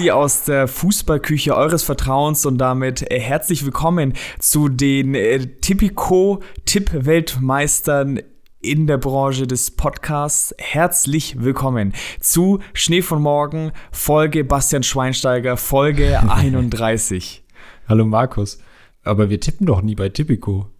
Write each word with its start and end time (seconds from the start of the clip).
Müsli 0.00 0.10
aus 0.12 0.44
der 0.44 0.66
Fußballküche 0.66 1.54
eures 1.54 1.82
Vertrauens 1.82 2.46
und 2.46 2.56
damit 2.56 3.02
äh, 3.10 3.20
herzlich 3.20 3.66
willkommen 3.66 4.14
zu 4.38 4.70
den 4.70 5.14
äh, 5.14 5.46
Tipico-Tipp-Weltmeistern 5.60 8.20
in 8.62 8.86
der 8.86 8.96
Branche 8.96 9.46
des 9.46 9.72
Podcasts. 9.72 10.54
Herzlich 10.58 11.42
willkommen 11.42 11.92
zu 12.18 12.60
Schnee 12.72 13.02
von 13.02 13.20
Morgen, 13.20 13.72
Folge 13.92 14.42
Bastian 14.42 14.82
Schweinsteiger, 14.82 15.58
Folge 15.58 16.18
31. 16.30 17.44
Hallo 17.86 18.06
Markus, 18.06 18.58
aber 19.04 19.28
wir 19.28 19.38
tippen 19.38 19.66
doch 19.66 19.82
nie 19.82 19.96
bei 19.96 20.08
Tipico. 20.08 20.70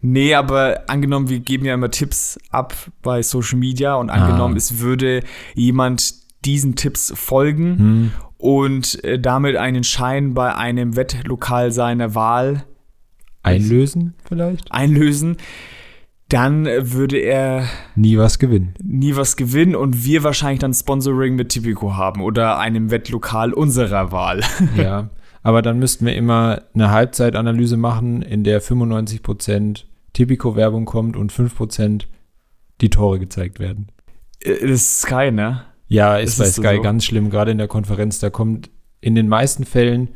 Nee, 0.00 0.34
aber 0.34 0.82
angenommen, 0.88 1.28
wir 1.28 1.38
geben 1.38 1.66
ja 1.66 1.74
immer 1.74 1.92
Tipps 1.92 2.36
ab 2.50 2.74
bei 3.00 3.22
Social 3.22 3.60
Media 3.60 3.94
und 3.94 4.10
angenommen, 4.10 4.54
Ah. 4.54 4.58
es 4.58 4.80
würde 4.80 5.22
jemand 5.54 6.26
diesen 6.44 6.76
Tipps 6.76 7.12
folgen 7.16 7.78
Hm. 7.78 8.10
und 8.38 9.02
äh, 9.04 9.18
damit 9.18 9.56
einen 9.56 9.84
Schein 9.84 10.34
bei 10.34 10.54
einem 10.54 10.96
Wettlokal 10.96 11.72
seiner 11.72 12.14
Wahl 12.14 12.64
Einlösen 13.42 14.14
vielleicht? 14.24 14.70
einlösen, 14.72 15.36
dann 16.28 16.66
würde 16.66 17.16
er 17.18 17.66
Nie 17.94 18.18
was 18.18 18.38
gewinnen. 18.38 18.74
nie 18.82 19.16
was 19.16 19.36
gewinnen 19.36 19.74
und 19.74 20.04
wir 20.04 20.22
wahrscheinlich 20.24 20.58
dann 20.60 20.74
Sponsoring 20.74 21.36
mit 21.36 21.48
Tipico 21.50 21.96
haben 21.96 22.20
oder 22.20 22.58
einem 22.58 22.90
Wettlokal 22.90 23.52
unserer 23.52 24.12
Wahl. 24.12 24.42
Ja, 24.76 25.08
aber 25.42 25.62
dann 25.62 25.78
müssten 25.78 26.04
wir 26.04 26.14
immer 26.14 26.62
eine 26.74 26.90
Halbzeitanalyse 26.90 27.76
machen, 27.78 28.20
in 28.22 28.44
der 28.44 28.60
95% 28.60 29.84
Tipico-Werbung 30.12 30.84
kommt 30.84 31.16
und 31.16 31.32
5% 31.32 32.02
die 32.80 32.90
Tore 32.90 33.18
gezeigt 33.18 33.58
werden. 33.60 33.86
Äh, 34.40 34.50
Das 34.60 34.70
ist 34.70 35.00
Sky, 35.02 35.30
ne? 35.30 35.62
Ja, 35.88 36.16
ist 36.18 36.32
Ist 36.32 36.38
bei 36.38 36.68
Sky 36.70 36.76
so? 36.76 36.82
ganz 36.82 37.04
schlimm, 37.04 37.30
gerade 37.30 37.50
in 37.50 37.58
der 37.58 37.68
Konferenz. 37.68 38.18
Da 38.18 38.30
kommt 38.30 38.70
in 39.00 39.14
den 39.14 39.28
meisten 39.28 39.64
Fällen 39.64 40.10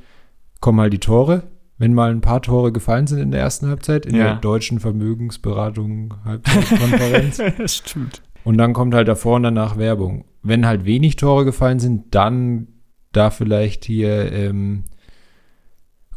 kommen 0.60 0.80
halt 0.80 0.92
die 0.92 0.98
Tore, 0.98 1.44
wenn 1.78 1.94
mal 1.94 2.10
ein 2.10 2.20
paar 2.20 2.42
Tore 2.42 2.72
gefallen 2.72 3.06
sind 3.06 3.18
in 3.18 3.30
der 3.32 3.40
ersten 3.40 3.66
Halbzeit, 3.68 4.06
in 4.06 4.14
Ja. 4.14 4.24
der 4.24 4.36
deutschen 4.36 4.78
Vermögensberatung 4.80 6.14
Halbzeitkonferenz. 6.24 7.40
das 7.58 7.76
stimmt. 7.76 8.22
Und 8.44 8.58
dann 8.58 8.72
kommt 8.72 8.94
halt 8.94 9.08
davor 9.08 9.36
und 9.36 9.44
danach 9.44 9.76
Werbung. 9.78 10.24
Wenn 10.42 10.66
halt 10.66 10.84
wenig 10.84 11.16
Tore 11.16 11.44
gefallen 11.44 11.78
sind, 11.78 12.14
dann 12.14 12.68
da 13.12 13.30
vielleicht 13.30 13.84
hier, 13.84 14.32
ähm, 14.32 14.84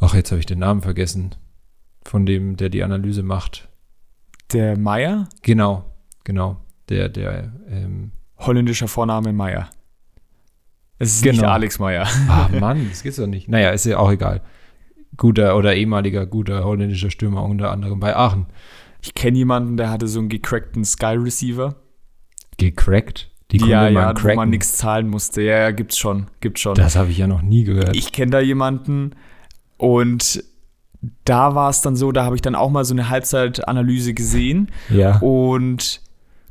ach, 0.00 0.14
jetzt 0.14 0.30
habe 0.32 0.40
ich 0.40 0.46
den 0.46 0.58
Namen 0.58 0.82
vergessen, 0.82 1.34
von 2.04 2.26
dem, 2.26 2.56
der 2.56 2.68
die 2.68 2.82
Analyse 2.82 3.22
macht. 3.22 3.68
Der 4.52 4.76
Meier, 4.78 5.28
Genau, 5.42 5.84
genau, 6.24 6.58
der, 6.88 7.08
der, 7.08 7.52
ähm, 7.68 8.12
holländischer 8.38 8.88
Vorname 8.88 9.32
Meier. 9.32 9.70
Es 10.98 11.16
ist 11.16 11.24
nicht 11.24 11.40
Genau. 11.40 11.48
Alex 11.48 11.78
Meier. 11.78 12.06
ah 12.28 12.48
Mann, 12.58 12.88
das 12.88 13.02
geht's 13.02 13.16
doch 13.16 13.26
nicht. 13.26 13.48
Naja, 13.48 13.70
ist 13.70 13.84
ja 13.84 13.98
auch 13.98 14.10
egal. 14.10 14.42
Guter 15.16 15.56
oder 15.56 15.74
ehemaliger 15.74 16.26
guter 16.26 16.64
holländischer 16.64 17.10
Stürmer, 17.10 17.42
unter 17.42 17.70
anderem 17.70 18.00
bei 18.00 18.16
Aachen. 18.16 18.46
Ich 19.02 19.14
kenne 19.14 19.38
jemanden, 19.38 19.76
der 19.76 19.90
hatte 19.90 20.08
so 20.08 20.18
einen 20.18 20.28
gecrackten 20.28 20.84
Sky 20.84 21.16
Receiver. 21.16 21.76
Gecrackt? 22.58 23.30
Die 23.50 23.58
konnte 23.58 23.72
ja, 23.72 23.82
man 23.82 23.94
ja, 23.94 24.10
wo 24.10 24.14
cracken. 24.14 24.36
man 24.36 24.50
nichts 24.50 24.76
zahlen 24.76 25.08
musste. 25.08 25.42
Ja, 25.42 25.58
ja, 25.58 25.70
gibt's 25.70 25.98
schon, 25.98 26.26
gibt's 26.40 26.60
schon. 26.60 26.74
Das 26.74 26.96
habe 26.96 27.10
ich 27.10 27.18
ja 27.18 27.26
noch 27.26 27.42
nie 27.42 27.64
gehört. 27.64 27.94
ich 27.94 28.12
kenne 28.12 28.32
da 28.32 28.40
jemanden 28.40 29.12
und 29.76 30.42
da 31.24 31.54
war 31.54 31.70
es 31.70 31.82
dann 31.82 31.94
so, 31.94 32.10
da 32.10 32.24
habe 32.24 32.34
ich 32.34 32.42
dann 32.42 32.54
auch 32.54 32.70
mal 32.70 32.84
so 32.84 32.94
eine 32.94 33.08
Halbzeitanalyse 33.08 34.14
gesehen 34.14 34.72
ja. 34.90 35.18
und 35.18 36.00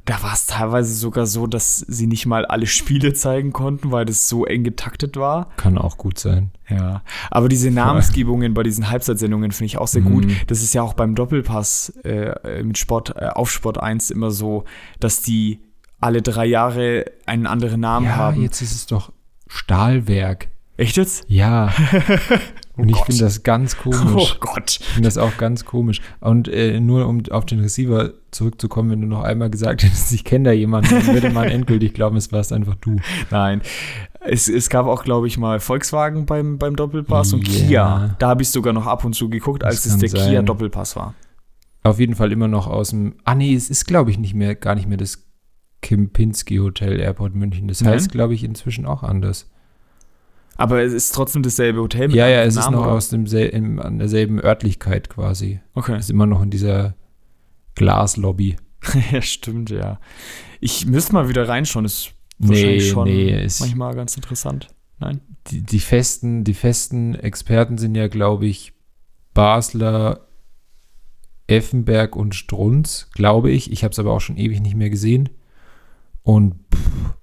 da 0.05 0.21
war 0.21 0.33
es 0.33 0.45
teilweise 0.45 0.93
sogar 0.93 1.25
so, 1.25 1.47
dass 1.47 1.79
sie 1.79 2.05
nicht 2.07 2.25
mal 2.27 2.45
alle 2.45 2.67
Spiele 2.67 3.13
zeigen 3.13 3.51
konnten, 3.53 3.91
weil 3.91 4.05
das 4.05 4.29
so 4.29 4.45
eng 4.45 4.63
getaktet 4.63 5.17
war. 5.17 5.49
Kann 5.57 5.77
auch 5.79 5.97
gut 5.97 6.19
sein. 6.19 6.51
Ja, 6.69 7.01
aber 7.31 7.49
diese 7.49 7.71
Namensgebungen 7.71 8.53
bei 8.53 8.63
diesen 8.63 8.89
Halbzeitsendungen 8.89 9.51
finde 9.51 9.65
ich 9.65 9.77
auch 9.77 9.87
sehr 9.87 10.01
Mhm. 10.03 10.11
gut. 10.11 10.27
Das 10.47 10.61
ist 10.63 10.73
ja 10.73 10.81
auch 10.83 10.93
beim 10.93 11.15
Doppelpass 11.15 11.89
äh, 12.03 12.61
mit 12.63 12.77
Sport 12.77 13.15
äh, 13.17 13.27
auf 13.29 13.51
Sport 13.51 13.79
1 13.79 14.11
immer 14.11 14.31
so, 14.31 14.63
dass 14.99 15.21
die 15.21 15.59
alle 15.99 16.21
drei 16.21 16.45
Jahre 16.45 17.05
einen 17.25 17.47
anderen 17.47 17.79
Namen 17.81 18.05
Ja, 18.05 18.15
haben. 18.15 18.41
jetzt 18.43 18.61
ist 18.61 18.75
es 18.75 18.85
doch 18.85 19.11
Stahlwerk. 19.47 20.49
Echt 20.77 20.97
jetzt? 20.97 21.23
Ja. 21.27 21.73
Und 22.77 22.89
ich 22.89 22.97
finde 22.97 23.21
das 23.23 23.43
ganz 23.43 23.75
Oh 23.85 23.89
komisch. 23.91 24.37
Gott. 24.39 24.79
Ich 24.81 24.85
finde 24.87 25.07
das 25.07 25.17
auch 25.17 25.37
ganz 25.37 25.63
komisch. 25.65 26.01
Und 26.19 26.47
äh, 26.47 26.79
nur 26.79 27.07
um 27.07 27.23
auf 27.31 27.45
den 27.45 27.59
Receiver 27.61 28.11
zurückzukommen, 28.31 28.91
wenn 28.91 29.01
du 29.01 29.07
noch 29.07 29.23
einmal 29.23 29.49
gesagt 29.49 29.83
hättest, 29.83 30.11
ich 30.11 30.23
kenne 30.25 30.49
da 30.49 30.51
jemanden, 30.51 30.89
dann 30.89 31.07
würde 31.07 31.29
man 31.29 31.45
endgültig 31.49 31.93
glauben, 31.93 32.17
es 32.17 32.31
warst 32.31 32.51
einfach 32.51 32.75
du. 32.75 32.97
Nein. 33.31 33.61
Es, 34.19 34.49
es 34.49 34.69
gab 34.69 34.87
auch, 34.87 35.03
glaube 35.03 35.27
ich, 35.27 35.37
mal 35.37 35.59
Volkswagen 35.59 36.25
beim, 36.25 36.57
beim 36.57 36.75
Doppelpass 36.75 37.31
und 37.33 37.47
Ja. 37.47 37.67
Kia. 37.67 38.15
Da 38.19 38.27
habe 38.29 38.41
ich 38.41 38.49
sogar 38.49 38.73
noch 38.73 38.87
ab 38.87 39.05
und 39.05 39.13
zu 39.13 39.29
geguckt, 39.29 39.63
als 39.63 39.83
Das 39.83 39.93
es 39.93 39.97
der 39.99 40.09
sein. 40.09 40.29
Kia 40.29 40.41
Doppelpass 40.41 40.95
war. 40.95 41.13
Auf 41.83 41.99
jeden 41.99 42.15
Fall 42.15 42.31
immer 42.31 42.47
noch 42.47 42.65
aus 42.67 42.89
dem. 42.89 43.15
Ah, 43.23 43.35
nee, 43.35 43.53
es 43.53 43.69
ist, 43.69 43.85
glaube 43.85 44.09
ich, 44.09 44.17
nicht 44.17 44.33
mehr, 44.33 44.55
gar 44.55 44.73
nicht 44.73 44.87
mehr 44.87 44.97
das 44.97 45.23
Kempinski 45.81 46.57
Hotel 46.57 46.99
Airport 46.99 47.35
München. 47.35 47.67
Das 47.67 47.81
Nein? 47.81 47.93
heißt, 47.93 48.11
glaube 48.11 48.33
ich, 48.33 48.43
inzwischen 48.43 48.85
auch 48.87 49.03
anders. 49.03 49.51
Aber 50.55 50.81
es 50.81 50.93
ist 50.93 51.13
trotzdem 51.13 51.43
dasselbe 51.43 51.81
Hotel 51.81 52.13
Ja, 52.15 52.27
ja, 52.27 52.35
anderen 52.37 52.47
es 52.49 52.55
ist 52.55 52.63
Namen, 52.65 52.75
noch 52.77 52.83
oder? 52.85 52.91
aus 52.93 53.09
dem 53.09 53.27
sel 53.27 53.47
im, 53.49 53.79
an 53.79 53.99
derselben 53.99 54.39
Örtlichkeit 54.39 55.09
quasi. 55.09 55.59
Okay. 55.73 55.95
Es 55.95 56.05
ist 56.05 56.09
immer 56.11 56.25
noch 56.25 56.41
in 56.41 56.49
dieser 56.49 56.95
Glaslobby. 57.75 58.55
ja, 59.11 59.21
stimmt, 59.21 59.69
ja. 59.69 59.99
Ich 60.61 60.85
müsste 60.85 61.13
mal 61.13 61.29
wieder 61.29 61.47
reinschauen. 61.47 61.85
Ist 61.85 62.11
Nee, 62.37 62.49
wahrscheinlich 62.49 62.89
schon 62.89 63.03
nee, 63.07 63.43
ist- 63.45 63.59
manchmal 63.61 63.95
ganz 63.95 64.15
interessant. 64.15 64.67
Nein? 64.99 65.21
die, 65.47 65.61
die 65.61 65.79
festen, 65.79 66.43
die 66.43 66.53
festen 66.53 67.15
Experten 67.15 67.77
sind 67.77 67.95
ja, 67.95 68.07
glaube 68.07 68.45
ich, 68.47 68.73
Basler, 69.33 70.27
Effenberg 71.47 72.15
und 72.15 72.33
Strunz, 72.33 73.09
glaube 73.13 73.51
ich. 73.51 73.71
Ich 73.71 73.83
habe 73.83 73.91
es 73.91 73.99
aber 73.99 74.11
auch 74.13 74.21
schon 74.21 74.37
ewig 74.37 74.61
nicht 74.61 74.75
mehr 74.75 74.89
gesehen. 74.89 75.29
Und 76.23 76.55
pff, 76.73 77.13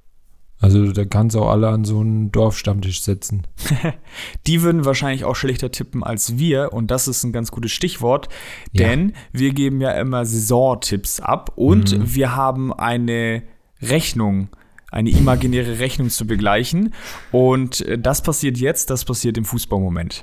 also 0.63 0.93
da 0.93 1.05
kannst 1.05 1.35
du 1.37 1.41
auch 1.41 1.51
alle 1.51 1.69
an 1.69 1.85
so 1.85 1.99
einen 2.01 2.31
Dorfstammtisch 2.33 3.03
setzen. 3.03 3.47
Die 4.47 4.63
würden 4.63 4.85
wahrscheinlich 4.85 5.25
auch 5.25 5.35
schlechter 5.37 5.71
tippen 5.73 6.03
als 6.05 6.39
wir. 6.39 6.73
Und 6.73 6.91
das 6.91 7.09
ist 7.09 7.25
ein 7.25 7.33
ganz 7.33 7.51
gutes 7.51 7.73
Stichwort. 7.73 8.29
Ja. 8.73 8.89
Denn 8.89 9.13
wir 9.33 9.53
geben 9.53 9.81
ja 9.81 9.91
immer 9.93 10.25
Saisontipps 10.25 11.21
ab. 11.21 11.53
Und 11.57 11.99
Mhm. 11.99 12.15
wir 12.15 12.37
haben 12.37 12.73
eine 12.73 13.43
Rechnung, 13.83 14.49
eine 14.91 15.11
imaginäre 15.11 15.81
Rechnung 15.81 16.11
zu 16.11 16.27
begleichen. 16.27 16.95
Und 17.33 17.81
äh, 17.83 17.99
das 17.99 18.23
passiert 18.23 18.57
jetzt, 18.59 18.89
das 18.89 19.05
passiert 19.05 19.37
im 19.37 19.45
Fußballmoment. 19.45 20.23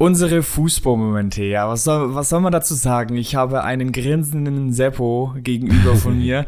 Unsere 0.00 0.42
Fußballmomente, 0.42 1.44
ja, 1.44 1.68
was 1.68 1.84
soll, 1.84 2.14
was 2.14 2.30
soll 2.30 2.40
man 2.40 2.52
dazu 2.52 2.72
sagen? 2.72 3.18
Ich 3.18 3.34
habe 3.34 3.64
einen 3.64 3.92
grinsenden 3.92 4.72
Seppo 4.72 5.34
gegenüber 5.36 5.94
von 5.94 6.18
mir. 6.24 6.46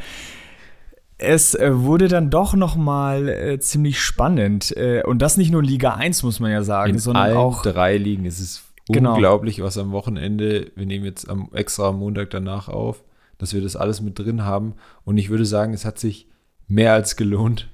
Es 1.19 1.55
äh, 1.55 1.71
wurde 1.83 2.09
dann 2.09 2.31
doch 2.31 2.55
noch 2.55 2.77
mal 2.77 3.29
äh, 3.29 3.59
ziemlich 3.61 4.01
spannend. 4.01 4.75
Äh, 4.75 5.03
und 5.05 5.21
das 5.21 5.37
nicht 5.37 5.53
nur 5.53 5.63
Liga 5.63 5.97
1, 5.97 6.23
muss 6.23 6.41
man 6.41 6.51
ja 6.51 6.63
sagen, 6.63 6.99
sondern 6.99 7.37
auch 7.37 7.61
drei 7.61 7.99
Ligen. 7.99 8.25
Es 8.25 8.41
ist 8.41 8.65
Genau. 8.89 9.13
unglaublich, 9.13 9.63
was 9.63 9.77
am 9.77 9.93
Wochenende, 9.93 10.73
wir 10.75 10.87
nehmen 10.87 11.05
jetzt 11.05 11.29
am, 11.29 11.51
extra 11.53 11.89
am 11.91 11.99
Montag 11.99 12.31
danach 12.31 12.69
auf, 12.69 13.05
dass 13.37 13.53
wir 13.53 13.61
das 13.61 13.77
alles 13.77 14.01
mit 14.01 14.19
drin 14.19 14.45
haben. 14.45 14.75
Und 15.05 15.19
ich 15.19 15.29
würde 15.29 15.45
sagen, 15.45 15.75
es 15.75 15.85
hat 15.85 15.99
sich 15.99 16.27
mehr 16.69 16.95
als 16.95 17.17
gelohnt, 17.17 17.69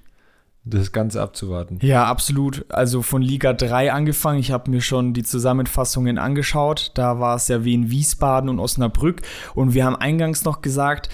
das 0.70 0.92
Ganze 0.92 1.20
abzuwarten. 1.22 1.78
Ja, 1.82 2.04
absolut. 2.04 2.64
Also 2.68 3.02
von 3.02 3.22
Liga 3.22 3.52
3 3.52 3.92
angefangen. 3.92 4.38
Ich 4.38 4.50
habe 4.50 4.70
mir 4.70 4.80
schon 4.80 5.14
die 5.14 5.22
Zusammenfassungen 5.22 6.18
angeschaut. 6.18 6.92
Da 6.94 7.18
war 7.20 7.36
es 7.36 7.48
ja 7.48 7.64
Wien, 7.64 7.90
Wiesbaden 7.90 8.48
und 8.50 8.58
Osnabrück. 8.58 9.22
Und 9.54 9.74
wir 9.74 9.84
haben 9.84 9.96
eingangs 9.96 10.44
noch 10.44 10.62
gesagt, 10.62 11.08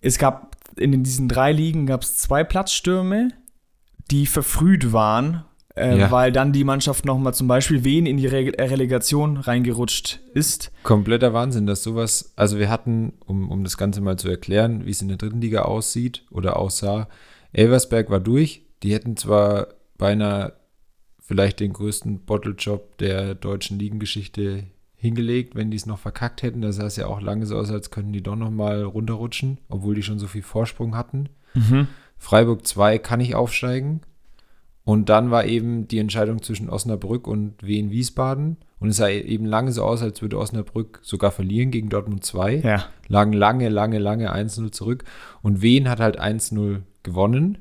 es 0.00 0.18
gab 0.18 0.56
in 0.76 1.02
diesen 1.02 1.28
drei 1.28 1.52
Ligen 1.52 1.86
gab 1.86 2.02
es 2.02 2.16
zwei 2.16 2.42
Platzstürme, 2.44 3.28
die 4.10 4.26
verfrüht 4.26 4.92
waren, 4.92 5.44
äh, 5.76 5.98
Ja. 5.98 6.10
weil 6.10 6.32
dann 6.32 6.52
die 6.52 6.64
Mannschaft 6.64 7.04
noch 7.04 7.18
mal 7.18 7.32
zum 7.34 7.48
Beispiel 7.48 7.84
Wien 7.84 8.06
in 8.06 8.16
die 8.16 8.26
Re 8.26 8.52
Relegation 8.58 9.36
reingerutscht 9.36 10.20
ist. 10.32 10.72
Kompletter 10.82 11.32
Wahnsinn, 11.34 11.66
dass 11.66 11.82
sowas, 11.82 12.32
also 12.36 12.58
wir 12.58 12.70
hatten, 12.70 13.12
um, 13.26 13.50
um 13.50 13.62
das 13.64 13.76
Ganze 13.76 14.00
mal 14.00 14.16
zu 14.18 14.28
erklären, 14.28 14.86
wie 14.86 14.90
es 14.90 15.02
in 15.02 15.08
der 15.08 15.16
dritten 15.18 15.40
Liga 15.40 15.62
aussieht 15.62 16.24
oder 16.30 16.56
aussah, 16.56 17.08
Elversberg 17.52 18.10
war 18.10 18.20
durch. 18.20 18.62
Die 18.82 18.92
hätten 18.92 19.16
zwar 19.16 19.68
beinahe 19.98 20.54
vielleicht 21.20 21.60
den 21.60 21.72
größten 21.72 22.20
Bottlejob 22.24 22.98
der 22.98 23.34
deutschen 23.34 23.78
Ligengeschichte 23.78 24.64
hingelegt, 24.96 25.54
wenn 25.54 25.70
die 25.70 25.76
es 25.76 25.86
noch 25.86 25.98
verkackt 25.98 26.42
hätten. 26.42 26.60
Da 26.60 26.72
sah 26.72 26.86
es 26.86 26.96
ja 26.96 27.06
auch 27.06 27.20
lange 27.20 27.46
so 27.46 27.56
aus, 27.56 27.70
als 27.70 27.90
könnten 27.90 28.12
die 28.12 28.22
doch 28.22 28.36
noch 28.36 28.50
mal 28.50 28.82
runterrutschen, 28.82 29.58
obwohl 29.68 29.94
die 29.94 30.02
schon 30.02 30.18
so 30.18 30.26
viel 30.26 30.42
Vorsprung 30.42 30.96
hatten. 30.96 31.28
Freiburg 32.18 32.66
2 32.66 32.98
kann 32.98 33.18
nicht 33.20 33.34
aufsteigen. 33.34 34.00
Und 34.84 35.08
dann 35.08 35.30
war 35.30 35.44
eben 35.44 35.88
die 35.88 35.98
Entscheidung 35.98 36.42
zwischen 36.42 36.68
Osnabrück 36.68 37.26
und 37.26 37.62
Wien 37.62 37.90
Wiesbaden. 37.90 38.56
Und 38.78 38.88
es 38.88 38.96
sah 38.96 39.08
eben 39.08 39.44
lange 39.46 39.72
so 39.72 39.84
aus, 39.84 40.02
als 40.02 40.20
würde 40.20 40.38
Osnabrück 40.38 41.00
sogar 41.02 41.30
verlieren 41.30 41.70
gegen 41.70 41.90
Dortmund 41.90 42.24
2. 42.24 42.56
Ja. 42.56 42.86
Lagen 43.06 43.32
lange, 43.32 43.68
lange, 43.68 43.98
lange 43.98 44.34
1-0 44.34 44.72
zurück. 44.72 45.04
Und 45.42 45.62
Wien 45.62 45.88
hat 45.88 46.00
halt 46.00 46.20
1-0 46.20 46.80
gewonnen. 47.02 47.58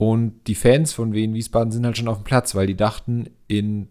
Und 0.00 0.46
die 0.46 0.54
Fans 0.54 0.94
von 0.94 1.12
Wien 1.12 1.34
Wiesbaden 1.34 1.72
sind 1.72 1.84
halt 1.84 1.98
schon 1.98 2.08
auf 2.08 2.16
dem 2.16 2.24
Platz, 2.24 2.54
weil 2.54 2.66
die 2.66 2.74
dachten 2.74 3.28
in, 3.48 3.88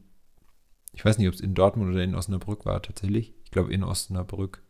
ich 0.91 1.06
weiß 1.06 1.19
nicht, 1.19 1.27
ob 1.27 1.35
es 1.35 1.39
in 1.39 1.53
Dortmund 1.53 1.91
oder 1.91 2.03
in 2.03 2.15
Osnabrück 2.15 2.65
war 2.65 2.81
tatsächlich. 2.81 3.35
Ich 3.45 3.51
glaube 3.51 3.71
in 3.71 3.83
Osnabrück. 3.83 4.63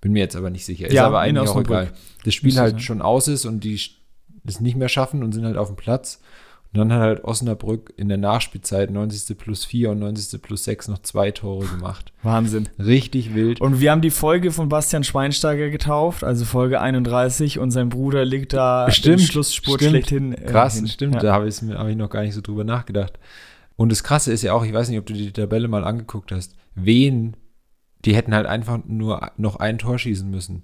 Bin 0.00 0.10
mir 0.10 0.18
jetzt 0.18 0.34
aber 0.34 0.50
nicht 0.50 0.64
sicher. 0.64 0.88
Ist 0.88 0.94
Ja, 0.94 1.06
aber 1.06 1.20
eigentlich 1.20 1.48
auch 1.48 1.54
Osnabrück. 1.54 1.90
egal. 1.90 1.92
Das 2.24 2.34
Spiel 2.34 2.58
halt 2.58 2.82
schon 2.82 3.02
aus 3.02 3.28
ist 3.28 3.44
und 3.44 3.62
die 3.62 3.80
es 4.44 4.60
nicht 4.60 4.74
mehr 4.74 4.88
schaffen 4.88 5.22
und 5.22 5.30
sind 5.30 5.44
halt 5.44 5.56
auf 5.56 5.68
dem 5.68 5.76
Platz. 5.76 6.20
Und 6.72 6.78
dann 6.78 6.92
hat 6.92 7.00
halt 7.00 7.24
Osnabrück 7.24 7.92
in 7.96 8.08
der 8.08 8.16
Nachspielzeit 8.18 8.92
90. 8.92 9.36
plus 9.36 9.64
4 9.64 9.90
und 9.90 9.98
90. 9.98 10.40
plus 10.40 10.62
6 10.64 10.86
noch 10.86 10.98
zwei 11.02 11.32
Tore 11.32 11.66
gemacht. 11.66 12.12
Wahnsinn. 12.22 12.68
Richtig 12.78 13.34
wild. 13.34 13.60
Und 13.60 13.80
wir 13.80 13.90
haben 13.90 14.02
die 14.02 14.10
Folge 14.10 14.52
von 14.52 14.68
Bastian 14.68 15.02
Schweinsteiger 15.02 15.68
getauft, 15.70 16.22
also 16.22 16.44
Folge 16.44 16.80
31, 16.80 17.58
und 17.58 17.72
sein 17.72 17.88
Bruder 17.88 18.24
liegt 18.24 18.52
da 18.52 18.88
Stimmt, 18.90 19.20
im 19.20 19.26
Schlussspurt 19.26 19.80
stimmt. 19.80 19.90
schlechthin. 19.90 20.32
äh, 20.32 20.42
Krass, 20.46 20.76
hin. 20.76 20.86
stimmt. 20.86 21.14
Ja. 21.16 21.20
Da 21.20 21.32
habe 21.34 21.48
ich, 21.48 21.60
hab 21.60 21.88
ich 21.88 21.96
noch 21.96 22.08
gar 22.10 22.22
nicht 22.22 22.34
so 22.34 22.40
drüber 22.40 22.62
nachgedacht. 22.62 23.18
Und 23.74 23.90
das 23.90 24.04
Krasse 24.04 24.32
ist 24.32 24.42
ja 24.42 24.52
auch, 24.52 24.64
ich 24.64 24.72
weiß 24.72 24.90
nicht, 24.90 24.98
ob 25.00 25.06
du 25.06 25.14
die 25.14 25.32
Tabelle 25.32 25.66
mal 25.66 25.82
angeguckt 25.82 26.30
hast. 26.30 26.54
Wen, 26.76 27.36
die 28.04 28.14
hätten 28.14 28.32
halt 28.34 28.46
einfach 28.46 28.78
nur 28.86 29.32
noch 29.36 29.56
ein 29.56 29.78
Tor 29.78 29.98
schießen 29.98 30.30
müssen. 30.30 30.62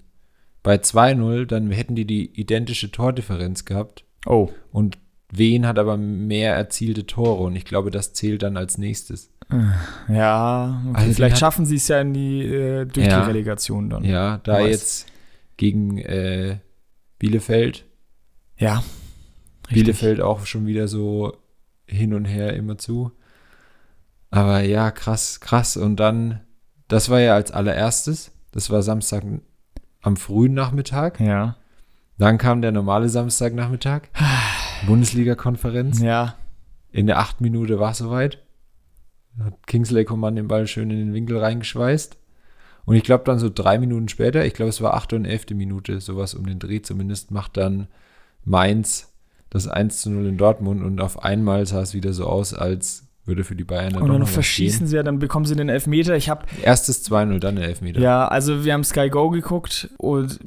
Bei 0.63 0.77
2-0, 0.77 1.47
dann 1.47 1.71
hätten 1.73 1.97
die 1.97 2.07
die 2.07 2.27
identische 2.41 2.93
Tordifferenz 2.93 3.65
gehabt. 3.65 4.05
Oh, 4.25 4.51
Und 4.71 4.99
Wen 5.33 5.67
hat 5.67 5.79
aber 5.79 5.97
mehr 5.97 6.55
erzielte 6.55 7.07
Tore. 7.07 7.43
Und 7.43 7.57
ich 7.57 7.65
glaube, 7.65 7.91
das 7.91 8.13
zählt 8.13 8.43
dann 8.43 8.57
als 8.57 8.79
nächstes. 8.79 9.31
ja. 10.09 10.83
Okay. 10.89 10.99
Also 11.01 11.13
Vielleicht 11.15 11.39
schaffen 11.39 11.67
sie 11.67 11.77
es 11.77 11.89
ja 11.89 12.01
in 12.01 12.13
die, 12.15 12.43
äh, 12.45 12.85
durch 12.87 13.07
Ja. 13.07 13.21
die 13.21 13.27
Relegation 13.27 13.89
dann. 13.91 14.05
Ja, 14.05 14.39
da 14.39 14.55
Weiß. 14.55 14.71
jetzt 14.71 15.07
gegen 15.57 15.99
äh, 15.99 16.59
Bielefeld. 17.19 17.85
Ja. 18.59 18.83
Bielefeld 19.69 20.21
auch 20.21 20.47
schon 20.47 20.67
wieder 20.67 20.87
so 20.89 21.37
hin 21.87 22.15
und 22.15 22.25
her 22.25 22.55
immer 22.55 22.79
zu. 22.79 23.13
Aber 24.31 24.61
ja, 24.61 24.91
krass, 24.91 25.41
krass. 25.41 25.77
Und 25.77 25.97
dann, 25.97 26.41
das 26.89 27.09
war 27.11 27.21
ja 27.21 27.35
als 27.35 27.51
allererstes, 27.53 28.33
das 28.53 28.71
war 28.71 28.83
Samstag 28.83 29.25
am 30.03 30.17
frühen 30.17 30.55
Nachmittag. 30.55 31.21
Ja. 31.21 31.57
Dann 32.19 32.39
kam 32.39 32.63
der 32.63 32.73
normale 32.73 33.09
Samstagnachmittag, 33.09 34.03
Bundesliga-Konferenz. 34.87 36.01
Ja. 36.01 36.35
In 36.93 37.07
der 37.07 37.19
achten 37.19 37.45
Minute 37.45 37.79
war 37.79 37.93
es 37.93 37.99
soweit. 37.99 38.43
Hat 39.43 39.67
Kingsley 39.67 40.05
Coman 40.05 40.37
den 40.37 40.49
Ball 40.49 40.67
schön 40.67 40.91
in 40.91 40.99
den 40.99 41.15
Winkel 41.15 41.39
reingeschweißt. 41.39 42.17
Und 42.87 42.95
ich 42.95 43.03
glaube 43.03 43.25
dann 43.25 43.39
so 43.39 43.51
drei 43.51 43.79
Minuten 43.79 44.09
später, 44.09 44.45
ich 44.45 44.55
glaube 44.55 44.71
es 44.71 44.81
war 44.81 44.95
achte 44.95 45.17
und 45.17 45.25
elfte 45.25 45.55
Minute, 45.55 46.01
sowas 46.01 46.35
um 46.35 46.47
den 46.47 46.61
Dreh 46.61 46.81
zumindest, 46.83 47.33
macht 47.33 47.57
dann 47.57 47.89
Mainz 48.45 49.13
das 49.51 49.67
1 49.67 50.03
zu 50.03 50.11
0 50.11 50.27
in 50.27 50.37
Dortmund 50.39 50.85
und 50.85 51.01
auf 51.01 51.23
einmal 51.23 51.67
sah 51.67 51.83
es 51.83 51.95
wieder 51.95 52.13
so 52.13 52.27
aus, 52.27 52.55
als 52.55 53.07
würde 53.25 53.43
für 53.43 53.57
die 53.57 53.65
Bayern 53.65 53.95
dann 53.95 54.03
Und 54.03 54.11
dann 54.11 54.21
noch 54.21 54.29
verschießen 54.29 54.81
gehen. 54.81 54.87
sie 54.87 54.97
ja, 54.97 55.03
dann 55.03 55.19
bekommen 55.19 55.47
sie 55.47 55.57
den 55.57 55.69
Elfmeter. 55.69 56.17
Ich 56.17 56.29
habe 56.29 56.47
Erstes 56.63 57.05
2-0, 57.11 57.41
dann 57.41 57.57
der 57.57 57.67
Elfmeter. 57.67 58.01
Ja, 58.01 58.29
also 58.29 58.65
wir 58.65 58.73
haben 58.73 58.85
Sky 58.85 59.11
Go 59.11 59.31
geguckt 59.31 59.91
und 59.99 60.39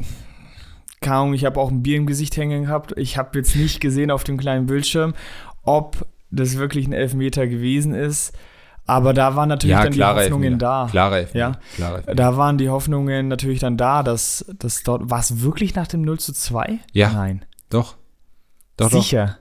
keine 1.01 1.15
Ahnung, 1.17 1.33
ich 1.33 1.45
habe 1.45 1.59
auch 1.59 1.71
ein 1.71 1.81
Bier 1.83 1.97
im 1.97 2.05
Gesicht 2.05 2.35
hängen 2.37 2.63
gehabt. 2.63 2.93
Ich 2.97 3.17
habe 3.17 3.37
jetzt 3.39 3.55
nicht 3.55 3.79
gesehen 3.79 4.11
auf 4.11 4.23
dem 4.23 4.37
kleinen 4.37 4.65
Bildschirm, 4.65 5.13
ob 5.63 6.05
das 6.31 6.57
wirklich 6.57 6.87
ein 6.87 6.93
Elfmeter 6.93 7.47
gewesen 7.47 7.93
ist. 7.93 8.33
Aber 8.85 9.13
da 9.13 9.35
waren 9.35 9.49
natürlich 9.49 9.75
Ja, 9.75 9.83
dann 9.83 9.93
die 9.93 10.03
Hoffnungen 10.03 10.43
Elfmeter. 10.53 10.57
da. 10.57 10.87
Klarer 10.89 11.17
Elfmeter. 11.19 11.37
Ja. 11.39 11.59
Klarer 11.75 11.95
Elfmeter. 11.97 12.15
Da 12.15 12.37
waren 12.37 12.57
die 12.57 12.69
Hoffnungen 12.69 13.27
natürlich 13.27 13.59
dann 13.59 13.77
da, 13.77 14.01
dass 14.01 14.45
das 14.57 14.81
dort. 14.83 15.09
War 15.11 15.19
es 15.19 15.41
wirklich 15.41 15.75
nach 15.75 15.85
dem 15.87 16.01
0 16.01 16.19
zu 16.19 16.33
2? 16.33 16.79
Ja. 16.91 17.11
Nein. 17.13 17.45
Doch. 17.69 17.95
Doch, 18.77 18.89
doch. 18.89 19.01
Sicher. 19.03 19.37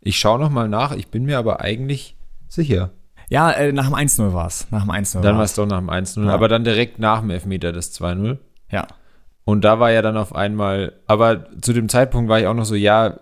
Ich 0.00 0.18
schaue 0.18 0.38
nochmal 0.38 0.68
nach, 0.68 0.92
ich 0.92 1.08
bin 1.08 1.24
mir 1.24 1.36
aber 1.38 1.60
eigentlich 1.60 2.16
sicher. 2.48 2.92
Ja, 3.28 3.50
äh, 3.50 3.72
nach 3.72 3.86
dem 3.86 3.94
1-0 3.94 4.32
war 4.32 4.46
es. 4.46 4.68
Nach 4.70 4.82
dem 4.84 4.90
1-0 4.90 5.20
Dann 5.20 5.36
war 5.36 5.42
es 5.44 5.54
doch 5.54 5.66
nach 5.66 5.78
dem 5.80 5.90
1-0, 5.90 6.24
Ja. 6.26 6.32
aber 6.32 6.48
dann 6.48 6.62
direkt 6.64 6.98
nach 7.00 7.20
dem 7.20 7.30
Elfmeter 7.30 7.72
das 7.72 7.92
2-0. 7.92 8.38
Ja. 8.70 8.86
Und 9.46 9.62
da 9.62 9.78
war 9.78 9.92
ja 9.92 10.02
dann 10.02 10.16
auf 10.16 10.34
einmal, 10.34 10.94
aber 11.06 11.46
zu 11.62 11.72
dem 11.72 11.88
Zeitpunkt 11.88 12.28
war 12.28 12.40
ich 12.40 12.48
auch 12.48 12.54
noch 12.54 12.64
so, 12.64 12.74
ja, 12.74 13.20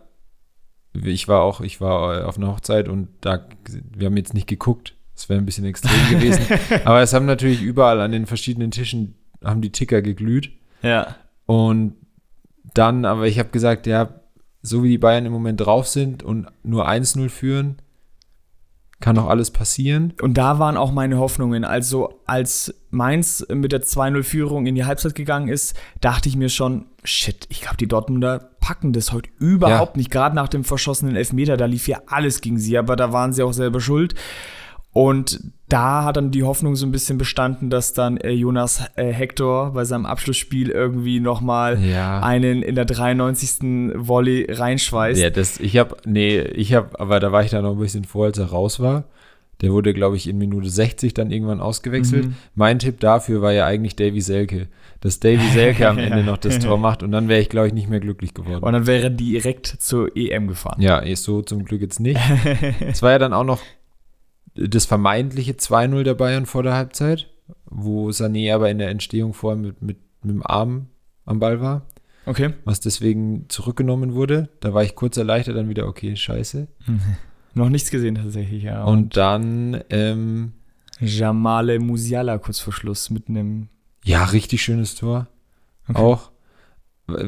ich 0.95 1.29
war 1.29 1.43
auch, 1.43 1.61
ich 1.61 1.83
war 1.83 2.23
äh, 2.23 2.25
auf 2.25 2.39
einer 2.39 2.49
Hochzeit 2.49 2.89
und 2.89 3.09
da, 3.21 3.47
wir 3.95 4.07
haben 4.07 4.17
jetzt 4.17 4.33
nicht 4.33 4.47
geguckt. 4.47 4.95
Das 5.15 5.29
wäre 5.29 5.39
ein 5.39 5.45
bisschen 5.45 5.67
extrem 5.67 6.09
gewesen. 6.11 6.47
Aber 6.87 7.03
es 7.03 7.13
haben 7.13 7.27
natürlich 7.27 7.61
überall 7.61 8.01
an 8.01 8.11
den 8.11 8.25
verschiedenen 8.25 8.71
Tischen, 8.71 9.17
haben 9.45 9.61
die 9.61 9.71
Ticker 9.71 10.01
geglüht. 10.01 10.51
Ja. 10.81 11.15
Und 11.45 11.95
dann, 12.73 13.05
aber 13.05 13.27
ich 13.27 13.39
habe 13.39 13.51
gesagt, 13.51 13.87
ja, 13.87 14.09
so 14.63 14.83
wie 14.83 14.89
die 14.89 14.99
Bayern 14.99 15.27
im 15.27 15.33
Moment 15.33 15.61
drauf 15.61 15.89
sind 15.89 16.23
und 16.23 16.47
nur 16.63 16.89
1-0 16.89 17.29
führen, 17.29 17.77
kann 19.01 19.17
doch 19.17 19.29
alles 19.29 19.51
passieren. 19.51 20.15
Und 20.23 20.35
da 20.39 20.59
waren 20.59 20.77
auch 20.77 20.93
meine 20.93 21.19
Hoffnungen. 21.19 21.65
Also, 21.65 22.21
als 22.27 22.75
Mainz 22.91 23.45
mit 23.53 23.73
der 23.73 23.83
2-0-Führung 23.83 24.67
in 24.67 24.75
die 24.75 24.85
Halbzeit 24.85 25.15
gegangen 25.15 25.49
ist, 25.49 25.77
dachte 26.01 26.29
ich 26.29 26.37
mir 26.37 26.49
schon, 26.49 26.87
shit, 27.03 27.47
ich 27.51 27.61
glaube, 27.61 27.77
die 27.77 27.89
Dortmunder 27.89 28.51
packen 28.61 28.93
das 28.93 29.13
heute 29.13 29.31
überhaupt 29.39 29.97
nicht. 29.97 30.11
Gerade 30.11 30.35
nach 30.35 30.49
dem 30.49 30.65
verschossenen 30.65 31.17
Elfmeter, 31.17 31.57
da 31.57 31.67
lief 31.67 31.89
ja 31.89 32.01
alles 32.07 32.41
gegen 32.41 32.59
sie, 32.59 32.79
aber 32.79 32.97
da 32.97 33.13
waren 33.13 33.33
sie 33.33 33.43
auch 33.43 33.53
selber 33.53 33.81
schuld. 33.81 34.15
Und 34.93 35.41
da 35.75 36.05
hat 36.05 36.17
dann 36.17 36.31
die 36.31 36.45
Hoffnung 36.45 36.77
so 36.77 36.87
ein 36.87 36.93
bisschen 36.93 37.19
bestanden, 37.19 37.69
dass 37.69 37.93
dann 37.93 38.17
äh, 38.19 38.31
Jonas 38.31 38.81
äh, 38.95 39.13
Hector 39.13 39.73
bei 39.73 39.85
seinem 39.85 40.07
Abschlussspiel 40.07 40.71
irgendwie 40.71 41.19
nochmal 41.19 41.83
Ja. 41.85 42.21
einen 42.21 42.63
in 42.63 42.77
der 42.77 42.85
93. 42.85 43.93
Volley 43.97 44.47
reinschweißt. 44.49 45.21
Ja, 45.21 45.31
das, 45.31 45.59
ich 45.59 45.77
habe, 45.77 45.97
nee, 46.07 46.39
ich 46.39 46.75
habe, 46.75 47.01
aber 47.01 47.19
da 47.19 47.33
war 47.33 47.43
ich 47.43 47.51
da 47.51 47.61
noch 47.61 47.73
ein 47.73 47.81
bisschen 47.81 48.05
vor, 48.05 48.27
als 48.27 48.39
er 48.39 48.47
raus 48.47 48.79
war. 48.79 49.03
Der 49.63 49.73
wurde, 49.73 49.95
glaube 49.95 50.15
ich, 50.17 50.29
in 50.29 50.39
Minute 50.39 50.69
60 50.71 51.13
dann 51.13 51.33
irgendwann 51.33 51.61
ausgewechselt. 51.61 52.27
Mhm. 52.27 52.35
Mein 52.55 52.79
Tipp 52.79 53.01
dafür 53.01 53.43
war 53.43 53.53
ja 53.53 53.67
eigentlich 53.67 53.97
Davy 53.97 54.21
Selke. 54.21 54.69
Dass 55.01 55.19
Davy 55.19 55.49
Selke 55.55 55.89
am 55.89 55.99
Ende 55.99 56.23
noch 56.23 56.39
das 56.39 56.61
Tor 56.61 56.79
macht 56.79 57.03
und 57.03 57.11
dann 57.11 57.29
wäre 57.29 57.41
ich, 57.41 57.49
glaube 57.49 57.67
ich, 57.67 57.73
nicht 57.73 57.89
mehr 57.91 58.01
glücklich 58.01 58.33
geworden. 58.33 58.63
Und 58.63 58.73
dann 58.73 58.87
wäre 58.87 59.05
er 59.05 59.11
direkt 59.11 59.67
zur 59.67 60.17
EM 60.17 60.47
gefahren. 60.47 60.81
Ja, 60.81 60.99
ist 60.99 61.25
so 61.25 61.43
zum 61.43 61.65
Glück 61.65 61.81
jetzt 61.81 61.99
nicht. 61.99 62.21
es 62.89 63.03
war 63.03 63.11
ja 63.11 63.19
dann 63.19 63.33
auch 63.33 63.45
noch 63.45 63.61
das 64.55 64.87
vermeintliche 64.87 65.53
2-0 65.53 66.03
der 66.03 66.15
Bayern 66.15 66.47
vor 66.47 66.63
der 66.63 66.75
Halbzeit, 66.75 67.29
wo 67.67 68.09
Sané 68.11 68.55
aber 68.55 68.71
in 68.71 68.79
der 68.79 68.89
Entstehung 68.91 69.35
vorher 69.35 69.61
mit, 69.61 69.83
mit, 69.83 69.99
mit 70.23 70.35
dem 70.35 70.47
Arm 70.47 70.87
am 71.27 71.39
Ball 71.41 71.61
war, 71.61 71.87
Okay. 72.27 72.55
was 72.65 72.81
deswegen 72.81 73.47
zurückgenommen 73.49 74.15
wurde. 74.15 74.49
Da 74.61 74.73
war 74.75 74.83
ich 74.85 74.95
kurz 74.95 75.17
erleichtert, 75.17 75.57
dann 75.57 75.69
wieder, 75.69 75.87
okay, 75.87 76.17
scheiße. 76.17 76.69
Noch 77.55 77.69
nichts 77.69 77.91
gesehen 77.91 78.15
tatsächlich, 78.17 78.63
ja. 78.65 78.85
Und 78.85 79.17
dann, 79.17 79.83
ähm, 79.91 80.53
Jamale 81.01 81.81
Musiala 81.81 82.39
kurz 82.39 82.61
vor 82.61 82.73
Schluss 82.73 83.11
mit 83.11 83.29
einem. 83.29 83.69
ja, 84.05 84.25
richtig 84.25 84.63
schönes 84.63 84.95
Tor. 84.95 85.27
Okay. 85.89 86.01
Auch. 86.01 86.31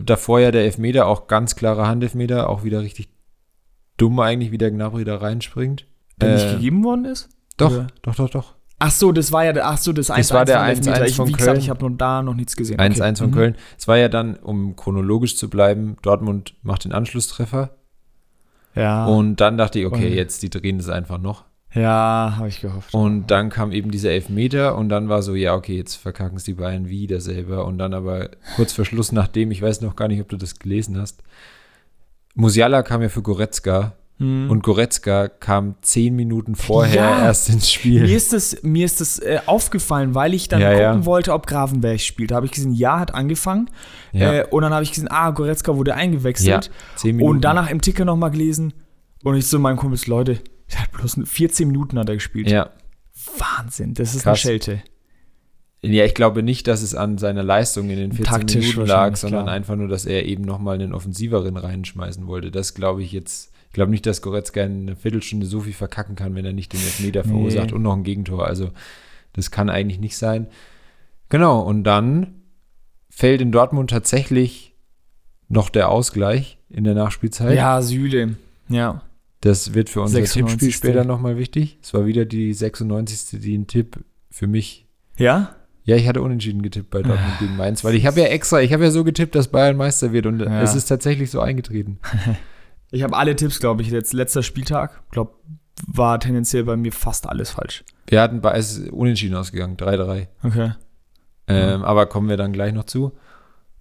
Davor 0.04 0.40
ja 0.40 0.50
der 0.52 0.62
Elfmeter, 0.64 1.06
auch 1.06 1.26
ganz 1.26 1.56
klarer 1.56 1.86
Handelfmeter, 1.86 2.48
auch 2.48 2.64
wieder 2.64 2.80
richtig 2.80 3.08
dumm 3.98 4.18
eigentlich, 4.20 4.52
wie 4.52 4.58
der 4.58 4.70
Gnabry 4.70 5.04
da 5.04 5.16
reinspringt. 5.16 5.86
Der 6.20 6.34
nicht 6.34 6.46
Äh, 6.46 6.52
gegeben 6.54 6.84
worden 6.84 7.04
ist? 7.04 7.28
Doch, 7.56 7.70
Oder? 7.72 7.86
doch, 8.02 8.14
doch, 8.14 8.30
doch. 8.30 8.54
Ach 8.78 8.90
so, 8.90 9.10
das 9.12 9.32
war 9.32 9.44
ja 9.44 9.52
ach 9.64 9.78
so, 9.78 9.92
das 9.94 10.10
1-1 10.10 10.34
war 10.34 10.44
der 10.44 10.58
von 10.58 10.66
Elfmeter. 10.68 10.94
1-1 11.02 11.06
Ich, 11.08 11.16
von 11.16 11.28
Wie 11.28 11.32
gesagt, 11.32 11.46
Köln. 11.52 11.60
ich 11.60 11.70
habe 11.70 11.88
noch 11.88 11.96
da 11.96 12.22
noch 12.22 12.34
nichts 12.34 12.56
gesehen. 12.56 12.78
1-1 12.78 13.18
von 13.18 13.30
Mhm. 13.30 13.34
Köln. 13.34 13.56
Es 13.78 13.88
war 13.88 13.96
ja 13.96 14.08
dann, 14.08 14.36
um 14.36 14.76
chronologisch 14.76 15.36
zu 15.38 15.48
bleiben, 15.48 15.96
Dortmund 16.02 16.54
macht 16.62 16.84
den 16.84 16.92
Anschlusstreffer. 16.92 17.70
Ja. 18.74 19.06
Und 19.06 19.36
dann 19.40 19.56
dachte 19.56 19.78
ich, 19.78 19.86
okay, 19.86 20.08
Und- 20.08 20.12
jetzt, 20.14 20.42
die 20.42 20.50
drehen 20.50 20.76
das 20.76 20.90
einfach 20.90 21.18
noch. 21.18 21.44
ja, 21.72 22.34
habe 22.36 22.48
ich 22.48 22.60
gehofft. 22.60 22.92
Und 22.92 23.30
dann 23.30 23.48
kam 23.48 23.72
eben 23.72 23.90
dieser 23.90 24.10
Elfmeter 24.10 24.76
und 24.76 24.88
dann 24.90 25.08
war 25.08 25.22
so, 25.22 25.34
ja, 25.34 25.54
okay, 25.54 25.76
jetzt 25.76 25.94
verkacken 25.96 26.36
es 26.36 26.44
die 26.44 26.54
Bayern 26.54 26.88
wieder 26.88 27.20
selber. 27.20 27.64
Und 27.64 27.78
dann 27.78 27.94
aber 27.94 28.30
kurz 28.56 28.72
vor 28.74 28.84
Schluss, 28.84 29.10
nachdem, 29.12 29.50
ich 29.50 29.60
weiß 29.62 29.80
noch 29.80 29.96
gar 29.96 30.08
nicht, 30.08 30.20
ob 30.20 30.28
du 30.28 30.36
das 30.36 30.58
gelesen 30.58 30.98
hast, 31.00 31.22
Musiala 32.34 32.82
kam 32.82 33.00
ja 33.02 33.08
für 33.08 33.22
Goretzka 33.22 33.92
Mhm. 34.18 34.50
und 34.50 34.62
Goretzka 34.62 35.28
kam 35.28 35.74
zehn 35.82 36.16
Minuten 36.16 36.54
vorher 36.54 36.94
Ja. 37.04 37.24
erst 37.26 37.50
ins 37.50 37.70
Spiel. 37.70 38.02
mir 38.02 38.16
ist 38.16 38.32
das, 38.32 38.62
mir 38.62 38.86
ist 38.86 39.00
das 39.02 39.18
äh, 39.18 39.40
aufgefallen, 39.44 40.14
weil 40.14 40.32
ich 40.32 40.48
dann 40.48 40.60
Ja, 40.62 40.70
gucken 40.70 41.00
ja. 41.00 41.04
wollte, 41.04 41.32
ob 41.34 41.46
Gravenberg 41.46 42.00
spielt. 42.00 42.30
Da 42.30 42.36
habe 42.36 42.46
ich 42.46 42.52
gesehen, 42.52 42.72
ja, 42.72 42.98
hat 42.98 43.14
angefangen. 43.14 43.68
Äh, 44.12 44.44
und 44.46 44.62
dann 44.62 44.72
habe 44.72 44.82
ich 44.84 44.90
gesehen, 44.92 45.08
ah, 45.10 45.30
Goretzka 45.30 45.76
wurde 45.76 45.94
eingewechselt. 45.94 46.70
Und 47.04 47.42
danach 47.42 47.70
im 47.70 47.80
Ticker 47.82 48.04
nochmal 48.06 48.30
gelesen. 48.30 48.72
Und 49.22 49.34
ich 49.36 49.46
so 49.48 49.58
meinen 49.58 49.76
Kumpels, 49.76 50.06
Leute, 50.06 50.38
der 50.72 50.82
hat 50.82 50.92
bloß 50.92 51.20
14 51.24 51.68
Minuten 51.68 51.98
hat 51.98 52.08
er 52.08 52.14
gespielt. 52.14 52.50
Ja. 52.50 52.70
Wahnsinn, 53.38 53.94
das 53.94 54.14
ist 54.14 54.22
Krass. 54.22 54.28
eine 54.30 54.36
Schelte. 54.36 54.82
Ja, 55.82 56.04
ich 56.04 56.14
glaube 56.14 56.42
nicht, 56.42 56.66
dass 56.68 56.82
es 56.82 56.94
an 56.94 57.18
seiner 57.18 57.42
Leistung 57.42 57.90
in 57.90 57.96
den 57.98 58.12
14 58.12 58.24
Taktisch 58.34 58.68
Minuten 58.76 58.88
lag, 58.88 59.16
sondern 59.16 59.44
klar. 59.44 59.54
einfach 59.54 59.76
nur, 59.76 59.88
dass 59.88 60.06
er 60.06 60.24
eben 60.24 60.42
nochmal 60.44 60.74
einen 60.76 60.92
Offensiveren 60.94 61.56
reinschmeißen 61.56 62.26
wollte. 62.26 62.50
Das 62.50 62.74
glaube 62.74 63.02
ich 63.02 63.12
jetzt, 63.12 63.52
glaube 63.76 63.90
nicht, 63.92 64.04
dass 64.06 64.20
Goretzka 64.22 64.62
in 64.64 64.88
einer 64.88 64.96
Viertelstunde 64.96 65.46
so 65.46 65.60
viel 65.60 65.72
verkacken 65.72 66.16
kann, 66.16 66.34
wenn 66.34 66.44
er 66.44 66.52
nicht 66.52 66.72
den 66.72 66.80
Elfmeter 66.80 67.22
verursacht 67.22 67.68
Nee. 67.68 67.72
und 67.74 67.82
noch 67.82 67.94
ein 67.94 68.02
Gegentor. 68.02 68.46
Also 68.46 68.70
das 69.32 69.50
kann 69.52 69.70
eigentlich 69.70 70.00
nicht 70.00 70.16
sein. 70.16 70.48
Genau, 71.28 71.60
und 71.60 71.84
dann 71.84 72.34
fällt 73.10 73.40
in 73.40 73.52
Dortmund 73.52 73.90
tatsächlich 73.90 74.74
noch 75.48 75.68
der 75.70 75.88
Ausgleich 75.90 76.58
in 76.68 76.84
der 76.84 76.94
Nachspielzeit. 76.94 77.56
Ja, 77.56 77.80
Süle. 77.82 78.36
Ja. 78.68 79.02
Das 79.42 79.74
wird 79.74 79.90
für 79.90 80.00
unser 80.00 80.18
96. 80.18 80.48
Tippspiel 80.58 80.72
später 80.72 81.04
nochmal 81.04 81.36
wichtig. 81.36 81.78
Es 81.82 81.94
war 81.94 82.06
wieder 82.06 82.24
die 82.24 82.52
96. 82.52 83.40
die 83.40 83.56
ein 83.56 83.66
Tipp 83.68 83.98
für 84.30 84.46
mich. 84.48 84.86
Ja? 85.18 85.54
Ja, 85.84 85.94
ich 85.94 86.08
hatte 86.08 86.20
unentschieden 86.20 86.62
getippt 86.62 86.90
bei 86.90 87.02
Dortmund 87.02 87.38
gegen 87.38 87.56
Mainz, 87.56 87.84
weil 87.84 87.94
ich 87.94 88.06
habe 88.06 88.20
ja 88.20 88.26
extra, 88.26 88.60
ich 88.60 88.72
habe 88.72 88.82
ja 88.84 88.90
so 88.90 89.04
getippt, 89.04 89.36
dass 89.36 89.48
Bayern 89.48 89.76
Meister 89.76 90.12
wird 90.12 90.26
und 90.26 90.40
Ja. 90.40 90.62
es 90.62 90.74
ist 90.74 90.86
tatsächlich 90.86 91.30
so 91.30 91.40
eingetreten. 91.40 91.98
Ich 92.90 93.02
habe 93.02 93.16
alle 93.16 93.36
Tipps, 93.36 93.60
glaube 93.60 93.82
ich, 93.82 93.90
jetzt 93.90 94.12
letzter 94.12 94.42
Spieltag. 94.42 95.02
glaube, 95.10 95.32
war 95.86 96.18
tendenziell 96.20 96.64
bei 96.64 96.76
mir 96.76 96.92
fast 96.92 97.28
alles 97.28 97.50
falsch. 97.50 97.84
Wir 98.06 98.20
hatten 98.20 98.40
bei 98.40 98.52
es 98.52 98.78
ist 98.78 98.90
unentschieden 98.90 99.36
ausgegangen, 99.36 99.76
3-3. 99.76 100.28
Okay. 100.42 100.72
Ähm, 101.48 101.84
aber 101.84 102.06
kommen 102.06 102.28
wir 102.28 102.36
dann 102.36 102.52
gleich 102.52 102.72
noch 102.72 102.84
zu. 102.84 103.12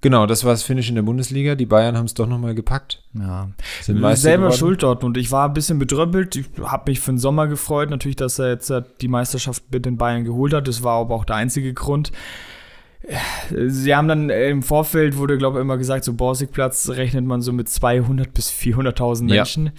Genau, 0.02 0.28
das 0.28 0.44
war 0.44 0.52
das 0.52 0.62
Finish 0.62 0.90
in 0.90 0.96
der 0.96 1.02
Bundesliga. 1.02 1.56
Die 1.56 1.66
Bayern 1.66 1.98
haben 1.98 2.06
es 2.06 2.14
doch 2.14 2.28
nochmal 2.28 2.54
gepackt. 2.54 3.02
Ja. 3.14 3.50
Sind 3.82 3.98
Selber 4.18 4.44
geworden. 4.44 4.58
schuld 4.58 4.84
Dortmund. 4.84 5.18
Ich 5.18 5.32
war 5.32 5.48
ein 5.48 5.54
bisschen 5.54 5.80
bedröppelt. 5.80 6.36
Ich 6.36 6.46
habe 6.62 6.92
mich 6.92 7.00
für 7.00 7.12
den 7.12 7.18
Sommer 7.18 7.48
gefreut, 7.48 7.90
natürlich, 7.90 8.16
dass 8.16 8.38
er 8.38 8.50
jetzt 8.50 8.70
äh, 8.70 8.84
die 9.02 9.08
Meisterschaft 9.08 9.64
mit 9.72 9.86
den 9.86 9.98
Bayern 9.98 10.24
geholt 10.24 10.54
hat. 10.54 10.68
Das 10.68 10.84
war 10.84 11.00
aber 11.00 11.16
auch 11.16 11.26
der 11.26 11.38
einzige 11.38 11.74
Grund. 11.74 12.12
Sie 13.68 13.96
haben 13.96 14.08
dann 14.08 14.30
äh, 14.30 14.50
im 14.50 14.64
Vorfeld, 14.64 15.18
wurde, 15.18 15.38
glaube 15.38 15.60
ich, 15.60 15.62
immer 15.62 15.78
gesagt, 15.78 16.04
so 16.04 16.14
Borsigplatz 16.14 16.90
rechnet 16.90 17.26
man 17.26 17.42
so 17.42 17.54
mit 17.54 17.70
200 17.70 18.34
bis 18.34 18.50
400.000 18.52 19.30
Ja. 19.30 19.36
Menschen. 19.42 19.72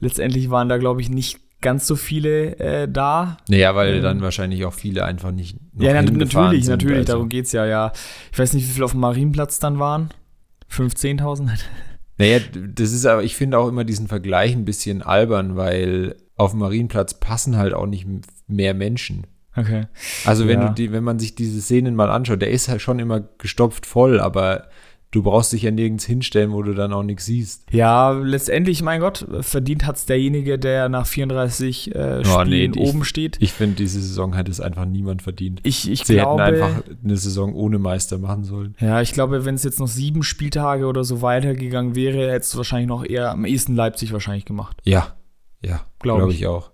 Letztendlich 0.00 0.50
waren 0.50 0.68
da, 0.68 0.76
glaube 0.78 1.00
ich, 1.00 1.08
nicht 1.08 1.38
ganz 1.62 1.86
so 1.86 1.96
viele 1.96 2.58
äh, 2.58 2.86
da. 2.88 3.38
Naja, 3.48 3.74
weil 3.74 3.96
Ähm. 3.96 4.02
dann 4.02 4.20
wahrscheinlich 4.20 4.64
auch 4.66 4.74
viele 4.74 5.04
einfach 5.04 5.32
nicht. 5.32 5.56
ja, 5.78 5.94
hingefahren 6.00 6.46
natürlich, 6.46 6.64
sind. 6.66 6.72
natürlich, 6.72 6.98
Also, 6.98 7.12
darum 7.12 7.28
geht 7.28 7.46
es 7.46 7.52
ja, 7.52 7.64
ja. 7.66 7.92
Ich 8.32 8.38
weiß 8.38 8.52
nicht, 8.52 8.66
wie 8.68 8.72
viele 8.72 8.84
auf 8.84 8.92
dem 8.92 9.00
Marienplatz 9.00 9.58
dann 9.58 9.78
waren. 9.78 10.10
15.000? 10.70 11.50
Naja, 12.18 12.38
das 12.74 12.92
ist 12.92 13.04
aber, 13.04 13.24
ich 13.24 13.36
finde 13.36 13.58
auch 13.58 13.68
immer 13.68 13.84
diesen 13.84 14.08
Vergleich 14.08 14.54
ein 14.54 14.64
bisschen 14.64 15.02
albern, 15.02 15.54
weil 15.56 16.16
auf 16.36 16.52
dem 16.52 16.60
Marienplatz 16.60 17.20
passen 17.20 17.58
halt 17.58 17.74
auch 17.74 17.84
nicht 17.84 18.06
mehr 18.46 18.72
Menschen. 18.72 19.26
Okay. 19.56 19.86
Also 20.24 20.46
wenn 20.46 20.60
Ja. 20.60 20.68
du 20.68 20.74
die, 20.74 20.92
wenn 20.92 21.04
man 21.04 21.18
sich 21.18 21.34
diese 21.34 21.60
Szenen 21.60 21.94
mal 21.94 22.10
anschaut, 22.10 22.42
der 22.42 22.50
ist 22.50 22.68
halt 22.68 22.82
schon 22.82 22.98
immer 22.98 23.20
gestopft 23.38 23.86
voll, 23.86 24.20
aber 24.20 24.68
du 25.12 25.22
brauchst 25.22 25.52
dich 25.54 25.62
ja 25.62 25.70
nirgends 25.70 26.04
hinstellen, 26.04 26.52
wo 26.52 26.62
du 26.62 26.74
dann 26.74 26.92
auch 26.92 27.02
nichts 27.04 27.24
siehst. 27.24 27.72
Ja, 27.72 28.10
letztendlich, 28.10 28.82
mein 28.82 29.00
Gott, 29.00 29.26
verdient 29.40 29.86
hat 29.86 29.96
es 29.96 30.04
derjenige, 30.04 30.58
der 30.58 30.90
nach 30.90 31.06
34 31.06 31.94
äh, 31.94 32.22
Oh, 32.26 32.42
nee, 32.44 32.44
Spielen 32.66 32.74
ich- 32.74 32.80
oben 32.80 33.04
steht. 33.04 33.38
Ich 33.40 33.52
finde, 33.52 33.76
diese 33.76 34.00
Saison 34.02 34.36
hat 34.36 34.46
es 34.48 34.60
einfach 34.60 34.84
niemand 34.84 35.22
verdient. 35.22 35.60
Ich, 35.62 35.90
ich 35.90 36.04
Sie 36.04 36.14
glaube, 36.16 36.42
hätten 36.44 36.54
einfach 36.62 36.82
eine 37.02 37.16
Saison 37.16 37.54
ohne 37.54 37.78
Meister 37.78 38.18
machen 38.18 38.44
sollen. 38.44 38.74
ja, 38.80 39.00
ich 39.00 39.12
glaube, 39.14 39.46
wenn 39.46 39.54
es 39.54 39.62
jetzt 39.62 39.80
noch 39.80 39.88
sieben 39.88 40.22
Spieltage 40.22 40.84
oder 40.84 41.02
so 41.04 41.22
weitergegangen 41.22 41.94
wäre, 41.94 42.18
hätte 42.30 42.40
es 42.44 42.56
wahrscheinlich 42.56 42.88
noch 42.88 43.02
eher 43.04 43.30
am 43.30 43.46
ehesten 43.46 43.74
Leipzig 43.74 44.12
wahrscheinlich 44.12 44.44
gemacht. 44.44 44.76
Ja, 44.84 45.14
ja, 45.64 45.80
Glaub 46.00 46.18
glaube 46.18 46.32
ich. 46.32 46.40
ich 46.40 46.46
auch. 46.46 46.72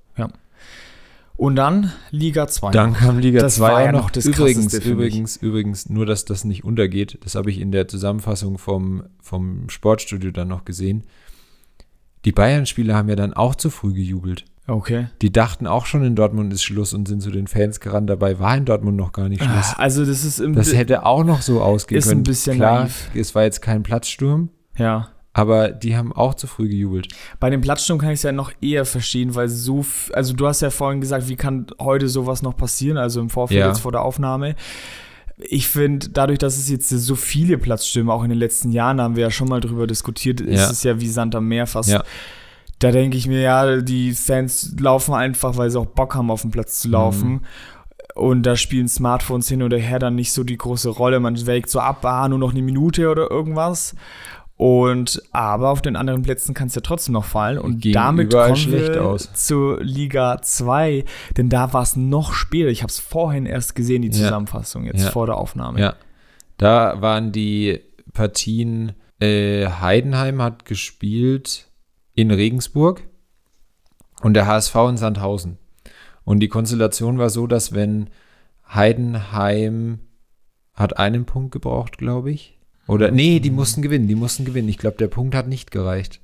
Und 1.42 1.56
dann 1.56 1.90
Liga 2.12 2.46
2. 2.46 2.70
Dann 2.70 2.92
kam 2.92 3.18
Liga 3.18 3.40
Das 3.40 3.56
2 3.56 3.62
war 3.62 3.82
ja 3.82 3.90
noch 3.90 4.10
das 4.10 4.26
übrigens, 4.26 4.72
übrigens, 4.74 5.36
übrigens, 5.36 5.88
nur 5.88 6.06
dass 6.06 6.24
das 6.24 6.44
nicht 6.44 6.62
untergeht, 6.62 7.18
das 7.24 7.34
habe 7.34 7.50
ich 7.50 7.60
in 7.60 7.72
der 7.72 7.88
Zusammenfassung 7.88 8.58
vom, 8.58 9.02
vom 9.20 9.68
Sportstudio 9.68 10.30
dann 10.30 10.46
noch 10.46 10.64
gesehen. 10.64 11.02
Die 12.24 12.30
Bayern-Spieler 12.30 12.94
haben 12.94 13.08
ja 13.08 13.16
dann 13.16 13.32
auch 13.32 13.56
zu 13.56 13.70
früh 13.70 13.92
gejubelt. 13.92 14.44
Okay. 14.68 15.08
Die 15.20 15.32
dachten 15.32 15.66
auch 15.66 15.86
schon, 15.86 16.04
in 16.04 16.14
Dortmund 16.14 16.52
ist 16.52 16.62
Schluss 16.62 16.94
und 16.94 17.08
sind 17.08 17.20
zu 17.20 17.32
den 17.32 17.48
Fans 17.48 17.80
gerannt. 17.80 18.08
Dabei 18.08 18.38
war 18.38 18.56
in 18.56 18.64
Dortmund 18.64 18.96
noch 18.96 19.10
gar 19.10 19.28
nicht 19.28 19.42
Schluss. 19.42 19.74
Also, 19.76 20.06
das 20.06 20.24
ist 20.24 20.38
im. 20.38 20.54
Das 20.54 20.72
hätte 20.72 21.04
auch 21.04 21.24
noch 21.24 21.42
so 21.42 21.60
ausgehen 21.60 21.98
Ist 21.98 22.06
ein 22.06 22.10
können. 22.10 22.22
bisschen 22.22 22.56
Klar, 22.58 22.82
naiv. 22.82 23.10
es 23.16 23.34
war 23.34 23.42
jetzt 23.42 23.60
kein 23.60 23.82
Platzsturm, 23.82 24.50
ja. 24.78 25.08
Aber 25.34 25.68
die 25.70 25.96
haben 25.96 26.12
auch 26.12 26.34
zu 26.34 26.46
früh 26.46 26.68
gejubelt. 26.68 27.08
Bei 27.40 27.48
dem 27.50 27.60
Platzsturm 27.60 27.98
kann 27.98 28.10
ich 28.10 28.18
es 28.18 28.22
ja 28.22 28.32
noch 28.32 28.52
eher 28.60 28.84
verstehen, 28.84 29.34
weil 29.34 29.48
so, 29.48 29.84
also 30.12 30.34
du 30.34 30.46
hast 30.46 30.60
ja 30.60 30.70
vorhin 30.70 31.00
gesagt, 31.00 31.28
wie 31.28 31.36
kann 31.36 31.66
heute 31.80 32.08
sowas 32.08 32.42
noch 32.42 32.56
passieren, 32.56 32.98
also 32.98 33.20
im 33.20 33.30
Vorfeld 33.30 33.60
Ja. 33.60 33.68
jetzt 33.68 33.80
vor 33.80 33.92
der 33.92 34.02
Aufnahme. 34.02 34.54
Ich 35.38 35.66
finde, 35.68 36.10
dadurch, 36.10 36.38
dass 36.38 36.56
es 36.58 36.68
jetzt 36.68 36.88
so 36.90 37.14
viele 37.14 37.56
Platzstürme 37.58 38.12
auch 38.12 38.22
in 38.22 38.28
den 38.28 38.38
letzten 38.38 38.70
Jahren, 38.70 39.00
haben 39.00 39.16
wir 39.16 39.22
ja 39.24 39.30
schon 39.30 39.48
mal 39.48 39.60
drüber 39.60 39.86
diskutiert, 39.86 40.40
ist 40.40 40.60
Ja. 40.60 40.70
es 40.70 40.82
ja 40.82 41.00
wie 41.00 41.08
Sand 41.08 41.34
am 41.34 41.48
Meer 41.48 41.66
fast. 41.66 41.88
Ja. 41.88 42.04
Da 42.78 42.90
denke 42.90 43.16
ich 43.16 43.26
mir, 43.26 43.40
ja, 43.40 43.80
die 43.80 44.12
Fans 44.12 44.74
laufen 44.78 45.14
einfach, 45.14 45.56
weil 45.56 45.70
sie 45.70 45.78
auch 45.80 45.86
Bock 45.86 46.14
haben, 46.14 46.30
auf 46.30 46.42
den 46.42 46.50
Platz 46.50 46.80
zu 46.80 46.88
laufen. 46.88 47.28
Mhm. 47.30 47.40
Und 48.14 48.42
da 48.42 48.56
spielen 48.56 48.88
Smartphones 48.88 49.48
hin 49.48 49.62
oder 49.62 49.78
her 49.78 49.98
dann 49.98 50.16
nicht 50.16 50.32
so 50.32 50.44
die 50.44 50.58
große 50.58 50.90
Rolle. 50.90 51.18
Man 51.18 51.46
wägt 51.46 51.70
so 51.70 51.80
ab, 51.80 52.04
ah, 52.04 52.28
nur 52.28 52.38
noch 52.38 52.50
eine 52.52 52.60
Minute 52.62 53.08
oder 53.08 53.30
irgendwas. 53.30 53.94
Und 54.56 55.22
aber 55.32 55.70
auf 55.70 55.82
den 55.82 55.96
anderen 55.96 56.22
Plätzen 56.22 56.54
kann 56.54 56.68
es 56.68 56.74
ja 56.74 56.82
trotzdem 56.82 57.14
noch 57.14 57.24
fallen. 57.24 57.58
Und 57.58 57.80
Ging 57.80 57.92
damit 57.94 58.32
kommen 58.32 58.54
schlecht 58.56 58.94
wir 58.94 59.04
aus. 59.04 59.32
zur 59.32 59.82
Liga 59.82 60.40
2. 60.40 61.04
Denn 61.36 61.48
da 61.48 61.72
war 61.72 61.82
es 61.82 61.96
noch 61.96 62.32
später. 62.32 62.68
Ich 62.68 62.82
habe 62.82 62.90
es 62.90 63.00
vorhin 63.00 63.46
erst 63.46 63.74
gesehen, 63.74 64.02
die. 64.02 64.10
Zusammenfassung, 64.10 64.84
jetzt 64.84 65.02
Ja. 65.04 65.10
vor 65.10 65.26
der 65.26 65.36
Aufnahme. 65.36 65.80
Ja. 65.80 65.94
Da 66.58 67.00
waren 67.00 67.32
die 67.32 67.80
Partien, 68.12 68.92
äh, 69.20 69.66
Heidenheim 69.68 70.40
hat 70.42 70.64
gespielt 70.64 71.68
in 72.14 72.30
Regensburg 72.30 73.02
und 74.22 74.34
der 74.34 74.46
HSV 74.46 74.74
in 74.90 74.96
Sandhausen. 74.96 75.58
Und 76.24 76.38
die 76.40 76.48
Konstellation 76.48 77.18
war 77.18 77.30
so, 77.30 77.46
dass 77.48 77.72
wenn 77.74 78.10
Heidenheim 78.72 80.00
hat 80.74 80.96
einen 80.98 81.24
Punkt 81.24 81.52
gebraucht, 81.52 81.98
glaube 81.98 82.30
ich. 82.30 82.58
Oder 82.86 83.10
nee, 83.10 83.40
die 83.40 83.50
mussten 83.50 83.82
gewinnen, 83.82 84.08
die 84.08 84.14
mussten 84.14 84.44
gewinnen. 84.44 84.68
Ich 84.68 84.78
glaube, 84.78 84.96
der 84.96 85.08
Punkt 85.08 85.34
hat 85.34 85.46
nicht 85.46 85.70
gereicht. 85.70 86.20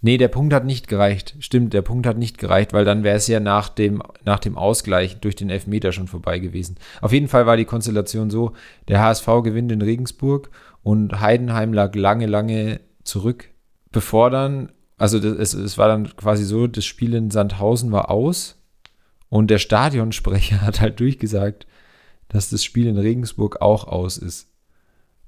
Nee, 0.00 0.16
der 0.16 0.28
Punkt 0.28 0.54
hat 0.54 0.64
nicht 0.64 0.86
gereicht. 0.86 1.34
Stimmt, 1.40 1.74
der 1.74 1.82
Punkt 1.82 2.06
hat 2.06 2.16
nicht 2.16 2.38
gereicht, 2.38 2.72
weil 2.72 2.84
dann 2.84 3.02
wäre 3.02 3.16
es 3.16 3.26
ja 3.26 3.40
nach 3.40 3.68
dem, 3.68 4.00
nach 4.24 4.38
dem 4.38 4.56
Ausgleich 4.56 5.18
durch 5.18 5.34
den 5.34 5.50
Elfmeter 5.50 5.90
schon 5.90 6.06
vorbei 6.06 6.38
gewesen. 6.38 6.76
Auf 7.00 7.12
jeden 7.12 7.26
Fall 7.26 7.46
war 7.46 7.56
die 7.56 7.64
Konstellation 7.64 8.30
so, 8.30 8.52
der 8.86 9.00
HSV 9.00 9.26
gewinnt 9.42 9.72
in 9.72 9.82
Regensburg 9.82 10.50
und 10.84 11.20
Heidenheim 11.20 11.72
lag 11.72 11.94
lange, 11.96 12.26
lange 12.26 12.80
zurück, 13.02 13.50
bevor 13.90 14.30
dann, 14.30 14.70
also 14.98 15.18
das, 15.18 15.36
es, 15.36 15.54
es 15.54 15.78
war 15.78 15.88
dann 15.88 16.14
quasi 16.16 16.44
so, 16.44 16.68
das 16.68 16.84
Spiel 16.84 17.14
in 17.14 17.32
Sandhausen 17.32 17.90
war 17.90 18.08
aus 18.08 18.56
und 19.28 19.50
der 19.50 19.58
Stadionsprecher 19.58 20.60
hat 20.62 20.80
halt 20.80 21.00
durchgesagt, 21.00 21.66
dass 22.28 22.50
das 22.50 22.62
Spiel 22.62 22.86
in 22.86 22.98
Regensburg 22.98 23.60
auch 23.60 23.88
aus 23.88 24.16
ist 24.16 24.48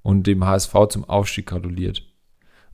und 0.03 0.27
dem 0.27 0.45
HSV 0.45 0.75
zum 0.89 1.05
Aufstieg 1.05 1.47
gratuliert. 1.47 2.07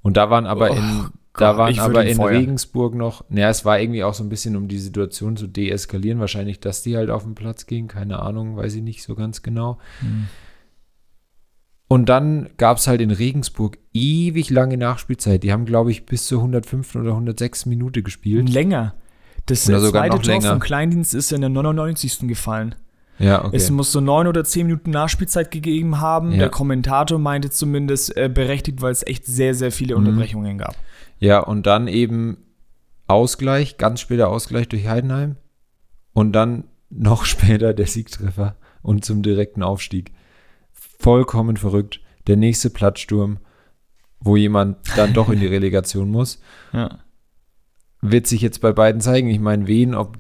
Und 0.03 0.17
da 0.17 0.31
waren 0.31 0.47
aber 0.47 0.71
Oh 0.71 0.75
in, 0.75 1.07
da 1.37 1.51
Gott, 1.51 1.59
waren 1.59 1.79
aber 1.79 2.05
in 2.07 2.17
feuern. 2.17 2.37
Regensburg 2.37 2.95
noch, 2.95 3.25
naja, 3.29 3.51
es 3.51 3.65
war 3.65 3.79
irgendwie 3.81 4.05
auch 4.05 4.15
so 4.15 4.23
ein 4.25 4.29
bisschen, 4.29 4.57
um 4.57 4.69
die 4.69 4.79
Situation 4.79 5.37
zu 5.37 5.47
deeskalieren, 5.47 6.21
wahrscheinlich, 6.21 6.61
dass 6.61 6.83
die 6.83 6.97
halt 6.97 7.11
auf 7.11 7.25
den 7.25 7.35
Platz 7.35 7.67
gingen, 7.67 7.89
keine 7.89 8.21
Ahnung, 8.21 8.57
weiß 8.57 8.75
ich 8.77 8.83
nicht 8.83 9.03
so 9.03 9.15
ganz 9.15 9.43
genau. 9.43 9.79
Hm. 10.01 10.29
Und 11.89 12.09
dann 12.09 12.51
gab 12.57 12.79
es 12.79 12.89
halt 12.89 13.01
in 13.01 13.11
Regensburg 13.13 13.79
ewig 13.93 14.51
lange 14.51 14.77
Nachspielzeit. 14.77 15.43
Die 15.45 15.53
haben, 15.53 15.67
glaube 15.67 15.93
ich, 15.93 16.05
bis 16.05 16.27
zur 16.27 16.39
105. 16.41 16.97
oder 16.97 17.11
106. 17.11 17.67
Minute 17.67 18.03
gespielt. 18.03 18.49
Länger. 18.49 18.95
Das 19.47 19.69
Oder 19.69 19.79
sogar 19.81 20.03
zweite 20.03 20.17
noch 20.17 20.23
Tor 20.23 20.33
länger. 20.35 20.51
vom 20.51 20.59
Kleindienst 20.59 21.15
ist 21.15 21.33
in 21.33 21.41
der 21.41 21.51
99. 21.51 22.27
gefallen. 22.27 22.75
Ja, 23.19 23.45
okay. 23.45 23.57
Es 23.57 23.71
muss 23.71 23.93
so 23.93 24.01
neun 24.01 24.27
oder 24.27 24.45
zehn 24.45 24.67
Minuten 24.67 24.91
Nachspielzeit 24.91 25.51
gegeben 25.51 26.01
haben. 26.01 26.33
Ja. 26.33 26.39
Der 26.39 26.49
Kommentator 26.51 27.19
meinte 27.19 27.49
zumindest 27.51 28.17
äh, 28.17 28.29
berechtigt, 28.29 28.83
weil 28.83 28.93
es 28.93 29.07
echt 29.07 29.25
sehr, 29.25 29.55
sehr 29.55 29.73
viele 29.73 29.97
Mhm. 29.97 30.07
Unterbrechungen 30.07 30.59
gab. 30.59 30.75
Ja, 31.19 31.39
und 31.41 31.67
dann 31.67 31.89
eben 31.89 32.37
Ausgleich, 33.07 33.79
ganz 33.79 34.01
später 34.01 34.29
Ausgleich 34.29 34.69
durch 34.69 34.87
Heidenheim. 34.89 35.37
Und 36.13 36.33
dann 36.33 36.65
noch 36.91 37.25
später 37.27 37.73
der 37.75 37.87
Siegtreffer 37.87 38.57
und 38.83 39.05
zum 39.05 39.23
direkten 39.23 39.63
Aufstieg. 39.63 40.13
Vollkommen 40.99 41.57
verrückt. 41.57 42.01
Der 42.27 42.37
nächste 42.37 42.71
Platzsturm, 42.71 43.39
wo 44.21 44.37
jemand 44.37 44.77
dann 44.97 45.13
doch 45.15 45.29
in 45.31 45.41
die 45.41 45.47
Relegation 45.57 46.11
muss, 46.11 46.41
Ja. 46.73 46.99
wird 48.03 48.27
sich 48.27 48.41
jetzt 48.43 48.61
bei 48.61 48.73
beiden 48.73 49.01
zeigen. 49.01 49.29
Ich 49.29 49.41
meine, 49.41 49.67
wen, 49.67 49.95
ob 49.95 50.19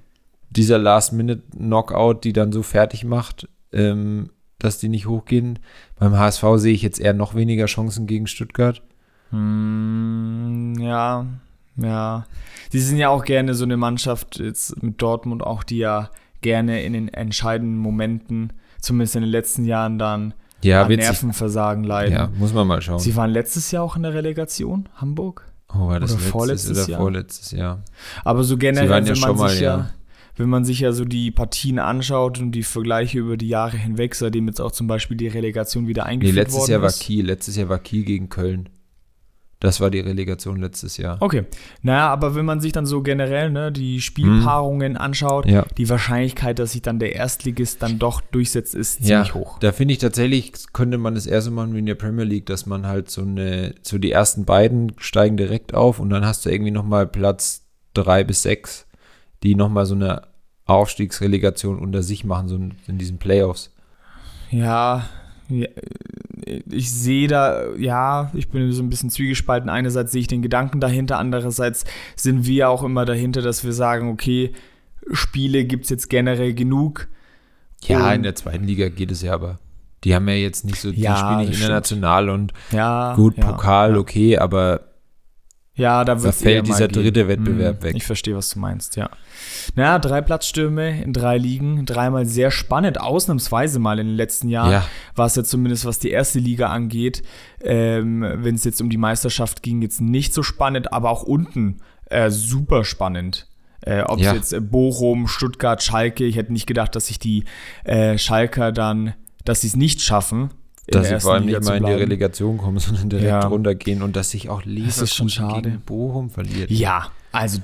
dieser 0.50 0.78
Last-Minute-Knockout 0.78 2.24
die 2.24 2.32
dann 2.32 2.52
so 2.52 2.62
fertig 2.62 3.04
macht, 3.04 3.48
ähm, 3.72 4.30
dass 4.58 4.78
die 4.78 4.88
nicht 4.88 5.06
hochgehen. 5.06 5.58
Beim 5.98 6.16
HSV 6.16 6.44
sehe 6.56 6.72
ich 6.74 6.82
jetzt 6.82 7.00
eher 7.00 7.12
noch 7.14 7.34
weniger 7.34 7.66
Chancen 7.66 8.06
gegen 8.06 8.26
Stuttgart. 8.26 8.82
Hm, 9.30 10.74
ja, 10.78 11.26
ja. 11.76 12.26
Sie 12.70 12.80
sind 12.80 12.96
ja 12.98 13.08
auch 13.08 13.24
gerne 13.24 13.54
so 13.54 13.64
eine 13.64 13.76
Mannschaft 13.76 14.38
jetzt 14.38 14.82
mit 14.82 15.00
Dortmund 15.02 15.42
auch, 15.42 15.62
die 15.62 15.78
ja 15.78 16.10
gerne 16.40 16.82
in 16.82 16.92
den 16.92 17.08
entscheidenden 17.08 17.78
Momenten, 17.78 18.52
zumindest 18.80 19.16
in 19.16 19.22
den 19.22 19.30
letzten 19.30 19.64
Jahren, 19.64 19.98
dann 19.98 20.34
Ja, 20.62 20.84
an. 20.84 20.92
Nervenversagen 20.92 21.84
leiden. 21.84 22.14
Ja, 22.14 22.28
muss 22.38 22.52
man 22.52 22.66
mal 22.66 22.80
schauen. 22.80 22.98
Sie 22.98 23.14
waren 23.16 23.30
letztes 23.30 23.70
Jahr 23.70 23.82
auch 23.82 23.96
in 23.96 24.02
der 24.04 24.14
Relegation, 24.14 24.88
Hamburg. 24.94 25.44
Oh, 25.74 25.88
war 25.88 26.00
das 26.00 26.10
Oder 26.12 26.18
letztes 26.18 26.30
vorletztes 26.32 26.78
oder 26.78 26.88
Jahr? 26.88 27.00
vorletztes 27.00 27.50
Jahr? 27.50 27.82
Aber 28.24 28.44
so 28.44 28.56
generell, 28.56 28.88
waren 28.88 29.04
ja 29.04 29.12
wenn 29.14 29.20
man 29.20 29.28
schon 29.30 29.38
mal, 29.38 29.48
sich 29.50 29.60
ja, 29.60 29.76
ja. 29.78 29.90
Wenn 30.36 30.48
man 30.48 30.64
sich 30.64 30.80
ja 30.80 30.92
so 30.92 31.04
die 31.04 31.30
Partien 31.30 31.78
anschaut 31.78 32.38
und 32.38 32.52
die 32.52 32.62
Vergleiche 32.62 33.18
über 33.18 33.36
die 33.36 33.48
Jahre 33.48 33.76
hinweg, 33.76 34.14
seitdem 34.14 34.46
jetzt 34.48 34.60
auch 34.60 34.72
zum 34.72 34.86
Beispiel 34.86 35.16
die 35.16 35.28
Relegation 35.28 35.86
wieder 35.86 36.04
Nee, 36.04 36.10
eingeführt 36.10 36.36
letztes 36.36 36.60
worden 36.60 36.70
Jahr 36.72 36.82
war 36.82 36.88
ist. 36.88 37.00
Kiel. 37.00 37.26
Letztes 37.26 37.56
Jahr 37.56 37.68
war 37.68 37.78
Kiel 37.78 38.04
gegen 38.04 38.28
Köln. 38.28 38.68
Das 39.58 39.80
war 39.80 39.88
die 39.90 40.00
Relegation 40.00 40.58
letztes 40.60 40.98
Jahr. 40.98 41.16
Okay. 41.20 41.44
Naja, 41.80 42.08
aber 42.10 42.34
wenn 42.34 42.44
man 42.44 42.60
sich 42.60 42.72
dann 42.72 42.84
so 42.84 43.00
generell 43.02 43.50
ne, 43.50 43.72
die 43.72 44.02
Spielpaarungen 44.02 44.98
anschaut, 44.98 45.46
Mhm. 45.46 45.50
Ja. 45.52 45.66
die 45.78 45.88
Wahrscheinlichkeit, 45.88 46.58
dass 46.58 46.72
sich 46.72 46.82
dann 46.82 46.98
der 46.98 47.14
Erstligist 47.14 47.82
dann 47.82 47.98
doch 47.98 48.20
durchsetzt, 48.20 48.74
ist 48.74 49.00
Ja, 49.00 49.24
ziemlich 49.24 49.34
hoch. 49.34 49.58
da 49.60 49.72
finde 49.72 49.92
ich 49.92 49.98
tatsächlich, 49.98 50.52
könnte 50.74 50.98
man 50.98 51.14
das 51.14 51.26
erste 51.26 51.50
Mal 51.50 51.72
wie 51.72 51.78
in 51.78 51.86
der 51.86 51.94
Premier 51.94 52.24
League, 52.24 52.44
dass 52.44 52.66
man 52.66 52.86
halt 52.86 53.10
so 53.10 53.22
eine, 53.22 53.74
so 53.80 53.96
die 53.96 54.12
ersten 54.12 54.44
beiden 54.44 54.92
steigen 54.98 55.38
direkt 55.38 55.72
auf 55.72 56.00
und 56.00 56.10
dann 56.10 56.26
hast 56.26 56.44
du 56.44 56.50
irgendwie 56.50 56.70
nochmal 56.70 57.06
Platz 57.06 57.62
drei 57.94 58.24
bis 58.24 58.42
sechs, 58.42 58.85
die 59.46 59.54
nochmal 59.54 59.86
so 59.86 59.94
eine 59.94 60.22
Aufstiegsrelegation 60.64 61.78
unter 61.78 62.02
sich 62.02 62.24
machen, 62.24 62.48
so 62.48 62.56
in, 62.56 62.98
diesen 62.98 63.18
Playoffs. 63.18 63.72
Ja, 64.50 65.08
ich 66.68 66.90
sehe 66.90 67.28
da, 67.28 67.74
ja, 67.76 68.30
ich 68.34 68.48
bin 68.48 68.72
so 68.72 68.82
ein 68.82 68.90
bisschen 68.90 69.10
zwiegespalten. 69.10 69.70
Einerseits 69.70 70.10
sehe 70.10 70.22
ich 70.22 70.26
den 70.26 70.42
Gedanken 70.42 70.80
dahinter, 70.80 71.18
andererseits 71.18 71.84
sind 72.16 72.46
wir 72.46 72.68
auch 72.68 72.82
immer 72.82 73.04
dahinter, 73.04 73.42
dass 73.42 73.64
wir 73.64 73.72
sagen, 73.72 74.10
okay, 74.10 74.52
Spiele 75.12 75.64
gibt 75.64 75.84
es 75.84 75.90
jetzt 75.90 76.10
generell 76.10 76.52
genug. 76.52 77.06
Ja, 77.84 78.12
in 78.12 78.24
der 78.24 78.34
zweiten 78.34 78.64
Liga 78.64 78.88
geht 78.88 79.12
es 79.12 79.22
ja 79.22 79.34
aber. 79.34 79.60
Die 80.02 80.14
haben 80.14 80.26
ja 80.28 80.34
jetzt 80.34 80.64
nicht 80.64 80.80
so, 80.80 80.90
die 80.90 81.00
Ja, 81.00 81.16
spielen 81.16 81.48
nicht 81.48 81.60
international 81.60 82.30
und 82.30 82.52
Ja, 82.72 83.14
gut, 83.14 83.36
ja, 83.38 83.44
Pokal, 83.44 83.96
okay, 83.96 84.38
aber 84.38 84.80
Ja, 85.76 86.04
da, 86.04 86.14
Da 86.14 86.32
fällt 86.32 86.66
dieser 86.66 86.88
gehen. 86.88 87.02
dritte 87.02 87.28
Wettbewerb 87.28 87.76
Hm, 87.76 87.82
weg. 87.82 87.96
Ich 87.96 88.04
verstehe, 88.04 88.34
was 88.34 88.48
du 88.48 88.58
meinst, 88.58 88.96
ja. 88.96 89.10
Naja, 89.74 89.98
drei 89.98 90.22
Platzstürme 90.22 91.02
in 91.02 91.12
drei 91.12 91.36
Ligen, 91.36 91.84
dreimal 91.84 92.24
sehr 92.24 92.50
spannend, 92.50 92.98
ausnahmsweise 92.98 93.78
mal 93.78 93.98
in 93.98 94.06
den 94.06 94.16
letzten 94.16 94.48
Jahren. 94.48 94.72
ja, 94.72 94.86
War 95.14 95.26
es 95.26 95.36
ja 95.36 95.44
zumindest, 95.44 95.84
was 95.84 95.98
die 95.98 96.10
erste 96.10 96.38
Liga 96.38 96.68
angeht, 96.70 97.22
ähm, 97.62 98.22
wenn 98.38 98.54
es 98.54 98.64
jetzt 98.64 98.80
um 98.80 98.88
die 98.88 98.96
Meisterschaft 98.96 99.62
ging, 99.62 99.82
jetzt 99.82 100.00
nicht 100.00 100.32
so 100.32 100.42
spannend, 100.42 100.92
aber 100.94 101.10
auch 101.10 101.22
unten 101.24 101.78
äh, 102.08 102.30
super 102.30 102.84
spannend. 102.84 103.46
Äh, 103.82 104.00
Ob 104.02 104.18
es 104.20 104.24
Ja. 104.26 104.34
jetzt 104.34 104.52
äh, 104.54 104.60
Bochum, 104.60 105.28
Stuttgart, 105.28 105.82
Schalke, 105.82 106.24
ich 106.24 106.36
hätte 106.36 106.52
nicht 106.52 106.66
gedacht, 106.66 106.96
dass 106.96 107.08
sich 107.08 107.18
die 107.18 107.44
äh, 107.84 108.16
Schalker 108.16 108.72
dann, 108.72 109.12
dass 109.44 109.60
sie 109.60 109.66
es 109.68 109.76
nicht 109.76 110.00
schaffen. 110.00 110.50
Dass 110.88 111.08
sie 111.08 111.20
vor 111.20 111.34
allem 111.34 111.46
Liga 111.46 111.58
nicht 111.60 111.68
mal 111.68 111.76
in 111.78 111.84
die. 111.86 111.92
Relegation 111.92 112.58
kommen, 112.58 112.78
sondern 112.80 113.10
direkt 113.10 113.28
Ja. 113.28 113.40
runtergehen 113.46 114.02
und 114.02 114.14
dass 114.16 114.30
sich 114.30 114.48
auch 114.48 114.64
Leverkusen 114.64 115.04
ist 115.04 115.14
schon 115.14 115.28
schade. 115.28 115.62
gegen 115.70 115.80
Bochum 115.82 116.30
verliert. 116.30 116.70
Ja, 116.70 117.08
also 117.32 117.60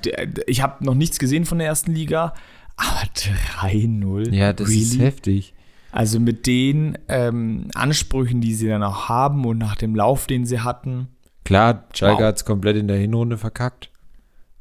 ich 0.46 0.62
habe 0.62 0.84
noch 0.84 0.94
nichts 0.94 1.18
gesehen 1.18 1.44
von 1.44 1.58
der 1.58 1.66
ersten 1.68 1.92
Liga, 1.92 2.34
aber 2.76 3.02
3-0. 3.14 4.32
Ja, 4.34 4.52
das 4.52 4.68
ist 4.68 4.92
really? 4.94 5.04
heftig. 5.04 5.54
Also 5.90 6.18
mit 6.20 6.46
den 6.46 6.96
ähm, 7.08 7.68
Ansprüchen, 7.74 8.40
die 8.40 8.54
sie 8.54 8.66
dann 8.68 8.82
auch 8.82 9.08
haben 9.08 9.44
und 9.44 9.58
nach 9.58 9.76
dem 9.76 9.94
Lauf, 9.94 10.26
den 10.26 10.46
sie 10.46 10.60
hatten. 10.60 11.08
Klar, 11.44 11.84
Schalke 11.92 12.22
Wow. 12.22 12.28
hat 12.28 12.36
es 12.36 12.44
komplett 12.44 12.76
in 12.76 12.88
der 12.88 12.96
Hinrunde 12.96 13.36
verkackt. 13.36 13.90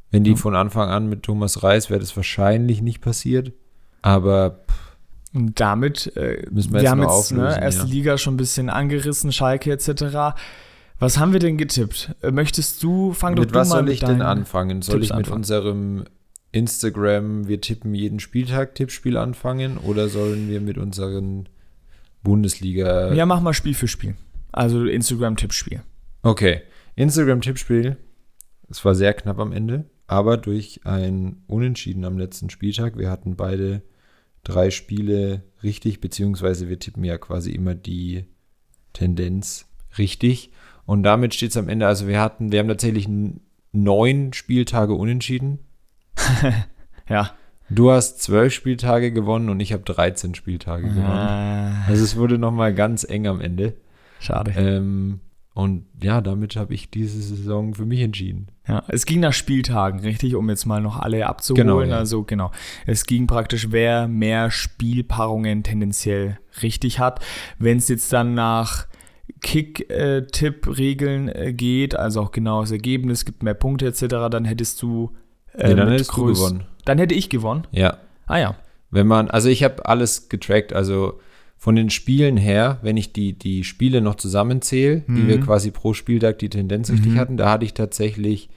Wenn 0.09 0.23
die 0.25 0.31
Ja. 0.31 0.35
von 0.35 0.55
Anfang 0.55 0.89
an 0.89 1.07
mit 1.07 1.23
Thomas 1.23 1.63
Reis 1.63 1.89
wäre 1.89 1.99
das 2.01 2.15
wahrscheinlich 2.17 2.81
nicht 2.81 2.99
passiert. 3.01 3.53
Aber 4.01 4.59
Und 5.33 5.59
damit, 5.59 6.15
äh, 6.17 6.45
Müssen 6.51 6.71
wir 6.73 6.79
wir 6.79 6.81
jetzt 6.81 6.91
haben 6.91 7.01
jetzt 7.03 7.31
ne, 7.31 7.61
erste 7.61 7.83
ja. 7.83 7.87
Liga 7.87 8.17
schon 8.17 8.33
ein 8.33 8.37
bisschen 8.37 8.70
angerissen, 8.70 9.31
Schalke 9.31 9.72
etc. 9.72 10.35
Was 11.00 11.17
haben 11.17 11.33
wir 11.33 11.39
denn 11.39 11.57
getippt? 11.57 12.15
Äh, 12.22 12.31
Möchtest 12.31 12.83
du, 12.83 13.13
fang 13.13 13.35
doch 13.35 13.44
mit 13.44 13.51
du 13.51 13.55
was 13.55 13.70
mal 13.70 13.75
soll 13.75 13.83
mit 13.83 13.94
ich 13.94 14.00
denn 14.01 14.22
anfangen? 14.22 14.81
Soll 14.81 14.96
Tipps 14.96 15.05
ich 15.05 15.09
mit 15.11 15.17
anfangen? 15.20 15.37
unserem 15.37 16.03
Instagram, 16.51 17.48
wir 17.48 17.61
tippen 17.61 17.96
jeden 17.96 18.20
Spieltag 18.20 18.75
Tippspiel 18.75 19.15
anfangen 19.15 19.77
oder 19.77 20.09
sollen 20.09 20.50
wir 20.50 20.59
mit 20.59 20.77
unseren 20.77 21.48
Bundesliga 22.24 23.13
Ja, 23.13 23.25
mach 23.25 23.41
mal 23.41 23.53
Spiel 23.53 23.74
für 23.74 23.87
Spiel. 23.87 24.15
Also 24.51 24.85
Instagram-Tippspiel. 24.85 25.81
Okay, 26.24 26.61
Instagram-Tippspiel. 26.96 27.98
Es 28.70 28.83
war 28.83 28.96
sehr 28.96 29.13
knapp 29.13 29.39
am 29.39 29.53
Ende, 29.53 29.85
aber 30.07 30.37
durch 30.37 30.81
ein 30.83 31.44
Unentschieden 31.48 32.03
am 32.03 32.17
letzten 32.17 32.50
Spieltag. 32.50 32.98
Wir 32.98 33.09
hatten 33.09 33.35
beide 33.35 33.81
drei 34.43 34.69
Spiele 34.71 35.43
richtig, 35.63 36.01
beziehungsweise 36.01 36.69
wir 36.69 36.79
tippen 36.79 37.03
ja 37.03 37.17
quasi 37.17 37.51
immer 37.51 37.75
die 37.75 38.25
Tendenz 38.93 39.67
richtig. 39.97 40.51
Und 40.85 41.03
damit 41.03 41.33
steht 41.33 41.51
es 41.51 41.57
am 41.57 41.69
Ende. 41.69 41.87
Also 41.87 42.07
wir 42.07 42.19
hatten, 42.19 42.51
wir 42.51 42.59
haben 42.59 42.67
tatsächlich 42.67 43.07
neun 43.71 44.33
Spieltage 44.33 44.93
unentschieden. 44.93 45.59
Ja. 47.09 47.31
Du 47.69 47.91
hast 47.91 48.21
zwölf 48.21 48.53
Spieltage 48.53 49.11
gewonnen 49.11 49.49
und 49.49 49.59
ich 49.59 49.73
habe 49.73 49.83
13 49.83 50.33
Spieltage 50.35 50.83
gewonnen. 50.83 51.05
Ah, 51.05 51.83
Also 51.87 52.03
es 52.03 52.15
wurde 52.15 52.37
nochmal 52.37 52.73
ganz 52.73 53.03
eng 53.03 53.27
am 53.27 53.41
Ende. 53.41 53.73
schade. 54.19 54.51
Ähm, 54.55 55.19
und 55.53 55.85
ja, 56.01 56.22
damit 56.22 56.55
habe 56.55 56.74
ich 56.74 56.90
diese 56.90 57.22
Saison 57.22 57.74
für 57.74 57.85
mich 57.85 58.00
entschieden. 58.00 58.48
Ja, 58.68 58.83
es 58.87 59.05
ging 59.05 59.20
nach 59.20 59.33
Spieltagen, 59.33 60.00
richtig, 60.00 60.35
um 60.35 60.50
jetzt 60.50 60.66
mal 60.66 60.81
noch 60.81 60.98
alle 60.98 61.27
abzuholen. 61.27 61.68
Genau, 61.68 61.81
ja. 61.81 61.98
Also 61.98 62.24
genau. 62.24 62.51
Es 62.85 63.05
ging 63.05 63.27
praktisch, 63.27 63.68
wer 63.72 64.07
mehr 64.07 64.50
Spielpaarungen 64.50 65.64
tendenziell 65.64 66.40
richtig 66.61 67.00
hat. 67.00 67.20
Wenn 67.59 67.77
es 67.77 67.90
jetzt 67.90 68.14
dann 68.14 68.33
nach 68.33 68.87
Kick-Tipp-Regeln 69.42 71.27
äh, 71.27 71.51
geht, 71.51 71.96
also 71.96 72.22
auch 72.22 72.31
genau 72.31 72.61
das 72.61 72.72
Ergebnis, 72.72 73.25
gibt 73.25 73.44
mehr 73.44 73.53
Punkte 73.53 73.87
etc., 73.87 74.05
dann 74.31 74.46
hättest 74.46 74.81
du 74.81 75.11
äh, 75.53 75.70
Ja, 75.70 75.75
dann 75.75 75.90
hättest 75.90 76.16
du 76.16 76.27
gewonnen. 76.27 76.64
Dann 76.85 76.98
hätte 76.98 77.14
ich 77.14 77.29
gewonnen. 77.29 77.68
Ja. 77.72 77.98
Ah 78.25 78.37
ja. 78.37 78.55
Wenn 78.90 79.07
man, 79.07 79.29
also 79.29 79.50
ich 79.50 79.64
habe 79.64 79.85
alles 79.85 80.29
getrackt, 80.29 80.72
also 80.72 81.20
von 81.63 81.75
den 81.75 81.91
Spielen 81.91 82.37
her, 82.37 82.79
wenn 82.81 82.97
ich 82.97 83.13
die, 83.13 83.33
die 83.37 83.63
Spiele 83.63 84.01
noch 84.01 84.15
zusammenzähle, 84.15 85.01
die 85.07 85.11
Mhm. 85.11 85.27
wir 85.27 85.39
quasi 85.41 85.69
pro 85.69 85.93
Spieltag 85.93 86.39
die 86.39 86.50
Tendenz 86.50 86.89
richtig 86.89 87.11
Mhm. 87.13 87.17
hatten, 87.19 87.37
da 87.37 87.51
hatte 87.51 87.65
ich 87.65 87.75
tatsächlich 87.75 88.50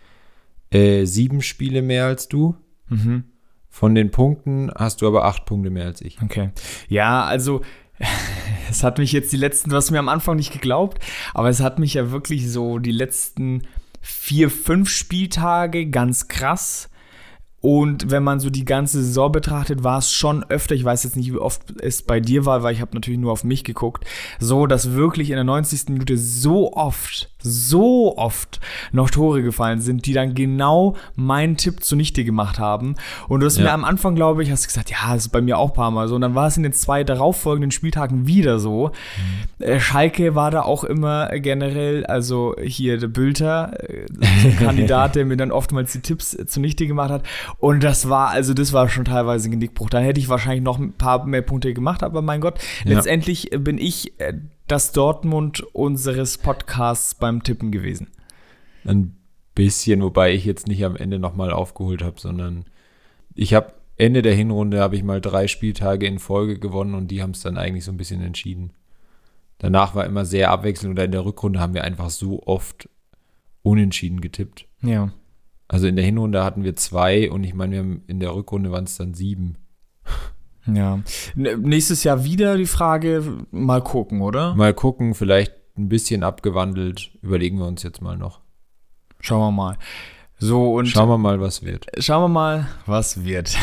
äh, 0.70 1.04
sieben 1.04 1.42
Spiele 1.42 1.82
mehr 1.82 2.06
als 2.06 2.28
du. 2.28 2.56
Mhm. 2.88 3.24
Von 3.68 3.94
den 3.94 4.10
Punkten 4.10 4.70
hast 4.74 5.02
du 5.02 5.06
aber 5.06 5.26
acht 5.26 5.44
Punkte 5.44 5.68
mehr 5.68 5.84
als 5.84 6.00
ich. 6.00 6.16
Okay. 6.22 6.48
Ja, 6.88 7.24
also 7.24 7.60
es 8.70 8.82
hat 8.82 8.96
mich 8.96 9.12
jetzt 9.12 9.30
die 9.34 9.36
letzten, 9.36 9.68
du 9.68 9.76
hast 9.76 9.90
mir 9.90 9.98
am 9.98 10.08
Anfang 10.08 10.36
nicht 10.36 10.52
geglaubt, 10.54 10.98
aber 11.34 11.50
es 11.50 11.60
hat 11.60 11.78
mich 11.78 11.92
ja 11.94 12.10
wirklich 12.10 12.50
so 12.50 12.78
die 12.78 12.90
letzten 12.90 13.64
vier, 14.00 14.48
fünf 14.48 14.88
Spieltage 14.88 15.86
ganz 15.90 16.26
krass. 16.28 16.88
Und 17.64 18.10
wenn 18.10 18.22
man 18.22 18.40
so 18.40 18.50
die 18.50 18.66
ganze 18.66 19.02
Saison 19.02 19.32
betrachtet, 19.32 19.82
war 19.82 19.96
es 19.96 20.12
schon 20.12 20.44
öfter, 20.50 20.74
ich 20.74 20.84
weiß 20.84 21.02
jetzt 21.04 21.16
nicht, 21.16 21.32
wie 21.32 21.38
oft 21.38 21.62
es 21.80 22.02
bei 22.02 22.20
dir 22.20 22.44
war, 22.44 22.62
weil 22.62 22.74
ich 22.74 22.82
habe 22.82 22.92
natürlich 22.92 23.18
nur 23.18 23.32
auf 23.32 23.42
mich 23.42 23.64
geguckt, 23.64 24.04
so, 24.38 24.66
dass 24.66 24.92
wirklich 24.92 25.30
in 25.30 25.36
der 25.36 25.44
90. 25.44 25.88
Minute 25.88 26.18
so 26.18 26.74
oft, 26.74 27.33
so 27.46 28.16
oft 28.16 28.58
noch 28.92 29.10
Tore 29.10 29.42
gefallen 29.42 29.80
sind, 29.80 30.06
die 30.06 30.14
dann 30.14 30.34
genau 30.34 30.96
meinen 31.14 31.56
Tipp 31.56 31.84
zunichte 31.84 32.24
gemacht 32.24 32.58
haben. 32.58 32.94
Und 33.28 33.40
du 33.40 33.46
hast 33.46 33.58
Ja. 33.58 33.64
mir 33.64 33.72
am 33.72 33.84
Anfang, 33.84 34.14
glaube 34.14 34.42
ich, 34.42 34.50
hast 34.50 34.64
du 34.64 34.68
gesagt, 34.68 34.90
ja, 34.90 35.12
das 35.14 35.26
ist 35.26 35.28
bei 35.28 35.40
mir 35.42 35.58
auch 35.58 35.68
ein 35.70 35.74
paar 35.74 35.90
Mal 35.90 36.08
so. 36.08 36.14
Und 36.14 36.22
dann 36.22 36.34
war 36.34 36.46
es 36.48 36.56
in 36.56 36.62
den 36.62 36.72
zwei 36.72 37.04
darauffolgenden 37.04 37.70
Spieltagen 37.70 38.26
wieder 38.26 38.58
so. 38.58 38.90
Äh, 39.58 39.78
Schalke 39.78 40.34
war 40.34 40.50
da 40.50 40.62
auch 40.62 40.84
immer 40.84 41.28
generell, 41.38 42.06
also 42.06 42.54
hier 42.62 42.98
der 42.98 43.08
Bülter, 43.08 43.72
äh, 43.88 44.06
so 44.42 44.48
ein 44.48 44.56
Kandidat, 44.56 45.14
der 45.16 45.26
mir 45.26 45.36
dann 45.36 45.52
oftmals 45.52 45.92
die 45.92 46.00
Tipps 46.00 46.34
äh, 46.34 46.46
zunichte 46.46 46.86
gemacht 46.86 47.10
hat. 47.10 47.22
Und 47.58 47.82
das 47.84 48.08
war, 48.08 48.30
also 48.30 48.54
das 48.54 48.72
war 48.72 48.88
schon 48.88 49.04
teilweise 49.04 49.48
ein 49.48 49.52
Genickbruch. 49.52 49.90
Da 49.90 49.98
hätte 49.98 50.18
ich 50.18 50.28
wahrscheinlich 50.30 50.62
noch 50.64 50.78
ein 50.78 50.92
paar 50.94 51.26
mehr 51.26 51.42
Punkte 51.42 51.74
gemacht, 51.74 52.02
aber 52.02 52.22
mein 52.22 52.40
Gott, 52.40 52.58
Ja. 52.84 52.94
letztendlich 52.94 53.50
bin 53.58 53.76
ich 53.78 54.12
das 54.74 54.90
Dortmund 54.90 55.60
unseres 55.72 56.36
Podcasts 56.36 57.14
beim 57.14 57.44
Tippen 57.44 57.70
gewesen. 57.70 58.08
Ein 58.84 59.14
bisschen, 59.54 60.02
wobei 60.02 60.34
ich 60.34 60.44
jetzt 60.44 60.66
nicht 60.66 60.84
am 60.84 60.96
Ende 60.96 61.20
nochmal 61.20 61.52
aufgeholt 61.52 62.02
habe, 62.02 62.20
sondern 62.20 62.64
ich 63.36 63.54
habe 63.54 63.72
Ende 63.96 64.20
der 64.20 64.34
Hinrunde 64.34 64.80
habe 64.80 64.96
ich 64.96 65.04
mal 65.04 65.20
drei 65.20 65.46
Spieltage 65.46 66.08
in 66.08 66.18
Folge 66.18 66.58
gewonnen 66.58 66.96
und 66.96 67.06
die 67.12 67.22
haben 67.22 67.30
es 67.30 67.40
dann 67.42 67.56
eigentlich 67.56 67.84
so 67.84 67.92
ein 67.92 67.96
bisschen 67.96 68.20
entschieden. 68.20 68.72
Danach 69.58 69.94
war 69.94 70.06
immer 70.06 70.24
sehr 70.24 70.50
abwechselnd 70.50 70.90
oder 70.90 71.04
in 71.04 71.12
der 71.12 71.24
Rückrunde 71.24 71.60
haben 71.60 71.74
wir 71.74 71.84
einfach 71.84 72.10
so 72.10 72.42
oft 72.42 72.88
unentschieden 73.62 74.20
getippt. 74.20 74.66
Ja. 74.82 75.12
Also 75.68 75.86
in 75.86 75.94
der 75.94 76.04
Hinrunde 76.04 76.42
hatten 76.42 76.64
wir 76.64 76.74
zwei 76.74 77.30
und 77.30 77.44
ich 77.44 77.54
meine, 77.54 77.72
wir 77.74 77.78
haben 77.78 78.02
in 78.08 78.18
der 78.18 78.34
Rückrunde 78.34 78.72
waren 78.72 78.86
es 78.86 78.96
dann 78.96 79.14
sieben. 79.14 79.54
Ja. 80.66 81.00
Nächstes 81.34 82.04
Jahr 82.04 82.24
wieder 82.24 82.56
die 82.56 82.66
Frage, 82.66 83.22
mal 83.50 83.82
gucken, 83.82 84.20
oder? 84.22 84.54
Mal 84.54 84.72
gucken, 84.74 85.14
vielleicht 85.14 85.52
ein 85.76 85.88
bisschen 85.88 86.22
abgewandelt, 86.22 87.10
überlegen 87.22 87.58
wir 87.58 87.66
uns 87.66 87.82
jetzt 87.82 88.00
mal 88.00 88.16
noch. 88.16 88.40
Schauen 89.20 89.40
wir 89.40 89.50
mal. 89.52 89.78
So, 90.38 90.74
und 90.74 90.86
Schauen 90.86 91.08
wir 91.08 91.16
mal, 91.18 91.40
was 91.40 91.62
wird. 91.64 91.86
Schauen 91.98 92.24
wir 92.24 92.28
mal, 92.28 92.66
was 92.86 93.24
wird. 93.24 93.56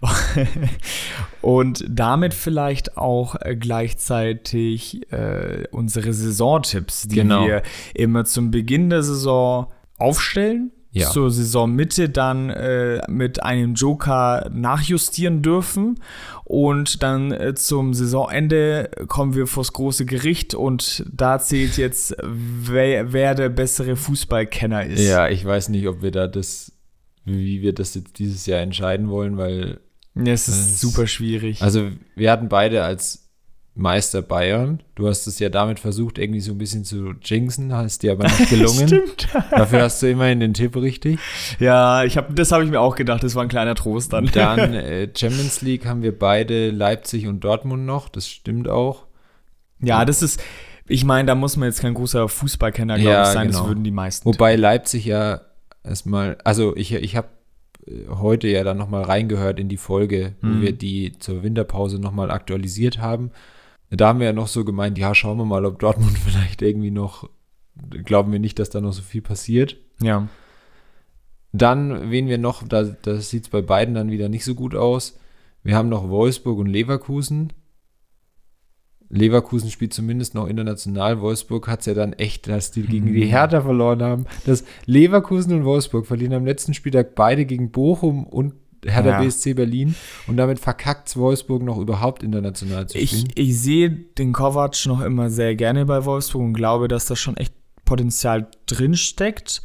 Und 1.42 1.84
damit 1.88 2.32
vielleicht 2.32 2.96
auch 2.96 3.34
äh, 3.40 3.56
gleichzeitig 3.56 5.10
äh, 5.12 5.64
unsere 5.72 6.12
Saisontipps, 6.12 7.08
die 7.08 7.16
Genau. 7.16 7.46
wir 7.46 7.62
immer 7.94 8.24
zum 8.24 8.50
Beginn 8.50 8.88
der 8.90 9.02
Saison 9.02 9.66
aufstellen. 9.98 10.70
Ja. 10.92 11.08
Zur 11.10 11.30
Saisonmitte 11.30 12.08
dann 12.08 12.50
äh, 12.50 13.00
mit 13.08 13.42
einem 13.44 13.74
Joker 13.74 14.50
nachjustieren 14.52 15.40
dürfen. 15.40 16.00
Und 16.44 17.02
dann 17.04 17.30
äh, 17.30 17.54
zum 17.54 17.94
Saisonende 17.94 18.90
kommen 19.06 19.34
wir 19.34 19.46
vors 19.46 19.72
große 19.72 20.04
Gericht 20.04 20.54
und 20.54 21.04
da 21.12 21.38
zählt 21.38 21.76
jetzt, 21.76 22.16
wer, 22.24 23.12
wer 23.12 23.36
der 23.36 23.50
bessere 23.50 23.94
Fußballkenner 23.94 24.84
ist. 24.86 25.06
Ja, 25.06 25.28
ich 25.28 25.44
weiß 25.44 25.68
nicht, 25.68 25.86
ob 25.86 26.02
wir 26.02 26.10
da 26.10 26.26
das, 26.26 26.72
wie 27.24 27.62
wir 27.62 27.72
das 27.72 27.94
jetzt 27.94 28.18
dieses 28.18 28.46
Jahr 28.46 28.60
entscheiden 28.60 29.08
wollen, 29.10 29.36
weil 29.36 29.78
Ja, 30.16 30.32
es 30.32 30.48
ist 30.48 30.72
Das- 30.72 30.80
super 30.80 31.06
schwierig. 31.06 31.62
Also 31.62 31.88
wir 32.16 32.32
hatten 32.32 32.48
beide 32.48 32.82
als 32.82 33.19
Meister 33.80 34.22
Bayern. 34.22 34.82
Du 34.94 35.08
hast 35.08 35.26
es 35.26 35.38
ja 35.38 35.48
damit 35.48 35.80
versucht, 35.80 36.18
irgendwie 36.18 36.40
so 36.40 36.52
ein 36.52 36.58
bisschen 36.58 36.84
zu 36.84 37.14
jinxen, 37.22 37.72
hast 37.74 38.02
dir 38.02 38.12
aber 38.12 38.24
nicht 38.28 38.50
gelungen. 38.50 38.86
Stimmt. 38.88 39.28
Dafür 39.50 39.82
hast 39.82 40.02
du 40.02 40.10
immerhin 40.10 40.38
den 40.40 40.54
Tipp 40.54 40.76
richtig. 40.76 41.18
Ja, 41.58 42.04
ich 42.04 42.16
hab, 42.16 42.34
das 42.36 42.52
habe 42.52 42.64
ich 42.64 42.70
mir 42.70 42.80
auch 42.80 42.94
gedacht. 42.96 43.22
Das 43.22 43.34
war 43.34 43.42
ein 43.42 43.48
kleiner 43.48 43.74
Trost 43.74 44.12
dann. 44.12 44.26
Dann 44.26 44.74
äh, 44.74 45.08
Champions 45.16 45.62
League 45.62 45.86
haben 45.86 46.02
wir 46.02 46.16
beide 46.16 46.70
Leipzig 46.70 47.26
und 47.26 47.40
Dortmund 47.40 47.86
noch. 47.86 48.08
Das 48.08 48.28
stimmt 48.28 48.68
auch. 48.68 49.06
ja, 49.80 50.04
das 50.04 50.22
ist, 50.22 50.42
ich 50.86 51.04
meine, 51.04 51.26
da 51.26 51.34
muss 51.34 51.56
man 51.56 51.68
jetzt 51.68 51.80
kein 51.80 51.94
großer 51.94 52.28
Fußballkenner, 52.28 52.96
glaube 52.98 53.10
Ja, 53.10 53.22
ich, 53.22 53.28
sein. 53.28 53.46
genau. 53.48 53.60
Das 53.60 53.68
würden 53.68 53.84
die 53.84 53.90
meisten. 53.90 54.26
Wobei 54.26 54.56
Leipzig 54.56 55.04
ja 55.06 55.40
erstmal, 55.84 56.36
also 56.44 56.76
ich, 56.76 56.92
ich 56.92 57.16
habe 57.16 57.28
heute 58.10 58.46
ja 58.48 58.62
dann 58.62 58.76
nochmal 58.76 59.02
reingehört 59.04 59.58
in 59.58 59.68
die 59.70 59.78
Folge, 59.78 60.34
wo 60.42 60.48
Mhm. 60.48 60.60
wir 60.62 60.72
die 60.72 61.12
zur 61.18 61.42
Winterpause 61.42 61.98
nochmal 61.98 62.30
aktualisiert 62.30 62.98
haben. 62.98 63.30
Da 63.90 64.08
haben 64.08 64.20
wir 64.20 64.26
ja 64.26 64.32
noch 64.32 64.46
so 64.46 64.64
gemeint, 64.64 64.98
ja, 64.98 65.14
schauen 65.14 65.38
wir 65.38 65.44
mal, 65.44 65.64
ob 65.64 65.78
Dortmund 65.78 66.16
vielleicht 66.24 66.62
irgendwie 66.62 66.90
noch, 66.90 67.28
glauben 68.04 68.32
wir 68.32 68.38
nicht, 68.38 68.58
dass 68.58 68.70
da 68.70 68.80
noch 68.80 68.92
so 68.92 69.02
viel 69.02 69.22
passiert. 69.22 69.76
ja. 70.00 70.28
Dann, 71.52 72.12
wen 72.12 72.28
wir 72.28 72.38
noch, 72.38 72.62
da, 72.62 72.84
da 72.84 73.16
sieht 73.16 73.42
es 73.42 73.48
bei 73.48 73.60
beiden 73.60 73.92
dann 73.92 74.12
wieder 74.12 74.28
nicht 74.28 74.44
so 74.44 74.54
gut 74.54 74.76
aus. 74.76 75.18
Wir 75.64 75.76
haben 75.76 75.88
noch 75.88 76.08
Wolfsburg 76.08 76.58
und 76.58 76.66
Leverkusen. 76.66 77.52
Leverkusen 79.08 79.70
spielt 79.70 79.92
zumindest 79.92 80.36
noch 80.36 80.46
international. 80.46 81.20
Wolfsburg 81.20 81.66
hat 81.66 81.80
es 81.80 81.86
ja 81.86 81.94
dann 81.94 82.12
echt, 82.12 82.46
dass 82.46 82.70
die 82.70 82.82
gegen 82.82 83.12
die 83.12 83.26
Hertha 83.26 83.60
verloren 83.60 84.02
haben. 84.02 84.26
Dass 84.46 84.64
Leverkusen 84.86 85.52
und 85.52 85.64
Wolfsburg 85.64 86.06
verlieren 86.06 86.34
am 86.34 86.46
letzten 86.46 86.72
Spieltag 86.74 87.16
beide 87.16 87.44
gegen 87.44 87.72
Bochum 87.72 88.24
und 88.24 88.54
Hertha 88.84 89.10
Ja. 89.10 89.20
BSC 89.20 89.54
Berlin. 89.54 89.94
Und 90.26 90.36
damit 90.36 90.58
verkackt 90.58 91.16
Wolfsburg 91.16 91.62
noch 91.62 91.78
überhaupt 91.78 92.22
international 92.22 92.86
zu 92.88 92.98
spielen. 92.98 93.28
Ich, 93.34 93.48
ich 93.50 93.58
sehe 93.60 93.90
den 93.90 94.32
Kovac 94.32 94.86
noch 94.86 95.00
immer 95.02 95.30
sehr 95.30 95.54
gerne 95.56 95.84
bei 95.86 96.04
Wolfsburg 96.04 96.42
und 96.42 96.54
glaube, 96.54 96.88
dass 96.88 97.06
da 97.06 97.16
schon 97.16 97.36
echt 97.36 97.54
Potenzial 97.84 98.48
drin 98.66 98.94
steckt. 98.94 99.62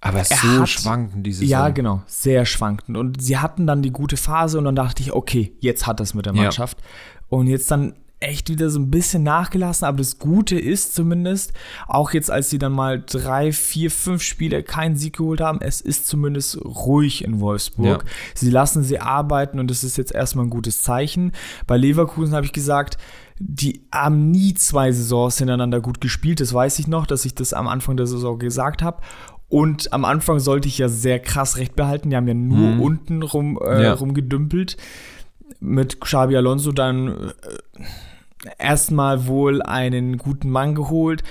Aber 0.00 0.18
er 0.18 0.24
so 0.24 0.60
hat- 0.60 0.68
schwanken 0.68 1.22
diese 1.24 1.44
Ja, 1.44 1.70
genau, 1.70 2.02
sehr 2.06 2.46
schwankend. 2.46 2.96
Und 2.96 3.20
sie 3.20 3.38
hatten 3.38 3.66
dann 3.66 3.82
die 3.82 3.90
gute 3.90 4.16
Phase 4.16 4.56
und 4.58 4.64
dann 4.64 4.76
dachte 4.76 5.02
ich, 5.02 5.12
okay, 5.12 5.52
jetzt 5.60 5.86
hat 5.88 5.98
das 5.98 6.14
mit 6.14 6.24
der 6.26 6.34
Ja. 6.34 6.42
Mannschaft. 6.42 6.78
Und 7.28 7.48
jetzt 7.48 7.70
dann 7.70 7.94
echt 8.20 8.48
wieder 8.50 8.68
so 8.70 8.80
ein 8.80 8.90
bisschen 8.90 9.22
nachgelassen, 9.22 9.86
aber 9.86 9.98
das 9.98 10.18
Gute 10.18 10.58
ist 10.58 10.94
zumindest, 10.94 11.52
auch 11.86 12.12
jetzt, 12.12 12.30
als 12.30 12.50
sie 12.50 12.58
dann 12.58 12.72
mal 12.72 13.00
drei, 13.04 13.52
vier, 13.52 13.90
fünf 13.90 14.22
Spiele 14.22 14.62
keinen 14.64 14.96
Sieg 14.96 15.18
geholt 15.18 15.40
haben, 15.40 15.60
es 15.60 15.80
ist 15.80 16.08
zumindest 16.08 16.58
ruhig 16.64 17.22
in 17.24 17.38
Wolfsburg. 17.40 18.02
Ja. 18.04 18.10
Sie 18.34 18.50
lassen 18.50 18.82
sie 18.82 18.98
arbeiten 18.98 19.60
und 19.60 19.70
das 19.70 19.84
ist 19.84 19.96
jetzt 19.98 20.12
erstmal 20.12 20.46
ein 20.46 20.50
gutes 20.50 20.82
Zeichen. 20.82 21.32
Bei 21.66 21.76
Leverkusen 21.76 22.34
habe 22.34 22.44
ich 22.46 22.52
gesagt, 22.52 22.98
die 23.38 23.82
haben 23.92 24.32
nie 24.32 24.52
zwei 24.54 24.90
Saisons 24.90 25.38
hintereinander 25.38 25.80
gut 25.80 26.00
gespielt. 26.00 26.40
Das 26.40 26.52
weiß 26.52 26.80
ich 26.80 26.88
noch, 26.88 27.06
dass 27.06 27.24
ich 27.24 27.36
das 27.36 27.52
am 27.52 27.68
Anfang 27.68 27.96
der 27.96 28.08
Saison 28.08 28.36
gesagt 28.38 28.82
habe. 28.82 29.00
Und 29.48 29.92
am 29.92 30.04
Anfang 30.04 30.40
sollte 30.40 30.66
ich 30.66 30.76
ja 30.78 30.88
sehr 30.88 31.20
krass 31.20 31.56
recht 31.56 31.76
behalten. 31.76 32.10
Die 32.10 32.16
haben 32.16 32.26
ja 32.26 32.34
nur 32.34 32.72
Mhm. 32.72 32.80
unten 32.80 33.22
rum, 33.22 33.58
äh, 33.64 33.84
Ja. 33.84 33.92
rumgedümpelt. 33.94 34.76
Mit 35.60 36.00
Xabi 36.00 36.36
Alonso 36.36 36.72
dann 36.72 37.08
äh, 37.08 37.82
erstmal 38.58 39.26
wohl 39.26 39.62
einen 39.62 40.18
guten 40.18 40.50
Mann 40.50 40.74
geholt. 40.74 41.22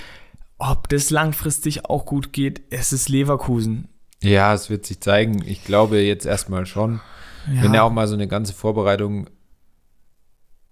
Ob 0.58 0.90
das 0.90 1.10
langfristig 1.10 1.86
auch 1.86 2.06
gut 2.06 2.34
geht, 2.34 2.62
es 2.72 2.92
ist 2.92 3.10
Leverkusen. 3.10 3.90
Ja, 4.24 4.54
es 4.54 4.70
wird 4.70 4.86
sich 4.86 5.00
zeigen. 5.00 5.44
Ich 5.46 5.64
glaube 5.64 6.00
jetzt 6.00 6.26
erstmal 6.26 6.66
schon. 6.66 7.00
Wenn 7.46 7.74
er 7.74 7.86
auch 7.86 7.92
mal 7.92 8.08
so 8.08 8.16
eine 8.16 8.28
ganze 8.28 8.54
Vorbereitung 8.54 9.30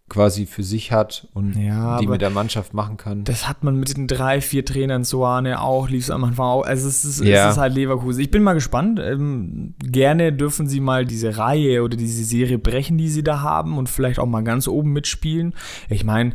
quasi 0.07 0.45
für 0.45 0.61
sich 0.63 0.91
hat 0.91 1.27
und 1.33 1.55
Ja, 1.55 1.97
die 1.97 2.05
mit 2.05 2.21
der 2.21 2.29
Mannschaft 2.29 2.75
machen 2.75 2.95
kann. 2.97 3.23
Das 3.23 3.47
hat 3.49 3.63
man 3.63 3.79
mit 3.79 3.97
den 3.97 4.05
drei, 4.07 4.39
vier 4.39 4.63
Trainern, 4.63 5.03
Soane 5.03 5.59
auch, 5.61 5.89
lief 5.89 6.03
es 6.03 6.11
am 6.11 6.23
Anfang 6.23 6.45
auch. 6.45 6.63
Also 6.63 6.87
es 6.87 7.03
ist, 7.05 7.23
Ja. 7.23 7.47
es 7.47 7.55
ist 7.55 7.59
halt 7.59 7.73
Leverkusen. 7.73 8.21
Ich 8.21 8.29
bin 8.29 8.43
mal 8.43 8.53
gespannt. 8.53 8.99
Ähm, 8.99 9.73
gerne 9.79 10.31
dürfen 10.31 10.67
sie 10.67 10.79
mal 10.79 11.05
diese 11.05 11.37
Reihe 11.37 11.81
oder 11.83 11.97
diese 11.97 12.23
Serie 12.23 12.59
brechen, 12.59 12.99
die 12.99 13.09
sie 13.09 13.23
da 13.23 13.41
haben 13.41 13.77
und 13.79 13.89
vielleicht 13.89 14.19
auch 14.19 14.27
mal 14.27 14.43
ganz 14.43 14.67
oben 14.67 14.93
mitspielen. 14.93 15.55
Ich 15.89 16.03
meine, 16.03 16.33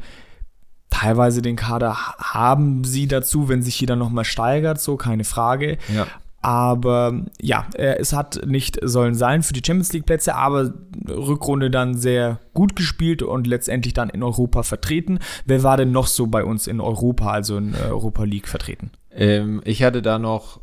teilweise 0.90 1.40
den 1.40 1.54
Kader 1.54 1.94
ha- 1.94 2.16
haben 2.18 2.83
sie 2.83 3.06
dazu, 3.06 3.48
wenn 3.48 3.62
sich 3.62 3.80
jeder 3.80 3.94
nochmal 3.94 4.24
steigert, 4.24 4.80
so 4.80 4.96
keine 4.96 5.22
Frage. 5.24 5.78
ja. 5.94 6.06
Aber 6.42 7.26
ja, 7.40 7.68
äh, 7.74 7.96
es 7.98 8.12
hat 8.12 8.46
nicht 8.46 8.79
sollen 8.83 9.14
sein 9.14 9.42
für 9.42 9.53
die 9.53 9.62
Champions 9.64 9.92
League 9.92 10.07
Plätze, 10.07 10.35
aber 10.35 10.72
Rückrunde 11.09 11.70
dann 11.70 11.94
sehr 11.94 12.40
gut 12.55 12.76
gespielt 12.76 13.22
und 13.22 13.46
letztendlich 13.46 13.92
dann 13.92 14.09
in 14.09 14.22
Europa 14.22 14.62
vertreten. 14.62 15.18
Wer 15.44 15.62
war 15.62 15.76
denn 15.76 15.92
noch 15.92 16.07
so 16.07 16.26
bei 16.26 16.44
uns 16.44 16.66
in 16.66 16.81
Europa, 16.81 17.31
also 17.31 17.59
in 17.59 17.74
äh, 17.74 17.88
Europa 17.88 18.24
League 18.24 18.48
vertreten? 18.48 18.90
ähm, 19.12 19.61
ich 19.64 19.83
hatte 19.83 20.03
da 20.03 20.18
noch 20.18 20.61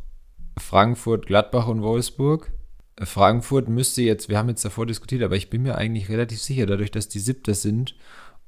Frankfurt, 0.58 1.26
Gladbach 1.26 1.68
und 1.68 1.82
Wolfsburg. 1.82 2.52
Frankfurt 3.00 3.68
müsste 3.68 4.02
jetzt, 4.02 4.28
wir 4.28 4.38
haben 4.38 4.48
jetzt 4.48 4.64
davor 4.64 4.86
diskutiert, 4.86 5.22
aber 5.22 5.36
ich 5.36 5.50
bin 5.50 5.62
mir 5.62 5.76
eigentlich 5.76 6.08
relativ 6.08 6.40
sicher, 6.40 6.66
dadurch, 6.66 6.90
dass 6.90 7.08
die 7.08 7.20
Siebter 7.20 7.54
sind 7.54 7.94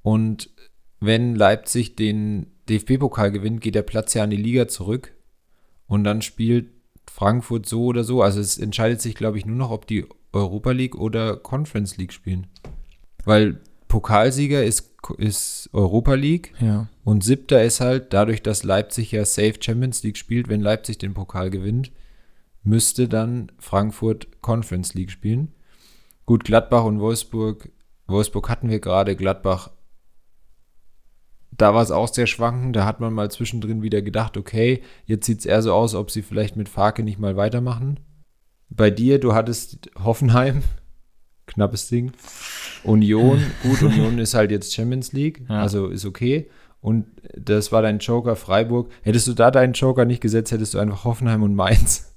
und 0.03 0.51
wenn 0.99 1.37
Leipzig 1.37 1.97
den 1.97 2.47
DFB-Pokal 2.69 3.31
gewinnt, 3.31 3.61
geht 3.61 3.75
der 3.75 3.83
Platz 3.83 4.14
ja 4.14 4.25
an 4.25 4.31
die 4.31 4.37
Liga 4.37 4.69
zurück 4.69 5.12
und 5.87 6.05
dann 6.05 6.21
spielt 6.21 6.69
Frankfurt 7.12 7.66
so 7.66 7.87
oder 7.87 8.05
so. 8.05 8.23
Also 8.23 8.40
es 8.40 8.57
entscheidet 8.57 9.01
sich, 9.01 9.14
glaube 9.14 9.37
ich, 9.37 9.44
nur 9.44 9.57
noch, 9.57 9.70
ob 9.70 9.87
die 9.87 10.07
Europa 10.33 10.70
League 10.70 10.94
oder 10.94 11.37
Conference 11.37 11.96
League 11.96 12.12
spielen. 12.12 12.46
Weil 13.25 13.61
Pokalsieger 13.88 14.62
ist, 14.64 14.94
ist 15.18 15.68
Europa 15.73 16.14
League 16.14 16.55
Ja. 16.61 16.88
und 17.05 17.25
siebter 17.25 17.64
ist 17.64 17.81
halt, 17.81 18.12
dadurch, 18.12 18.42
dass 18.42 18.62
Leipzig 18.62 19.11
ja 19.11 19.25
Safe 19.25 19.55
Champions 19.61 20.03
League 20.05 20.16
spielt, 20.16 20.49
wenn 20.49 20.61
Leipzig 20.61 20.99
den 20.99 21.12
Pokal 21.12 21.51
gewinnt, 21.51 21.90
müsste 22.62 23.09
dann 23.09 23.51
Frankfurt 23.59 24.40
Conference 24.40 24.94
League 24.94 25.11
spielen. 25.11 25.53
Gut, 26.27 26.44
Gladbach 26.44 26.85
und 26.85 27.01
Wolfsburg. 27.01 27.70
Wolfsburg 28.07 28.49
hatten 28.49 28.70
wir 28.70 28.79
gerade, 28.79 29.16
Gladbach. 29.16 29.73
Da 31.61 31.75
war 31.75 31.83
es 31.83 31.90
auch 31.90 32.09
sehr 32.09 32.27
schwankend. 32.27 32.75
Da 32.75 32.87
hat 32.87 33.01
man 33.01 33.12
mal 33.12 33.31
zwischendrin 33.31 33.83
wieder 33.83 34.01
gedacht, 34.01 34.37
okay, 34.38 34.83
jetzt 35.05 35.27
sieht 35.27 35.40
es 35.40 35.46
eher 35.46 35.61
so 35.61 35.75
aus, 35.75 35.94
ob 35.94 36.11
sie 36.11 36.23
vielleicht 36.23 36.57
mit 36.57 36.70
Farke 36.70 37.03
nicht 37.03 37.18
mal 37.18 37.37
weitermachen. 37.37 38.01
Bei 38.70 38.90
dir, 38.90 39.18
du 39.20 39.35
hattest 39.35 39.90
Hoffenheim, 40.03 40.62
knappes 41.46 41.88
Ding. 41.88 42.12
Union, 42.83 43.42
gut, 43.62 43.83
Union 43.83 44.18
ist 44.18 44.33
halt 44.33 44.51
jetzt 44.51 44.73
Champions 44.73 45.12
League, 45.12 45.42
Ja. 45.51 45.61
also 45.61 45.88
ist 45.88 46.07
okay. 46.07 46.49
Und 46.81 47.05
das 47.37 47.73
war 47.73 47.83
dein 47.83 47.99
Joker 47.99 48.37
Freiburg. 48.37 48.90
Hättest 49.03 49.27
du 49.29 49.35
da 49.35 49.51
deinen 49.51 49.75
Joker 49.75 50.07
nicht 50.07 50.23
gesetzt, 50.23 50.53
hättest 50.53 50.73
du 50.73 50.79
einfach 50.79 51.05
Hoffenheim 51.05 51.42
und 51.42 51.55
Mainz 51.55 52.14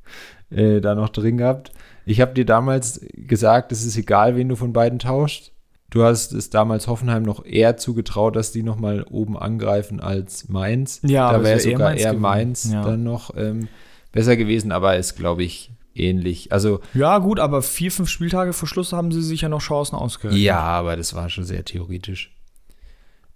äh, 0.50 0.80
da 0.80 0.94
noch 0.94 1.10
drin 1.10 1.36
gehabt. 1.36 1.70
Ich 2.06 2.22
habe 2.22 2.32
dir 2.32 2.46
damals 2.46 3.04
gesagt, 3.12 3.72
es 3.72 3.84
ist 3.84 3.98
egal, 3.98 4.36
wen 4.36 4.48
du 4.48 4.56
von 4.56 4.72
beiden 4.72 4.98
tauscht. 5.00 5.52
Du 5.90 6.02
hast 6.02 6.32
es 6.32 6.50
damals 6.50 6.88
Hoffenheim 6.88 7.22
noch 7.22 7.44
eher 7.44 7.76
zugetraut, 7.76 8.34
dass 8.36 8.52
die 8.52 8.62
noch 8.62 8.76
mal 8.78 9.04
oben 9.08 9.38
angreifen 9.38 10.00
als 10.00 10.48
Mainz. 10.48 11.00
Ja, 11.02 11.30
da 11.30 11.36
aber 11.36 11.44
wäre 11.44 11.56
es 11.58 11.64
wär 11.64 11.72
eher 11.72 11.76
sogar 11.78 11.88
Mainz 11.90 12.02
eher. 12.04 12.12
Mainz 12.14 12.70
Ja. 12.72 12.84
dann 12.84 13.02
noch 13.04 13.36
ähm, 13.36 13.68
besser 14.12 14.36
gewesen, 14.36 14.72
aber 14.72 14.96
ist, 14.96 15.14
glaube 15.16 15.44
ich, 15.44 15.70
ähnlich. 15.94 16.52
Also 16.52 16.80
Ja, 16.94 17.18
gut, 17.18 17.38
aber 17.38 17.62
vier, 17.62 17.92
fünf 17.92 18.08
Spieltage 18.08 18.52
vor 18.52 18.68
Schluss 18.68 18.92
haben 18.92 19.12
sie 19.12 19.22
sich 19.22 19.42
ja 19.42 19.48
noch 19.48 19.60
Chancen 19.62 19.94
ausgerechnet. 19.96 20.42
ja, 20.42 20.58
aber 20.60 20.96
das 20.96 21.14
war 21.14 21.30
schon 21.30 21.44
sehr 21.44 21.64
theoretisch. 21.64 22.32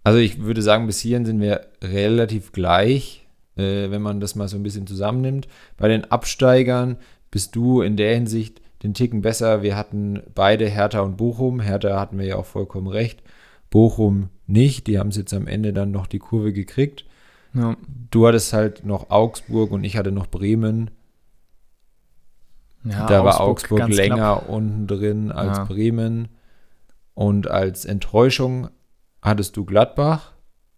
Also 0.02 0.18
ich 0.18 0.42
würde 0.42 0.62
sagen, 0.62 0.86
bis 0.86 0.98
hierhin 1.00 1.26
sind 1.26 1.40
wir 1.40 1.66
relativ 1.82 2.52
gleich, 2.52 3.26
äh, 3.56 3.90
wenn 3.90 4.02
man 4.02 4.18
das 4.20 4.34
mal 4.34 4.48
so 4.48 4.56
ein 4.56 4.62
bisschen 4.62 4.86
zusammennimmt. 4.86 5.46
Bei 5.76 5.88
den 5.88 6.10
Absteigern 6.10 6.96
bist 7.30 7.54
du 7.54 7.80
in 7.82 7.96
der 7.96 8.14
Hinsicht 8.14 8.60
den 8.82 8.94
Ticken 8.94 9.20
besser. 9.22 9.62
Wir 9.62 9.76
hatten 9.76 10.22
beide 10.34 10.66
Hertha 10.68 11.00
und 11.00 11.16
Bochum. 11.16 11.60
Hertha 11.60 11.98
hatten 12.00 12.18
wir 12.18 12.26
ja 12.26 12.36
auch 12.36 12.46
vollkommen 12.46 12.86
recht. 12.86 13.22
Bochum 13.70 14.28
nicht. 14.46 14.86
Die 14.86 14.98
haben 14.98 15.08
es 15.10 15.16
jetzt 15.16 15.34
am 15.34 15.46
Ende 15.46 15.72
dann 15.72 15.90
noch 15.90 16.06
die 16.06 16.18
Kurve 16.18 16.52
gekriegt. 16.52 17.04
Ja. 17.54 17.76
Du 18.10 18.26
hattest 18.26 18.52
halt 18.52 18.84
noch 18.84 19.10
Augsburg 19.10 19.70
und 19.72 19.84
ich 19.84 19.96
hatte 19.96 20.12
noch 20.12 20.26
Bremen. 20.26 20.90
Ja, 22.84 23.06
da 23.06 23.24
war 23.24 23.40
Augsburg 23.40 23.88
länger 23.88 24.16
knapp. 24.16 24.48
unten 24.48 24.86
drin 24.86 25.30
als 25.32 25.58
Ja. 25.58 25.64
Bremen. 25.64 26.28
Und 27.14 27.50
als 27.50 27.84
Enttäuschung 27.84 28.70
hattest 29.20 29.56
du 29.56 29.64
Gladbach. 29.66 30.32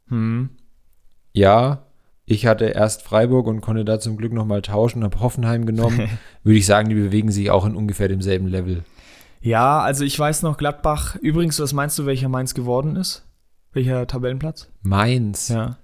Hm. 0.09 0.51
Ja, 1.33 1.85
Ich 2.33 2.47
hatte 2.47 2.65
erst 2.65 3.03
Freiburg 3.03 3.47
und 3.47 3.61
konnte 3.61 3.85
da 3.85 4.01
zum 4.01 4.17
Glück 4.17 4.33
nochmal 4.33 4.63
tauschen, 4.63 5.05
habe 5.05 5.21
Hoffenheim 5.21 5.67
genommen. 5.67 6.09
Würde 6.45 6.59
ich 6.59 6.65
sagen, 6.65 6.89
die 6.89 6.95
bewegen 6.95 7.31
sich 7.31 7.51
auch 7.51 7.67
in 7.67 7.77
ungefähr 7.77 8.09
demselben 8.09 8.47
Level. 8.47 8.85
Ja, 9.43 9.81
also 9.81 10.03
ich 10.03 10.19
weiß 10.19 10.43
noch, 10.43 10.57
Gladbach. 10.57 11.17
Übrigens, 11.17 11.61
was 11.61 11.75
meinst 11.75 11.99
du, 11.99 12.07
welcher 12.07 12.31
Mainz 12.31 12.55
geworden 12.55 12.97
ist? 12.97 13.27
Welcher 13.75 14.07
Tabellenplatz? 14.07 14.71
Mainz. 14.83 15.49
Ja. 15.49 15.77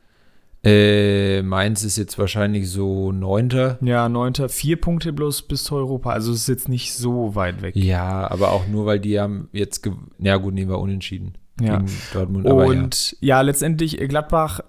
Äh, 0.65 1.43
Mainz 1.43 1.85
ist 1.85 1.99
jetzt 1.99 2.19
wahrscheinlich 2.19 2.71
so 2.71 3.13
neunter. 3.13 3.79
Ja, 3.83 4.09
neunter. 4.09 4.49
Vier 4.49 4.81
Punkte 4.81 5.13
bloß 5.13 5.43
bis 5.43 5.65
zu 5.65 5.77
Europa. 5.77 6.11
Also 6.13 6.33
es 6.33 6.41
ist 6.41 6.49
jetzt 6.49 6.69
nicht 6.71 6.95
so 6.95 7.35
weit 7.35 7.61
weg. 7.61 7.77
Ja, 7.77 8.31
aber 8.31 8.53
auch 8.53 8.67
nur, 8.69 8.87
weil 8.87 9.01
die 9.01 9.21
haben 9.21 9.51
jetzt, 9.53 9.87
ja 10.19 10.37
gut, 10.37 10.55
nehmen 10.55 10.71
wir 10.71 10.79
unentschieden 10.79 11.35
Ja. 11.61 11.77
gegen 11.79 11.93
Dortmund. 12.15 12.47
Aber 12.47 12.63
ja. 12.65 12.81
Und 12.81 13.17
ja. 13.21 13.41
letztendlich 13.43 14.01
äh, 14.01 14.09
Gladbach 14.09 14.61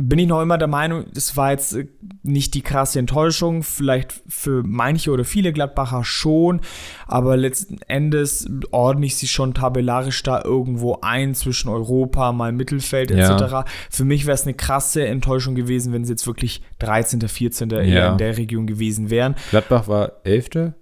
bin 0.00 0.20
ich 0.20 0.28
noch 0.28 0.40
immer 0.40 0.58
der 0.58 0.68
Meinung, 0.68 1.06
es 1.14 1.36
war 1.36 1.50
jetzt 1.50 1.74
äh, 1.74 1.88
nicht 2.22 2.54
die 2.54 2.62
krasse 2.62 3.00
Enttäuschung, 3.00 3.64
vielleicht 3.64 4.22
für 4.28 4.62
manche 4.64 5.10
oder 5.10 5.24
viele 5.24 5.52
Gladbacher 5.52 6.04
schon, 6.04 6.60
aber 7.06 7.36
letzten 7.36 7.78
Endes 7.88 8.48
ordne 8.70 9.06
ich 9.06 9.16
sie 9.16 9.26
schon 9.26 9.54
tabellarisch 9.54 10.22
da 10.22 10.42
irgendwo 10.44 10.98
ein 11.02 11.34
zwischen 11.34 11.68
Europa, 11.68 12.32
mal 12.32 12.52
Mittelfeld 12.52 13.10
etc. 13.10 13.18
Ja. 13.50 13.64
Für 13.90 14.04
mich 14.04 14.24
wäre 14.26 14.34
es 14.36 14.44
eine 14.44 14.54
krasse 14.54 15.04
Enttäuschung 15.06 15.56
gewesen, 15.56 15.92
wenn 15.92 16.04
sie 16.04 16.12
jetzt 16.12 16.26
wirklich 16.26 16.62
13., 16.78 17.20
14. 17.26 17.70
eher 17.70 17.84
Ja. 17.84 18.12
in 18.12 18.18
der 18.18 18.36
Region 18.36 18.66
gewesen 18.68 19.10
wären. 19.10 19.34
Gladbach 19.50 19.88
war 19.88 20.12
elfter. 20.24 20.74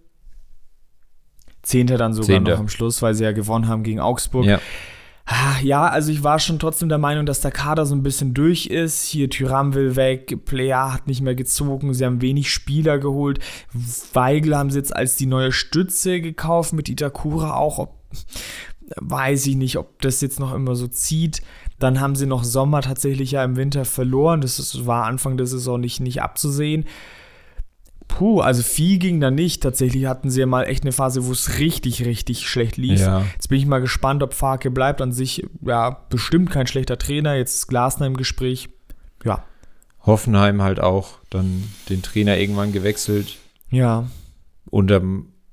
Zehnter 1.62 1.96
dann 1.96 2.12
sogar 2.12 2.26
Zehnter. 2.26 2.52
noch 2.52 2.60
am 2.60 2.68
Schluss, 2.68 3.02
weil 3.02 3.14
sie 3.14 3.24
ja 3.24 3.32
gewonnen 3.32 3.66
haben 3.66 3.82
gegen 3.82 3.98
Augsburg. 3.98 4.44
Ja. 4.44 4.60
Ah, 5.26 5.58
Ja, 5.62 5.88
also 5.88 6.12
ich 6.12 6.22
war 6.22 6.38
schon 6.38 6.58
trotzdem 6.60 6.88
der 6.88 6.98
Meinung, 6.98 7.26
dass 7.26 7.40
der 7.40 7.50
Kader 7.50 7.84
so 7.84 7.94
ein 7.96 8.02
bisschen 8.04 8.32
durch 8.32 8.66
ist. 8.66 9.04
Hier 9.04 9.28
Tyram 9.28 9.74
will 9.74 9.96
weg, 9.96 10.44
Player 10.44 10.92
hat 10.92 11.08
nicht 11.08 11.20
mehr 11.20 11.34
gezogen, 11.34 11.92
sie 11.94 12.04
haben 12.04 12.20
wenig 12.22 12.50
Spieler 12.50 12.98
geholt. 12.98 13.40
Weigel 14.12 14.56
haben 14.56 14.70
sie 14.70 14.78
jetzt 14.78 14.94
als 14.94 15.16
die 15.16 15.26
neue 15.26 15.50
Stütze 15.50 16.20
gekauft 16.20 16.72
mit 16.72 16.88
Itakura 16.88 17.54
auch. 17.54 17.78
Ob, 17.78 17.94
weiß 19.00 19.46
ich 19.48 19.56
nicht, 19.56 19.78
ob 19.78 20.00
das 20.00 20.20
jetzt 20.20 20.38
noch 20.38 20.54
immer 20.54 20.76
so 20.76 20.86
zieht. 20.86 21.42
Dann 21.80 22.00
haben 22.00 22.14
sie 22.14 22.26
noch 22.26 22.44
Sommer 22.44 22.80
tatsächlich 22.82 23.32
ja 23.32 23.44
im 23.44 23.56
Winter 23.56 23.84
verloren. 23.84 24.40
Das 24.40 24.86
war 24.86 25.04
Anfang 25.06 25.36
der 25.36 25.46
Saison 25.46 25.80
nicht, 25.80 26.00
nicht 26.00 26.22
abzusehen. 26.22 26.86
Puh, 28.08 28.40
also 28.40 28.62
viel 28.62 28.98
ging 28.98 29.20
da 29.20 29.30
nicht. 29.30 29.62
Tatsächlich 29.62 30.06
hatten 30.06 30.30
sie 30.30 30.40
ja 30.40 30.46
mal 30.46 30.64
echt 30.64 30.84
eine 30.84 30.92
Phase, 30.92 31.26
wo 31.26 31.32
es 31.32 31.58
richtig, 31.58 32.04
richtig 32.04 32.48
schlecht 32.48 32.76
lief. 32.76 33.00
Ja. 33.00 33.24
Jetzt 33.34 33.48
bin 33.48 33.58
ich 33.58 33.66
mal 33.66 33.80
gespannt, 33.80 34.22
ob 34.22 34.32
Farke 34.32 34.70
bleibt. 34.70 35.02
An 35.02 35.12
sich, 35.12 35.44
ja, 35.60 35.90
bestimmt 36.08 36.50
kein 36.50 36.66
schlechter 36.66 36.98
Trainer. 36.98 37.34
Jetzt 37.34 37.54
ist 37.54 37.66
Glasner 37.66 38.06
im 38.06 38.16
Gespräch. 38.16 38.68
Ja. 39.24 39.44
Hoffenheim 40.00 40.62
halt 40.62 40.80
auch 40.80 41.18
dann 41.30 41.64
den 41.88 42.02
Trainer 42.02 42.38
irgendwann 42.38 42.72
gewechselt. 42.72 43.36
Ja. 43.70 44.06
Unter 44.70 45.02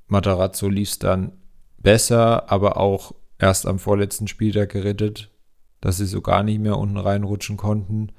Matarazzo 0.08 0.70
lief 0.70 0.90
es 0.90 1.00
dann 1.00 1.34
besser, 1.80 2.52
aber 2.52 2.78
auch 2.78 3.14
erst 3.40 3.66
am 3.66 3.80
vorletzten 3.80 4.28
Spieltag 4.28 4.70
gerettet, 4.70 5.32
dass 5.82 5.98
sie 5.98 6.06
so 6.06 6.22
gar 6.22 6.44
nicht 6.44 6.62
mehr 6.62 6.78
unten 6.78 6.98
reinrutschen 6.98 7.58
konnten. 7.58 8.12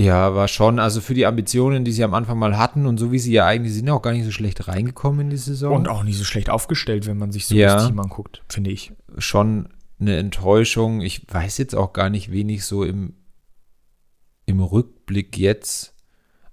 Ja, 0.00 0.34
war 0.34 0.48
schon, 0.48 0.80
also 0.80 1.00
für 1.00 1.14
die 1.14 1.24
Ambitionen, 1.24 1.84
die 1.84 1.92
sie 1.92 2.02
am 2.02 2.14
Anfang 2.14 2.38
mal 2.38 2.58
hatten 2.58 2.86
und 2.86 2.98
so 2.98 3.12
wie 3.12 3.20
sie 3.20 3.32
ja 3.32 3.46
eigentlich 3.46 3.74
sind, 3.74 3.88
auch 3.90 4.02
gar 4.02 4.12
nicht 4.12 4.24
so 4.24 4.32
schlecht 4.32 4.66
reingekommen 4.66 5.20
in 5.22 5.30
die 5.30 5.36
Saison. 5.36 5.72
Und 5.74 5.88
auch 5.88 6.02
nicht 6.02 6.18
so 6.18 6.24
schlecht 6.24 6.50
aufgestellt, 6.50 7.06
wenn 7.06 7.16
man 7.16 7.30
sich 7.30 7.46
so 7.46 7.54
Ja. 7.54 7.74
das 7.76 7.86
Team 7.86 8.00
anguckt, 8.00 8.42
finde 8.48 8.70
ich. 8.70 8.92
schon 9.18 9.68
eine 10.00 10.16
Enttäuschung. 10.16 11.00
Ich 11.00 11.22
weiß 11.32 11.58
jetzt 11.58 11.76
auch 11.76 11.92
gar 11.92 12.10
nicht, 12.10 12.32
wen 12.32 12.48
ich 12.48 12.64
so 12.64 12.82
im, 12.82 13.14
im 14.46 14.60
Rückblick 14.60 15.38
jetzt 15.38 15.94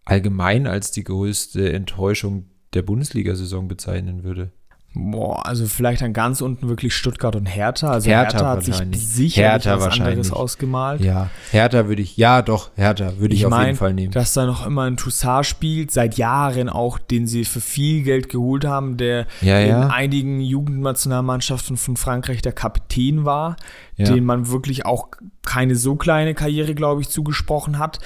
allgemein 0.06 0.67
als 0.67 0.91
die 0.91 1.04
größte 1.04 1.73
Enttäuschung 1.73 2.45
der 2.73 2.84
Bundesliga-Saison 2.84 3.67
bezeichnen 3.67 4.23
würde. 4.23 4.51
Boah, 4.93 5.45
also 5.45 5.67
vielleicht 5.67 6.01
dann 6.01 6.12
ganz 6.12 6.41
unten 6.41 6.67
wirklich 6.67 6.93
Stuttgart 6.93 7.38
und 7.38 7.45
Hertha. 7.45 7.91
Also 7.91 8.10
Hertha 8.10 8.39
Hertha, 8.39 8.49
hat 8.49 8.63
sich 8.65 8.75
sicherlich 8.93 9.38
Hertha 9.65 9.80
was 9.80 9.97
anderes 10.01 10.34
ausgemalt. 10.34 10.99
Ja, 10.99 11.30
Hertha 11.51 11.88
würde 11.88 12.01
ich, 12.01 12.17
ja 12.17 12.41
doch, 12.41 12.71
Hertha 12.75 13.13
würde 13.17 13.34
ich, 13.34 13.45
auf 13.45 13.51
mein, 13.51 13.67
jeden 13.67 13.77
Fall 13.77 13.93
nehmen. 13.93 14.12
dass 14.12 14.34
da 14.34 14.45
noch 14.45 14.65
immer 14.65 14.82
ein 14.84 14.97
Toussaint 14.97 15.45
spielt, 15.45 15.91
seit 15.91 16.17
Jahren 16.17 16.67
auch, 16.67 16.99
den 16.99 17.25
sie 17.25 17.45
für 17.45 17.62
viel 17.62 18.04
Geld 18.04 18.27
geholt 18.27 18.65
haben, 18.65 18.97
der 18.97 19.27
Ja, 19.39 19.60
ja. 19.60 19.84
in 19.86 19.91
einigen 19.91 20.41
Jugendnationalmannschaften 20.41 21.77
von 21.77 21.95
Frankreich 21.95 22.41
der 22.41 22.51
Kapitän 22.51 23.23
war, 23.23 23.56
Ja. 23.95 24.13
den 24.13 24.25
man 24.25 24.49
wirklich 24.49 24.86
auch 24.86 25.08
keine 25.45 25.75
so 25.77 25.95
kleine 25.95 26.34
Karriere, 26.34 26.75
glaube 26.75 26.99
ich, 26.99 27.08
zugesprochen 27.08 27.80
hat. 27.80 27.99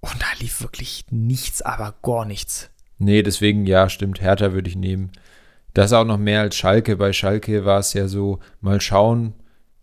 Und 0.00 0.16
da 0.20 0.26
lief 0.40 0.62
wirklich 0.62 1.04
nichts, 1.10 1.62
aber 1.62 1.94
gar 2.02 2.24
nichts. 2.24 2.70
Nee, 2.98 3.22
deswegen, 3.22 3.66
ja, 3.66 3.88
stimmt, 3.88 4.20
Hertha 4.20 4.52
würde 4.52 4.68
ich 4.68 4.74
nehmen. 4.76 5.12
Das 5.74 5.92
auch 5.92 6.04
noch 6.04 6.18
mehr 6.18 6.40
als 6.40 6.56
Schalke. 6.56 6.96
Bei 6.96 7.12
Schalke 7.12 7.64
war 7.64 7.78
es 7.78 7.92
ja 7.92 8.08
so, 8.08 8.40
mal 8.60 8.80
schauen, 8.80 9.34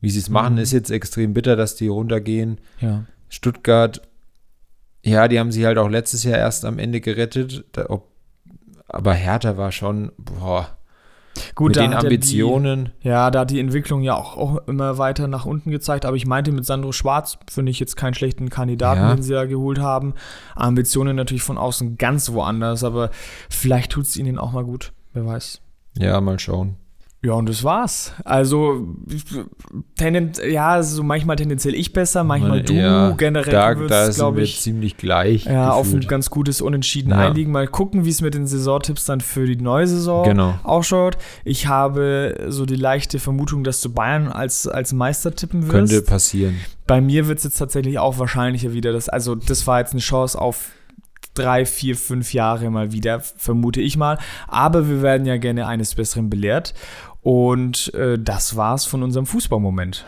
wie 0.01 0.09
sie 0.09 0.19
es 0.19 0.29
machen. 0.29 0.53
Mhm. 0.55 0.59
Ist 0.59 0.73
jetzt 0.73 0.91
extrem 0.91 1.33
bitter, 1.33 1.55
dass 1.55 1.75
die 1.75 1.87
runtergehen. 1.87 2.59
Ja. 2.79 3.05
Stuttgart, 3.29 4.01
ja, 5.03 5.27
die 5.27 5.39
haben 5.39 5.51
sie 5.51 5.65
halt 5.65 5.77
auch 5.77 5.89
letztes 5.89 6.23
Jahr 6.23 6.37
erst 6.37 6.65
am 6.65 6.79
Ende 6.79 7.01
gerettet. 7.01 7.65
Da, 7.71 7.85
ob, 7.89 8.09
aber 8.87 9.13
Hertha 9.13 9.57
war 9.57 9.71
schon, 9.71 10.11
boah, 10.17 10.77
Gut, 11.55 11.75
mit 11.75 11.75
den 11.77 11.93
Ambitionen. 11.93 12.91
Die, 13.03 13.09
ja, 13.09 13.29
da 13.31 13.41
hat 13.41 13.51
die 13.51 13.59
Entwicklung 13.59 14.01
ja 14.01 14.15
auch, 14.15 14.37
auch 14.37 14.67
immer 14.67 14.97
weiter 14.97 15.27
nach 15.27 15.45
unten 15.45 15.71
gezeigt. 15.71 16.05
Aber 16.05 16.15
ich 16.15 16.25
meinte 16.25 16.51
mit 16.51 16.65
Sandro 16.65 16.91
Schwarz, 16.91 17.37
finde 17.49 17.69
ich 17.69 17.79
jetzt 17.79 17.95
keinen 17.95 18.13
schlechten 18.13 18.49
Kandidaten, 18.49 19.01
Ja. 19.01 19.13
den 19.15 19.23
sie 19.23 19.33
da 19.33 19.45
geholt 19.45 19.79
haben. 19.79 20.13
Ambitionen 20.55 21.15
natürlich 21.15 21.43
von 21.43 21.57
außen 21.57 21.97
ganz 21.97 22.31
woanders, 22.31 22.83
aber 22.83 23.11
vielleicht 23.49 23.91
tut 23.91 24.05
es 24.05 24.17
ihnen 24.17 24.37
auch 24.37 24.51
mal 24.51 24.63
gut. 24.63 24.93
Wer 25.13 25.25
weiß. 25.25 25.61
Ja, 25.99 26.19
mal 26.21 26.39
schauen. 26.39 26.75
Ja, 27.23 27.33
und 27.33 27.49
das 27.49 27.63
war's. 27.63 28.13
Also, 28.23 28.87
tendent, 29.95 30.39
ja, 30.47 30.83
so 30.83 31.01
manchmal 31.03 31.35
tendenziell 31.35 31.73
ich 31.73 31.91
besser, 31.91 32.23
manchmal 32.23 32.61
du. 32.61 32.73
Ja, 32.73 33.11
Generell 33.17 33.51
da, 33.51 33.73
da 33.73 34.09
glaube 34.09 34.41
ich, 34.41 34.59
ziemlich 34.61 34.97
gleich. 34.97 35.45
ja, 35.45 35.71
auf 35.71 35.87
ein 35.87 35.93
gefühlt. 35.93 36.07
ganz 36.09 36.29
gutes 36.29 36.61
Unentschieden 36.61 37.09
Ja. 37.11 37.17
einliegen. 37.17 37.51
Mal 37.51 37.67
gucken, 37.67 38.05
wie 38.05 38.09
es 38.11 38.21
mit 38.21 38.35
den 38.35 38.45
Saisontipps 38.45 39.05
dann 39.05 39.21
für 39.21 39.45
die 39.47 39.55
neue 39.55 39.87
Saison 39.87 40.25
Genau. 40.25 40.59
ausschaut. 40.63 41.17
Ich 41.43 41.67
habe 41.67 42.45
so 42.49 42.65
die 42.65 42.75
leichte 42.75 43.17
Vermutung, 43.19 43.63
dass 43.63 43.81
du 43.81 43.89
Bayern 43.91 44.27
als, 44.27 44.67
als 44.67 44.93
Meister 44.93 45.33
tippen 45.35 45.63
wirst. 45.63 45.71
Könnte 45.71 46.01
passieren. 46.03 46.55
Bei 46.85 47.01
mir 47.01 47.27
wird 47.27 47.39
es 47.39 47.43
jetzt 47.45 47.57
tatsächlich 47.57 47.97
auch 47.99 48.19
wahrscheinlicher 48.19 48.73
wieder. 48.73 48.93
Das, 48.93 49.09
also, 49.09 49.35
das 49.35 49.65
war 49.67 49.79
jetzt 49.79 49.91
eine 49.91 50.01
Chance 50.01 50.39
auf 50.39 50.69
drei, 51.37 51.65
vier, 51.65 51.95
fünf 51.95 52.33
Jahre 52.33 52.69
mal 52.69 52.91
wieder, 52.91 53.19
vermute 53.19 53.81
ich 53.81 53.97
mal. 53.97 54.17
Aber 54.47 54.89
wir 54.89 55.01
werden 55.01 55.27
ja 55.27 55.37
gerne 55.37 55.67
eines 55.67 55.95
Besseren 55.95 56.29
belehrt. 56.29 56.73
Und 57.21 57.93
äh, 57.93 58.17
das 58.17 58.55
war's 58.55 58.85
von 58.85 59.03
unserem 59.03 59.25
Fußballmoment. 59.25 60.05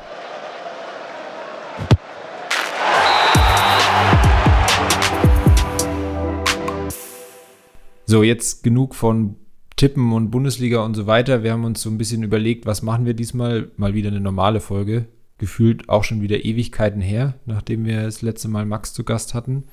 So, 8.05 8.23
jetzt 8.23 8.63
genug 8.63 8.95
von 8.95 9.35
Tippen 9.75 10.11
und 10.13 10.31
Bundesliga 10.31 10.83
und 10.83 10.95
so 10.95 11.05
weiter. 11.05 11.43
Wir 11.43 11.51
haben 11.51 11.63
uns 11.63 11.81
so 11.81 11.91
ein 11.91 11.99
bisschen 11.99 12.23
überlegt, 12.23 12.65
was 12.65 12.81
machen 12.81 13.05
wir 13.05 13.13
diesmal? 13.13 13.69
Mal 13.77 13.93
wieder 13.93 14.09
eine 14.09 14.19
normale 14.19 14.61
Folge. 14.61 15.05
Gefühlt 15.37 15.87
auch 15.89 16.03
schon 16.03 16.21
wieder 16.21 16.43
Ewigkeiten 16.43 17.01
her, 17.01 17.35
nachdem 17.45 17.85
wir 17.85 18.01
das 18.01 18.21
letzte 18.21 18.47
Mal 18.47 18.65
Max 18.65 18.93
zu 18.93 19.03
Gast 19.03 19.35
hatten. 19.35 19.65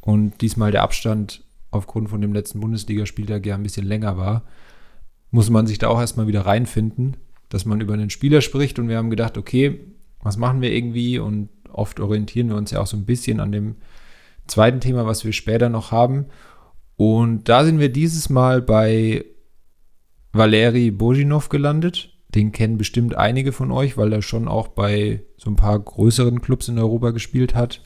Und 0.00 0.40
diesmal 0.40 0.70
der 0.70 0.82
Abstand 0.82 1.44
aufgrund 1.70 2.08
von 2.08 2.20
dem 2.20 2.32
letzten 2.32 2.60
Bundesligaspieltag 2.60 3.44
ja 3.46 3.54
ein 3.54 3.62
bisschen 3.62 3.86
länger 3.86 4.16
war. 4.16 4.44
Muss 5.30 5.50
man 5.50 5.66
sich 5.66 5.78
da 5.78 5.88
auch 5.88 6.00
erstmal 6.00 6.26
wieder 6.26 6.46
reinfinden, 6.46 7.16
dass 7.48 7.64
man 7.64 7.80
über 7.80 7.94
einen 7.94 8.10
Spieler 8.10 8.40
spricht. 8.40 8.78
Und 8.78 8.88
wir 8.88 8.96
haben 8.96 9.10
gedacht, 9.10 9.36
okay, 9.36 9.80
was 10.22 10.36
machen 10.36 10.62
wir 10.62 10.72
irgendwie? 10.72 11.18
Und 11.18 11.50
oft 11.70 12.00
orientieren 12.00 12.48
wir 12.48 12.56
uns 12.56 12.70
ja 12.70 12.80
auch 12.80 12.86
so 12.86 12.96
ein 12.96 13.04
bisschen 13.04 13.40
an 13.40 13.52
dem 13.52 13.76
zweiten 14.46 14.80
Thema, 14.80 15.06
was 15.06 15.24
wir 15.24 15.32
später 15.32 15.68
noch 15.68 15.92
haben. 15.92 16.26
Und 16.96 17.48
da 17.48 17.64
sind 17.64 17.78
wir 17.78 17.92
dieses 17.92 18.28
Mal 18.28 18.62
bei 18.62 19.24
Valeri 20.32 20.90
Bojinov 20.90 21.48
gelandet. 21.48 22.10
Den 22.34 22.52
kennen 22.52 22.76
bestimmt 22.76 23.14
einige 23.14 23.52
von 23.52 23.70
euch, 23.70 23.96
weil 23.96 24.12
er 24.12 24.22
schon 24.22 24.48
auch 24.48 24.68
bei 24.68 25.22
so 25.36 25.50
ein 25.50 25.56
paar 25.56 25.78
größeren 25.78 26.42
Clubs 26.42 26.68
in 26.68 26.78
Europa 26.78 27.10
gespielt 27.10 27.54
hat. 27.54 27.82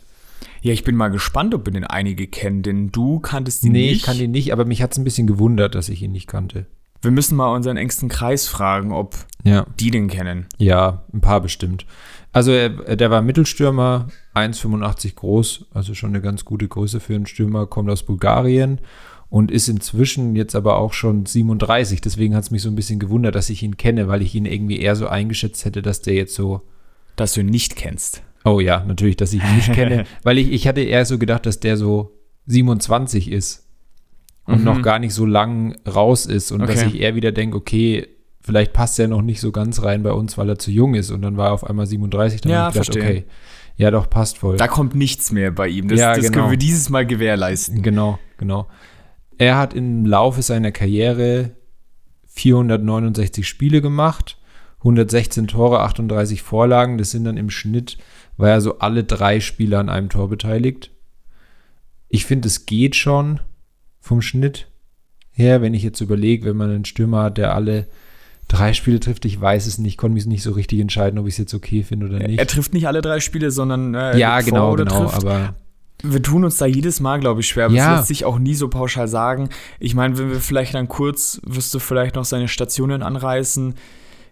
Ja, 0.61 0.73
ich 0.73 0.85
bin 0.85 0.97
mal 0.97 1.09
gespannt, 1.09 1.55
ob 1.55 1.65
wir 1.67 1.73
den 1.73 1.85
einige 1.85 2.27
kennen, 2.27 2.63
denn 2.63 2.91
du 2.93 3.21
kanntest 3.21 3.65
ihn 3.65 3.73
nee, 3.73 3.89
nicht. 3.91 3.97
ich 3.97 4.03
kann 4.03 4.19
ihn 4.19 4.31
nicht, 4.31 4.53
aber 4.53 4.65
mich 4.65 4.83
hat 4.83 4.93
es 4.93 4.99
ein 4.99 5.05
bisschen 5.05 5.27
gewundert, 5.27 5.75
dass 5.75 5.89
ich 5.89 6.03
ihn 6.03 6.13
nicht 6.13 6.27
kannte. 6.27 6.67
wir 7.01 7.11
müssen 7.11 7.37
mal 7.37 7.55
unseren 7.55 7.77
engsten 7.77 8.09
Kreis 8.09 8.47
fragen, 8.47 8.93
ob 8.93 9.17
Ja. 9.45 9.67
die 9.81 9.91
den 9.91 10.09
kennen. 10.09 10.47
Ja, 10.59 11.03
ein 11.13 11.21
paar 11.21 11.41
bestimmt. 11.41 11.85
Also 12.33 12.53
er, 12.53 12.71
der 12.97 13.11
war 13.11 13.21
Mittelstürmer, 13.23 14.07
1,85 14.35 15.15
groß, 15.17 15.67
also 15.75 15.95
schon 15.95 16.11
eine 16.11 16.21
ganz 16.21 16.45
gute 16.45 16.69
Größe 16.69 17.01
für 17.01 17.15
einen 17.15 17.27
Stürmer, 17.27 17.67
kommt 17.67 17.91
aus 17.91 18.05
Bulgarien 18.05 18.81
und 19.29 19.51
ist 19.51 19.69
inzwischen 19.69 20.37
jetzt 20.37 20.55
aber 20.55 20.77
auch 20.77 20.93
schon 20.93 21.27
37. 21.27 22.01
Deswegen 22.01 22.35
hat 22.35 22.45
es 22.45 22.51
mich 22.51 22.63
so 22.63 22.69
ein 22.69 22.75
bisschen 22.77 22.99
gewundert, 23.01 23.35
dass 23.35 23.51
ich 23.51 23.63
ihn 23.63 23.77
kenne, 23.77 24.09
weil 24.09 24.23
ich 24.23 24.35
ihn 24.35 24.47
irgendwie 24.47 24.79
eher 24.79 24.95
so 24.97 25.09
eingeschätzt 25.09 25.65
hätte, 25.65 25.83
dass 25.83 26.03
der 26.03 26.15
jetzt 26.15 26.35
so, 26.35 26.63
Dass 27.17 27.35
du 27.35 27.41
ihn 27.41 27.47
nicht 27.47 27.77
kennst. 27.77 28.23
Oh 28.45 28.61
ja, 28.61 28.83
natürlich, 28.87 29.17
dass 29.17 29.33
ich 29.33 29.43
ihn 29.43 29.57
nicht 29.57 29.73
kenne. 29.73 30.05
Weil 30.23 30.39
ich, 30.39 30.51
ich 30.53 30.67
hatte 30.69 30.81
eher 30.81 31.05
so 31.05 31.19
gedacht, 31.19 31.47
dass 31.47 31.61
der 31.61 31.77
so 31.77 32.19
27 32.47 33.31
ist 33.31 33.69
und 34.45 34.59
Mhm. 34.61 34.65
noch 34.65 34.83
gar 34.83 34.99
nicht 34.99 35.15
so 35.15 35.25
lang 35.27 35.77
raus 35.87 36.27
ist. 36.27 36.51
Und 36.51 36.61
dass 36.61 36.71
Okay. 36.83 36.89
ich 36.89 37.01
eher 37.01 37.15
wieder 37.15 37.31
denke, 37.33 37.57
okay, 37.57 38.09
vielleicht 38.41 38.73
passt 38.73 38.99
er 38.99 39.07
noch 39.07 39.23
nicht 39.23 39.41
so 39.41 39.53
ganz 39.53 39.83
rein 39.85 40.03
bei 40.03 40.11
uns, 40.13 40.37
weil 40.37 40.49
er 40.49 40.59
zu 40.59 40.71
jung 40.73 40.95
ist. 40.95 41.11
Und 41.13 41.23
dann 41.23 41.37
war 41.37 41.49
er 41.51 41.53
auf 41.53 41.65
einmal 41.69 41.87
37. 41.87 42.41
Dann 42.41 42.51
Ja, 42.51 42.69
ich 42.69 42.75
gedacht, 42.75 42.87
verstehe. 42.93 43.03
okay, 43.11 43.25
ja 43.77 43.91
doch, 43.93 44.11
passt 44.11 44.39
voll. 44.39 44.57
Da 44.57 44.67
kommt 44.67 44.95
nichts 44.97 45.31
mehr 45.31 45.53
bei 45.53 45.69
ihm. 45.69 45.87
Das, 45.89 46.01
Ja, 46.01 46.15
das 46.15 46.27
genau. 46.27 46.39
können 46.39 46.51
wir 46.51 46.59
dieses 46.59 46.91
Mal 46.91 47.07
gewährleisten. 47.07 47.83
Genau, 47.83 48.19
genau. 48.39 48.67
Er 49.39 49.57
hat 49.57 49.73
im 49.75 50.05
Laufe 50.05 50.43
seiner 50.43 50.73
Karriere 50.73 51.53
469 52.27 53.47
Spiele 53.47 53.81
gemacht, 53.81 54.39
116 54.79 55.47
Tore, 55.47 55.81
38 55.81 56.43
Vorlagen. 56.43 56.99
Das 56.99 57.11
sind 57.11 57.25
dann 57.25 57.37
im 57.37 57.51
Schnitt, 57.51 57.99
war 58.37 58.51
er 58.51 58.61
so 58.61 58.79
alle 58.79 59.05
drei 59.05 59.41
Spiele 59.41 59.79
an 59.79 59.89
einem 59.89 60.09
Tor 60.09 60.29
beteiligt. 60.29 60.91
Ich 62.09 62.27
finde, 62.27 62.49
es 62.49 62.67
geht 62.67 62.97
schon 62.97 63.41
vom 64.01 64.21
Schnitt 64.23 64.69
her, 65.31 65.63
wenn 65.63 65.75
ich 65.75 65.83
jetzt 65.83 66.01
überlege, 66.01 66.45
wenn 66.47 66.57
man 66.57 66.71
einen 66.71 66.85
Stürmer 66.85 67.23
hat, 67.25 67.39
der 67.39 67.55
alle 67.55 67.87
drei 68.49 68.73
Spiele 68.75 69.01
trifft, 69.01 69.25
ich 69.25 69.41
weiß 69.41 69.67
es 69.67 69.79
nicht, 69.79 69.97
konnte 69.97 70.15
mich 70.15 70.27
nicht 70.27 70.43
so 70.43 70.53
richtig 70.53 70.81
entscheiden, 70.81 71.19
ob 71.19 71.27
ich 71.27 71.35
es 71.35 71.39
jetzt 71.39 71.55
okay 71.55 71.83
finde 71.83 72.07
oder 72.07 72.19
nicht. 72.19 72.39
Er 72.39 72.47
trifft 72.47 72.75
nicht 72.75 72.87
alle 72.87 73.01
drei 73.01 73.21
Spiele, 73.21 73.51
sondern 73.51 73.95
äh, 73.95 74.19
ja, 74.19 74.41
genau, 74.43 74.75
genau, 74.75 75.07
trifft. 75.07 75.15
aber 75.25 75.55
Wir 76.03 76.23
tun 76.23 76.45
uns 76.45 76.59
da 76.59 76.67
jedes 76.67 77.01
Mal, 77.01 77.19
glaube 77.21 77.41
ich, 77.41 77.47
schwer. 77.49 77.67
Aber 77.67 77.75
Ja. 77.75 77.93
es 77.93 77.99
lässt 78.01 78.09
sich 78.09 78.25
auch 78.27 78.39
nie 78.39 78.55
so 78.55 78.69
pauschal 78.69 79.09
sagen. 79.09 79.49
Ich 79.81 79.95
meine, 79.95 80.19
wenn 80.19 80.29
wir 80.31 80.41
vielleicht 80.41 80.75
dann 80.75 80.89
kurz, 80.89 81.41
wirst 81.47 81.73
du 81.73 81.79
vielleicht 81.79 82.17
noch 82.17 82.25
seine 82.27 82.49
Stationen 82.49 83.03
anreißen. 83.03 83.75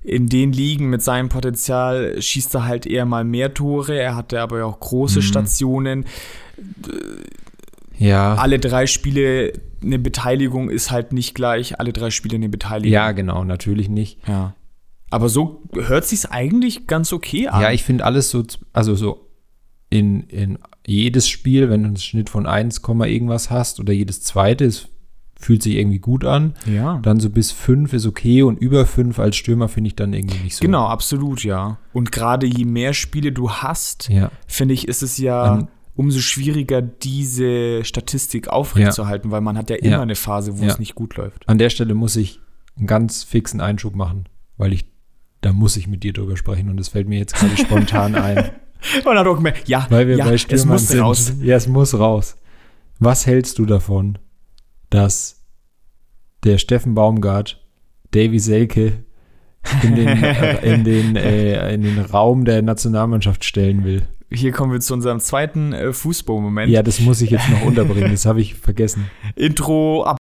In 0.02 0.28
den 0.28 0.52
Ligen 0.52 0.88
mit 0.88 1.02
seinem 1.02 1.28
Potenzial 1.28 2.20
schießt 2.22 2.54
er 2.54 2.64
halt 2.66 2.86
eher 2.86 3.04
mal 3.04 3.22
mehr 3.24 3.52
Tore. 3.52 3.98
Er 3.98 4.16
hatte 4.16 4.40
aber 4.40 4.58
ja 4.58 4.64
auch 4.64 4.80
große 4.80 5.18
Mhm. 5.18 5.22
Stationen. 5.24 6.04
ja. 7.98 8.34
Alle 8.34 8.58
drei 8.58 8.86
Spiele 8.86 9.52
eine 9.82 9.98
Beteiligung 9.98 10.70
ist 10.70 10.90
halt 10.90 11.12
nicht 11.12 11.34
gleich 11.34 11.78
alle 11.80 11.92
drei 11.92 12.10
Spiele 12.10 12.36
eine 12.36 12.48
Beteiligung. 12.48 12.92
Ja, 12.92 13.12
genau, 13.12 13.44
natürlich 13.44 13.88
nicht. 13.88 14.18
ja. 14.26 14.54
Aber 15.12 15.28
so 15.28 15.64
hört 15.74 16.04
sich's 16.04 16.24
eigentlich 16.26 16.86
ganz 16.86 17.12
okay 17.12 17.48
an. 17.48 17.60
Ja, 17.62 17.72
ich 17.72 17.82
finde 17.82 18.04
alles 18.04 18.30
so, 18.30 18.44
also 18.72 18.94
so 18.94 19.26
in, 19.90 20.20
in 20.28 20.56
jedes 20.86 21.28
Spiel, 21.28 21.68
wenn 21.68 21.82
du 21.82 21.88
einen 21.88 21.96
Schnitt 21.96 22.30
von 22.30 22.46
1, 22.46 22.80
Komma 22.80 23.06
irgendwas 23.06 23.50
hast 23.50 23.80
oder 23.80 23.92
jedes 23.92 24.22
zweite, 24.22 24.64
es 24.66 24.86
fühlt 25.40 25.62
sich 25.62 25.74
irgendwie 25.76 25.98
gut 25.98 26.24
an. 26.24 26.54
ja. 26.66 26.98
Dann 27.02 27.18
so 27.18 27.30
bis 27.30 27.50
5 27.50 27.92
ist 27.94 28.06
okay 28.06 28.42
und 28.42 28.58
über 28.58 28.84
5 28.86 29.18
als 29.18 29.36
Stürmer 29.36 29.68
finde 29.68 29.88
ich 29.88 29.96
dann 29.96 30.12
irgendwie 30.12 30.38
nicht 30.44 30.54
so. 30.56 30.60
Genau, 30.62 30.86
absolut, 30.86 31.42
ja. 31.42 31.78
Und 31.92 32.12
gerade 32.12 32.46
je 32.46 32.64
mehr 32.66 32.92
Spiele 32.92 33.32
du 33.32 33.50
hast, 33.50 34.08
Ja, 34.10 34.30
finde 34.46 34.74
ich, 34.74 34.86
ist 34.86 35.02
es 35.02 35.16
ja 35.18 35.42
An- 35.42 35.68
umso 35.96 36.20
schwieriger, 36.20 36.82
diese 36.82 37.84
Statistik 37.84 38.48
aufrechtzuerhalten, 38.48 39.30
weil 39.30 39.40
man 39.40 39.56
hat 39.58 39.70
ja 39.70 39.76
immer 39.76 39.90
Ja. 39.96 40.02
eine 40.02 40.14
Phase, 40.14 40.58
wo 40.58 40.62
Ja. 40.62 40.68
es 40.70 40.78
nicht 40.78 40.94
gut 40.94 41.16
läuft. 41.16 41.48
an 41.48 41.58
der 41.58 41.70
Stelle 41.70 41.94
muss 41.94 42.16
ich 42.16 42.38
einen 42.76 42.86
ganz 42.86 43.24
fixen 43.24 43.60
Einschub 43.60 43.94
machen, 43.96 44.28
weil 44.58 44.72
ich, 44.72 44.84
da 45.40 45.52
muss 45.52 45.76
ich 45.76 45.88
mit 45.88 46.02
dir 46.02 46.12
drüber 46.12 46.36
sprechen 46.36 46.68
und 46.68 46.78
es 46.78 46.88
fällt 46.88 47.08
mir 47.08 47.18
jetzt 47.18 47.34
gerade 47.34 47.56
spontan 47.56 48.14
ein. 48.14 48.50
Und 49.04 49.14
dann 49.14 49.26
auch 49.26 49.34
gemerkt, 49.36 49.68
ja, 49.68 49.86
Weil 49.90 50.08
wir 50.08 50.16
ja 50.16 50.24
bei 50.24 50.32
es 50.34 50.40
Stürmern 50.40 50.68
muss 50.68 50.88
sind. 50.88 51.00
raus. 51.00 51.32
Ja, 51.42 51.56
es 51.56 51.66
muss 51.68 51.98
raus. 51.98 52.36
Was 52.98 53.26
hältst 53.26 53.58
du 53.58 53.66
davon, 53.66 54.16
dass 54.90 55.42
der 56.44 56.58
Steffen 56.58 56.94
Baumgart 56.94 57.64
Davy 58.12 58.38
Selke 58.38 59.04
in 59.82 59.94
den, 59.94 60.08
in, 60.62 60.84
den, 60.84 61.16
äh, 61.16 61.74
in 61.74 61.82
den 61.82 61.98
Raum 62.00 62.44
der 62.44 62.62
Nationalmannschaft 62.62 63.44
stellen 63.44 63.84
will? 63.84 64.02
Hier 64.32 64.52
kommen 64.52 64.72
wir 64.72 64.80
zu 64.80 64.94
unserem 64.94 65.18
zweiten 65.18 65.72
äh, 65.72 65.92
Fußballmoment. 65.92 66.70
Ja, 66.70 66.82
das 66.82 67.00
muss 67.00 67.20
ich 67.20 67.30
jetzt 67.30 67.48
noch 67.50 67.62
unterbringen, 67.62 68.12
das 68.12 68.26
habe 68.26 68.40
ich 68.40 68.54
vergessen. 68.54 69.10
Intro 69.34 70.04
ab. 70.04 70.18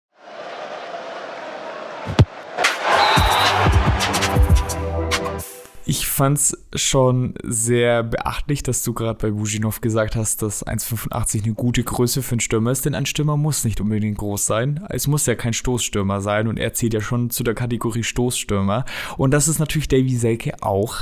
Ich 5.89 6.05
fand's 6.05 6.55
schon 6.75 7.33
sehr 7.41 8.03
beachtlich, 8.03 8.61
dass 8.61 8.83
du 8.83 8.93
gerade 8.93 9.17
bei 9.17 9.31
Bujinov 9.31 9.81
gesagt 9.81 10.15
hast, 10.15 10.43
dass 10.43 10.63
1,85 10.63 11.45
eine 11.45 11.53
gute 11.55 11.83
Größe 11.83 12.21
für 12.21 12.33
einen 12.33 12.41
Stürmer 12.41 12.69
ist, 12.69 12.85
denn 12.85 12.93
ein 12.93 13.07
Stürmer 13.07 13.37
muss 13.37 13.63
nicht 13.63 13.81
unbedingt 13.81 14.19
groß 14.19 14.45
sein. 14.45 14.85
Es 14.89 15.07
muss 15.07 15.25
ja 15.25 15.33
kein 15.33 15.53
Stoßstürmer 15.53 16.21
sein 16.21 16.47
und 16.47 16.59
er 16.59 16.75
zählt 16.75 16.93
ja 16.93 17.01
schon 17.01 17.31
zu 17.31 17.43
der 17.43 17.55
Kategorie 17.55 18.03
Stoßstürmer. 18.03 18.85
Und 19.17 19.31
das 19.31 19.47
ist 19.47 19.57
natürlich 19.57 19.87
Davy 19.87 20.15
Selke 20.15 20.61
auch, 20.61 21.01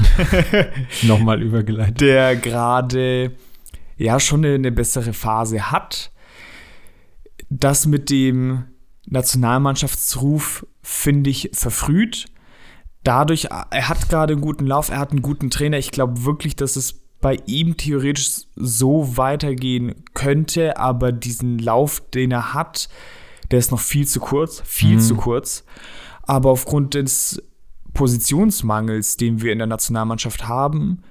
Nochmal 1.04 1.42
übergeleitet. 1.42 2.00
der 2.00 2.38
gerade 2.38 3.34
ja 3.98 4.22
schon 4.22 4.46
eine, 4.46 4.56
eine 4.56 4.72
bessere 4.72 5.12
Phase 5.12 5.70
hat. 5.70 6.14
Das 7.50 7.88
mit 7.88 8.10
dem 8.10 8.64
Nationalmannschaftsruf 9.06 10.66
finde 10.82 11.30
ich 11.30 11.50
verfrüht. 11.52 12.28
Dadurch, 13.04 13.46
er 13.46 13.90
hat 13.90 14.10
gerade 14.10 14.34
einen 14.34 14.42
guten 14.42 14.66
Lauf, 14.68 14.90
er 14.90 15.00
hat 15.00 15.12
einen 15.12 15.22
guten 15.22 15.50
Trainer. 15.50 15.78
Ich 15.78 15.92
glaube 15.92 16.26
wirklich, 16.26 16.56
dass 16.56 16.76
es 16.76 17.02
bei 17.22 17.38
ihm 17.46 17.78
theoretisch 17.78 18.42
so 18.56 19.18
weitergehen 19.18 19.96
könnte, 20.14 20.78
aber 20.78 21.12
diesen 21.12 21.58
Lauf, 21.58 22.02
den 22.12 22.32
er 22.32 22.54
hat, 22.54 22.90
der 23.50 23.60
ist 23.60 23.72
noch 23.72 23.80
viel 23.80 24.06
zu 24.08 24.20
kurz, 24.20 24.62
viel 24.66 24.96
Mhm. 24.96 25.02
zu 25.02 25.16
kurz. 25.16 25.64
Aber 26.24 26.50
aufgrund 26.52 26.94
des 26.94 27.42
Positionsmangels, 27.94 29.18
den 29.18 29.42
wir 29.42 29.52
in 29.52 29.58
der 29.60 29.68
Nationalmannschaft 29.68 30.48
haben, 30.48 31.02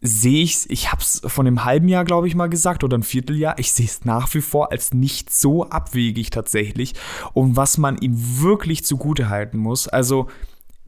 sehe 0.00 0.42
ich 0.42 0.54
es, 0.54 0.70
ich 0.70 0.90
habe 0.92 1.02
es 1.02 1.20
von 1.26 1.46
einem 1.46 1.64
halben 1.64 1.88
Jahr, 1.88 2.04
glaube 2.04 2.26
ich, 2.26 2.34
mal 2.34 2.48
gesagt, 2.48 2.84
oder 2.84 2.96
ein 2.96 3.02
Vierteljahr, 3.02 3.58
ich 3.58 3.72
sehe 3.72 3.84
es 3.84 4.04
nach 4.06 4.32
wie 4.32 4.40
vor 4.40 4.72
als 4.72 4.94
nicht 4.94 5.30
so 5.32 5.68
abwegig 5.68 6.30
tatsächlich. 6.30 6.94
Und 7.34 7.56
was 7.56 7.76
man 7.76 7.98
ihm 7.98 8.14
wirklich 8.40 8.84
zugute 8.84 9.28
halten 9.28 9.58
muss, 9.58 9.88
also 9.88 10.28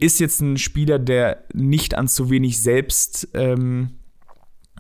ist 0.03 0.19
jetzt 0.19 0.41
ein 0.41 0.59
Spieler, 0.59 0.99
der 0.99 1.45
nicht 1.55 1.97
an 1.97 2.09
zu 2.09 2.29
wenig 2.29 2.61
Selbst 2.61 3.29
ähm, 3.35 3.99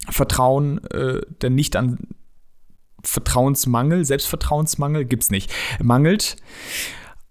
äh, 0.09 1.21
der 1.41 1.51
nicht 1.51 1.77
an 1.77 1.99
Vertrauensmangel, 3.05 4.05
Selbstvertrauensmangel, 4.05 5.05
gibt's 5.05 5.31
nicht, 5.31 5.53
mangelt. 5.81 6.37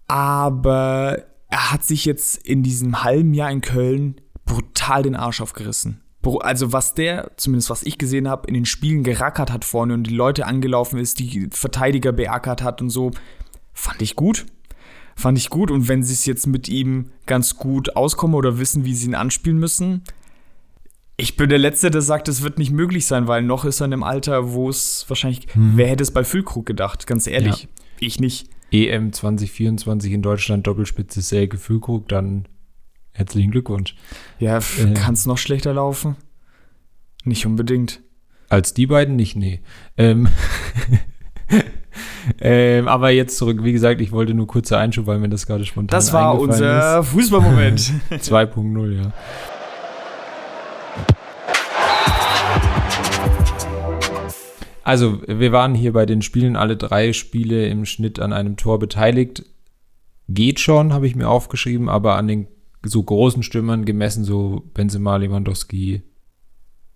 Aber 0.07 1.25
er 1.49 1.71
hat 1.71 1.83
sich 1.83 2.05
jetzt 2.05 2.35
in 2.35 2.63
diesem 2.63 3.03
halben 3.03 3.33
Jahr 3.33 3.51
in 3.51 3.61
Köln 3.61 4.21
brutal 4.45 5.03
den 5.03 5.15
Arsch 5.15 5.41
aufgerissen. 5.41 6.01
Also 6.41 6.71
was 6.71 6.93
der, 6.93 7.31
zumindest 7.37 7.69
was 7.69 7.83
ich 7.83 7.97
gesehen 7.97 8.27
habe, 8.27 8.47
in 8.47 8.53
den 8.53 8.65
Spielen 8.65 9.03
gerackert 9.03 9.51
hat 9.51 9.65
vorne 9.65 9.93
und 9.93 10.03
die 10.03 10.13
Leute 10.13 10.45
angelaufen 10.45 10.99
ist, 10.99 11.19
die 11.19 11.49
Verteidiger 11.51 12.11
beackert 12.11 12.61
hat 12.61 12.81
und 12.81 12.89
so, 12.89 13.11
fand 13.73 14.01
ich 14.01 14.15
gut. 14.15 14.45
Fand 15.15 15.37
ich 15.37 15.49
gut. 15.49 15.71
Und 15.71 15.87
wenn 15.87 16.03
sie 16.03 16.13
es 16.13 16.25
jetzt 16.25 16.47
mit 16.47 16.67
ihm 16.69 17.11
ganz 17.25 17.55
gut 17.57 17.95
auskommen 17.95 18.35
oder 18.35 18.57
wissen, 18.59 18.85
wie 18.85 18.95
sie 18.95 19.07
ihn 19.07 19.15
anspielen 19.15 19.59
müssen, 19.59 20.03
ich 21.17 21.35
bin 21.37 21.49
der 21.49 21.59
Letzte, 21.59 21.91
der 21.91 22.01
sagt, 22.01 22.27
es 22.29 22.41
wird 22.41 22.57
nicht 22.57 22.71
möglich 22.71 23.05
sein, 23.05 23.27
weil 23.27 23.43
noch 23.43 23.63
ist 23.65 23.79
er 23.81 23.85
in 23.85 23.93
einem 23.93 24.03
Alter, 24.03 24.53
wo 24.53 24.69
es 24.69 25.05
wahrscheinlich, 25.07 25.47
wer 25.53 25.87
hätte 25.87 26.01
es 26.01 26.11
bei 26.11 26.23
Füllkrug 26.23 26.65
gedacht, 26.65 27.05
ganz 27.05 27.27
ehrlich. 27.27 27.67
Ich 27.99 28.19
nicht. 28.19 28.49
EM 28.71 29.13
2024 29.13 30.13
in 30.13 30.21
Deutschland, 30.23 30.65
Doppelspitze 30.65 31.21
Selke 31.21 31.57
Füllkrug, 31.57 32.07
dann 32.07 32.47
herzlichen 33.11 33.51
Glückwunsch. 33.51 33.95
Ja, 34.39 34.57
Äh. 34.57 34.93
kann 34.95 35.13
es 35.13 35.25
noch 35.27 35.37
schlechter 35.37 35.73
laufen? 35.73 36.15
Nicht 37.23 37.45
unbedingt. 37.45 38.01
Als 38.49 38.73
die 38.73 38.87
beiden 38.87 39.15
nicht, 39.15 39.35
nee. 39.35 39.61
Ähm, 39.97 40.27
ähm, 42.41 42.87
aber 42.87 43.09
jetzt 43.09 43.37
zurück, 43.37 43.63
wie 43.63 43.71
gesagt, 43.71 44.01
ich 44.01 44.11
wollte 44.11 44.33
nur 44.33 44.47
kurzer 44.47 44.77
Einschub, 44.77 45.07
weil 45.07 45.19
mir 45.19 45.29
das 45.29 45.47
gerade 45.47 45.65
spontan 45.65 45.97
Das 45.97 46.13
war 46.13 46.39
unser 46.39 47.03
Fußballmoment. 47.03 47.79
ist. 48.09 48.31
2.0, 48.31 48.91
ja. 48.91 49.13
Also, 54.83 55.21
wir 55.27 55.51
waren 55.51 55.75
hier 55.75 55.93
bei 55.93 56.05
den 56.05 56.21
Spielen, 56.21 56.55
alle 56.55 56.75
drei 56.75 57.13
Spiele 57.13 57.67
im 57.67 57.85
Schnitt 57.85 58.19
an 58.19 58.33
einem 58.33 58.57
Tor 58.57 58.79
beteiligt. 58.79 59.45
Geht 60.27 60.59
schon, 60.59 60.93
habe 60.93 61.07
ich 61.07 61.15
mir 61.15 61.29
aufgeschrieben, 61.29 61.87
aber 61.87 62.15
an 62.15 62.27
den 62.27 62.47
so 62.83 63.03
großen 63.03 63.43
Stürmern 63.43 63.85
gemessen, 63.85 64.23
so 64.23 64.63
Benzema, 64.73 65.17
Lewandowski, 65.17 66.01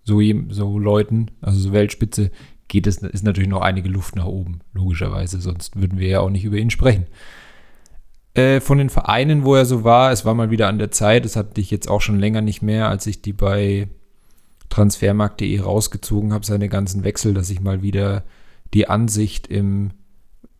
so, 0.02 0.20
so 0.50 0.78
Leuten, 0.78 1.30
also 1.40 1.58
so 1.58 1.72
Weltspitze, 1.72 2.30
geht 2.68 2.86
es, 2.86 2.98
ist 2.98 3.24
natürlich 3.24 3.48
noch 3.48 3.62
einige 3.62 3.88
Luft 3.88 4.16
nach 4.16 4.26
oben, 4.26 4.60
logischerweise, 4.72 5.40
sonst 5.40 5.76
würden 5.76 5.98
wir 5.98 6.08
ja 6.08 6.20
auch 6.20 6.30
nicht 6.30 6.44
über 6.44 6.56
ihn 6.56 6.70
sprechen. 6.70 7.06
Äh, 8.34 8.60
von 8.60 8.78
den 8.78 8.90
Vereinen, 8.90 9.44
wo 9.44 9.54
er 9.54 9.64
so 9.64 9.84
war, 9.84 10.12
es 10.12 10.24
war 10.24 10.34
mal 10.34 10.50
wieder 10.50 10.68
an 10.68 10.78
der 10.78 10.90
Zeit, 10.90 11.24
das 11.24 11.36
hatte 11.36 11.60
ich 11.60 11.70
jetzt 11.70 11.88
auch 11.88 12.00
schon 12.00 12.18
länger 12.18 12.42
nicht 12.42 12.62
mehr, 12.62 12.88
als 12.88 13.06
ich 13.06 13.22
die 13.22 13.32
bei 13.32 13.88
transfermarkt.de 14.68 15.60
rausgezogen 15.60 16.32
habe, 16.32 16.44
seine 16.44 16.68
ganzen 16.68 17.04
Wechsel, 17.04 17.34
dass 17.34 17.50
ich 17.50 17.60
mal 17.60 17.82
wieder 17.82 18.24
die 18.74 18.88
Ansicht 18.88 19.46
im 19.46 19.92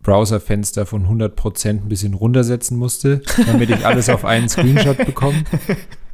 Browserfenster 0.02 0.86
von 0.86 1.06
100% 1.06 1.68
ein 1.68 1.88
bisschen 1.88 2.14
runtersetzen 2.14 2.78
musste, 2.78 3.22
damit 3.46 3.70
ich 3.70 3.84
alles 3.84 4.08
auf 4.08 4.24
einen 4.24 4.48
Screenshot 4.48 4.98
bekomme. 4.98 5.42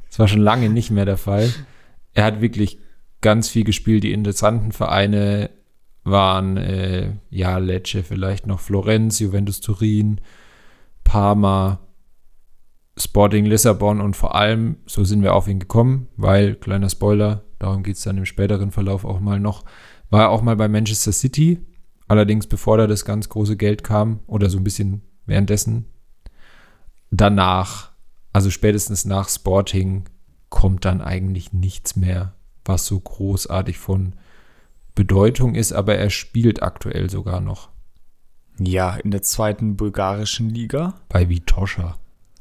Das 0.08 0.18
war 0.18 0.28
schon 0.28 0.40
lange 0.40 0.68
nicht 0.68 0.90
mehr 0.90 1.04
der 1.04 1.18
Fall. 1.18 1.52
Er 2.14 2.24
hat 2.24 2.40
wirklich 2.40 2.78
ganz 3.20 3.48
viel 3.48 3.64
gespielt. 3.64 4.04
Die 4.04 4.12
interessanten 4.12 4.72
Vereine 4.72 5.50
waren 6.04 6.56
äh, 6.56 7.12
ja 7.30 7.58
Lecce, 7.58 8.02
vielleicht 8.02 8.46
noch 8.46 8.60
Florenz, 8.60 9.18
Juventus 9.20 9.60
Turin, 9.60 10.20
Parma, 11.04 11.80
Sporting 12.96 13.46
Lissabon 13.46 14.00
und 14.00 14.16
vor 14.16 14.34
allem, 14.34 14.76
so 14.86 15.04
sind 15.04 15.22
wir 15.22 15.34
auf 15.34 15.48
ihn 15.48 15.58
gekommen, 15.60 16.08
weil, 16.16 16.54
kleiner 16.56 16.90
Spoiler, 16.90 17.44
darum 17.58 17.82
geht 17.82 17.96
es 17.96 18.02
dann 18.02 18.18
im 18.18 18.26
späteren 18.26 18.70
Verlauf 18.70 19.04
auch 19.04 19.20
mal 19.20 19.40
noch, 19.40 19.64
war 20.10 20.22
er 20.22 20.30
auch 20.30 20.42
mal 20.42 20.56
bei 20.56 20.68
Manchester 20.68 21.12
City, 21.12 21.60
allerdings 22.08 22.46
bevor 22.46 22.76
da 22.76 22.86
das 22.86 23.04
ganz 23.04 23.28
große 23.28 23.56
Geld 23.56 23.82
kam 23.84 24.20
oder 24.26 24.50
so 24.50 24.58
ein 24.58 24.64
bisschen 24.64 25.02
währenddessen. 25.24 25.86
Danach, 27.10 27.92
also 28.32 28.50
spätestens 28.50 29.04
nach 29.04 29.28
Sporting, 29.28 30.04
kommt 30.48 30.84
dann 30.84 31.00
eigentlich 31.00 31.52
nichts 31.52 31.96
mehr, 31.96 32.34
was 32.64 32.86
so 32.86 33.00
großartig 33.00 33.78
von 33.78 34.14
Bedeutung 34.94 35.54
ist, 35.54 35.72
aber 35.72 35.96
er 35.96 36.10
spielt 36.10 36.62
aktuell 36.62 37.08
sogar 37.10 37.40
noch. 37.40 37.70
Ja, 38.58 38.96
in 38.96 39.10
der 39.10 39.22
zweiten 39.22 39.76
bulgarischen 39.76 40.50
Liga. 40.50 40.94
Bei 41.08 41.28
Vitosha. 41.28 41.96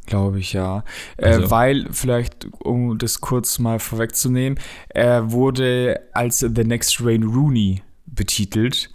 Glaube 0.05 0.39
ich, 0.39 0.53
ja. 0.53 0.83
Äh, 1.17 1.27
Also- 1.27 1.51
weil, 1.51 1.87
vielleicht, 1.91 2.47
um 2.63 2.97
das 2.97 3.21
kurz 3.21 3.59
mal 3.59 3.79
vorwegzunehmen, 3.79 4.59
er 4.89 5.31
wurde 5.31 6.01
als 6.13 6.39
The 6.39 6.63
Next 6.65 6.99
Rain 7.01 7.23
Rooney 7.23 7.81
betitelt. 8.07 8.89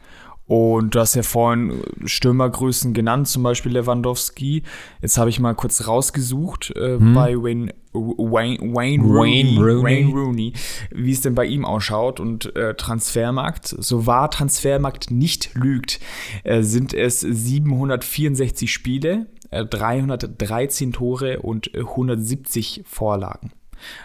Und 0.49 0.95
du 0.95 1.01
hast 1.01 1.17
ja 1.17 1.25
vorhin 1.25 1.83
Stürmergrößen 2.05 2.95
genannt, 2.95 3.27
zum 3.27 3.43
Beispiel 3.43 3.73
Lewandowski. 3.73 4.63
Jetzt 5.03 5.19
habe 5.19 5.29
ich 5.29 5.41
mal 5.41 5.55
kurz 5.55 5.89
rausgesucht 5.89 6.71
äh, 6.77 6.99
bei 6.99 7.35
Wayne, 7.35 7.75
Wayne, 7.93 8.59
Wayne, 8.61 9.03
Rooney, 9.03 9.43
Hm? 9.57 9.59
Rooney. 9.59 9.83
Wayne 9.83 10.13
Rooney, 10.13 10.53
wie 10.93 11.11
es 11.11 11.21
denn 11.23 11.35
bei 11.35 11.47
ihm 11.47 11.65
ausschaut. 11.65 12.21
Und 12.21 12.55
äh, 12.55 12.75
Transfermarkt, 12.75 13.67
so 13.67 14.07
wahr 14.07 14.31
Transfermarkt 14.31 15.11
nicht 15.11 15.53
lügt, 15.55 15.99
äh, 16.45 16.63
sind 16.63 16.95
es 16.95 17.21
764 17.21 18.73
Spiele, 18.73 19.27
äh, 19.51 19.65
313 19.65 20.93
Tore 20.93 21.41
und 21.41 21.75
äh, 21.75 21.81
170 21.81 22.85
Vorlagen. 22.87 23.51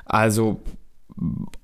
Also 0.06 0.62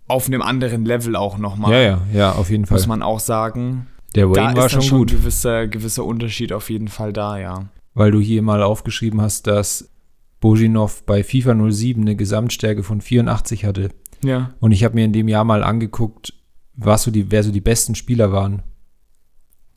auf 0.08 0.28
einem 0.28 0.42
anderen 0.44 0.86
Level 0.86 1.16
auch 1.16 1.38
nochmal, 1.40 1.72
Ja, 1.74 1.82
ja, 1.82 2.02
ja, 2.14 2.32
auf 2.34 2.50
jeden 2.52 2.66
Fall. 2.68 2.76
muss 2.78 2.86
man 2.88 3.02
auch 3.02 3.20
sagen. 3.20 3.88
Der 4.18 4.26
Da 4.26 4.36
Wayne 4.36 4.58
war 4.58 4.66
ist 4.66 4.74
dann 4.74 4.82
schon 4.82 4.90
schon 4.90 4.98
gut, 5.00 5.12
ein 5.12 5.18
gewisser, 5.18 5.68
gewisser 5.68 6.04
Unterschied 6.04 6.52
auf 6.52 6.72
jeden 6.72 6.88
Fall 6.88 7.14
da, 7.14 7.38
ja. 7.38 7.70
weil 7.94 8.10
du 8.10 8.20
hier 8.20 8.42
mal 8.42 8.64
aufgeschrieben 8.64 9.22
hast, 9.22 9.46
dass 9.46 9.92
Bojinov 10.40 11.04
bei 11.06 11.24
FIFA 11.24 11.72
07 11.72 12.02
eine 12.02 12.16
Gesamtstärke 12.16 12.82
von 12.82 13.00
84 13.00 13.64
hatte. 13.64 13.90
Ja. 14.24 14.56
Und 14.60 14.72
ich 14.72 14.84
habe 14.84 14.96
mir 14.96 15.06
in 15.06 15.14
dem 15.14 15.28
Jahr 15.28 15.44
mal 15.44 15.64
angeguckt, 15.64 16.34
was 16.76 17.04
so 17.04 17.12
die, 17.12 17.30
wer 17.30 17.44
so 17.44 17.52
die 17.52 17.62
besten 17.62 17.94
Spieler 17.94 18.32
waren. 18.32 18.64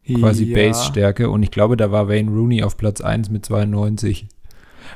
Quasi 0.07 0.45
ja. 0.45 0.55
Base-Stärke. 0.55 1.29
Und 1.29 1.43
ich 1.43 1.51
glaube, 1.51 1.77
da 1.77 1.93
war 1.93 2.09
Wayne 2.09 2.31
Rooney 2.31 2.63
auf 2.63 2.79
Platz 2.79 3.03
1 3.03 3.29
mit 3.29 3.45
92. 3.45 4.27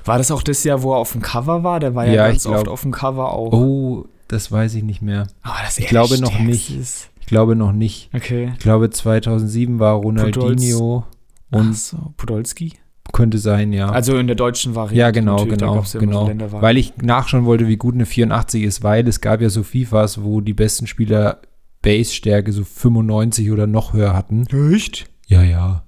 War 0.07 0.17
das 0.17 0.31
auch 0.31 0.43
das 0.43 0.65
Jahr, 0.65 0.83
wo 0.83 0.93
er 0.93 0.99
auf 0.99 1.13
dem 1.13 1.21
Cover 1.21 1.63
war? 1.63 1.81
Der 1.81 1.95
war 1.95 2.07
ja, 2.07 2.13
Ja, 2.13 2.29
ganz 2.29 2.47
oft 2.47 2.67
auf 2.67 2.81
dem 2.81 2.93
Cover 2.93 3.31
auch. 3.31 3.53
Oh, 3.53 4.07
das 4.27 4.51
weiß 4.51 4.75
ich 4.75 4.83
nicht 4.83 5.03
mehr. 5.03 5.29
Aber 5.43 5.59
das 5.63 5.79
ich 5.79 5.87
glaube 5.87 6.19
noch 6.19 6.41
nicht. 6.41 6.75
Ist. 6.75 7.11
Ich 7.25 7.29
glaube 7.29 7.57
noch 7.57 7.73
nicht. 7.73 8.11
Okay. 8.13 8.53
Ich 8.53 8.59
glaube 8.59 8.91
2007 8.91 9.79
war 9.79 9.95
Ronaldinho 9.95 11.07
Und 11.51 11.59
und 11.61 11.75
so, 11.75 12.13
Podolski? 12.19 12.75
könnte 13.15 13.39
sein, 13.39 13.73
ja. 13.73 13.89
Also 13.89 14.19
in 14.19 14.27
der 14.27 14.37
deutschen 14.37 14.75
Variante. 14.75 14.99
ja, 15.01 15.11
genau, 15.11 15.47
genau, 15.47 15.83
ja 15.83 15.99
genau. 15.99 16.29
Weil 16.61 16.77
ich 16.77 16.99
nachschauen 16.99 17.47
wollte, 17.47 17.67
wie 17.67 17.79
gut 17.79 17.95
eine 17.95 18.05
84 18.05 18.63
ist, 18.63 18.83
weil 18.83 19.09
es 19.09 19.23
gab 19.23 19.41
ja 19.41 19.49
so 19.49 19.63
FIFAs, 19.63 20.23
wo 20.23 20.43
die 20.43 20.53
besten 20.53 20.87
Spieler 20.87 21.41
Base-Stärke 21.81 22.53
so 22.53 22.63
95 22.63 23.51
oder 23.51 23.67
noch 23.67 23.95
höher 23.95 24.15
hatten. 24.15 24.47
Echt? 24.75 25.07
Ja, 25.27 25.43
ja. 25.43 25.85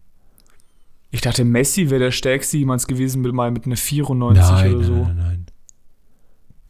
Ich 1.10 1.20
dachte, 1.20 1.44
Messi 1.44 1.90
wäre 1.90 2.00
der 2.04 2.10
stärkste 2.12 2.56
jemals 2.56 2.86
gewesen, 2.86 3.20
mit 3.20 3.34
mal 3.34 3.50
mit 3.50 3.66
einer 3.66 3.76
94 3.76 4.42
nein, 4.42 4.74
oder 4.74 4.84
so. 4.84 4.92
nein, 4.94 5.16
nein, 5.16 5.46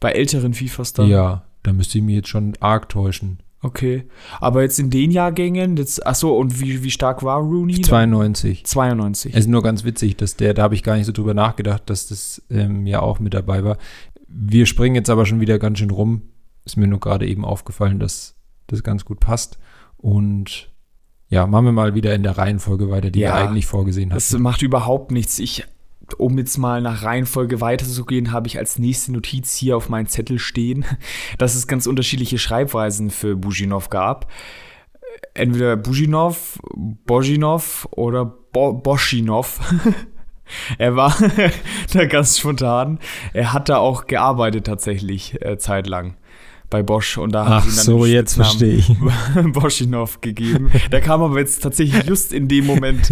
Bei 0.01 0.11
älteren 0.11 0.53
FIFAs 0.53 0.93
nein. 0.97 1.09
dann. 1.09 1.11
Ja, 1.17 1.43
da 1.63 1.71
müsste 1.71 1.99
ich 1.99 2.03
mich 2.03 2.15
jetzt 2.15 2.29
schon 2.29 2.53
arg 2.59 2.89
täuschen. 2.89 3.39
Okay. 3.61 4.05
Aber 4.39 4.61
jetzt 4.61 4.77
in 4.79 4.89
den 4.89 5.09
Jahrgängen, 5.11 5.77
jetzt, 5.77 6.05
achso, 6.05 6.37
und 6.37 6.59
wie, 6.61 6.83
wie 6.83 6.91
stark 6.91 7.23
war 7.23 7.39
Rooney? 7.39 7.81
92. 7.81 8.65
92. 8.65 9.33
Es 9.33 9.41
ist 9.41 9.47
nur 9.47 9.63
ganz 9.63 9.83
witzig, 9.83 10.15
dass 10.17 10.35
der, 10.35 10.53
da 10.53 10.63
habe 10.63 10.75
ich 10.75 10.83
gar 10.83 10.95
nicht 10.95 11.05
so 11.07 11.11
drüber 11.11 11.33
nachgedacht, 11.33 11.89
dass 11.89 12.07
das 12.07 12.41
ähm, 12.51 12.85
ja 12.85 13.01
auch 13.01 13.19
mit 13.19 13.33
dabei 13.33 13.63
war. 13.63 13.77
Wir 14.27 14.65
springen 14.67 14.95
jetzt 14.95 15.09
aber 15.09 15.25
schon 15.25 15.39
wieder 15.39 15.57
ganz 15.57 15.79
schön 15.79 15.89
rum. 15.89 16.21
Ist 16.65 16.77
mir 16.77 16.87
nur 16.87 16.99
gerade 16.99 17.25
eben 17.27 17.45
aufgefallen, 17.45 17.97
dass 17.99 18.35
das 18.67 18.83
ganz 18.83 19.05
gut 19.05 19.19
passt. 19.19 19.57
Und 19.97 20.69
ja, 21.29 21.47
machen 21.47 21.65
wir 21.65 21.71
mal 21.71 21.95
wieder 21.95 22.13
in 22.13 22.23
der 22.23 22.37
Reihenfolge 22.37 22.89
weiter, 22.89 23.09
die 23.09 23.19
Ja. 23.21 23.29
wir 23.29 23.49
eigentlich 23.49 23.65
vorgesehen 23.65 24.09
Das 24.11 24.31
hatten. 24.31 24.43
macht 24.43 24.61
überhaupt 24.61 25.11
nichts. 25.11 25.39
Ich, 25.39 25.65
um 26.15 26.37
jetzt 26.37 26.57
mal 26.57 26.81
nach 26.81 27.03
Reihenfolge 27.03 27.61
weiterzugehen, 27.61 28.31
habe 28.31 28.47
ich 28.47 28.57
als 28.57 28.79
nächste 28.79 29.11
Notiz 29.11 29.55
hier 29.55 29.77
auf 29.77 29.89
meinem 29.89 30.07
Zettel 30.07 30.39
stehen, 30.39 30.85
dass 31.37 31.55
es 31.55 31.67
ganz 31.67 31.87
unterschiedliche 31.87 32.37
Schreibweisen 32.37 33.09
für 33.09 33.35
Bujinov 33.35 33.89
gab. 33.89 34.31
Entweder 35.33 35.75
Bujinov, 35.75 36.59
Bojinov 36.75 37.87
oder 37.91 38.25
Bo 38.25 38.73
Boschinov. 38.73 39.59
er 40.77 40.95
war 40.95 41.15
da 41.93 42.05
ganz 42.05 42.39
spontan. 42.39 42.99
Er 43.33 43.53
hat 43.53 43.69
da 43.69 43.77
auch 43.77 44.05
gearbeitet 44.05 44.65
tatsächlich 44.65 45.41
äh, 45.41 45.57
zeitlang 45.57 46.15
bei 46.69 46.83
Bosch 46.83 47.17
und 47.17 47.31
da 47.31 47.45
haben 47.45 47.53
Ach 47.53 47.63
sie 47.63 47.69
ihm 47.69 47.75
dann 47.75 47.85
so, 47.85 48.05
jetzt 48.05 48.33
verstehe 48.33 48.75
ich. 48.75 48.91
Boschinov 49.53 50.21
gegeben. 50.21 50.69
Der 50.91 51.01
kam 51.01 51.21
aber 51.21 51.39
jetzt 51.39 51.63
tatsächlich 51.63 52.03
just 52.05 52.33
in 52.33 52.47
dem 52.47 52.65
Moment. 52.65 53.11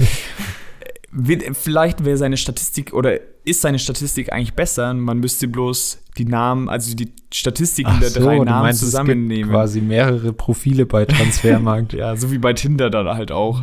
Vielleicht 1.53 2.03
wäre 2.03 2.17
seine 2.17 2.37
Statistik 2.37 2.93
oder 2.93 3.19
ist 3.45 3.61
seine 3.61 3.79
Statistik 3.79 4.33
eigentlich 4.33 4.53
besser. 4.53 4.93
Man 4.93 5.19
müsste 5.19 5.47
bloß 5.47 5.99
die 6.17 6.25
Namen, 6.25 6.67
also 6.67 6.95
die 6.95 7.11
Statistiken 7.33 7.99
der 8.01 8.09
drei 8.09 8.39
Namen 8.39 8.69
es 8.69 8.79
gibt 8.79 8.91
zusammennehmen. 8.91 9.51
quasi 9.51 9.81
mehrere 9.81 10.33
Profile 10.33 10.85
bei 10.85 11.05
Transfermarkt. 11.05 11.93
Ja, 11.93 12.15
so 12.15 12.31
wie 12.31 12.37
bei 12.37 12.53
Tinder 12.53 12.89
dann 12.89 13.07
halt 13.07 13.31
auch. 13.31 13.61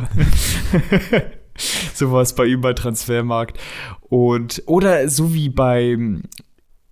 so 1.93 2.11
war 2.11 2.21
es 2.21 2.33
bei 2.33 2.45
ihm 2.45 2.61
bei 2.61 2.73
Transfermarkt. 2.73 3.59
Und, 4.01 4.63
oder 4.65 5.07
so 5.09 5.33
wie 5.33 5.49
bei 5.49 5.97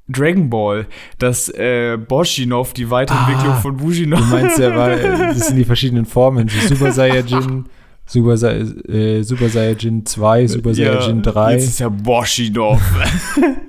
Dragon 0.07 0.49
Ball, 0.49 0.87
dass 1.19 1.49
äh, 1.49 1.97
Boschinov 1.97 2.73
die 2.73 2.89
Weiterentwicklung 2.89 3.53
Ah, 3.53 3.61
von 3.61 3.77
Bujinov. 3.77 4.19
Du 4.19 4.25
meinst 4.25 4.59
ja, 4.59 4.75
weil 4.75 4.99
das 5.33 5.47
sind 5.47 5.57
die 5.57 5.63
verschiedenen 5.65 6.05
Formen. 6.05 6.49
So 6.49 6.75
Super 6.75 6.91
Saiyajin, 6.91 7.65
Super, 8.11 8.35
Sa 8.35 8.51
äh, 8.51 9.23
Super 9.23 9.47
Saiyajin 9.47 10.05
2, 10.05 10.47
Super 10.47 10.73
Saiyajin 10.73 11.21
3. 11.21 11.53
Jetzt 11.53 11.67
ist 11.67 11.79
ja 11.79 11.87
Boschinov. 11.87 12.81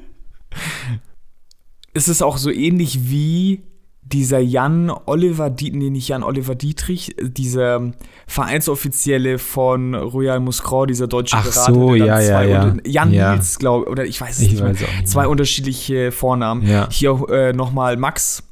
es 1.94 2.08
ist 2.08 2.22
auch 2.22 2.38
so 2.38 2.50
ähnlich 2.50 3.08
wie 3.10 3.62
dieser 4.02 4.40
Jan 4.40 4.90
Oliver, 5.06 5.48
Die 5.48 5.70
nee, 5.70 5.88
nicht 5.88 6.08
Jan 6.08 6.24
Oliver 6.24 6.56
Dietrich, 6.56 7.14
dieser 7.22 7.92
Vereinsoffizielle 8.26 9.38
von 9.38 9.94
Royal 9.94 10.40
Muscron, 10.40 10.88
dieser 10.88 11.06
deutsche 11.06 11.36
Ach 11.36 11.44
Berater. 11.44 11.72
so, 11.72 11.94
der 11.94 11.98
dann 11.98 12.06
ja, 12.08 12.20
ja, 12.20 12.28
zwei 12.28 12.48
ja. 12.48 12.76
Jan 12.84 13.12
Ja. 13.12 13.34
Nils, 13.36 13.58
glaube 13.60 13.88
oder 13.88 14.04
ich 14.04 14.20
weiß 14.20 14.36
es 14.38 14.42
Ich 14.42 14.50
nicht 14.52 14.60
mehr. 14.62 14.72
weiß 14.72 14.80
nicht 14.80 15.08
Zwei 15.08 15.22
mehr. 15.22 15.30
unterschiedliche 15.30 16.10
Vornamen. 16.12 16.66
Ja. 16.66 16.88
Hier 16.90 17.24
äh, 17.30 17.52
nochmal 17.52 17.96
Max, 17.96 18.42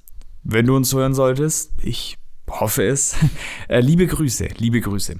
wenn 0.45 0.67
du 0.67 0.77
uns 0.77 0.95
hören 0.95 1.15
solltest, 1.15 1.73
ich 1.83 2.17
hoffe 2.49 2.85
es. 2.85 3.17
äh, 3.69 3.81
liebe 3.81 4.07
Grüße, 4.07 4.49
liebe 4.59 4.81
Grüße. 4.81 5.17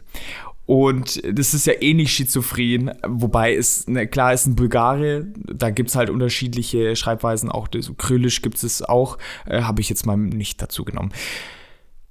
Und 0.71 1.21
das 1.29 1.53
ist 1.53 1.67
ja 1.67 1.73
ähnlich 1.81 2.13
schizophren, 2.13 2.93
wobei 3.05 3.57
es, 3.57 3.87
na 3.89 4.07
klar, 4.07 4.33
ist 4.33 4.47
ein 4.47 4.55
Bulgare, 4.55 5.27
da 5.53 5.71
gibt 5.71 5.91
es 5.91 5.97
halt 5.97 6.11
unterschiedliche 6.11 6.95
Schreibweisen, 6.95 7.51
auch 7.51 7.67
das, 7.67 7.91
Kyrillisch 7.99 8.41
gibt 8.41 8.63
es 8.63 8.81
auch, 8.81 9.19
äh, 9.47 9.63
habe 9.63 9.81
ich 9.81 9.89
jetzt 9.89 10.07
mal 10.07 10.17
nicht 10.17 10.63
dazu 10.63 10.85
genommen. 10.85 11.11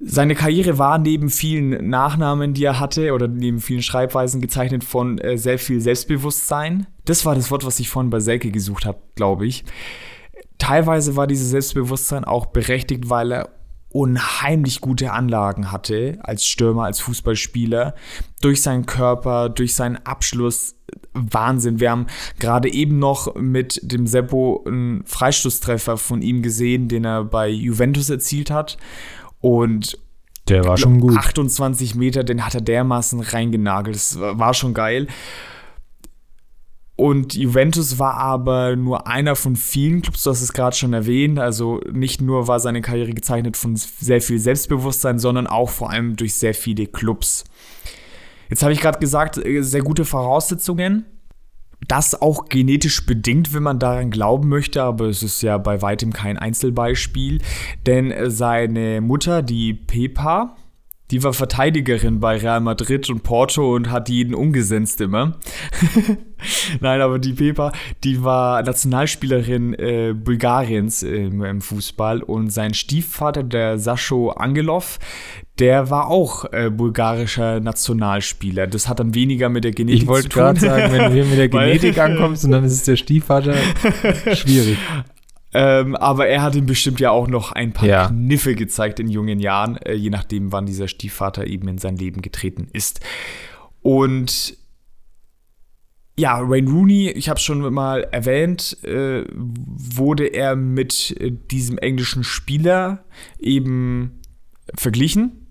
Seine 0.01 0.35
Karriere 0.35 0.77
war 0.77 0.97
neben 0.97 1.29
vielen 1.29 1.89
Nachnamen, 1.89 2.53
die 2.53 2.65
er 2.65 2.81
hatte, 2.81 3.13
oder 3.13 3.29
neben 3.29 3.61
vielen 3.61 3.81
Schreibweisen 3.81 4.41
gezeichnet 4.41 4.83
von 4.83 5.19
äh, 5.19 5.37
sehr 5.37 5.57
viel 5.57 5.79
Selbstbewusstsein. 5.79 6.85
Das 7.05 7.25
war 7.25 7.35
das 7.35 7.51
Wort, 7.51 7.65
was 7.65 7.79
ich 7.79 7.87
vorhin 7.87 8.09
bei 8.09 8.19
Selke 8.19 8.51
gesucht 8.51 8.85
habe, 8.85 8.99
glaube 9.15 9.47
ich. 9.47 9.63
Teilweise 10.57 11.15
war 11.15 11.27
dieses 11.27 11.49
Selbstbewusstsein 11.51 12.25
auch 12.25 12.47
berechtigt, 12.47 13.09
weil 13.09 13.31
er 13.31 13.58
unheimlich 13.91 14.81
gute 14.81 15.11
Anlagen 15.11 15.71
hatte 15.71 16.19
als 16.21 16.45
Stürmer, 16.45 16.83
als 16.83 16.99
Fußballspieler, 16.99 17.95
durch 18.41 18.61
seinen 18.61 18.85
Körper, 18.85 19.49
durch 19.49 19.75
seinen 19.75 19.97
Abschluss. 20.05 20.75
Wahnsinn. 21.13 21.79
Wir 21.79 21.91
haben 21.91 22.07
gerade 22.39 22.71
eben 22.71 22.99
noch 22.99 23.35
mit 23.35 23.79
dem 23.83 24.07
Seppo 24.07 24.63
einen 24.65 25.03
Freistoßtreffer 25.05 25.97
von 25.97 26.21
ihm 26.21 26.41
gesehen, 26.41 26.87
den 26.87 27.05
er 27.05 27.23
bei 27.23 27.47
Juventus 27.47 28.09
erzielt 28.09 28.49
hat. 28.49 28.77
Und 29.41 29.97
Der 30.47 30.65
war 30.65 30.77
schon 30.77 30.99
gut. 30.99 31.17
28 31.17 31.95
Meter, 31.95 32.23
den 32.23 32.45
hat 32.45 32.55
er 32.55 32.61
dermaßen 32.61 33.19
reingenagelt. 33.19 33.95
Das 33.95 34.19
war 34.19 34.53
schon 34.53 34.73
geil. 34.73 35.07
Und 36.99 37.33
Juventus 37.33 37.97
war 37.97 38.15
aber 38.15 38.75
nur 38.75 39.07
einer 39.07 39.37
von 39.37 39.55
vielen 39.55 40.01
Clubs, 40.01 40.23
du 40.23 40.31
hast 40.31 40.41
es 40.41 40.51
gerade 40.51 40.75
schon 40.75 40.91
erwähnt. 40.91 41.39
Also 41.39 41.79
nicht 41.89 42.19
nur 42.19 42.49
war 42.49 42.59
seine 42.59 42.81
Karriere 42.81 43.13
gezeichnet 43.13 43.55
von 43.55 43.77
sehr 43.77 44.19
viel 44.19 44.37
Selbstbewusstsein, 44.37 45.17
sondern 45.17 45.47
auch 45.47 45.69
vor 45.69 45.91
allem 45.91 46.17
durch 46.17 46.33
sehr 46.33 46.53
viele 46.53 46.87
Clubs. 46.87 47.45
Jetzt 48.49 48.63
habe 48.63 48.73
ich 48.73 48.81
gerade 48.81 48.99
gesagt, 48.99 49.37
äh, 49.37 49.61
sehr 49.61 49.81
gute 49.81 50.03
Voraussetzungen. 50.03 51.05
Das 51.87 52.21
auch 52.21 52.49
genetisch 52.49 53.05
bedingt, 53.05 53.53
wenn 53.53 53.63
man 53.63 53.79
daran 53.79 54.11
glauben 54.11 54.49
möchte, 54.49 54.83
aber 54.83 55.05
es 55.05 55.23
ist 55.23 55.41
ja 55.41 55.57
bei 55.57 55.81
weitem 55.81 56.11
kein 56.11 56.37
Einzelbeispiel. 56.37 57.39
Denn 57.85 58.11
äh, 58.11 58.29
seine 58.29 58.99
Mutter, 58.99 59.41
die 59.41 59.73
Pepa, 59.73 60.57
die 61.11 61.23
war 61.23 61.33
Verteidigerin 61.33 62.19
bei 62.19 62.37
Real 62.37 62.59
Madrid 62.59 63.09
und 63.09 63.23
Porto 63.23 63.75
und 63.75 63.89
hat 63.89 64.09
jeden 64.09 64.35
umgesetzt 64.35 65.01
immer. 65.01 65.37
Nein, 66.79 67.01
aber 67.01 67.19
die 67.19 67.33
Pepa, 67.33 67.71
die 68.03 68.23
war 68.23 68.61
Nationalspielerin 68.61 69.73
äh, 69.73 70.13
Bulgariens 70.13 71.03
äh, 71.03 71.25
im 71.25 71.61
Fußball 71.61 72.21
und 72.21 72.51
sein 72.51 72.73
Stiefvater, 72.73 73.43
der 73.43 73.79
Sascho 73.79 74.29
Angelov, 74.29 74.99
der 75.57 75.89
war 75.89 76.07
auch 76.07 76.45
äh, 76.53 76.69
bulgarischer 76.69 77.59
Nationalspieler. 77.59 78.67
Das 78.67 78.87
hat 78.87 78.99
dann 78.99 79.13
weniger 79.13 79.49
mit 79.49 79.63
der 79.63 79.71
Genetik 79.71 80.01
zu 80.01 80.05
tun. 80.05 80.15
Ich 80.15 80.23
wollte 80.23 80.29
gerade 80.29 80.59
sagen, 80.59 80.93
wenn 80.93 81.05
du 81.05 81.13
hier 81.13 81.25
mit 81.25 81.37
der 81.37 81.49
Genetik 81.49 81.97
ankommst 81.97 82.45
und 82.45 82.51
dann 82.51 82.63
ist 82.63 82.73
es 82.73 82.83
der 82.83 82.95
Stiefvater, 82.95 83.55
schwierig. 84.33 84.77
Ähm, 85.53 85.95
aber 85.95 86.27
er 86.27 86.43
hat 86.43 86.55
ihm 86.55 86.67
bestimmt 86.67 86.99
ja 86.99 87.09
auch 87.09 87.27
noch 87.27 87.51
ein 87.51 87.73
paar 87.73 87.87
ja. 87.87 88.07
Kniffe 88.07 88.53
gezeigt 88.53 88.99
in 88.99 89.07
jungen 89.07 89.39
Jahren, 89.39 89.77
äh, 89.77 89.93
je 89.93 90.09
nachdem, 90.09 90.51
wann 90.51 90.65
dieser 90.65 90.87
Stiefvater 90.87 91.47
eben 91.47 91.67
in 91.67 91.79
sein 91.79 91.95
Leben 91.95 92.21
getreten 92.21 92.67
ist. 92.71 92.99
Und 93.81 94.57
ja, 96.17 96.47
Wayne 96.49 96.69
Rooney, 96.69 97.09
ich 97.09 97.29
habe 97.29 97.37
es 97.37 97.43
schon 97.43 97.61
mal 97.73 98.03
erwähnt, 98.11 98.77
äh, 98.83 99.23
wurde 99.33 100.27
er 100.27 100.55
mit 100.55 101.15
äh, 101.19 101.31
diesem 101.31 101.77
englischen 101.77 102.23
Spieler 102.23 103.05
eben 103.39 104.19
verglichen 104.75 105.47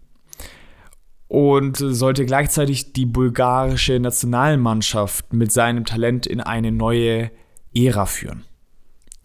und 1.26 1.76
sollte 1.76 2.24
gleichzeitig 2.24 2.92
die 2.92 3.07
bulgarische 3.07 3.99
Nationalmannschaft 3.99 5.32
mit 5.32 5.51
seinem 5.51 5.84
Talent 5.84 6.26
in 6.26 6.40
eine 6.40 6.70
neue 6.70 7.30
Ära 7.74 8.07
führen 8.07 8.47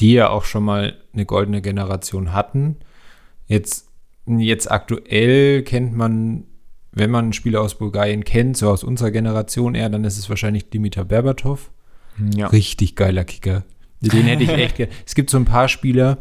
die 0.04 0.12
ja 0.12 0.30
auch 0.30 0.44
schon 0.44 0.66
mal 0.66 0.98
eine 1.14 1.26
goldene 1.26 1.62
Generation 1.62 2.34
hatten. 2.34 2.76
Jetzt, 3.48 3.88
jetzt 4.28 4.70
aktuell 4.70 5.64
kennt 5.64 5.96
man, 5.96 6.44
wenn 6.92 7.10
man 7.10 7.24
einen 7.24 7.34
Spieler 7.34 7.62
aus 7.62 7.78
Bulgarien 7.78 8.26
kennt, 8.26 8.58
so 8.58 8.70
aus 8.70 8.84
unserer 8.84 9.12
Generation 9.12 9.76
eher, 9.76 9.88
dann 9.88 10.04
ist 10.04 10.18
es 10.18 10.30
wahrscheinlich 10.30 10.70
Dimitar 10.70 11.06
Berbatov. 11.06 11.72
Ja. 12.36 12.48
Richtig 12.48 12.98
geiler 12.98 13.24
Kicker. 13.24 13.64
Den 14.02 14.26
hätte 14.26 14.44
ich 14.44 14.50
echt 14.50 14.76
gern. 14.76 14.90
Es 15.06 15.16
gibt 15.16 15.30
so 15.30 15.38
ein 15.38 15.46
paar 15.46 15.70
Spieler, 15.70 16.18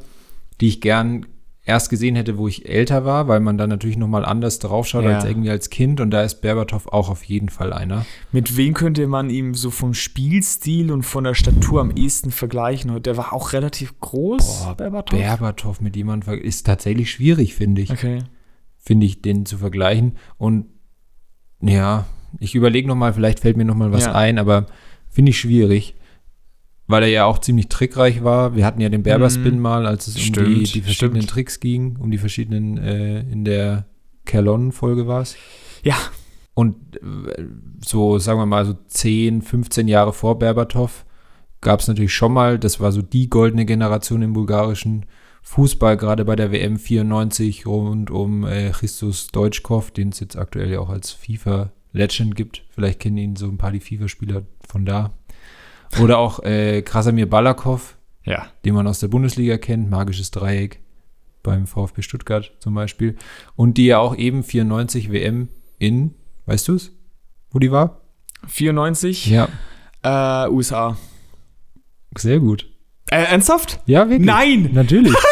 die 0.61 0.69
ich 0.69 0.81
gern 0.81 1.27
erst 1.65 1.91
gesehen 1.91 2.17
hätte, 2.17 2.39
wo 2.39 2.49
ich 2.49 2.69
älter 2.69 3.05
war, 3.05 3.29
weil 3.29 3.41
man 3.41 3.57
dann 3.57 3.71
natürlich 3.71 3.97
noch 3.97 4.09
mal 4.09 4.25
anders 4.25 4.59
draufschaut 4.59 5.05
ja. 5.05 5.17
als 5.17 5.25
irgendwie 5.25 5.51
als 5.51 5.71
Kind 5.71 6.01
und 6.01 6.11
da 6.11 6.23
ist 6.23 6.41
Berbatov 6.41 6.89
auch 6.89 7.09
auf 7.09 7.23
jeden 7.25 7.49
Fall 7.49 7.73
einer. 7.73 8.05
Mit 8.33 8.57
wem 8.57 8.75
könnte 8.75 9.07
man 9.07 9.31
ihm 9.31 9.55
so 9.55 9.71
vom 9.71 9.95
Spielstil 9.95 10.91
und 10.91 11.05
von 11.05 11.25
der 11.25 11.35
Statur 11.35 11.81
am 11.81 11.93
ehesten 11.93 12.33
vergleichen? 12.33 13.01
Der 13.03 13.17
war 13.17 13.33
auch 13.33 13.53
relativ 13.53 13.99
groß, 14.01 14.65
Boah, 14.65 14.77
Berbatov. 14.77 15.19
Berbatov 15.19 15.81
mit 15.81 15.95
jemandem 15.95 16.41
ist 16.41 16.67
tatsächlich 16.67 17.11
schwierig, 17.11 17.55
finde 17.55 17.83
ich. 17.83 17.91
Okay. 17.91 18.25
Finde 18.79 19.07
ich, 19.07 19.23
den 19.23 19.47
zu 19.47 19.59
vergleichen 19.59 20.17
und 20.39 20.67
ja, 21.61 22.07
ich 22.41 22.57
überlege 22.57 22.89
noch 22.89 22.97
mal, 22.97 23.13
vielleicht 23.13 23.39
fällt 23.39 23.57
mir 23.57 23.65
noch 23.65 23.77
mal 23.77 23.93
was 23.93 24.07
ja. 24.07 24.15
ein, 24.15 24.39
aber 24.39 24.67
finde 25.09 25.31
ich 25.31 25.39
schwierig 25.39 25.95
weil 26.93 27.03
er 27.03 27.09
ja 27.09 27.25
auch 27.25 27.39
ziemlich 27.39 27.69
trickreich 27.69 28.23
war. 28.23 28.55
Wir 28.55 28.65
hatten 28.65 28.81
ja 28.81 28.89
den 28.89 29.03
Berberspin 29.03 29.59
mm, 29.59 29.63
mal, 29.63 29.87
als 29.87 30.07
es 30.07 30.21
stimmt, 30.21 30.47
um 30.47 30.55
die, 30.55 30.65
die 30.65 30.83
verschiedenen 30.83 31.23
stimmt. 31.23 31.31
Tricks 31.31 31.59
ging, 31.59 31.97
um 31.97 32.11
die 32.11 32.19
verschiedenen, 32.19 32.77
äh, 32.77 33.21
in 33.23 33.45
der 33.45 33.87
Kerlon-Folge 34.27 35.07
war 35.07 35.23
es. 35.23 35.35
Ja. 35.83 35.97
Und 36.55 36.77
äh, 36.99 37.47
so, 37.85 38.19
sagen 38.19 38.39
wir 38.39 38.47
mal, 38.47 38.67
so 38.67 38.75
10, 38.87 39.41
15 39.41 39.89
Jahre 39.89 40.13
vor 40.13 40.39
Berbatov 40.39 41.07
gab 41.63 41.81
es 41.81 41.89
natürlich 41.89 42.13
schon 42.13 42.35
mal, 42.35 42.59
das 42.59 42.79
war 42.79 42.93
so 42.93 43.01
die 43.01 43.31
goldene 43.31 43.65
Generation 43.65 44.21
im 44.21 44.35
bulgarischen 44.35 45.07
Fußball, 45.43 45.97
gerade 45.97 46.27
bei 46.27 46.37
der 46.37 46.53
WM 46.53 46.79
94 46.79 47.67
rund 47.67 48.11
um 48.11 48.47
äh, 48.47 48.71
Christus 48.71 49.29
Deutschkov, 49.29 49.91
den 49.91 50.11
es 50.11 50.21
jetzt 50.21 50.37
aktuell 50.37 50.71
ja 50.71 50.81
auch 50.81 50.91
als 50.91 51.11
FIFA-Legend 51.13 52.37
gibt. 52.37 52.65
Vielleicht 52.69 53.01
kennen 53.01 53.17
ihn 53.17 53.37
so 53.37 53.47
ein 53.49 53.59
paar 53.59 53.73
die 53.73 53.81
FIFA-Spieler 53.81 54.43
von 54.69 54.85
da. 54.85 55.15
Oder 56.01 56.19
auch 56.19 56.43
äh, 56.43 56.83
Krasamir 56.83 57.29
Balakov, 57.29 57.97
ja. 58.25 58.47
den 58.65 58.75
man 58.75 58.87
aus 58.87 59.01
der 59.01 59.09
Bundesliga 59.09 59.59
kennt, 59.59 59.91
magisches 59.91 60.31
Dreieck 60.31 60.81
beim 61.43 61.67
VfB 61.67 62.03
Stuttgart 62.03 62.53
zum 62.61 62.75
Beispiel. 62.75 63.17
Und 63.57 63.79
die 63.79 63.87
ja 63.87 63.99
auch 63.99 64.17
eben 64.17 64.43
94 64.43 65.13
WM 65.13 65.49
in, 65.79 66.15
weißt 66.47 66.69
du 66.69 66.75
es, 66.75 66.93
wo 67.51 67.59
die 67.59 67.71
war? 67.71 68.01
94? 68.47 69.27
Ja. 69.27 69.49
Äh, 70.03 70.49
USA. 70.51 70.97
Sehr 72.17 72.41
gut. 72.41 72.69
Äh, 73.11 73.25
ernsthaft? 73.25 73.81
Ja, 73.87 74.09
wirklich. 74.09 74.27
Nein! 74.27 74.71
Natürlich. 74.73 75.15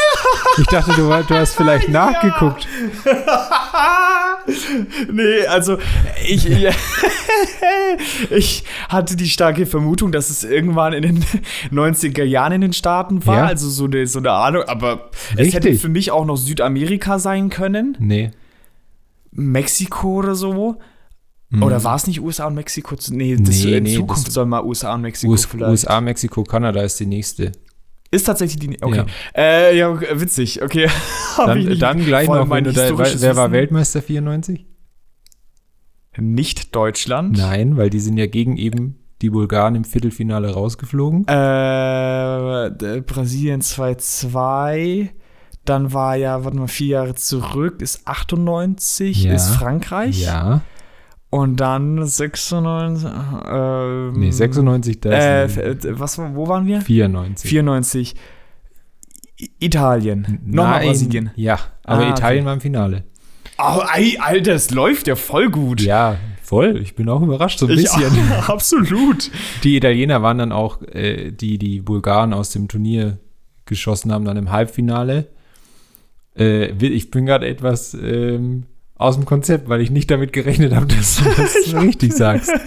Ich 0.59 0.67
dachte, 0.67 0.93
du, 0.93 1.09
du 1.09 1.35
hast 1.35 1.55
vielleicht 1.55 1.89
nachgeguckt. 1.89 2.67
nee, 5.12 5.46
also 5.46 5.78
ich, 6.26 6.48
ich 8.30 8.64
hatte 8.88 9.16
die 9.16 9.28
starke 9.28 9.66
Vermutung, 9.66 10.12
dass 10.12 10.30
es 10.30 10.44
irgendwann 10.44 10.92
in 10.92 11.03
den 11.03 11.24
90er 11.72 12.24
Jahren 12.24 12.53
in 12.53 12.61
den 12.61 12.72
Staaten 12.72 13.24
war. 13.26 13.36
Ja. 13.36 13.46
Also 13.46 13.68
so 13.68 13.84
eine, 13.84 14.07
so 14.07 14.18
eine 14.18 14.32
Ahnung. 14.32 14.62
Aber 14.64 15.11
Richtig. 15.30 15.48
es 15.48 15.55
hätte 15.55 15.74
für 15.74 15.88
mich 15.88 16.11
auch 16.11 16.24
noch 16.24 16.36
Südamerika 16.36 17.18
sein 17.18 17.51
können. 17.51 17.96
Nee. 18.01 18.30
Mexiko 19.32 20.18
oder 20.18 20.34
so. 20.34 20.78
Mhm. 21.51 21.62
Oder 21.62 21.82
war 21.82 21.96
es 21.96 22.07
nicht 22.07 22.20
USA 22.20 22.46
und 22.46 22.55
Mexiko? 22.55 22.96
Nee, 23.11 23.36
das 23.36 23.64
nee, 23.64 23.76
in 23.76 23.84
nee, 23.84 23.96
Zukunft 23.96 24.30
soll 24.30 24.46
mal 24.46 24.64
USA 24.64 24.94
und 24.94 25.03
Mexiko 25.03 25.32
US, 25.32 25.44
vielleicht. 25.46 25.70
USA, 25.70 26.01
Mexiko, 26.01 26.44
Kanada 26.44 26.80
ist 26.82 26.98
die 27.01 27.07
nächste. 27.07 27.53
Ist 28.11 28.25
tatsächlich 28.25 28.59
die. 28.59 28.83
Okay. 28.83 29.05
Ja, 29.37 29.43
äh, 29.43 29.77
ja 29.77 30.01
witzig. 30.21 30.63
Okay. 30.63 30.89
dann, 31.37 31.79
dann 31.79 32.05
gleich 32.05 32.29
noch, 32.29 32.51
wenn 32.51 32.65
du 32.65 32.73
da, 32.73 32.99
wer 32.99 33.37
war 33.37 33.53
Weltmeister 33.53 34.03
94? 34.03 34.67
Nicht 36.19 36.75
Deutschland. 36.75 37.39
Nein, 37.39 37.77
weil 37.77 37.89
die 37.89 38.01
sind 38.01 38.17
ja 38.17 38.27
gegen 38.27 38.57
eben 38.57 38.97
die 39.23 39.31
Bulgaren 39.31 39.75
im 39.75 39.85
Viertelfinale 39.85 40.53
rausgeflogen. 40.53 41.27
Äh, 41.29 43.01
Brasilien 43.07 43.61
2-2. 43.61 45.11
Dann 45.65 45.93
war 45.93 46.17
ja, 46.17 46.43
warte 46.45 46.57
mal, 46.57 46.69
vier 46.69 46.89
Jahre 46.89 47.15
zurück, 47.15 47.83
ist 47.83 48.07
98, 48.07 49.25
ja. 49.25 49.35
ist 49.35 49.51
Frankreich. 49.51 50.23
Ja. 50.23 50.63
Und 51.31 51.59
dann 51.59 52.05
96. 52.05 53.09
Ähm, 53.49 54.12
nee, 54.14 54.33
96, 54.33 55.01
das. 55.01 55.57
Äh, 55.57 55.76
was, 55.99 56.18
wo 56.18 56.49
waren 56.49 56.66
wir? 56.66 56.81
94. 56.81 57.49
94. 57.49 58.14
Italien. 59.59 60.41
Nochmal 60.45 60.85
Brasilien. 60.85 61.31
Ja, 61.37 61.59
aber 61.85 62.07
ah, 62.07 62.11
Italien 62.11 62.41
okay. 62.41 62.47
war 62.47 62.55
im 62.55 62.61
Finale. 62.61 63.05
Oh, 63.59 63.83
ey, 63.95 64.18
Alter, 64.18 64.53
das 64.53 64.70
läuft 64.70 65.07
ja 65.07 65.16
voll 65.16 65.51
gut. 65.51 65.81
Ja, 65.83 66.16
voll. 66.43 66.78
Ich 66.83 66.95
bin 66.95 67.09
auch 67.09 67.22
überrascht, 67.22 67.59
so 67.61 67.66
ein 67.66 67.72
ich 67.72 67.83
bisschen. 67.83 68.33
Auch, 68.33 68.49
absolut. 68.49 69.31
Die 69.62 69.76
Italiener 69.76 70.22
waren 70.22 70.39
dann 70.39 70.53
auch, 70.53 70.83
äh, 70.83 71.31
die 71.31 71.59
die 71.59 71.81
Bulgaren 71.81 72.33
aus 72.33 72.51
dem 72.51 72.68
Turnier 72.68 73.18
geschossen 73.66 74.12
haben, 74.12 74.24
dann 74.24 74.37
im 74.37 74.51
Halbfinale. 74.51 75.28
Äh, 76.37 76.72
ich 76.85 77.11
bin 77.11 77.26
gerade 77.26 77.47
etwas 77.47 77.95
ähm, 77.95 78.64
aus 79.01 79.16
dem 79.16 79.24
Konzept, 79.24 79.68
weil 79.68 79.80
ich 79.80 79.90
nicht 79.90 80.11
damit 80.11 80.32
gerechnet 80.32 80.74
habe, 80.74 80.86
dass 80.86 81.16
du 81.16 81.24
das 81.24 81.74
richtig 81.82 82.12
sagst. 82.12 82.51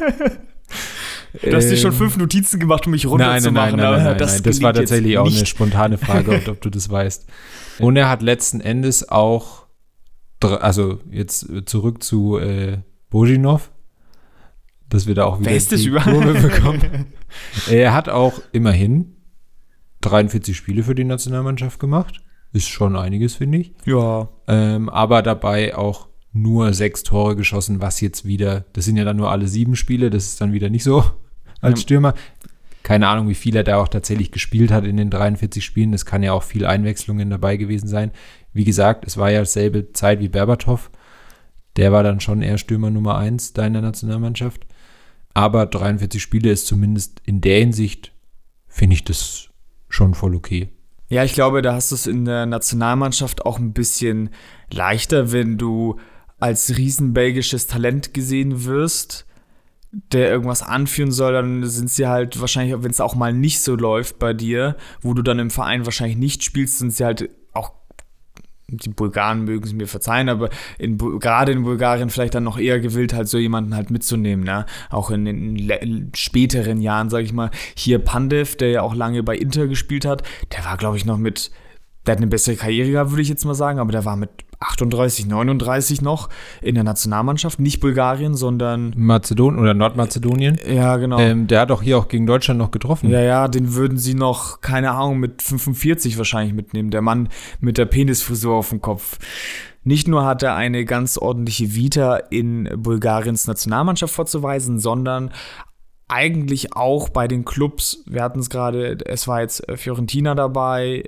Du 1.41 1.51
hast 1.55 1.67
dir 1.67 1.77
schon 1.77 1.93
ähm, 1.93 1.97
fünf 1.97 2.17
Notizen 2.17 2.59
gemacht, 2.59 2.85
um 2.85 2.91
mich 2.91 3.07
runterzumachen. 3.07 3.53
Nein, 3.53 3.75
nein, 3.75 3.91
nein, 3.91 3.91
nein, 3.91 4.03
nein, 4.03 4.17
das, 4.19 4.33
nein, 4.33 4.43
das 4.43 4.61
war 4.61 4.71
tatsächlich 4.71 5.17
auch 5.17 5.25
eine 5.25 5.45
spontane 5.47 5.97
Frage, 5.97 6.39
ob, 6.47 6.61
du 6.61 6.69
das 6.69 6.91
weißt. 6.91 7.25
Und 7.79 7.95
er 7.95 8.07
hat 8.07 8.21
letzten 8.21 8.61
Endes 8.61 9.09
auch, 9.09 9.65
also 10.41 10.99
jetzt 11.09 11.47
zurück 11.65 12.03
zu 12.03 12.37
äh, 12.37 12.77
Bojinov, 13.09 13.71
dass 14.89 15.07
wir 15.07 15.15
da 15.15 15.25
auch 15.25 15.39
wieder 15.39 15.57
die 15.57 15.89
Kurve 15.89 16.33
bekommen. 16.39 17.07
er 17.67 17.95
hat 17.95 18.09
auch 18.09 18.39
immerhin 18.51 19.15
43 20.01 20.55
Spiele 20.55 20.83
für 20.83 20.93
die 20.93 21.03
Nationalmannschaft 21.03 21.79
gemacht. 21.79 22.21
Ist 22.51 22.69
schon 22.69 22.95
einiges, 22.95 23.33
finde 23.33 23.57
ich. 23.57 23.73
Ja. 23.85 24.29
Ähm, 24.47 24.87
aber 24.89 25.23
dabei 25.23 25.75
auch 25.75 26.12
nur 26.33 26.73
sechs 26.73 27.03
Tore 27.03 27.35
geschossen, 27.35 27.79
was 27.81 28.01
jetzt 28.01 28.25
wieder, 28.25 28.65
das 28.73 28.85
sind 28.85 28.97
ja 28.97 29.05
dann 29.05 29.17
nur 29.17 29.31
alle 29.31 29.47
sieben 29.47 29.75
Spiele, 29.75 30.09
das 30.09 30.25
ist 30.25 30.41
dann 30.41 30.51
wieder 30.51 30.69
nicht 30.69 30.83
so 30.83 31.05
als 31.61 31.81
Stürmer. 31.81 32.15
Keine 32.81 33.07
Ahnung, 33.07 33.29
wie 33.29 33.35
viel 33.35 33.55
er 33.55 33.63
da 33.63 33.77
auch 33.77 33.87
tatsächlich 33.87 34.31
gespielt 34.31 34.71
hat 34.71 34.83
in 34.83 34.97
den 34.97 35.09
43 35.09 35.63
Spielen. 35.63 35.93
Es 35.93 36.05
kann 36.05 36.21
ja 36.21 36.33
auch 36.33 36.43
viel 36.43 36.65
Einwechslungen 36.65 37.29
dabei 37.29 37.55
gewesen 37.55 37.87
sein. 37.87 38.11
Wie 38.51 38.65
gesagt, 38.65 39.05
es 39.07 39.15
war 39.15 39.31
ja 39.31 39.39
dasselbe 39.39 39.93
Zeit 39.93 40.19
wie 40.19 40.27
Berbatov. 40.27 40.91
Der 41.77 41.93
war 41.93 42.03
dann 42.03 42.19
schon 42.19 42.41
eher 42.41 42.57
Stürmer 42.57 42.89
Nummer 42.89 43.17
eins 43.17 43.53
da 43.53 43.65
in 43.65 43.73
der 43.73 43.81
Nationalmannschaft. 43.81 44.65
Aber 45.33 45.65
43 45.65 46.21
Spiele 46.21 46.51
ist 46.51 46.67
zumindest 46.67 47.21
in 47.25 47.39
der 47.39 47.59
Hinsicht, 47.59 48.11
finde 48.67 48.95
ich 48.95 49.03
das 49.03 49.49
schon 49.87 50.13
voll 50.13 50.35
okay. 50.35 50.69
Ja, 51.07 51.23
ich 51.23 51.33
glaube, 51.33 51.61
da 51.61 51.73
hast 51.73 51.91
du 51.91 51.95
es 51.95 52.07
in 52.07 52.25
der 52.25 52.45
Nationalmannschaft 52.45 53.45
auch 53.45 53.59
ein 53.59 53.73
bisschen 53.73 54.29
leichter, 54.71 55.31
wenn 55.31 55.57
du 55.57 55.99
als 56.43 56.77
riesenbelgisches 56.77 57.67
Talent 57.67 58.13
gesehen 58.13 58.65
wirst, 58.65 59.25
der 59.93 60.29
irgendwas 60.29 60.61
anführen 60.61 61.13
soll, 61.13 61.31
dann 61.31 61.65
sind 61.65 61.89
sie 61.89 62.05
halt 62.05 62.41
wahrscheinlich, 62.41 62.75
wenn 62.83 62.91
es 62.91 62.99
auch 62.99 63.15
mal 63.15 63.31
nicht 63.31 63.61
so 63.61 63.75
läuft 63.77 64.19
bei 64.19 64.33
dir, 64.33 64.75
wo 64.99 65.13
du 65.13 65.21
dann 65.21 65.39
im 65.39 65.49
Verein 65.49 65.85
wahrscheinlich 65.85 66.17
nicht 66.17 66.43
spielst, 66.43 66.79
sind 66.79 66.91
sie 66.91 67.05
halt 67.05 67.29
auch 67.53 67.71
die 68.67 68.89
Bulgaren 68.89 69.45
mögen 69.45 69.63
es 69.63 69.71
mir 69.71 69.87
verzeihen, 69.87 70.27
aber 70.27 70.49
in, 70.79 70.97
gerade 70.97 71.53
in 71.53 71.63
Bulgarien 71.63 72.09
vielleicht 72.09 72.35
dann 72.35 72.43
noch 72.43 72.57
eher 72.57 72.81
gewillt, 72.81 73.13
halt 73.13 73.29
so 73.29 73.37
jemanden 73.37 73.73
halt 73.73 73.89
mitzunehmen, 73.89 74.43
ne? 74.43 74.65
Auch 74.89 75.11
in 75.11 75.23
den 75.23 76.11
späteren 76.13 76.81
Jahren, 76.81 77.09
sage 77.09 77.23
ich 77.23 77.31
mal. 77.31 77.51
Hier 77.75 77.99
Pandev, 77.99 78.57
der 78.57 78.69
ja 78.69 78.81
auch 78.81 78.95
lange 78.95 79.23
bei 79.23 79.37
Inter 79.37 79.67
gespielt 79.67 80.03
hat, 80.05 80.23
der 80.51 80.65
war, 80.65 80.75
glaube 80.75 80.97
ich, 80.97 81.05
noch 81.05 81.17
mit, 81.17 81.51
der 82.05 82.13
hat 82.13 82.17
eine 82.17 82.27
bessere 82.27 82.55
Karriere 82.57 82.91
gehabt, 82.91 83.11
würde 83.11 83.21
ich 83.21 83.29
jetzt 83.29 83.45
mal 83.45 83.53
sagen, 83.53 83.79
aber 83.79 83.93
der 83.93 84.03
war 84.03 84.17
mit 84.17 84.42
38, 84.63 85.27
39 85.27 86.01
noch 86.01 86.29
in 86.61 86.75
der 86.75 86.83
Nationalmannschaft, 86.83 87.59
nicht 87.59 87.79
Bulgarien, 87.79 88.35
sondern 88.35 88.93
Mazedonien 88.95 89.61
oder 89.61 89.73
Nordmazedonien. 89.73 90.57
Ja, 90.67 90.97
genau. 90.97 91.19
Ähm, 91.19 91.47
der 91.47 91.61
hat 91.61 91.71
auch 91.71 91.81
hier 91.81 91.97
auch 91.97 92.07
gegen 92.07 92.25
Deutschland 92.25 92.57
noch 92.57 92.71
getroffen. 92.71 93.09
Ja, 93.09 93.21
ja, 93.21 93.47
den 93.47 93.75
würden 93.75 93.97
sie 93.97 94.13
noch, 94.13 94.61
keine 94.61 94.91
Ahnung, 94.91 95.19
mit 95.19 95.41
45 95.41 96.17
wahrscheinlich 96.17 96.53
mitnehmen. 96.53 96.91
Der 96.91 97.01
Mann 97.01 97.29
mit 97.59 97.77
der 97.77 97.85
Penisfrisur 97.85 98.55
auf 98.55 98.69
dem 98.69 98.81
Kopf. 98.81 99.19
Nicht 99.83 100.07
nur 100.07 100.25
hat 100.25 100.43
er 100.43 100.55
eine 100.55 100.85
ganz 100.85 101.17
ordentliche 101.17 101.75
Vita 101.75 102.15
in 102.15 102.69
Bulgariens 102.77 103.47
Nationalmannschaft 103.47 104.13
vorzuweisen, 104.13 104.79
sondern 104.79 105.31
eigentlich 106.07 106.75
auch 106.75 107.09
bei 107.09 107.27
den 107.27 107.43
Clubs. 107.43 108.03
Wir 108.05 108.23
hatten 108.23 108.39
es 108.39 108.49
gerade, 108.49 108.97
es 109.05 109.27
war 109.27 109.41
jetzt 109.41 109.63
Fiorentina 109.75 110.35
dabei, 110.35 111.03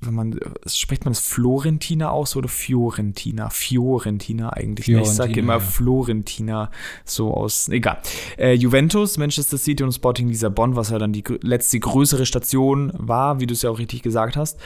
wenn 0.00 0.14
man, 0.14 0.40
spricht 0.66 1.04
man 1.04 1.12
das 1.12 1.20
Florentina 1.20 2.10
aus 2.10 2.34
oder 2.34 2.48
Fiorentina? 2.48 3.50
Fiorentina 3.50 4.50
eigentlich. 4.50 4.88
Ne? 4.88 4.94
Fiorentina, 4.94 5.10
ich 5.10 5.16
sage 5.16 5.40
immer 5.40 5.54
ja. 5.54 5.60
Florentina, 5.60 6.70
so 7.04 7.34
aus, 7.34 7.68
egal. 7.68 7.98
Äh, 8.38 8.54
Juventus, 8.54 9.18
Manchester 9.18 9.58
City 9.58 9.82
und 9.82 9.92
Sporting 9.92 10.28
Lissabon, 10.28 10.74
was 10.74 10.90
ja 10.90 10.98
dann 10.98 11.12
die 11.12 11.24
letzte 11.42 11.78
größere 11.78 12.24
Station 12.24 12.92
war, 12.96 13.40
wie 13.40 13.46
du 13.46 13.52
es 13.52 13.62
ja 13.62 13.70
auch 13.70 13.78
richtig 13.78 14.02
gesagt 14.02 14.36
hast. 14.36 14.58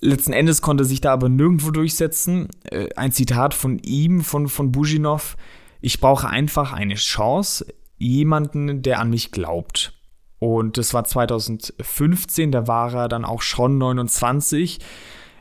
Letzten 0.00 0.32
Endes 0.32 0.62
konnte 0.62 0.84
sich 0.84 1.00
da 1.00 1.12
aber 1.12 1.28
nirgendwo 1.28 1.72
durchsetzen. 1.72 2.48
Äh, 2.64 2.88
ein 2.94 3.10
Zitat 3.10 3.54
von 3.54 3.80
ihm, 3.80 4.20
von, 4.20 4.48
von 4.48 4.70
Bujinov. 4.70 5.36
Ich 5.80 6.00
brauche 6.00 6.28
einfach 6.28 6.72
eine 6.72 6.94
Chance, 6.94 7.66
jemanden, 7.98 8.82
der 8.82 9.00
an 9.00 9.10
mich 9.10 9.32
glaubt. 9.32 9.97
Und 10.38 10.78
das 10.78 10.94
war 10.94 11.04
2015, 11.04 12.52
da 12.52 12.66
war 12.66 12.94
er 12.94 13.08
dann 13.08 13.24
auch 13.24 13.42
schon 13.42 13.78
29. 13.78 14.78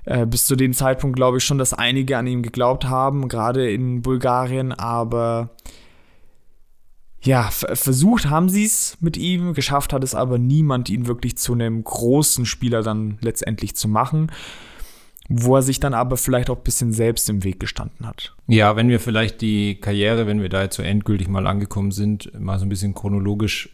Äh, 0.05 0.25
bis 0.25 0.45
zu 0.45 0.55
dem 0.55 0.73
Zeitpunkt 0.73 1.15
glaube 1.17 1.37
ich 1.37 1.43
schon, 1.43 1.57
dass 1.57 1.73
einige 1.73 2.17
an 2.17 2.27
ihn 2.27 2.41
geglaubt 2.41 2.85
haben, 2.85 3.27
gerade 3.27 3.69
in 3.69 4.01
Bulgarien, 4.01 4.71
aber 4.71 5.49
ja, 7.21 7.49
versucht 7.51 8.29
haben 8.29 8.47
sie 8.47 8.63
es 8.63 8.97
mit 9.01 9.17
ihm, 9.17 9.53
geschafft 9.53 9.91
hat 9.91 10.03
es 10.03 10.15
aber 10.15 10.37
niemand, 10.37 10.89
ihn 10.89 11.07
wirklich 11.07 11.37
zu 11.37 11.53
einem 11.53 11.83
großen 11.83 12.45
Spieler 12.45 12.83
dann 12.83 13.17
letztendlich 13.21 13.75
zu 13.75 13.89
machen, 13.89 14.31
wo 15.27 15.57
er 15.57 15.61
sich 15.61 15.81
dann 15.81 15.93
aber 15.93 16.15
vielleicht 16.15 16.49
auch 16.49 16.57
ein 16.57 16.63
bisschen 16.63 16.93
selbst 16.93 17.29
im 17.29 17.43
Weg 17.43 17.59
gestanden 17.59 18.07
hat. 18.07 18.33
Ja, 18.47 18.77
wenn 18.77 18.87
wir 18.87 19.01
vielleicht 19.01 19.41
die 19.41 19.75
Karriere, 19.75 20.25
wenn 20.25 20.41
wir 20.41 20.47
da 20.47 20.61
jetzt 20.61 20.77
so 20.77 20.83
endgültig 20.83 21.27
mal 21.27 21.47
angekommen 21.47 21.91
sind, 21.91 22.31
mal 22.39 22.59
so 22.59 22.65
ein 22.65 22.69
bisschen 22.69 22.93
chronologisch 22.93 23.71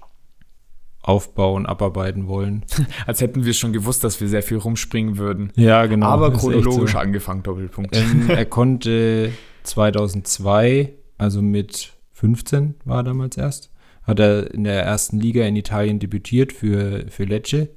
aufbauen, 1.03 1.65
abarbeiten 1.65 2.27
wollen. 2.27 2.65
Als 3.05 3.21
hätten 3.21 3.45
wir 3.45 3.53
schon 3.53 3.73
gewusst, 3.73 4.03
dass 4.03 4.19
wir 4.19 4.27
sehr 4.27 4.41
viel 4.41 4.57
rumspringen 4.57 5.17
würden. 5.17 5.51
Ja, 5.55 5.85
genau. 5.85 6.07
Aber 6.07 6.31
chronologisch 6.31 6.93
so. 6.93 6.97
angefangen, 6.97 7.43
Doppelpunkt. 7.43 7.95
Ähm, 7.95 8.25
er 8.29 8.45
konnte 8.45 9.31
2002, 9.63 10.93
also 11.17 11.41
mit 11.41 11.93
15 12.13 12.75
war 12.85 12.97
er 12.97 13.03
damals 13.03 13.37
erst, 13.37 13.69
hat 14.03 14.19
er 14.19 14.53
in 14.53 14.63
der 14.63 14.81
ersten 14.83 15.19
Liga 15.19 15.45
in 15.45 15.57
Italien 15.57 15.99
debütiert 15.99 16.53
für, 16.53 17.05
für 17.09 17.25
Lecce. 17.25 17.69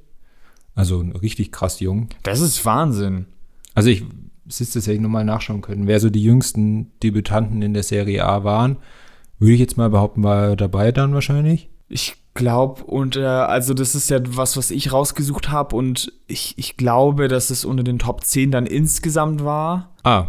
Also 0.73 0.99
richtig 0.99 1.51
krass 1.51 1.79
jung. 1.79 2.09
Das 2.23 2.39
ist 2.39 2.63
Wahnsinn. 2.63 3.25
Also 3.73 3.89
ich, 3.89 4.05
es 4.47 4.61
ist 4.61 4.75
das 4.75 4.85
ja 4.85 4.93
nochmal 4.99 5.25
nachschauen 5.25 5.61
können, 5.61 5.87
wer 5.87 5.99
so 5.99 6.09
die 6.09 6.23
jüngsten 6.23 6.91
Debütanten 7.03 7.61
in 7.61 7.73
der 7.73 7.83
Serie 7.83 8.23
A 8.23 8.43
waren. 8.43 8.77
Würde 9.39 9.53
ich 9.53 9.59
jetzt 9.59 9.77
mal 9.77 9.89
behaupten, 9.89 10.23
war 10.23 10.49
er 10.49 10.55
dabei 10.55 10.91
dann 10.91 11.13
wahrscheinlich. 11.13 11.69
Ich 11.89 12.15
glaube, 12.37 12.85
und 12.85 13.17
äh, 13.17 13.25
also 13.25 13.73
das 13.73 13.95
ist 13.95 14.09
ja 14.09 14.19
was, 14.23 14.55
was 14.55 14.71
ich 14.71 14.93
rausgesucht 14.93 15.49
habe 15.49 15.75
und 15.75 16.13
ich, 16.27 16.57
ich 16.57 16.77
glaube, 16.77 17.27
dass 17.27 17.49
es 17.49 17.65
unter 17.65 17.83
den 17.83 17.99
Top 17.99 18.23
10 18.23 18.51
dann 18.51 18.65
insgesamt 18.65 19.43
war. 19.43 19.91
Ah. 20.03 20.27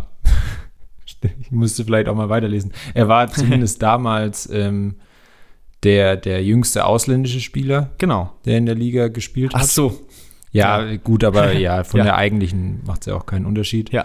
ich 1.40 1.52
musste 1.52 1.84
vielleicht 1.84 2.08
auch 2.08 2.16
mal 2.16 2.30
weiterlesen. 2.30 2.72
Er 2.94 3.06
war 3.08 3.28
zumindest 3.30 3.80
damals 3.82 4.50
ähm, 4.50 4.96
der, 5.84 6.16
der 6.16 6.42
jüngste 6.42 6.86
ausländische 6.86 7.38
Spieler, 7.40 7.90
genau. 7.98 8.32
der 8.44 8.58
in 8.58 8.66
der 8.66 8.74
Liga 8.74 9.06
gespielt 9.08 9.54
hat. 9.54 9.62
Ach 9.62 9.66
so. 9.66 10.00
Ja, 10.50 10.82
ja. 10.82 10.96
gut, 10.96 11.22
aber 11.22 11.52
ja, 11.52 11.84
von 11.84 11.98
ja. 11.98 12.04
der 12.04 12.16
eigentlichen 12.16 12.82
macht 12.86 13.02
es 13.02 13.06
ja 13.06 13.14
auch 13.14 13.26
keinen 13.26 13.46
Unterschied. 13.46 13.92
Ja. 13.92 14.04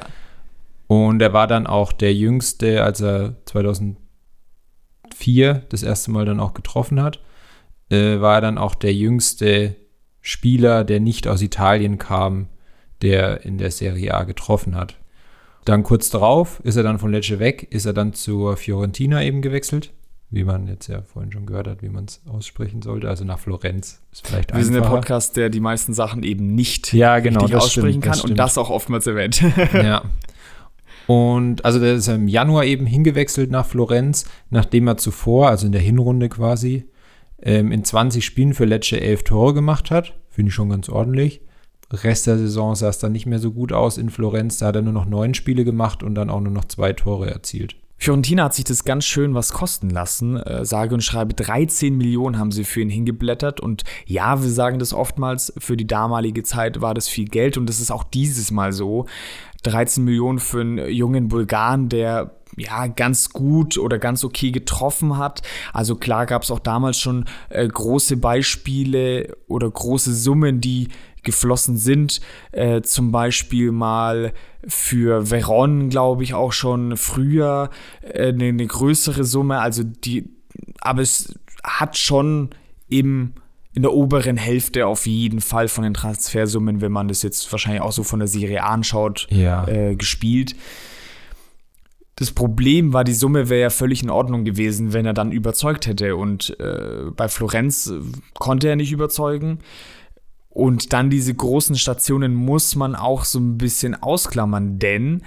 Und 0.88 1.20
er 1.22 1.32
war 1.34 1.47
dann 1.47 1.66
auch 1.66 1.93
der 1.93 2.14
jüngste, 2.14 2.84
als 2.84 3.01
er 3.01 3.38
2004 3.45 5.64
das 5.70 5.82
erste 5.82 6.12
Mal 6.12 6.26
dann 6.26 6.41
auch 6.41 6.54
getroffen 6.54 7.01
hat 7.01 7.22
äh, 7.93 8.21
war 8.21 8.35
er 8.35 8.41
dann 8.41 8.57
auch 8.57 8.75
der 8.75 8.93
jüngste 8.93 9.75
Spieler, 10.21 10.83
der 10.83 10.99
nicht 10.99 11.27
aus 11.27 11.41
Italien 11.41 11.97
kam, 11.97 12.47
der 13.01 13.45
in 13.45 13.57
der 13.57 13.71
Serie 13.71 14.13
A 14.13 14.23
getroffen 14.23 14.75
hat. 14.75 14.97
Dann 15.65 15.83
kurz 15.83 16.09
darauf 16.09 16.59
ist 16.61 16.75
er 16.75 16.83
dann 16.83 16.99
von 16.99 17.11
Lecce 17.11 17.39
weg, 17.39 17.67
ist 17.69 17.85
er 17.85 17.93
dann 17.93 18.13
zur 18.13 18.57
Fiorentina 18.57 19.23
eben 19.23 19.41
gewechselt, 19.41 19.93
wie 20.29 20.43
man 20.43 20.67
jetzt 20.67 20.87
ja 20.87 21.01
vorhin 21.01 21.31
schon 21.31 21.45
gehört 21.45 21.67
hat, 21.67 21.81
wie 21.81 21.89
man 21.89 22.05
es 22.05 22.21
aussprechen 22.27 22.81
sollte, 22.81 23.07
also 23.07 23.23
nach 23.23 23.39
Florenz. 23.39 24.01
Ist 24.11 24.27
vielleicht 24.27 24.49
Wir 24.49 24.55
einfacher. 24.55 24.73
sind 24.73 24.83
der 24.83 24.89
Podcast, 24.89 25.37
der 25.37 25.49
die 25.49 25.59
meisten 25.61 25.93
Sachen 25.93 26.23
eben 26.23 26.55
nicht 26.55 26.91
ja, 26.93 27.19
genau, 27.19 27.41
aussprechen 27.45 28.01
stimmt, 28.01 28.03
kann 28.03 28.29
und 28.29 28.39
das 28.39 28.57
auch 28.57 28.69
oftmals 28.69 29.07
erwähnt. 29.07 29.41
ja. 29.73 30.03
Und 31.05 31.65
also 31.65 31.79
der 31.79 31.95
ist 31.95 32.07
im 32.07 32.29
Januar 32.29 32.63
eben 32.63 32.85
hingewechselt 32.85 33.51
nach 33.51 33.65
Florenz, 33.65 34.23
nachdem 34.49 34.87
er 34.87 34.95
zuvor, 34.95 35.49
also 35.49 35.65
in 35.65 35.73
der 35.73 35.81
Hinrunde 35.81 36.29
quasi, 36.29 36.87
ähm, 37.43 37.71
in 37.71 37.83
20 37.83 38.25
Spielen 38.25 38.53
für 38.53 38.65
Lecce 38.65 38.99
11 38.99 39.23
Tore 39.23 39.53
gemacht 39.53 39.91
hat. 39.91 40.13
Finde 40.29 40.49
ich 40.49 40.55
schon 40.55 40.69
ganz 40.69 40.89
ordentlich. 40.89 41.41
Rest 41.91 42.25
der 42.25 42.37
Saison 42.37 42.73
sah 42.75 42.89
es 42.89 42.97
dann 42.97 43.11
nicht 43.11 43.27
mehr 43.27 43.39
so 43.39 43.51
gut 43.51 43.71
aus 43.71 43.97
in 43.97 44.09
Florenz. 44.09 44.57
Da 44.57 44.67
hat 44.67 44.75
er 44.75 44.81
nur 44.81 44.93
noch 44.93 45.05
neun 45.05 45.35
Spiele 45.35 45.63
gemacht 45.63 46.01
und 46.01 46.15
dann 46.15 46.29
auch 46.29 46.41
nur 46.41 46.51
noch 46.51 46.65
zwei 46.65 46.93
Tore 46.93 47.29
erzielt. 47.29 47.75
Fiorentina 47.97 48.45
hat 48.45 48.53
sich 48.53 48.65
das 48.65 48.83
ganz 48.83 49.05
schön 49.05 49.33
was 49.33 49.53
kosten 49.53 49.89
lassen. 49.89 50.37
Äh, 50.37 50.65
sage 50.65 50.93
und 50.93 51.01
schreibe 51.01 51.35
13 51.35 51.95
Millionen 51.95 52.37
haben 52.37 52.51
sie 52.51 52.63
für 52.63 52.81
ihn 52.81 52.89
hingeblättert. 52.89 53.59
Und 53.59 53.83
ja, 54.05 54.41
wir 54.41 54.49
sagen 54.49 54.79
das 54.79 54.93
oftmals, 54.93 55.53
für 55.57 55.77
die 55.77 55.87
damalige 55.87 56.43
Zeit 56.43 56.81
war 56.81 56.93
das 56.93 57.07
viel 57.07 57.27
Geld 57.27 57.57
und 57.57 57.67
das 57.67 57.79
ist 57.79 57.91
auch 57.91 58.03
dieses 58.03 58.51
Mal 58.51 58.73
so. 58.73 59.05
13 59.63 60.03
Millionen 60.03 60.39
für 60.39 60.59
einen 60.59 60.89
jungen 60.89 61.29
Bulgaren, 61.29 61.87
der 61.87 62.31
ja, 62.58 62.88
ganz 62.88 63.30
gut 63.30 63.78
oder 63.78 63.99
ganz 63.99 64.24
okay 64.24 64.51
getroffen 64.51 65.18
hat. 65.18 65.41
Also 65.72 65.95
klar 65.95 66.26
gab 66.26 66.43
es 66.43 66.51
auch 66.51 66.60
damals 66.60 66.99
schon 66.99 67.26
äh, 67.49 67.68
große 67.68 68.18
Beispiele 68.18 69.36
oder 69.47 69.70
große 69.70 70.14
Summen, 70.14 70.62
die 70.62 70.89
geflossen 71.24 71.78
sind. 71.78 72.22
Äh, 72.51 72.82
zum 72.82 73.12
Beispiel 73.12 73.72
mal 73.72 74.34
für 74.68 75.30
Veron, 75.30 75.89
glaube 75.89 76.24
ich, 76.24 76.34
auch 76.34 76.54
schon 76.54 76.97
früher 76.97 77.70
äh, 78.01 78.30
eine, 78.30 78.45
eine 78.45 78.68
größere 78.68 79.24
Summe. 79.24 79.60
Also 79.60 79.84
die, 79.84 80.30
aber 80.82 81.01
es 81.01 81.34
hat 81.64 81.97
schon 81.97 82.49
im 82.89 83.34
in 83.76 83.82
der 83.82 83.93
oberen 83.93 84.38
Hälfte 84.38 84.86
auf 84.86 85.08
jeden 85.08 85.41
Fall 85.41 85.68
von 85.68 85.84
den 85.84 85.95
Transfersummen, 85.95 86.82
wenn 86.82 86.91
man 86.91 87.08
das 87.08 87.24
jetzt 87.24 87.51
wahrscheinlich 87.51 87.82
auch 87.82 87.91
so 87.91 88.04
von 88.04 88.20
der 88.20 88.28
Serie 88.28 88.64
anschaut, 88.64 89.28
ja. 89.32 89.68
äh, 89.68 89.95
gespielt. 89.95 90.56
Das 92.24 92.32
Problem 92.32 92.93
war, 92.93 93.03
die 93.03 93.13
Summe 93.13 93.49
wäre 93.49 93.63
ja 93.63 93.69
völlig 93.69 94.01
in 94.01 94.09
Ordnung 94.09 94.45
gewesen, 94.45 94.93
wenn 94.93 95.05
er 95.05 95.13
dann 95.13 95.34
überzeugt 95.34 95.88
hätte. 95.88 96.15
Und 96.15 96.57
äh, 96.57 97.11
bei 97.13 97.28
Florenz 97.28 97.88
äh, 97.88 97.99
konnte 98.39 98.69
er 98.69 98.78
nicht 98.78 98.93
überzeugen. 98.93 99.59
Und 100.47 100.93
dann 100.93 101.09
diese 101.09 101.34
großen 101.34 101.76
Stationen 101.76 102.34
muss 102.34 102.78
man 102.78 102.95
auch 102.95 103.26
so 103.26 103.39
ein 103.39 103.57
bisschen 103.57 104.01
ausklammern, 104.01 104.80
denn 104.80 105.24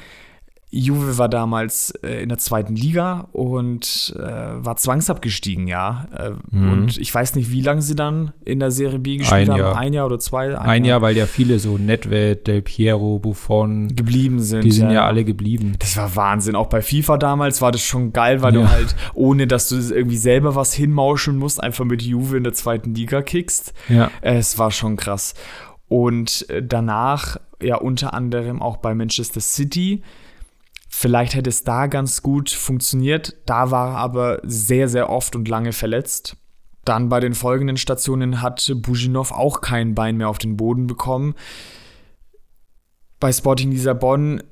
Juve 0.68 1.16
war 1.16 1.28
damals 1.28 1.90
äh, 2.02 2.22
in 2.22 2.28
der 2.28 2.38
zweiten 2.38 2.74
Liga 2.74 3.28
und 3.32 4.14
äh, 4.18 4.22
war 4.22 4.76
zwangsabgestiegen, 4.76 5.68
ja. 5.68 6.08
Äh, 6.16 6.30
mhm. 6.50 6.72
Und 6.72 6.98
ich 6.98 7.14
weiß 7.14 7.36
nicht, 7.36 7.52
wie 7.52 7.60
lange 7.60 7.82
sie 7.82 7.94
dann 7.94 8.32
in 8.44 8.58
der 8.58 8.72
Serie 8.72 8.98
B 8.98 9.16
gespielt 9.16 9.48
ein 9.48 9.62
haben. 9.62 9.76
Ein 9.76 9.92
Jahr 9.92 10.06
oder 10.06 10.18
zwei? 10.18 10.48
Ein, 10.48 10.56
ein 10.56 10.84
Jahr. 10.84 10.96
Jahr. 10.96 11.02
weil 11.02 11.16
ja 11.16 11.26
viele 11.26 11.60
so 11.60 11.78
Nedved, 11.78 12.48
Del 12.48 12.62
Piero, 12.62 13.20
Buffon 13.20 13.94
geblieben 13.94 14.40
sind. 14.40 14.64
Die 14.64 14.72
sind 14.72 14.88
ja, 14.88 14.94
ja, 14.94 15.06
alle 15.06 15.24
geblieben. 15.24 15.76
Das 15.78 15.96
war 15.96 16.16
Wahnsinn. 16.16 16.56
Auch 16.56 16.66
bei 16.66 16.82
FIFA 16.82 17.16
damals 17.16 17.62
war 17.62 17.70
das 17.70 17.82
schon 17.82 18.12
geil, 18.12 18.42
weil 18.42 18.54
ja. 18.54 18.62
du 18.62 18.68
halt, 18.68 18.96
ohne 19.14 19.46
dass 19.46 19.68
du 19.68 19.76
irgendwie 19.76 20.16
selber 20.16 20.56
was 20.56 20.74
hinmauscheln 20.74 21.36
musst, 21.36 21.62
einfach 21.62 21.84
mit 21.84 22.02
Juve 22.02 22.36
in 22.36 22.44
der 22.44 22.54
zweiten 22.54 22.92
Liga 22.92 23.22
kickst. 23.22 23.72
Ja. 23.88 24.10
Es 24.20 24.58
war 24.58 24.72
schon 24.72 24.96
krass. 24.96 25.34
Und 25.88 26.50
äh, 26.50 26.60
danach 26.60 27.38
ja 27.62 27.76
unter 27.76 28.12
anderem 28.14 28.60
auch 28.60 28.78
bei 28.78 28.94
Manchester 28.94 29.40
City 29.40 30.02
Vielleicht 30.98 31.34
hätte 31.34 31.50
es 31.50 31.62
da 31.62 31.88
ganz 31.88 32.22
gut 32.22 32.48
funktioniert. 32.48 33.36
Da 33.44 33.70
war 33.70 33.90
er 33.90 33.98
aber 33.98 34.40
sehr, 34.44 34.88
sehr 34.88 35.10
oft 35.10 35.36
und 35.36 35.46
lange 35.46 35.74
verletzt. 35.74 36.38
Dann 36.86 37.10
bei 37.10 37.20
den 37.20 37.34
folgenden 37.34 37.76
Stationen 37.76 38.40
hat 38.40 38.72
Bujinov 38.76 39.30
auch 39.30 39.60
kein 39.60 39.94
Bein 39.94 40.16
mehr 40.16 40.30
auf 40.30 40.38
den 40.38 40.56
Boden 40.56 40.86
bekommen. 40.86 41.34
Bei 43.20 43.30
Sporting 43.30 43.72
Lissabon 43.72 44.42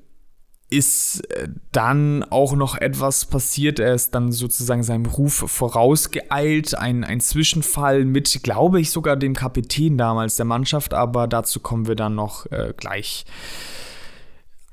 ist 0.68 1.22
äh, 1.30 1.48
dann 1.72 2.22
auch 2.24 2.54
noch 2.54 2.76
etwas 2.76 3.24
passiert. 3.24 3.78
Er 3.78 3.94
ist 3.94 4.14
dann 4.14 4.30
sozusagen 4.30 4.82
seinem 4.82 5.06
Ruf 5.06 5.44
vorausgeeilt. 5.46 6.76
Ein, 6.76 7.04
ein 7.04 7.20
Zwischenfall 7.20 8.04
mit, 8.04 8.42
glaube 8.42 8.82
ich, 8.82 8.90
sogar 8.90 9.16
dem 9.16 9.32
Kapitän 9.32 9.96
damals 9.96 10.36
der 10.36 10.44
Mannschaft, 10.44 10.92
aber 10.92 11.26
dazu 11.26 11.60
kommen 11.60 11.86
wir 11.86 11.96
dann 11.96 12.14
noch 12.14 12.44
äh, 12.52 12.74
gleich. 12.76 13.24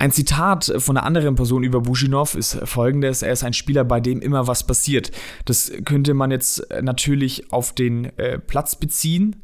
Ein 0.01 0.11
Zitat 0.11 0.73
von 0.79 0.97
einer 0.97 1.05
anderen 1.05 1.35
Person 1.35 1.63
über 1.63 1.79
Buschinov 1.79 2.33
ist 2.33 2.57
folgendes: 2.67 3.21
Er 3.21 3.33
ist 3.33 3.43
ein 3.43 3.53
Spieler, 3.53 3.83
bei 3.83 3.99
dem 3.99 4.19
immer 4.19 4.47
was 4.47 4.65
passiert. 4.65 5.11
Das 5.45 5.71
könnte 5.85 6.15
man 6.15 6.31
jetzt 6.31 6.65
natürlich 6.81 7.53
auf 7.53 7.73
den 7.73 8.05
äh, 8.17 8.39
Platz 8.39 8.75
beziehen, 8.75 9.43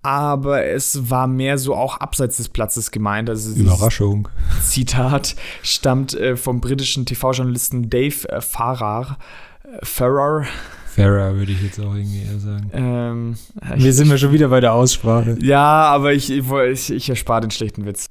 aber 0.00 0.64
es 0.64 1.10
war 1.10 1.26
mehr 1.26 1.58
so 1.58 1.74
auch 1.74 1.98
abseits 1.98 2.38
des 2.38 2.48
Platzes 2.48 2.90
gemeint. 2.90 3.28
Also 3.28 3.52
Überraschung. 3.52 4.30
Zitat 4.62 5.36
stammt 5.60 6.14
äh, 6.14 6.38
vom 6.38 6.62
britischen 6.62 7.04
TV-Journalisten 7.04 7.90
Dave 7.90 8.26
äh, 8.30 8.40
Farrar. 8.40 9.18
Äh, 9.62 9.84
Farrar. 9.84 10.46
Farrar 10.86 11.34
würde 11.34 11.52
ich 11.52 11.62
jetzt 11.62 11.78
auch 11.80 11.94
irgendwie 11.94 12.22
eher 12.22 12.38
sagen. 12.38 12.70
Ähm, 12.72 13.36
Wir 13.76 13.92
sind 13.92 14.08
ja 14.08 14.16
schon 14.16 14.32
wieder 14.32 14.48
bei 14.48 14.60
der 14.60 14.72
Aussprache. 14.72 15.36
Ja, 15.42 15.82
aber 15.82 16.14
ich, 16.14 16.30
ich, 16.30 16.90
ich 16.90 17.10
erspare 17.10 17.42
den 17.42 17.50
schlechten 17.50 17.84
Witz 17.84 18.08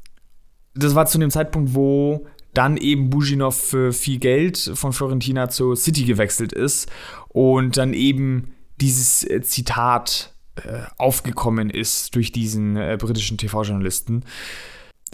das 0.75 0.95
war 0.95 1.05
zu 1.05 1.17
dem 1.17 1.31
Zeitpunkt, 1.31 1.73
wo 1.73 2.25
dann 2.53 2.77
eben 2.77 3.09
Bujinov 3.09 3.55
für 3.55 3.91
viel 3.91 4.19
Geld 4.19 4.71
von 4.75 4.93
Florentina 4.93 5.49
zu 5.49 5.75
City 5.75 6.05
gewechselt 6.05 6.53
ist 6.53 6.89
und 7.29 7.77
dann 7.77 7.93
eben 7.93 8.53
dieses 8.79 9.29
äh, 9.29 9.41
Zitat 9.41 10.33
äh, 10.55 10.83
aufgekommen 10.97 11.69
ist 11.69 12.15
durch 12.15 12.31
diesen 12.31 12.77
äh, 12.77 12.97
britischen 12.99 13.37
TV-Journalisten. 13.37 14.23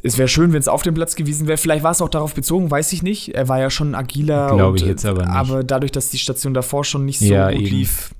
Es 0.03 0.17
wäre 0.17 0.27
schön, 0.27 0.53
wenn 0.53 0.59
es 0.59 0.67
auf 0.67 0.83
dem 0.83 0.93
Platz 0.93 1.15
gewesen 1.15 1.47
wäre. 1.47 1.57
Vielleicht 1.57 1.83
war 1.83 1.91
es 1.91 2.01
auch 2.01 2.09
darauf 2.09 2.33
bezogen, 2.33 2.71
weiß 2.71 2.93
ich 2.93 3.03
nicht. 3.03 3.35
Er 3.35 3.47
war 3.47 3.59
ja 3.59 3.69
schon 3.69 3.93
agiler. 3.93 4.55
Glaube 4.55 4.77
ich 4.77 4.83
jetzt 4.83 5.05
aber 5.05 5.25
nicht. 5.25 5.35
Aber 5.35 5.63
dadurch, 5.63 5.91
dass 5.91 6.09
die 6.09 6.17
Station 6.17 6.53
davor 6.53 6.83
schon 6.83 7.05
nicht 7.05 7.19
so 7.19 7.25
ja, 7.25 7.51
gut 7.51 7.59
eben. 7.59 7.69
lief. 7.69 8.15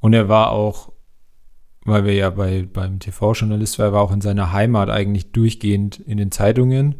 Und 0.00 0.12
er 0.12 0.28
war 0.28 0.50
auch 0.50 0.92
weil 1.86 2.04
wir 2.04 2.14
ja 2.14 2.30
bei, 2.30 2.68
beim 2.70 2.98
TV-Journalist 2.98 3.78
war, 3.78 3.92
war 3.92 4.02
auch 4.02 4.12
in 4.12 4.20
seiner 4.20 4.52
Heimat 4.52 4.90
eigentlich 4.90 5.32
durchgehend 5.32 5.98
in 6.00 6.18
den 6.18 6.30
Zeitungen 6.30 6.96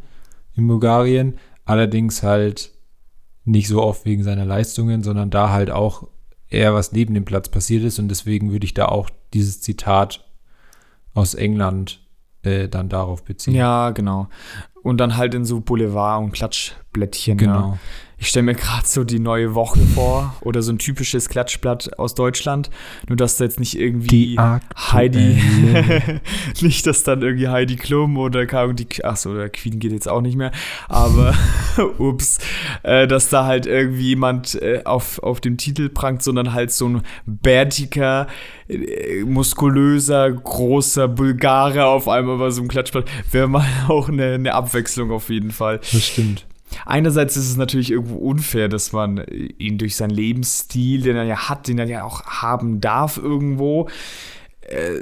in 0.55 0.67
Bulgarien, 0.67 1.35
allerdings 1.65 2.23
halt 2.23 2.71
nicht 3.45 3.69
so 3.69 3.83
oft 3.83 4.05
wegen 4.05 4.23
seiner 4.23 4.45
Leistungen, 4.45 5.03
sondern 5.03 5.31
da 5.31 5.51
halt 5.51 5.71
auch 5.71 6.09
eher 6.49 6.75
was 6.75 6.93
neben 6.93 7.15
dem 7.15 7.25
Platz 7.25 7.49
passiert 7.49 7.85
ist 7.85 7.99
und 7.99 8.09
deswegen 8.09 8.51
würde 8.53 8.65
ich 8.65 8.75
da 8.75 8.87
auch 8.87 9.11
dieses 9.35 9.61
Zitat 9.61 10.25
aus 11.15 11.35
England 11.35 12.01
äh, 12.43 12.69
dann 12.69 12.89
darauf 12.89 13.25
beziehen. 13.25 13.55
Ja, 13.55 13.91
genau. 13.91 14.29
Und 14.87 14.99
dann 14.99 15.17
halt 15.17 15.35
in 15.35 15.45
so 15.45 15.59
Boulevard- 15.59 16.23
und 16.23 16.31
Klatschblättchen. 16.31 17.39
Genau. 17.39 17.73
Ja. 17.73 17.79
Ich 18.19 18.29
stelle 18.29 18.45
mir 18.45 18.55
gerade 18.55 18.87
so 18.87 19.05
die 19.05 19.19
neue 19.19 19.55
Woche 19.55 19.81
vor 19.95 20.35
oder 20.41 20.63
so 20.63 20.73
ein 20.73 20.79
typisches 20.79 21.29
Klatschblatt 21.29 21.99
aus 21.99 22.15
Deutschland. 22.15 22.71
Nur, 23.09 23.17
dass 23.17 23.37
da 23.37 23.45
jetzt 23.45 23.61
nicht 23.61 23.79
irgendwie 23.79 24.39
Heidi, 24.39 25.43
nicht, 26.63 26.87
dass 26.87 27.03
dann 27.03 27.21
irgendwie 27.21 27.49
Heidi 27.49 27.77
Klum 27.77 28.17
oder 28.17 28.47
die, 28.73 29.05
achso, 29.05 29.35
der 29.35 29.51
Queen 29.51 29.79
geht 29.79 29.93
jetzt 29.93 30.09
auch 30.09 30.23
nicht 30.23 30.37
mehr, 30.37 30.51
aber 30.89 31.35
ups, 31.99 32.39
äh, 32.85 33.07
dass 33.07 33.29
da 33.29 33.45
halt 33.45 33.67
irgendwie 33.67 34.09
jemand 34.09 34.55
äh, 34.63 34.81
auf, 34.85 35.23
auf 35.23 35.43
dem 35.43 35.59
Titel 35.59 35.91
prangt, 35.91 36.23
sondern 36.23 36.55
halt 36.55 36.71
so 36.71 36.89
ein 36.89 37.03
bärtiger, 37.27 38.29
äh, 38.69 39.25
muskulöser, 39.25 40.33
großer 40.33 41.07
Bulgare 41.07 41.85
auf 41.85 42.09
einmal 42.09 42.39
bei 42.39 42.49
so 42.49 42.63
einem 42.63 42.69
Klatschblatt. 42.69 43.05
Wäre 43.31 43.47
mal 43.47 43.67
auch 43.89 44.09
eine, 44.09 44.35
eine 44.35 44.55
Abwechslung 44.55 44.76
auf 45.11 45.29
jeden 45.29 45.51
Fall. 45.51 45.81
Das 45.93 46.05
stimmt. 46.05 46.47
Einerseits 46.85 47.37
ist 47.37 47.49
es 47.49 47.57
natürlich 47.57 47.91
irgendwo 47.91 48.17
unfair, 48.17 48.69
dass 48.69 48.93
man 48.93 49.25
ihn 49.27 49.79
durch 49.79 49.97
seinen 49.97 50.11
Lebensstil, 50.11 51.03
den 51.03 51.17
er 51.17 51.25
ja 51.25 51.49
hat, 51.49 51.69
den 51.69 51.79
er 51.79 51.87
ja 51.87 52.05
auch 52.05 52.25
haben 52.25 52.81
darf 52.81 53.17
irgendwo, 53.17 53.89
äh, 54.63 55.01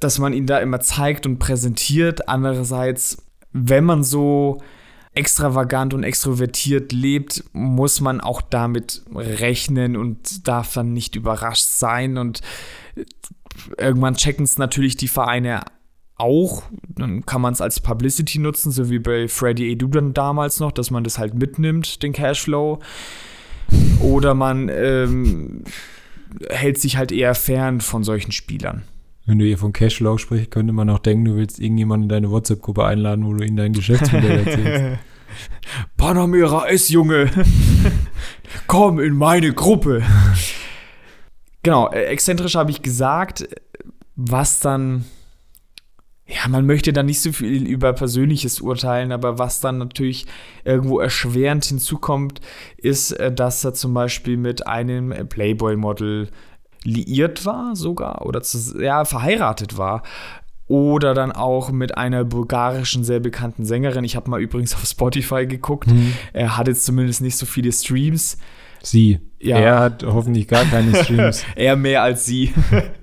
dass 0.00 0.18
man 0.18 0.32
ihn 0.32 0.46
da 0.46 0.58
immer 0.58 0.80
zeigt 0.80 1.26
und 1.26 1.38
präsentiert. 1.38 2.28
Andererseits, 2.28 3.24
wenn 3.52 3.84
man 3.84 4.04
so 4.04 4.60
extravagant 5.14 5.94
und 5.94 6.02
extrovertiert 6.02 6.92
lebt, 6.92 7.44
muss 7.52 8.00
man 8.00 8.20
auch 8.20 8.40
damit 8.40 9.02
rechnen 9.14 9.96
und 9.96 10.46
darf 10.48 10.74
dann 10.74 10.92
nicht 10.92 11.16
überrascht 11.16 11.64
sein. 11.64 12.18
Und 12.18 12.40
irgendwann 13.78 14.16
checken 14.16 14.44
es 14.44 14.58
natürlich 14.58 14.96
die 14.96 15.08
Vereine 15.08 15.62
auch, 16.16 16.62
dann 16.88 17.26
kann 17.26 17.40
man 17.40 17.52
es 17.52 17.60
als 17.60 17.80
Publicity 17.80 18.38
nutzen, 18.38 18.70
so 18.70 18.90
wie 18.90 18.98
bei 18.98 19.28
Freddy 19.28 19.72
Edu 19.72 19.88
dann 19.88 20.14
damals 20.14 20.60
noch, 20.60 20.72
dass 20.72 20.90
man 20.90 21.04
das 21.04 21.18
halt 21.18 21.34
mitnimmt, 21.34 22.02
den 22.02 22.12
Cashflow. 22.12 22.78
Oder 24.00 24.34
man 24.34 24.68
ähm, 24.68 25.64
hält 26.50 26.78
sich 26.78 26.96
halt 26.96 27.12
eher 27.12 27.34
fern 27.34 27.80
von 27.80 28.04
solchen 28.04 28.32
Spielern. 28.32 28.82
Wenn 29.26 29.38
du 29.38 29.44
hier 29.46 29.58
von 29.58 29.72
Cashflow 29.72 30.18
sprichst, 30.18 30.50
könnte 30.50 30.72
man 30.72 30.90
auch 30.90 30.98
denken, 30.98 31.24
du 31.24 31.36
willst 31.36 31.58
irgendjemanden 31.58 32.04
in 32.04 32.08
deine 32.10 32.30
WhatsApp-Gruppe 32.30 32.84
einladen, 32.84 33.24
wo 33.24 33.32
du 33.32 33.44
ihnen 33.44 33.56
dein 33.56 33.72
Geschäftsmodell 33.72 34.38
erzählst. 34.46 34.98
Panamera 35.96 36.68
S, 36.68 36.90
Junge. 36.90 37.30
Komm 38.66 39.00
in 39.00 39.14
meine 39.14 39.52
Gruppe. 39.52 40.02
genau, 41.62 41.90
äh, 41.90 42.04
exzentrisch 42.04 42.54
habe 42.54 42.70
ich 42.70 42.82
gesagt, 42.82 43.48
was 44.14 44.60
dann 44.60 45.06
ja, 46.26 46.48
man 46.48 46.64
möchte 46.64 46.92
da 46.92 47.02
nicht 47.02 47.20
so 47.20 47.32
viel 47.32 47.66
über 47.66 47.92
Persönliches 47.92 48.60
urteilen, 48.60 49.12
aber 49.12 49.38
was 49.38 49.60
dann 49.60 49.78
natürlich 49.78 50.26
irgendwo 50.64 50.98
erschwerend 50.98 51.64
hinzukommt, 51.66 52.40
ist, 52.78 53.12
äh, 53.12 53.32
dass 53.32 53.62
er 53.64 53.74
zum 53.74 53.92
Beispiel 53.92 54.36
mit 54.36 54.66
einem 54.66 55.28
Playboy-Model 55.28 56.30
liiert 56.84 57.44
war 57.44 57.76
sogar 57.76 58.24
oder 58.26 58.42
zu, 58.42 58.80
ja, 58.80 59.04
verheiratet 59.04 59.76
war. 59.76 60.02
Oder 60.66 61.12
dann 61.12 61.30
auch 61.30 61.70
mit 61.70 61.98
einer 61.98 62.24
bulgarischen, 62.24 63.04
sehr 63.04 63.20
bekannten 63.20 63.66
Sängerin. 63.66 64.02
Ich 64.02 64.16
habe 64.16 64.30
mal 64.30 64.40
übrigens 64.40 64.74
auf 64.74 64.86
Spotify 64.86 65.46
geguckt. 65.46 65.88
Mhm. 65.88 66.14
Er 66.32 66.56
hat 66.56 66.68
jetzt 66.68 66.86
zumindest 66.86 67.20
nicht 67.20 67.36
so 67.36 67.44
viele 67.44 67.70
Streams. 67.70 68.38
Sie. 68.82 69.18
Ja. 69.40 69.58
Er 69.58 69.78
hat 69.78 70.04
hoffentlich 70.04 70.48
gar 70.48 70.64
keine 70.64 70.94
Streams. 71.04 71.44
er 71.54 71.76
mehr 71.76 72.02
als 72.02 72.24
sie. 72.24 72.54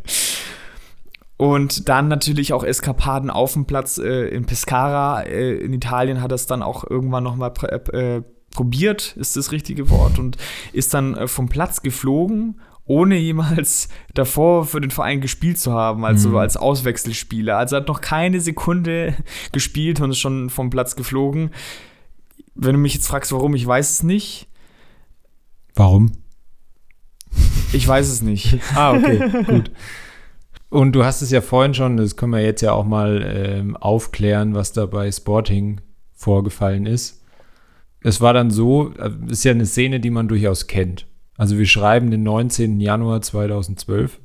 Und 1.42 1.90
dann 1.90 2.08
natürlich 2.08 2.54
auch 2.54 2.64
Eskapaden 2.64 3.32
auf 3.32 3.54
dem 3.54 3.66
Platz 3.66 3.98
äh, 3.98 4.28
in 4.28 4.46
Pescara. 4.46 5.24
Äh, 5.24 5.56
in 5.56 5.74
Italien 5.74 6.22
hat 6.22 6.32
er 6.32 6.36
es 6.36 6.46
dann 6.46 6.62
auch 6.62 6.88
irgendwann 6.88 7.24
nochmal 7.24 7.52
äh, 7.94 8.22
probiert, 8.52 9.18
ist 9.18 9.36
das 9.36 9.52
richtige 9.52 9.90
Wort, 9.90 10.20
und 10.20 10.38
ist 10.72 10.94
dann 10.94 11.16
äh, 11.16 11.28
vom 11.28 11.50
Platz 11.50 11.82
geflogen, 11.82 12.62
ohne 12.86 13.18
jemals 13.18 13.90
davor 14.14 14.66
für 14.66 14.82
den 14.82 14.92
Verein 14.92 15.20
gespielt 15.20 15.58
zu 15.58 15.74
haben, 15.74 16.06
also 16.06 16.30
mhm. 16.30 16.36
als 16.36 16.58
Auswechselspieler. 16.58 17.58
Also 17.58 17.78
hat 17.78 17.88
noch 17.88 18.02
keine 18.02 18.40
Sekunde 18.40 19.16
gespielt 19.52 20.00
und 20.00 20.12
ist 20.12 20.20
schon 20.20 20.52
vom 20.52 20.70
Platz 20.70 20.96
geflogen. 20.96 21.50
Wenn 22.54 22.74
du 22.74 22.78
mich 22.78 22.94
jetzt 22.94 23.08
fragst, 23.08 23.32
warum, 23.32 23.56
ich 23.56 23.66
weiß 23.66 23.90
es 23.90 24.04
nicht. 24.04 24.48
Warum? 25.74 26.12
Ich 27.74 27.88
weiß 27.88 28.10
es 28.10 28.22
nicht. 28.22 28.60
ah, 28.76 28.94
okay, 28.94 29.44
gut. 29.44 29.72
Und 30.72 30.94
du 30.94 31.04
hast 31.04 31.22
es 31.22 31.32
ja 31.32 31.42
vorhin 31.42 31.74
schon, 31.74 31.98
das 31.98 32.16
können 32.16 32.32
wir 32.32 32.42
jetzt 32.42 32.62
ja 32.62 32.72
auch 32.72 32.86
mal 32.86 33.22
ähm, 33.26 33.76
aufklären, 33.76 34.56
was 34.56 34.72
da 34.72 34.86
bei 34.86 35.12
Sporting 35.12 35.82
vorgefallen 36.14 36.86
ist. 36.86 37.22
Es 38.00 38.22
war 38.22 38.34
dann 38.34 38.52
so, 38.52 38.94
äh, 38.94 39.12
ist 39.30 39.44
ja 39.44 39.52
eine 39.52 39.66
Szene, 39.66 40.00
die 40.00 40.10
man 40.10 40.30
durchaus 40.30 40.68
kennt. 40.68 41.08
Also 41.36 41.58
wir 41.58 41.66
schreiben 41.66 42.10
den 42.10 42.24
19. 42.24 42.80
Januar 42.80 43.22
2012 43.22 44.22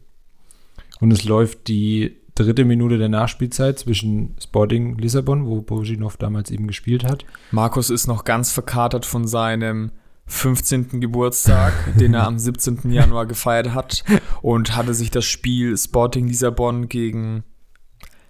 und 1.01 1.11
es 1.11 1.24
läuft 1.24 1.66
die 1.66 2.16
dritte 2.36 2.64
Minute 2.64 2.97
der 2.97 3.09
Nachspielzeit 3.09 3.80
zwischen 3.80 4.36
Sporting 4.40 4.99
Lissabon, 4.99 5.47
wo 5.47 5.62
Bojinov 5.62 6.16
damals 6.16 6.53
eben 6.53 6.68
gespielt 6.68 7.03
hat. 7.03 7.24
Markus 7.51 7.90
ist 7.90 8.07
noch 8.07 8.22
ganz 8.22 8.53
verkatert 8.53 9.05
von 9.05 9.26
seinem 9.26 9.90
15. 10.27 11.01
Geburtstag, 11.01 11.72
den 11.99 12.14
er 12.14 12.27
am 12.27 12.39
17. 12.39 12.91
Januar 12.91 13.27
gefeiert 13.27 13.74
hat 13.74 14.05
und 14.43 14.77
hatte 14.77 14.93
sich 14.95 15.11
das 15.11 15.24
Spiel 15.24 15.77
Sporting 15.77 16.27
Lissabon 16.29 16.89
gegen 16.89 17.45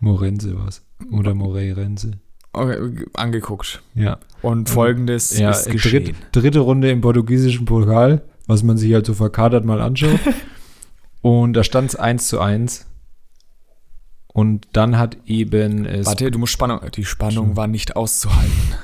Morense 0.01 0.57
war 0.59 0.69
es. 0.69 0.83
Oder 1.11 1.35
Moreirense. 1.35 2.13
angeguckt. 3.15 3.83
Ja. 3.95 4.19
Und 4.43 4.69
folgendes 4.69 5.39
Ja, 5.39 5.51
ist 5.51 5.71
geschehen. 5.71 6.05
dritt, 6.05 6.17
dritte 6.33 6.61
Runde 6.61 6.91
im 6.91 7.01
portugiesischen 7.01 7.65
Pokal, 7.65 8.23
was 8.47 8.63
man 8.63 8.77
sich 8.77 8.93
halt 8.95 9.07
so 9.07 9.15
verkatert 9.15 9.65
mal 9.65 9.81
anschaut. 9.81 10.21
Und 11.23 11.55
da 11.55 11.65
stand 11.65 11.91
es 11.91 11.97
1 11.97 12.29
zu 12.29 12.41
1. 12.41 12.87
Und 14.29 14.69
dann 14.73 14.99
hat 14.99 15.17
eben 15.27 15.85
es. 15.87 16.07
Warte, 16.07 16.31
du 16.31 16.39
musst 16.39 16.53
Spannung. 16.53 16.81
Die 16.95 17.05
Spannung 17.05 17.57
war 17.57 17.67
nicht 17.67 17.97
auszuhalten. 17.97 18.75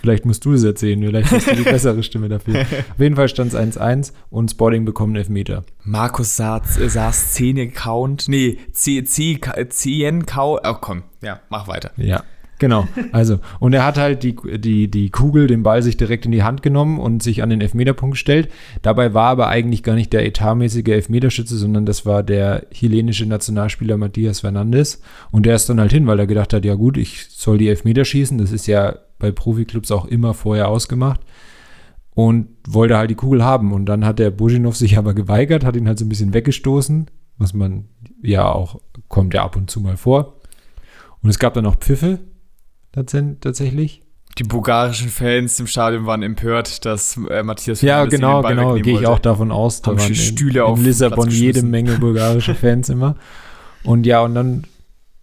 Vielleicht 0.00 0.24
musst 0.24 0.44
du 0.44 0.52
es 0.52 0.64
erzählen, 0.64 1.00
vielleicht 1.00 1.30
hast 1.30 1.46
du 1.46 1.56
die 1.56 1.62
bessere 1.64 2.02
Stimme 2.02 2.28
dafür. 2.28 2.60
Auf 2.60 2.98
jeden 2.98 3.16
Fall 3.16 3.28
stand 3.28 3.52
es 3.52 3.58
1-1 3.58 4.12
und 4.30 4.50
Sporting 4.50 4.84
bekommt 4.84 5.10
einen 5.10 5.16
Elfmeter. 5.16 5.64
Markus 5.82 6.36
sah, 6.36 6.62
sah 6.64 7.12
Szene 7.12 7.68
count. 7.68 8.28
Nee, 8.28 8.58
C, 8.72 9.04
C, 9.04 9.38
CN 9.68 10.26
count. 10.26 10.60
Oh 10.64 10.74
komm, 10.80 11.02
ja, 11.22 11.40
mach 11.48 11.68
weiter. 11.68 11.92
Ja, 11.96 12.22
genau. 12.64 12.88
Also, 13.12 13.40
und 13.60 13.74
er 13.74 13.84
hat 13.84 13.98
halt 13.98 14.22
die, 14.22 14.34
die, 14.58 14.90
die 14.90 15.10
Kugel, 15.10 15.46
den 15.46 15.62
Ball 15.62 15.82
sich 15.82 15.98
direkt 15.98 16.24
in 16.24 16.32
die 16.32 16.42
Hand 16.42 16.62
genommen 16.62 16.98
und 16.98 17.22
sich 17.22 17.42
an 17.42 17.50
den 17.50 17.60
Elfmeterpunkt 17.60 18.14
gestellt. 18.14 18.48
Dabei 18.80 19.12
war 19.12 19.28
aber 19.28 19.48
eigentlich 19.48 19.82
gar 19.82 19.94
nicht 19.94 20.14
der 20.14 20.24
etatmäßige 20.24 20.88
Elfmeterschütze, 20.88 21.58
sondern 21.58 21.84
das 21.84 22.06
war 22.06 22.22
der 22.22 22.66
chilenische 22.70 23.26
Nationalspieler 23.26 23.98
Matthias 23.98 24.40
Fernandes. 24.40 25.02
Und 25.30 25.44
der 25.44 25.56
ist 25.56 25.68
dann 25.68 25.78
halt 25.78 25.92
hin, 25.92 26.06
weil 26.06 26.18
er 26.18 26.26
gedacht 26.26 26.54
hat, 26.54 26.64
ja 26.64 26.74
gut, 26.74 26.96
ich 26.96 27.26
soll 27.28 27.58
die 27.58 27.68
Elfmeter 27.68 28.06
schießen. 28.06 28.38
Das 28.38 28.50
ist 28.50 28.66
ja 28.66 28.96
bei 29.18 29.30
Profiklubs 29.30 29.90
auch 29.90 30.06
immer 30.06 30.32
vorher 30.32 30.68
ausgemacht. 30.68 31.20
Und 32.14 32.48
wollte 32.66 32.96
halt 32.96 33.10
die 33.10 33.16
Kugel 33.16 33.44
haben. 33.44 33.74
Und 33.74 33.86
dann 33.86 34.06
hat 34.06 34.18
der 34.18 34.30
Bujinov 34.30 34.74
sich 34.76 34.96
aber 34.96 35.12
geweigert, 35.12 35.66
hat 35.66 35.76
ihn 35.76 35.86
halt 35.86 35.98
so 35.98 36.06
ein 36.06 36.08
bisschen 36.08 36.32
weggestoßen, 36.32 37.10
was 37.36 37.52
man 37.52 37.84
ja 38.22 38.50
auch, 38.50 38.80
kommt 39.08 39.34
ja 39.34 39.44
ab 39.44 39.56
und 39.56 39.70
zu 39.70 39.80
mal 39.80 39.98
vor. 39.98 40.36
Und 41.24 41.30
es 41.30 41.38
gab 41.38 41.54
dann 41.54 41.64
auch 41.64 41.76
Pfiffe, 41.76 42.20
tatsächlich. 42.94 44.02
Die 44.38 44.44
bulgarischen 44.44 45.10
Fans 45.10 45.60
im 45.60 45.66
Stadion 45.68 46.06
waren 46.06 46.22
empört, 46.22 46.84
dass 46.84 47.16
äh, 47.30 47.42
Matthias 47.44 47.82
Ja, 47.82 48.04
genau, 48.04 48.42
genau, 48.42 48.74
gehe 48.74 48.98
ich 48.98 49.06
auch 49.06 49.20
davon 49.20 49.52
aus. 49.52 49.80
Da 49.82 49.96
waren 49.96 50.14
Stühle 50.14 50.60
in, 50.60 50.64
auf 50.64 50.78
in 50.78 50.84
Lissabon 50.84 51.30
jede. 51.30 51.62
Menge 51.62 51.98
bulgarische 51.98 52.54
Fans 52.54 52.88
immer. 52.88 53.14
Und 53.84 54.06
ja, 54.06 54.22
und 54.22 54.34
dann 54.34 54.64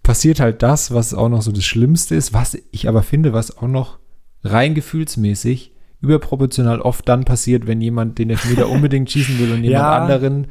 passiert 0.04 0.40
halt 0.40 0.64
das, 0.64 0.94
was 0.94 1.14
auch 1.14 1.28
noch 1.30 1.42
so 1.42 1.52
das 1.52 1.66
Schlimmste 1.66 2.16
ist, 2.16 2.34
was 2.34 2.58
ich 2.72 2.88
aber 2.88 3.04
finde, 3.04 3.34
was 3.34 3.58
auch 3.58 3.68
noch 3.68 4.00
rein 4.44 4.76
gefühlsmäßig 4.76 5.74
überproportional 6.00 6.82
oft 6.82 7.08
dann 7.08 7.26
passiert, 7.26 7.68
wenn 7.68 7.80
jemand 7.82 8.18
den 8.18 8.30
Elfmeter 8.30 8.70
unbedingt 8.70 9.12
schießen 9.12 9.38
will 9.40 9.52
und 9.52 9.64
jemand 9.64 9.84
Ja. 9.84 9.98
anderen 9.98 10.48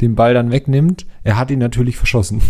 den 0.00 0.14
Ball 0.16 0.34
dann 0.34 0.50
wegnimmt. 0.50 1.06
Er 1.22 1.38
hat 1.38 1.50
ihn 1.50 1.60
natürlich 1.60 1.96
verschossen. 1.96 2.42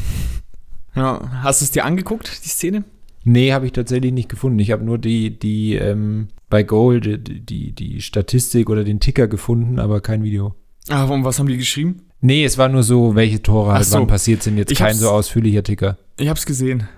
Ja, 0.94 1.20
hast 1.42 1.60
du 1.60 1.64
es 1.64 1.70
dir 1.70 1.84
angeguckt, 1.84 2.44
die 2.44 2.48
Szene? 2.48 2.84
Nee, 3.24 3.52
habe 3.52 3.66
ich 3.66 3.72
tatsächlich 3.72 4.12
nicht 4.12 4.28
gefunden. 4.28 4.58
Ich 4.58 4.70
habe 4.70 4.84
nur 4.84 4.98
die, 4.98 5.38
die 5.38 5.74
ähm, 5.74 6.28
bei 6.50 6.62
Goal 6.62 7.00
die, 7.00 7.18
die, 7.18 7.72
die 7.72 8.00
Statistik 8.00 8.68
oder 8.68 8.84
den 8.84 9.00
Ticker 9.00 9.28
gefunden, 9.28 9.78
aber 9.78 10.00
kein 10.00 10.22
Video. 10.22 10.54
Ah, 10.88 11.04
und 11.04 11.24
was 11.24 11.38
haben 11.38 11.46
die 11.46 11.56
geschrieben? 11.56 12.02
Nee, 12.20 12.44
es 12.44 12.58
war 12.58 12.68
nur 12.68 12.82
so, 12.82 13.14
welche 13.14 13.42
Tore 13.42 13.72
halt 13.72 13.84
so. 13.84 13.98
wann 13.98 14.06
passiert 14.06 14.42
sind. 14.42 14.58
Jetzt 14.58 14.72
Ich 14.72 14.78
kein 14.78 14.94
so 14.94 15.10
ausführlicher 15.10 15.62
Ticker. 15.62 15.98
Ich 16.18 16.28
hab's 16.28 16.46
gesehen. 16.46 16.88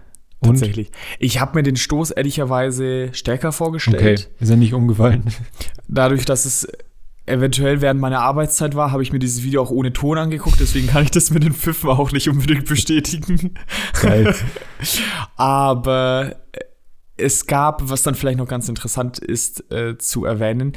Und? 0.40 0.58
Tatsächlich. 0.58 0.90
Ich 1.18 1.40
habe 1.40 1.56
mir 1.56 1.62
den 1.62 1.76
Stoß 1.76 2.10
ehrlicherweise 2.10 3.08
stärker 3.12 3.52
vorgestellt. 3.52 4.28
Okay, 4.28 4.42
ist 4.42 4.50
er 4.50 4.56
nicht 4.56 4.74
umgefallen? 4.74 5.24
Dadurch, 5.88 6.24
dass 6.24 6.44
es 6.44 6.68
eventuell 7.26 7.80
während 7.80 8.00
meiner 8.00 8.20
Arbeitszeit 8.20 8.74
war, 8.74 8.92
habe 8.92 9.02
ich 9.02 9.12
mir 9.12 9.18
dieses 9.18 9.42
Video 9.42 9.62
auch 9.62 9.70
ohne 9.70 9.92
Ton 9.92 10.18
angeguckt. 10.18 10.60
Deswegen 10.60 10.88
kann 10.88 11.04
ich 11.04 11.10
das 11.10 11.30
mit 11.30 11.42
den 11.42 11.54
Pfiffen 11.54 11.90
auch 11.90 12.12
nicht 12.12 12.28
unbedingt 12.28 12.66
bestätigen. 12.66 13.54
Aber 15.36 16.36
äh, 16.52 16.60
es 17.16 17.46
gab, 17.46 17.88
was 17.88 18.02
dann 18.02 18.14
vielleicht 18.14 18.38
noch 18.38 18.48
ganz 18.48 18.68
interessant 18.68 19.18
ist 19.18 19.70
äh, 19.72 19.96
zu 19.98 20.24
erwähnen, 20.24 20.72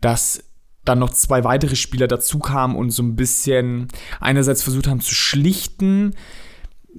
dass 0.00 0.42
dann 0.84 0.98
noch 0.98 1.10
zwei 1.10 1.44
weitere 1.44 1.76
Spieler 1.76 2.08
dazu 2.08 2.38
kamen 2.38 2.74
und 2.74 2.90
so 2.90 3.02
ein 3.02 3.14
bisschen 3.14 3.88
einerseits 4.20 4.62
versucht 4.62 4.88
haben 4.88 5.00
zu 5.00 5.14
schlichten. 5.14 6.14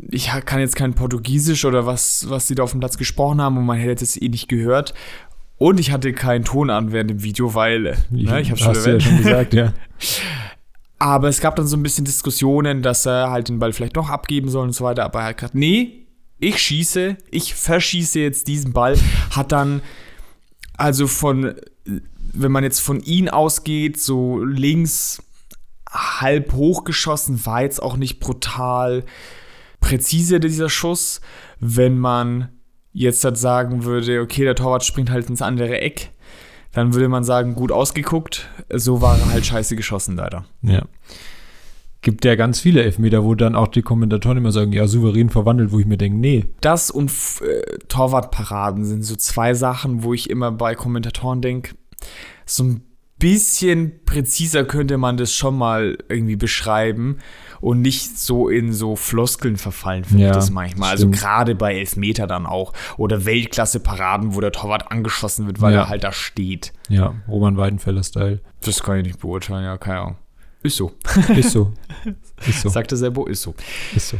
Ich 0.09 0.31
kann 0.45 0.59
jetzt 0.59 0.75
kein 0.75 0.93
Portugiesisch 0.93 1.65
oder 1.65 1.85
was, 1.85 2.29
was 2.29 2.47
sie 2.47 2.55
da 2.55 2.63
auf 2.63 2.71
dem 2.71 2.79
Platz 2.79 2.97
gesprochen 2.97 3.41
haben 3.41 3.57
und 3.57 3.65
man 3.65 3.77
hätte 3.77 4.03
es 4.03 4.19
eh 4.19 4.29
nicht 4.29 4.47
gehört. 4.47 4.93
Und 5.63 5.79
ich 5.79 5.93
hatte 5.93 6.11
keinen 6.11 6.43
Ton 6.43 6.69
an 6.69 6.91
während 6.91 7.09
dem 7.09 7.23
Video, 7.23 7.55
weil, 7.55 7.85
äh, 7.85 7.95
ne, 8.09 8.41
ich 8.41 8.49
habe 8.51 8.59
schon 8.59 8.75
ja 8.75 8.99
schon 8.99 9.17
gesagt, 9.17 9.53
ja. 9.53 9.71
Aber 10.99 11.29
es 11.29 11.39
gab 11.39 11.55
dann 11.55 11.67
so 11.67 11.77
ein 11.77 11.83
bisschen 11.83 12.03
Diskussionen, 12.03 12.81
dass 12.81 13.05
er 13.05 13.31
halt 13.31 13.47
den 13.47 13.59
Ball 13.59 13.71
vielleicht 13.71 13.95
doch 13.95 14.09
abgeben 14.09 14.49
soll 14.49 14.65
und 14.65 14.73
so 14.73 14.83
weiter. 14.83 15.05
Aber 15.05 15.21
er 15.21 15.27
hat 15.27 15.37
gesagt, 15.37 15.55
nee, 15.55 16.05
ich 16.37 16.59
schieße, 16.59 17.15
ich 17.31 17.55
verschieße 17.55 18.19
jetzt 18.19 18.49
diesen 18.49 18.73
Ball. 18.73 18.97
Hat 19.31 19.53
dann 19.53 19.81
also 20.75 21.07
von, 21.07 21.53
wenn 21.85 22.51
man 22.51 22.65
jetzt 22.65 22.81
von 22.81 22.99
ihm 22.99 23.29
ausgeht, 23.29 23.97
so 23.97 24.43
links 24.43 25.23
halb 25.89 26.51
hochgeschossen, 26.51 27.45
war 27.45 27.61
jetzt 27.61 27.81
auch 27.81 27.95
nicht 27.95 28.19
brutal 28.19 29.05
präzise 29.79 30.41
dieser 30.41 30.69
Schuss. 30.69 31.21
Wenn 31.61 31.99
man 31.99 32.49
jetzt 32.93 33.23
halt 33.23 33.37
sagen 33.37 33.83
würde, 33.83 34.21
okay, 34.21 34.43
der 34.43 34.55
Torwart 34.55 34.83
springt 34.83 35.09
halt 35.09 35.29
ins 35.29 35.41
andere 35.41 35.81
Eck, 35.81 36.11
dann 36.71 36.93
würde 36.93 37.09
man 37.09 37.23
sagen, 37.23 37.55
gut 37.55 37.71
ausgeguckt. 37.71 38.49
So 38.69 39.01
war 39.01 39.17
er 39.17 39.31
halt 39.31 39.45
scheiße 39.45 39.75
geschossen, 39.75 40.15
leider. 40.15 40.45
ja. 40.61 40.83
Gibt 42.01 42.25
ja 42.25 42.35
ganz 42.35 42.59
viele 42.59 42.83
Elfmeter, 42.83 43.23
wo 43.23 43.33
dann 43.33 43.55
auch 43.55 43.69
die 43.69 43.81
Kommentatoren 43.81 44.37
immer 44.37 44.51
sagen, 44.51 44.73
ja, 44.73 44.87
souverän 44.87 45.29
verwandelt, 45.29 45.71
wo 45.71 45.79
ich 45.79 45.85
mir 45.85 45.95
denke, 45.95 46.17
nee. 46.19 46.43
Das 46.59 46.91
und 46.91 47.09
äh, 47.09 47.77
Torwartparaden 47.87 48.83
sind 48.83 49.05
so 49.05 49.15
zwei 49.15 49.53
Sachen, 49.53 50.03
wo 50.03 50.13
ich 50.13 50.29
immer 50.29 50.51
bei 50.51 50.75
Kommentatoren 50.75 51.41
denke, 51.41 51.75
so 52.45 52.65
ein 52.65 52.83
bisschen 53.23 54.03
präziser 54.05 54.65
könnte 54.65 54.97
man 54.97 55.15
das 55.17 55.33
schon 55.33 55.57
mal 55.57 55.97
irgendwie 56.09 56.35
beschreiben 56.35 57.19
und 57.61 57.81
nicht 57.81 58.19
so 58.19 58.49
in 58.49 58.73
so 58.73 58.97
Floskeln 58.97 59.55
verfallen, 59.55 60.03
finde 60.03 60.23
Ja, 60.25 60.29
ich 60.31 60.35
das 60.35 60.51
manchmal. 60.51 60.89
Also 60.91 61.03
stimmt. 61.03 61.19
gerade 61.19 61.55
bei 61.55 61.75
Elfmeter 61.75 62.27
dann 62.27 62.45
auch. 62.45 62.73
Oder 62.97 63.23
Weltklasse-Paraden, 63.23 64.35
wo 64.35 64.41
der 64.41 64.51
Torwart 64.51 64.91
angeschossen 64.91 65.47
wird, 65.47 65.61
weil 65.61 65.73
Ja. 65.73 65.83
er 65.83 65.89
halt 65.89 66.03
da 66.03 66.11
steht. 66.11 66.73
Ja, 66.89 67.15
Roman 67.29 67.55
Weidenfeller-Style. 67.55 68.41
Das 68.61 68.83
kann 68.83 68.97
ich 68.97 69.03
nicht 69.07 69.19
beurteilen, 69.19 69.63
ja, 69.63 69.77
keine 69.77 69.99
Ahnung. 70.01 70.15
Ist 70.61 70.75
so. 70.75 70.91
Ist 71.35 71.51
so. 71.51 71.71
Ist 72.45 72.61
so. 72.61 72.69
Sagt 72.69 72.91
er 72.91 72.97
selber, 72.97 73.27
ist 73.29 73.41
so. 73.41 73.55
Ist 73.95 74.09
so. 74.09 74.17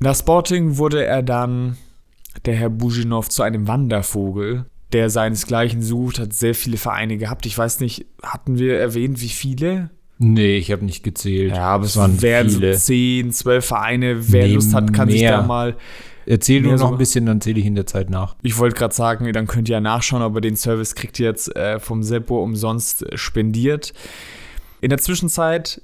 Nach 0.00 0.16
Sporting 0.16 0.78
wurde 0.78 1.04
er 1.04 1.22
dann, 1.22 1.76
der 2.46 2.54
Herr 2.56 2.70
Bujinov, 2.70 3.28
zu 3.28 3.42
einem 3.42 3.68
Wandervogel, 3.68 4.64
der 4.92 5.10
seinesgleichen 5.10 5.82
sucht, 5.82 6.18
hat 6.18 6.32
sehr 6.32 6.54
viele 6.54 6.76
Vereine 6.76 7.16
gehabt. 7.18 7.46
Ich 7.46 7.56
weiß 7.56 7.80
nicht, 7.80 8.06
hatten 8.22 8.58
wir 8.58 8.78
erwähnt, 8.78 9.20
wie 9.20 9.28
viele? 9.28 9.90
Nee, 10.18 10.56
ich 10.56 10.72
habe 10.72 10.84
nicht 10.84 11.04
gezählt. 11.04 11.52
Ja, 11.54 11.66
aber 11.68 11.84
Es 11.84 11.96
waren 11.96 12.20
wären 12.22 12.50
viele. 12.50 12.74
so 12.74 12.80
10, 12.86 13.32
12 13.32 13.64
Vereine. 13.64 14.16
Wer 14.32 14.46
Nee, 14.48 14.54
Lust 14.54 14.74
hat, 14.74 14.92
kann 14.92 15.08
sich 15.10 15.20
mehr. 15.20 15.38
da 15.38 15.42
mal. 15.46 15.76
Erzähl 16.26 16.60
nur 16.60 16.76
noch 16.76 16.92
ein 16.92 16.98
bisschen, 16.98 17.24
dann 17.24 17.40
zähle 17.40 17.60
ich 17.60 17.66
in 17.66 17.74
der 17.74 17.86
Zeit 17.86 18.10
nach. 18.10 18.36
Ich 18.42 18.58
wollte 18.58 18.76
gerade 18.76 18.94
sagen, 18.94 19.32
dann 19.32 19.46
könnt 19.46 19.68
ihr 19.68 19.74
ja 19.74 19.80
nachschauen, 19.80 20.20
aber 20.22 20.40
den 20.42 20.56
Service 20.56 20.94
kriegt 20.94 21.18
ihr 21.20 21.26
jetzt 21.26 21.54
äh, 21.56 21.78
vom 21.78 22.02
Seppo 22.02 22.42
umsonst 22.42 23.04
spendiert. 23.14 23.94
In 24.80 24.90
der 24.90 24.98
Zwischenzeit 24.98 25.80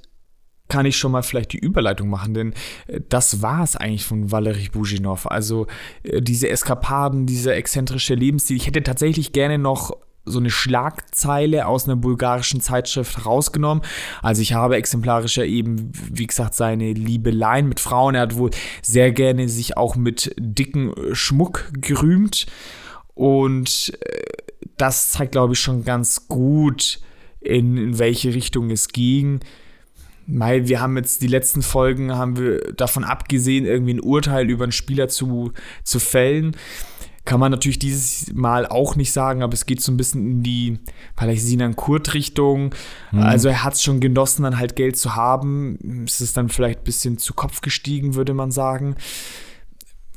kann 0.67 0.85
ich 0.85 0.97
schon 0.97 1.11
mal 1.11 1.21
vielleicht 1.21 1.53
die 1.53 1.59
Überleitung 1.59 2.09
machen, 2.09 2.33
denn 2.33 2.53
äh, 2.87 3.01
das 3.09 3.41
war 3.41 3.63
es 3.63 3.75
eigentlich 3.75 4.05
von 4.05 4.31
Valery 4.31 4.69
Bujinov. 4.71 5.29
Also 5.29 5.67
äh, 6.03 6.21
diese 6.21 6.49
Eskapaden, 6.49 7.25
dieser 7.25 7.55
exzentrische 7.55 8.15
Lebensstil. 8.15 8.57
Ich 8.57 8.67
hätte 8.67 8.83
tatsächlich 8.83 9.31
gerne 9.31 9.57
noch 9.57 9.97
so 10.27 10.39
eine 10.39 10.49
Schlagzeile 10.49 11.67
aus 11.67 11.85
einer 11.85 11.97
bulgarischen 11.97 12.59
Zeitschrift 12.59 13.27
rausgenommen. 13.27 13.83
Also 14.23 14.41
ich 14.41 14.53
habe 14.53 14.75
exemplarisch 14.75 15.37
ja 15.37 15.43
eben, 15.43 15.91
wie 16.11 16.25
gesagt, 16.25 16.55
seine 16.55 16.93
Liebeleien 16.93 17.69
mit 17.69 17.79
Frauen. 17.79 18.15
Er 18.15 18.21
hat 18.21 18.35
wohl 18.35 18.49
sehr 18.81 19.11
gerne 19.11 19.47
sich 19.49 19.77
auch 19.77 19.95
mit 19.95 20.33
dicken 20.39 20.93
äh, 20.93 21.13
Schmuck 21.13 21.69
gerühmt. 21.73 22.47
Und 23.13 23.97
das 24.77 25.11
zeigt, 25.11 25.33
glaube 25.33 25.53
ich, 25.53 25.59
schon 25.59 25.85
ganz 25.85 26.27
gut, 26.27 26.99
in, 27.39 27.77
in 27.77 27.99
welche 27.99 28.33
Richtung 28.33 28.71
es 28.71 28.89
ging. 28.89 29.39
Weil 30.27 30.67
wir 30.67 30.81
haben 30.81 30.97
jetzt 30.97 31.21
die 31.21 31.27
letzten 31.27 31.61
Folgen, 31.61 32.15
haben 32.15 32.37
wir 32.37 32.73
davon 32.73 33.03
abgesehen, 33.03 33.65
irgendwie 33.65 33.93
ein 33.93 34.01
Urteil 34.01 34.49
über 34.49 34.63
einen 34.63 34.71
Spieler 34.71 35.07
zu, 35.07 35.51
zu 35.83 35.99
fällen. 35.99 36.55
Kann 37.25 37.39
man 37.39 37.51
natürlich 37.51 37.79
dieses 37.79 38.31
Mal 38.33 38.67
auch 38.67 38.95
nicht 38.95 39.11
sagen, 39.11 39.41
aber 39.41 39.53
es 39.53 39.65
geht 39.65 39.81
so 39.81 39.91
ein 39.91 39.97
bisschen 39.97 40.29
in 40.29 40.43
die 40.43 40.79
vielleicht 41.17 41.41
Sinan 41.41 41.75
Kurt-Richtung. 41.75 42.75
Also 43.11 43.49
er 43.49 43.63
hat 43.63 43.73
es 43.73 43.81
schon 43.81 43.99
genossen, 43.99 44.43
dann 44.43 44.59
halt 44.59 44.75
Geld 44.75 44.95
zu 44.95 45.15
haben. 45.15 46.05
Es 46.05 46.21
ist 46.21 46.37
dann 46.37 46.49
vielleicht 46.49 46.81
ein 46.81 46.83
bisschen 46.83 47.17
zu 47.17 47.33
Kopf 47.33 47.61
gestiegen, 47.61 48.13
würde 48.13 48.35
man 48.35 48.51
sagen. 48.51 48.95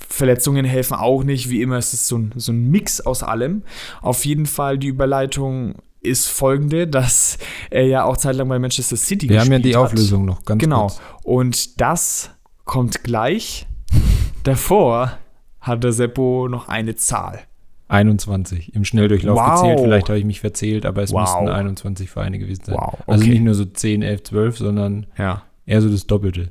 Verletzungen 0.07 0.67
helfen 0.67 0.95
auch 0.95 1.25
nicht. 1.25 1.49
Wie 1.49 1.63
immer 1.63 1.79
ist 1.79 1.95
es 1.95 2.09
so 2.09 2.19
ein, 2.19 2.33
so 2.37 2.53
ein 2.53 2.71
Mix 2.71 3.01
aus 3.01 3.23
allem. 3.23 3.63
Auf 4.03 4.27
jeden 4.27 4.47
Fall 4.47 4.79
die 4.79 4.89
Überleitung 4.89 5.77
ist 6.01 6.29
folgende, 6.29 6.87
dass 6.87 7.39
er 7.71 7.87
ja 7.87 8.05
auch 8.05 8.17
zeitlang 8.17 8.49
bei 8.49 8.59
Manchester 8.59 8.97
City 8.97 9.29
Wir 9.29 9.41
haben 9.41 9.53
ja 9.53 9.59
die 9.59 9.77
Auflösung 9.77 10.25
noch, 10.25 10.45
ganz 10.45 10.63
Genau. 10.63 10.83
Kurz. 10.83 11.01
Und 11.25 11.81
das 11.81 12.31
kommt 12.65 13.03
gleich. 13.05 13.67
Davor 14.45 15.19
hat 15.61 15.85
der 15.85 15.93
Seppo 15.93 16.49
noch 16.49 16.69
eine 16.69 16.95
Zahl. 16.95 17.41
21 17.89 18.75
im 18.75 18.85
Schnelldurchlauf 18.85 19.39
wow. 19.39 19.63
gezählt. 19.63 19.81
Vielleicht 19.81 20.09
habe 20.09 20.19
ich 20.19 20.25
mich 20.25 20.41
verzählt, 20.41 20.85
aber 20.85 21.03
es 21.03 21.13
wow. 21.13 21.23
müssten 21.23 21.49
21 21.49 22.11
Vereine 22.11 22.39
gewesen 22.39 22.65
sein. 22.65 22.77
Wow. 22.77 22.83
Also 22.83 22.97
okay. 23.03 23.13
Also 23.13 23.27
nicht 23.27 23.43
nur 23.43 23.55
so 23.55 23.65
10, 23.65 24.03
11, 24.03 24.23
12, 24.25 24.59
sondern 24.59 25.07
ja. 25.17 25.43
eher 25.65 25.83
so 25.83 25.89
das 25.89 26.07
Doppelte. 26.07 26.51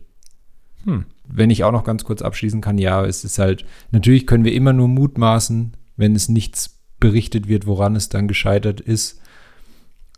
Hm. 0.84 1.06
Wenn 1.26 1.50
ich 1.50 1.64
auch 1.64 1.72
noch 1.72 1.84
ganz 1.84 2.04
kurz 2.04 2.22
abschließen 2.22 2.62
kann, 2.62 2.78
ja, 2.78 3.06
es 3.06 3.24
ist 3.24 3.38
halt, 3.38 3.66
natürlich 3.91 4.26
können 4.26 4.45
wir 4.45 4.54
immer 4.54 4.74
nur 4.74 4.88
mutmaßen, 4.88 5.78
wenn 5.95 6.16
es 6.16 6.30
nichts 6.30 6.80
berichtet 7.00 7.48
wird, 7.48 7.68
woran 7.68 7.95
es 7.95 8.10
dann 8.10 8.28
gescheitert 8.28 8.82
ist. 8.82 9.22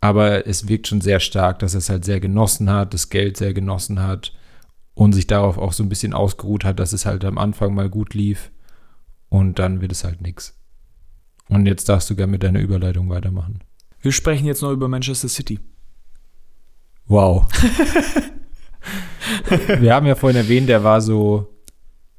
Aber 0.00 0.46
es 0.46 0.68
wirkt 0.68 0.88
schon 0.88 1.00
sehr 1.00 1.20
stark, 1.20 1.58
dass 1.58 1.74
er 1.74 1.78
es 1.78 1.90
halt 1.90 2.04
sehr 2.04 2.20
genossen 2.20 2.70
hat, 2.70 2.94
das 2.94 3.10
Geld 3.10 3.36
sehr 3.36 3.52
genossen 3.52 4.02
hat 4.02 4.32
und 4.94 5.12
sich 5.12 5.26
darauf 5.26 5.58
auch 5.58 5.72
so 5.72 5.82
ein 5.82 5.88
bisschen 5.88 6.14
ausgeruht 6.14 6.64
hat, 6.64 6.80
dass 6.80 6.92
es 6.92 7.06
halt 7.06 7.24
am 7.24 7.38
Anfang 7.38 7.74
mal 7.74 7.90
gut 7.90 8.14
lief 8.14 8.50
und 9.28 9.58
dann 9.58 9.80
wird 9.80 9.92
es 9.92 10.04
halt 10.04 10.22
nichts. 10.22 10.58
Und 11.48 11.66
jetzt 11.66 11.88
darfst 11.88 12.08
du 12.08 12.16
gerne 12.16 12.32
mit 12.32 12.42
deiner 12.42 12.60
Überleitung 12.60 13.10
weitermachen. 13.10 13.60
Wir 14.00 14.12
sprechen 14.12 14.46
jetzt 14.46 14.62
noch 14.62 14.72
über 14.72 14.88
Manchester 14.88 15.28
City. 15.28 15.58
Wow. 17.06 17.46
Wir 19.80 19.94
haben 19.94 20.06
ja 20.06 20.14
vorhin 20.14 20.36
erwähnt, 20.36 20.68
der 20.68 20.84
war 20.84 21.00
so, 21.00 21.48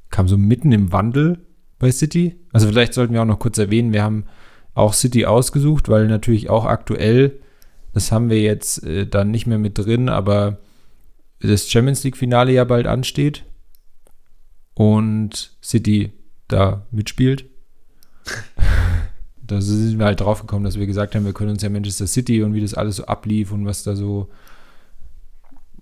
kam 0.10 0.28
so 0.28 0.38
mitten 0.38 0.72
im 0.72 0.92
Wandel 0.92 1.46
bei 1.80 1.92
City. 1.92 2.40
Also 2.52 2.68
vielleicht 2.68 2.94
sollten 2.94 3.14
wir 3.14 3.22
auch 3.22 3.28
noch 3.28 3.40
kurz 3.40 3.58
erwähnen, 3.58 3.94
wir 3.94 4.04
haben 4.04 4.26
auch 4.74 4.94
City 4.94 5.26
ausgesucht, 5.26 5.90
weil 5.90 6.08
natürlich 6.08 6.50
auch 6.50 6.66
aktuell, 6.66 7.41
das 7.94 8.12
haben 8.12 8.30
wir 8.30 8.42
jetzt 8.42 8.84
äh, 8.84 9.08
dann 9.08 9.32
nicht 9.32 9.48
mehr 9.48 9.58
mit 9.58 9.78
drin, 9.78 10.10
aber 10.10 10.60
das 11.40 11.70
Champions 11.70 12.04
League-Finale 12.04 12.52
ja 12.52 12.64
bald 12.64 12.88
ansteht 12.88 13.46
und 14.74 15.52
City 15.64 16.12
da 16.48 16.86
mitspielt. 16.92 17.46
da 19.42 19.60
sind 19.60 20.00
wir 20.00 20.06
halt 20.06 20.22
drauf 20.22 20.42
gekommen, 20.42 20.64
dass 20.64 20.78
wir 20.78 20.88
gesagt 20.88 21.16
haben, 21.16 21.26
wir 21.26 21.34
können 21.34 21.52
uns 21.52 21.64
ja 21.64 21.70
Manchester 21.70 22.08
City 22.08 22.44
und 22.44 22.54
wie 22.54 22.62
das 22.62 22.74
alles 22.74 22.98
so 22.98 23.06
ablief 23.06 23.52
und 23.52 23.66
was 23.66 23.84
da 23.84 23.96
so 23.96 24.30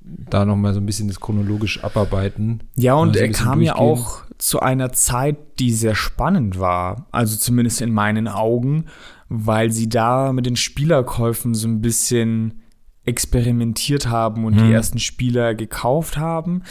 da 0.01 0.45
nochmal 0.45 0.73
so 0.73 0.79
ein 0.79 0.85
bisschen 0.85 1.07
das 1.07 1.19
chronologisch 1.19 1.83
abarbeiten. 1.83 2.61
Ja, 2.75 2.95
und 2.95 3.15
er 3.15 3.31
kam 3.31 3.61
ja 3.61 3.75
auch 3.75 4.23
zu 4.39 4.59
einer 4.59 4.91
Zeit, 4.91 5.37
die 5.59 5.71
sehr 5.71 5.93
spannend 5.93 6.59
war. 6.59 7.05
Also 7.11 7.35
zumindest 7.37 7.81
in 7.81 7.93
meinen 7.93 8.27
Augen, 8.27 8.85
weil 9.29 9.71
sie 9.71 9.87
da 9.87 10.33
mit 10.33 10.47
den 10.47 10.55
Spielerkäufen 10.55 11.53
so 11.53 11.67
ein 11.67 11.81
bisschen 11.81 12.63
experimentiert 13.05 14.07
haben 14.07 14.43
und 14.45 14.55
hm. 14.55 14.67
die 14.67 14.73
ersten 14.73 14.99
Spieler 14.99 15.55
gekauft 15.55 16.17
haben. 16.17 16.63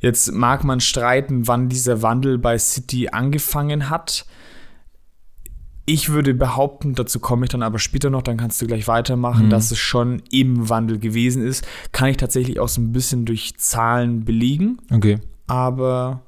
Jetzt 0.00 0.32
mag 0.32 0.64
man 0.64 0.80
streiten, 0.80 1.48
wann 1.48 1.68
dieser 1.68 2.02
Wandel 2.02 2.36
bei 2.38 2.58
City 2.58 3.08
angefangen 3.08 3.88
hat. 3.88 4.26
Ich 5.86 6.10
würde 6.10 6.34
behaupten, 6.34 6.94
dazu 6.94 7.20
komme 7.20 7.46
ich 7.46 7.50
dann 7.50 7.62
aber 7.62 7.78
später 7.78 8.10
noch, 8.10 8.22
dann 8.22 8.36
kannst 8.36 8.60
du 8.60 8.66
gleich 8.66 8.88
weitermachen, 8.88 9.46
mhm. 9.46 9.50
dass 9.50 9.70
es 9.70 9.78
schon 9.78 10.22
im 10.30 10.68
Wandel 10.68 10.98
gewesen 10.98 11.46
ist. 11.46 11.66
Kann 11.92 12.08
ich 12.08 12.16
tatsächlich 12.16 12.58
auch 12.58 12.68
so 12.68 12.80
ein 12.80 12.92
bisschen 12.92 13.24
durch 13.24 13.56
Zahlen 13.56 14.24
belegen. 14.24 14.78
Okay. 14.90 15.18
Aber 15.46 16.22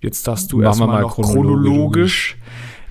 jetzt 0.00 0.26
darfst 0.26 0.52
du 0.52 0.62
erstmal 0.62 1.02
noch 1.02 1.14
chronologisch, 1.14 1.32
chronologisch 1.32 2.38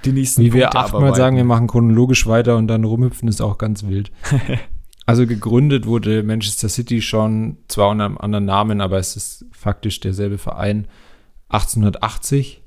die 0.06 0.12
nächsten 0.12 0.42
Wie 0.42 0.50
Punkte 0.50 0.74
wir 0.74 0.76
achtmal 0.76 1.16
sagen, 1.16 1.38
wir 1.38 1.44
machen 1.44 1.68
chronologisch 1.68 2.28
weiter 2.28 2.58
und 2.58 2.68
dann 2.68 2.84
rumhüpfen 2.84 3.28
ist 3.28 3.42
auch 3.42 3.58
ganz 3.58 3.84
wild. 3.84 4.12
also 5.06 5.28
gegründet 5.28 5.86
wurde 5.86 6.24
Manchester 6.24 6.70
City 6.70 7.02
schon, 7.02 7.58
zwar 7.68 7.90
unter 7.90 8.06
einem 8.06 8.18
anderen 8.18 8.46
Namen, 8.46 8.82
aber 8.82 8.98
es 8.98 9.16
ist 9.16 9.46
faktisch 9.52 10.00
derselbe 10.00 10.38
Verein, 10.38 10.88
1880 11.50 12.64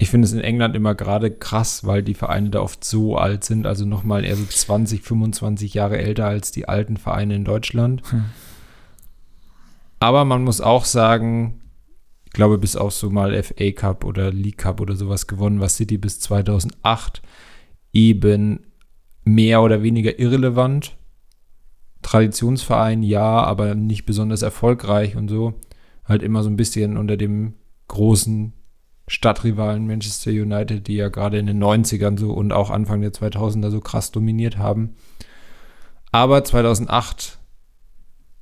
ich 0.00 0.10
finde 0.10 0.26
es 0.26 0.32
in 0.32 0.40
England 0.40 0.76
immer 0.76 0.94
gerade 0.94 1.30
krass, 1.30 1.84
weil 1.84 2.04
die 2.04 2.14
Vereine 2.14 2.50
da 2.50 2.60
oft 2.60 2.84
so 2.84 3.16
alt 3.16 3.42
sind, 3.42 3.66
also 3.66 3.84
nochmal 3.84 4.24
eher 4.24 4.36
so 4.36 4.44
20, 4.44 5.02
25 5.02 5.74
Jahre 5.74 5.98
älter 5.98 6.26
als 6.26 6.52
die 6.52 6.68
alten 6.68 6.96
Vereine 6.96 7.34
in 7.34 7.44
Deutschland. 7.44 8.02
Hm. 8.12 8.26
Aber 9.98 10.24
man 10.24 10.44
muss 10.44 10.60
auch 10.60 10.84
sagen, 10.84 11.60
ich 12.28 12.32
glaube, 12.34 12.58
bis 12.58 12.76
auch 12.76 12.90
so 12.90 13.08
mal 13.08 13.42
FA 13.42 13.72
Cup 13.72 14.04
oder 14.04 14.30
League 14.30 14.58
Cup 14.58 14.82
oder 14.82 14.94
sowas 14.96 15.26
gewonnen, 15.26 15.60
war 15.60 15.70
City 15.70 15.96
bis 15.96 16.20
2008 16.20 17.22
eben 17.94 18.66
mehr 19.24 19.62
oder 19.62 19.82
weniger 19.82 20.18
irrelevant. 20.18 20.98
Traditionsverein, 22.02 23.02
ja, 23.02 23.42
aber 23.42 23.74
nicht 23.74 24.04
besonders 24.04 24.42
erfolgreich 24.42 25.16
und 25.16 25.28
so. 25.28 25.54
Halt 26.04 26.22
immer 26.22 26.42
so 26.42 26.50
ein 26.50 26.58
bisschen 26.58 26.98
unter 26.98 27.16
dem 27.16 27.54
großen 27.88 28.52
Stadtrivalen 29.06 29.86
Manchester 29.86 30.30
United, 30.30 30.86
die 30.86 30.96
ja 30.96 31.08
gerade 31.08 31.38
in 31.38 31.46
den 31.46 31.64
90ern 31.64 32.18
so 32.18 32.34
und 32.34 32.52
auch 32.52 32.68
Anfang 32.68 33.00
der 33.00 33.14
2000er 33.14 33.70
so 33.70 33.80
krass 33.80 34.12
dominiert 34.12 34.58
haben. 34.58 34.96
Aber 36.12 36.44
2008 36.44 37.38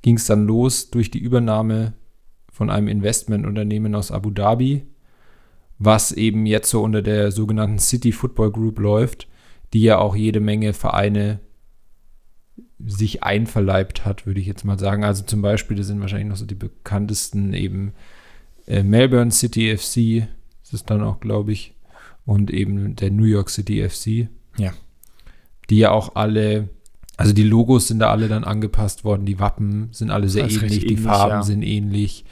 ging 0.01 0.17
es 0.17 0.25
dann 0.25 0.45
los 0.45 0.89
durch 0.89 1.09
die 1.09 1.19
Übernahme 1.19 1.93
von 2.57 2.71
einem 2.71 2.87
Investmentunternehmen 2.87 3.93
aus 3.93 4.11
Abu 4.11 4.31
Dhabi, 4.31 4.87
was 5.77 6.11
eben 6.11 6.47
jetzt 6.47 6.71
so 6.71 6.81
unter 6.81 7.03
der 7.03 7.31
sogenannten 7.31 7.77
City 7.77 8.11
Football 8.11 8.51
Group 8.51 8.79
läuft, 8.79 9.27
die 9.73 9.83
ja 9.83 9.99
auch 9.99 10.15
jede 10.15 10.39
Menge 10.39 10.73
Vereine 10.73 11.39
sich 12.83 13.21
einverleibt 13.21 14.05
hat, 14.05 14.25
würde 14.25 14.39
ich 14.39 14.47
jetzt 14.47 14.65
mal 14.65 14.79
sagen. 14.79 15.03
Also 15.03 15.23
zum 15.23 15.43
Beispiel, 15.43 15.77
das 15.77 15.85
sind 15.85 16.01
wahrscheinlich 16.01 16.29
noch 16.29 16.35
so 16.35 16.47
die 16.47 16.55
bekanntesten 16.55 17.53
eben 17.53 17.93
äh, 18.65 18.81
Melbourne 18.81 19.29
City 19.29 19.77
FC, 19.77 20.27
ist 20.63 20.73
es 20.73 20.83
dann 20.83 21.03
auch, 21.03 21.19
glaube 21.19 21.51
ich. 21.51 21.75
Und 22.25 22.49
eben 22.49 22.95
der 22.95 23.11
New 23.11 23.25
York 23.25 23.51
City 23.51 23.87
FC. 23.87 24.29
Ja. 24.57 24.73
Die 25.69 25.77
ja 25.77 25.91
auch 25.91 26.15
alle, 26.15 26.69
also 27.17 27.33
die 27.33 27.43
Logos 27.43 27.87
sind 27.87 27.99
da 27.99 28.11
alle 28.11 28.27
dann 28.27 28.43
angepasst 28.43 29.03
worden, 29.03 29.25
die 29.25 29.39
Wappen 29.39 29.89
sind 29.91 30.11
alle 30.11 30.29
sehr 30.29 30.43
ähnlich, 30.43 30.61
ähnlich, 30.61 30.85
die 30.85 30.97
Farben 30.97 31.31
ja. 31.31 31.43
sind 31.43 31.63
ähnlich. 31.63 32.25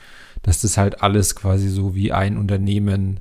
Dass 0.44 0.62
das 0.62 0.78
halt 0.78 1.02
alles 1.02 1.36
quasi 1.36 1.70
so 1.70 1.96
wie 1.96 2.12
ein 2.12 2.38
Unternehmen 2.38 3.20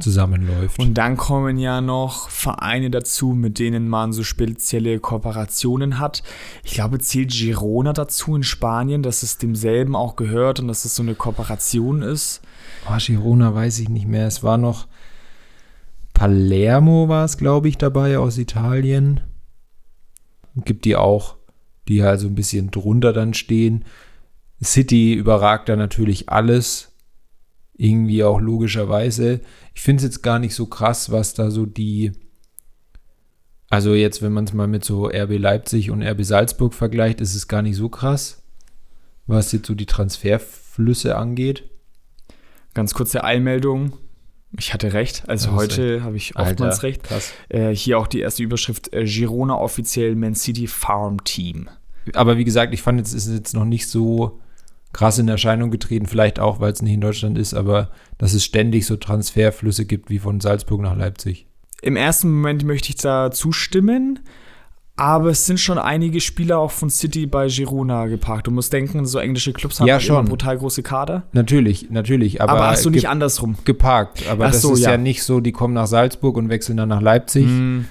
zusammenläuft. 0.00 0.80
Und 0.80 0.94
dann 0.94 1.16
kommen 1.16 1.58
ja 1.58 1.80
noch 1.80 2.28
Vereine 2.28 2.90
dazu, 2.90 3.28
mit 3.28 3.60
denen 3.60 3.88
man 3.88 4.12
so 4.12 4.24
spezielle 4.24 4.98
Kooperationen 4.98 6.00
hat. 6.00 6.24
Ich 6.64 6.72
glaube, 6.72 6.98
zählt 6.98 7.30
Girona 7.30 7.92
dazu 7.92 8.34
in 8.34 8.42
Spanien, 8.42 9.04
dass 9.04 9.22
es 9.22 9.38
demselben 9.38 9.94
auch 9.94 10.16
gehört 10.16 10.58
und 10.58 10.66
dass 10.66 10.84
es 10.84 10.96
so 10.96 11.04
eine 11.04 11.14
Kooperation 11.14 12.02
ist. 12.02 12.42
Oh, 12.90 12.96
Girona 12.98 13.54
weiß 13.54 13.78
ich 13.78 13.88
nicht 13.88 14.08
mehr. 14.08 14.26
Es 14.26 14.42
war 14.42 14.58
noch 14.58 14.88
Palermo 16.14 17.08
war 17.08 17.24
es, 17.24 17.36
glaube 17.36 17.68
ich, 17.68 17.76
dabei 17.76 18.18
aus 18.18 18.38
Italien. 18.38 19.20
Gibt 20.56 20.84
die 20.84 20.96
auch, 20.96 21.36
die 21.88 22.02
halt 22.02 22.20
so 22.20 22.26
ein 22.26 22.34
bisschen 22.34 22.70
drunter 22.70 23.12
dann 23.12 23.34
stehen. 23.34 23.84
City 24.62 25.14
überragt 25.14 25.68
da 25.68 25.76
natürlich 25.76 26.28
alles. 26.28 26.92
Irgendwie 27.76 28.22
auch 28.22 28.40
logischerweise. 28.40 29.40
Ich 29.74 29.82
finde 29.82 29.98
es 29.98 30.04
jetzt 30.04 30.22
gar 30.22 30.38
nicht 30.38 30.54
so 30.54 30.66
krass, 30.66 31.10
was 31.10 31.34
da 31.34 31.50
so 31.50 31.66
die. 31.66 32.12
Also 33.68 33.94
jetzt, 33.94 34.22
wenn 34.22 34.32
man 34.32 34.44
es 34.44 34.52
mal 34.52 34.68
mit 34.68 34.84
so 34.84 35.06
RB 35.06 35.38
Leipzig 35.38 35.90
und 35.90 36.02
RB 36.02 36.24
Salzburg 36.24 36.74
vergleicht, 36.74 37.20
ist 37.20 37.34
es 37.34 37.48
gar 37.48 37.62
nicht 37.62 37.76
so 37.76 37.88
krass, 37.88 38.44
was 39.26 39.50
jetzt 39.50 39.66
so 39.66 39.74
die 39.74 39.86
Transferflüsse 39.86 41.16
angeht. 41.16 41.64
Ganz 42.74 42.94
kurze 42.94 43.24
Eilmeldung. 43.24 43.98
Ich 44.58 44.72
hatte 44.72 44.92
recht. 44.92 45.24
Also 45.28 45.52
heute 45.52 46.02
habe 46.04 46.16
ich 46.16 46.36
oftmals 46.36 46.82
Alter, 46.82 46.82
recht. 46.82 47.34
Äh, 47.48 47.74
hier 47.74 47.98
auch 47.98 48.06
die 48.06 48.20
erste 48.20 48.42
Überschrift: 48.42 48.92
äh, 48.92 49.04
Girona 49.04 49.56
offiziell 49.56 50.14
Man 50.14 50.34
City 50.34 50.66
Farm 50.66 51.22
Team. 51.24 51.68
Aber 52.12 52.36
wie 52.36 52.44
gesagt, 52.44 52.74
ich 52.74 52.82
fand, 52.82 53.00
es 53.00 53.14
ist 53.14 53.28
jetzt 53.32 53.54
noch 53.54 53.64
nicht 53.64 53.88
so 53.88 54.40
krass 54.92 55.18
in 55.18 55.28
Erscheinung 55.28 55.70
getreten. 55.70 56.06
Vielleicht 56.06 56.38
auch, 56.38 56.60
weil 56.60 56.72
es 56.72 56.82
nicht 56.82 56.94
in 56.94 57.00
Deutschland 57.00 57.36
ist, 57.36 57.54
aber 57.54 57.90
dass 58.18 58.34
es 58.34 58.44
ständig 58.44 58.86
so 58.86 58.96
Transferflüsse 58.96 59.86
gibt 59.86 60.10
wie 60.10 60.18
von 60.18 60.40
Salzburg 60.40 60.80
nach 60.80 60.96
Leipzig. 60.96 61.46
Im 61.82 61.96
ersten 61.96 62.32
Moment 62.32 62.64
möchte 62.64 62.90
ich 62.90 62.96
da 62.96 63.30
zustimmen. 63.30 64.20
Aber 64.96 65.30
es 65.30 65.44
sind 65.44 65.58
schon 65.58 65.78
einige 65.78 66.20
Spieler 66.20 66.58
auch 66.58 66.70
von 66.70 66.88
City 66.88 67.26
bei 67.26 67.48
Girona 67.48 68.06
geparkt. 68.06 68.46
Du 68.46 68.52
musst 68.52 68.72
denken, 68.72 69.04
so 69.06 69.18
englische 69.18 69.52
Clubs 69.52 69.80
haben 69.80 69.88
ja, 69.88 69.98
schon. 69.98 70.16
immer 70.20 70.28
brutal 70.28 70.56
große 70.56 70.84
Kader. 70.84 71.24
Natürlich, 71.32 71.90
natürlich. 71.90 72.40
Aber, 72.40 72.52
aber 72.52 72.68
hast 72.68 72.84
du 72.84 72.90
nicht 72.90 73.08
andersrum? 73.08 73.56
Geparkt. 73.64 74.28
Aber 74.28 74.46
Ach 74.46 74.52
das 74.52 74.62
so, 74.62 74.74
ist 74.74 74.82
ja. 74.82 74.92
ja. 74.92 74.96
nicht 74.96 75.24
so, 75.24 75.40
die 75.40 75.50
kommen 75.50 75.74
nach 75.74 75.88
Salzburg 75.88 76.36
und 76.36 76.48
wechseln 76.48 76.76
dann 76.76 76.90
nach 76.90 77.02
Leipzig. 77.02 77.46
Mm. 77.46 77.86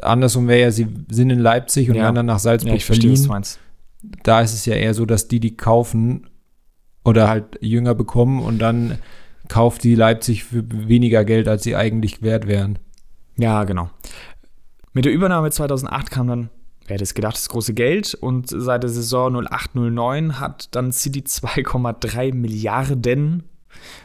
Andersrum 0.00 0.46
wäre 0.46 0.60
ja, 0.60 0.70
sie 0.70 0.86
sind 1.10 1.30
in 1.30 1.40
Leipzig 1.40 1.88
und 1.90 1.96
ja. 1.96 2.04
werden 2.04 2.14
dann 2.14 2.26
nach 2.26 2.38
Salzburg 2.38 2.70
ja, 2.70 2.76
ich 2.76 2.84
verstehe, 2.84 3.12
was 3.12 3.22
du 3.22 3.28
meinst. 3.28 3.58
Da 4.22 4.40
ist 4.40 4.54
es 4.54 4.64
ja 4.64 4.74
eher 4.74 4.94
so, 4.94 5.06
dass 5.06 5.26
die, 5.26 5.40
die 5.40 5.56
kaufen 5.56 6.28
oder 7.04 7.28
halt 7.28 7.58
jünger 7.60 7.96
bekommen 7.96 8.40
und 8.40 8.60
dann 8.60 8.98
kauft 9.48 9.82
die 9.82 9.96
Leipzig 9.96 10.44
für 10.44 10.64
weniger 10.70 11.24
Geld, 11.24 11.48
als 11.48 11.64
sie 11.64 11.74
eigentlich 11.74 12.22
wert 12.22 12.46
wären. 12.46 12.78
Ja, 13.36 13.64
genau. 13.64 13.90
Mit 14.96 15.06
der 15.06 15.12
Übernahme 15.12 15.50
2008 15.50 16.08
kam 16.12 16.28
dann, 16.28 16.50
wer 16.86 16.94
hätte 16.94 17.02
es 17.02 17.14
gedacht, 17.14 17.34
das 17.34 17.48
große 17.48 17.74
Geld 17.74 18.14
und 18.14 18.48
seit 18.48 18.84
der 18.84 18.90
Saison 18.90 19.44
0809 19.44 20.38
hat 20.38 20.68
dann 20.76 20.92
City 20.92 21.22
2,3 21.22 22.32
Milliarden 22.32 23.42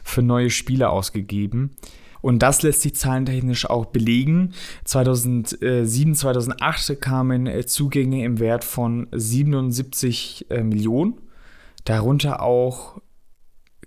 für 0.03 0.23
neue 0.23 0.49
Spieler 0.49 0.89
ausgegeben. 0.89 1.75
Und 2.21 2.39
das 2.39 2.63
lässt 2.63 2.81
sich 2.81 2.95
zahlentechnisch 2.95 3.69
auch 3.69 3.85
belegen. 3.85 4.53
2007, 4.85 6.15
2008 6.15 6.99
kamen 6.99 7.67
Zugänge 7.67 8.25
im 8.25 8.39
Wert 8.39 8.63
von 8.63 9.07
77 9.11 10.47
äh, 10.49 10.63
Millionen. 10.63 11.21
Darunter 11.85 12.41
auch 12.41 12.99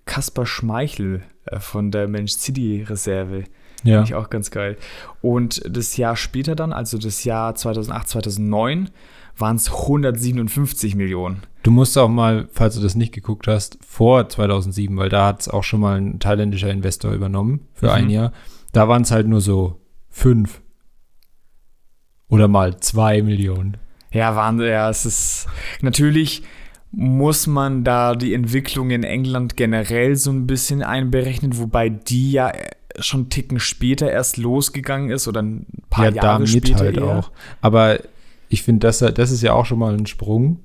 Kaspar 0.05 0.47
Schmeichel 0.47 1.25
äh, 1.47 1.59
von 1.59 1.91
der 1.91 2.07
Mensch 2.07 2.35
City 2.35 2.85
Reserve. 2.89 3.43
Ja. 3.85 3.99
Finde 3.99 4.05
ich 4.05 4.15
auch 4.15 4.31
ganz 4.31 4.51
geil. 4.51 4.77
Und 5.21 5.63
das 5.69 5.97
Jahr 5.97 6.17
später 6.17 6.55
dann, 6.55 6.73
also 6.73 6.99
das 6.99 7.25
Jahr 7.25 7.55
2008, 7.55 8.09
2009, 8.09 8.91
waren 9.37 9.57
es 9.57 9.73
157 9.73 10.95
Millionen. 10.95 11.43
Du 11.63 11.71
musst 11.71 11.97
auch 11.97 12.09
mal, 12.09 12.49
falls 12.53 12.75
du 12.75 12.83
das 12.83 12.95
nicht 12.95 13.13
geguckt 13.13 13.47
hast, 13.47 13.79
vor 13.87 14.29
2007, 14.29 14.97
weil 14.97 15.09
da 15.09 15.27
hat 15.27 15.41
es 15.41 15.49
auch 15.49 15.65
schon 15.65 15.81
mal 15.81 16.01
ein 16.01 16.19
thailändischer 16.19 16.71
Investor 16.71 17.13
übernommen 17.13 17.67
für 17.73 17.87
mhm. 17.87 17.93
ein 17.93 18.11
Jahr. 18.11 18.33
Da 18.73 18.89
waren 18.89 19.03
es 19.03 19.11
halt 19.11 19.27
nur 19.27 19.41
so 19.41 19.81
fünf 20.11 20.61
oder 22.29 22.49
mal 22.49 22.79
zwei 22.81 23.23
Millionen. 23.23 23.77
Ja, 24.13 24.37
Wahnsinn. 24.37 24.69
Ja, 24.69 24.91
es 24.91 25.07
ist 25.07 25.47
natürlich 25.81 26.43
muss 26.95 27.47
man 27.47 27.85
da 27.85 28.15
die 28.15 28.35
Entwicklung 28.35 28.91
in 28.91 29.03
England 29.03 29.57
generell 29.57 30.15
so 30.15 30.31
ein 30.31 30.47
bisschen 30.47 30.83
einberechnen, 30.83 31.57
wobei 31.59 31.89
die 31.89 32.33
ja 32.33 32.53
schon 32.99 33.21
einen 33.21 33.31
Ticken 33.31 33.61
später 33.61 34.11
erst 34.11 34.37
losgegangen 34.37 35.11
ist 35.11 35.29
oder 35.29 35.43
ein 35.43 35.67
paar 35.91 36.07
ja, 36.07 36.23
Jahre 36.23 36.47
später 36.47 36.77
halt 36.77 36.97
eher. 36.97 37.19
auch. 37.19 37.31
Aber 37.61 38.01
ich 38.49 38.63
finde, 38.63 38.87
das, 38.87 38.99
das 38.99 39.31
ist 39.31 39.43
ja 39.43 39.53
auch 39.53 39.67
schon 39.67 39.79
mal 39.79 39.95
ein 39.95 40.07
Sprung 40.07 40.61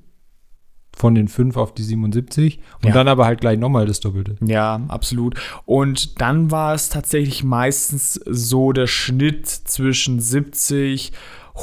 von 0.94 1.14
den 1.14 1.28
5 1.28 1.56
auf 1.56 1.74
die 1.74 1.84
77 1.84 2.60
und 2.82 2.88
ja. 2.88 2.92
dann 2.92 3.08
aber 3.08 3.24
halt 3.24 3.40
gleich 3.40 3.58
nochmal 3.58 3.86
das 3.86 4.00
Doppelte. 4.00 4.36
Ja, 4.44 4.80
absolut. 4.88 5.36
Und 5.64 6.20
dann 6.20 6.50
war 6.50 6.74
es 6.74 6.88
tatsächlich 6.88 7.44
meistens 7.44 8.14
so 8.26 8.72
der 8.72 8.88
Schnitt 8.88 9.46
zwischen 9.46 10.20
70 10.20 11.12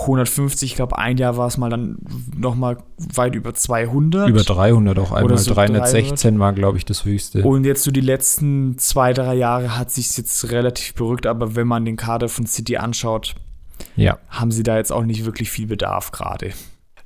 150, 0.01 0.71
ich 0.71 0.75
glaube, 0.75 0.97
ein 0.97 1.17
Jahr 1.17 1.37
war 1.37 1.47
es 1.47 1.57
mal 1.57 1.69
dann 1.69 1.97
nochmal 2.35 2.77
weit 2.97 3.35
über 3.35 3.53
200. 3.53 4.29
Über 4.29 4.43
300 4.43 4.99
auch 4.99 5.11
einmal. 5.11 5.37
So 5.37 5.53
316 5.53 6.35
300. 6.35 6.39
war, 6.39 6.53
glaube 6.53 6.77
ich, 6.77 6.85
das 6.85 7.05
höchste. 7.05 7.43
Und 7.43 7.65
jetzt 7.65 7.83
so 7.83 7.91
die 7.91 8.01
letzten 8.01 8.77
zwei, 8.77 9.13
drei 9.13 9.35
Jahre 9.35 9.77
hat 9.77 9.91
sich 9.91 10.15
jetzt 10.17 10.51
relativ 10.51 10.93
berückt, 10.95 11.25
aber 11.25 11.55
wenn 11.55 11.67
man 11.67 11.85
den 11.85 11.95
Kader 11.95 12.29
von 12.29 12.45
City 12.45 12.77
anschaut, 12.77 13.35
ja. 13.95 14.17
haben 14.29 14.51
sie 14.51 14.63
da 14.63 14.77
jetzt 14.77 14.91
auch 14.91 15.03
nicht 15.03 15.25
wirklich 15.25 15.49
viel 15.49 15.67
Bedarf 15.67 16.11
gerade. 16.11 16.51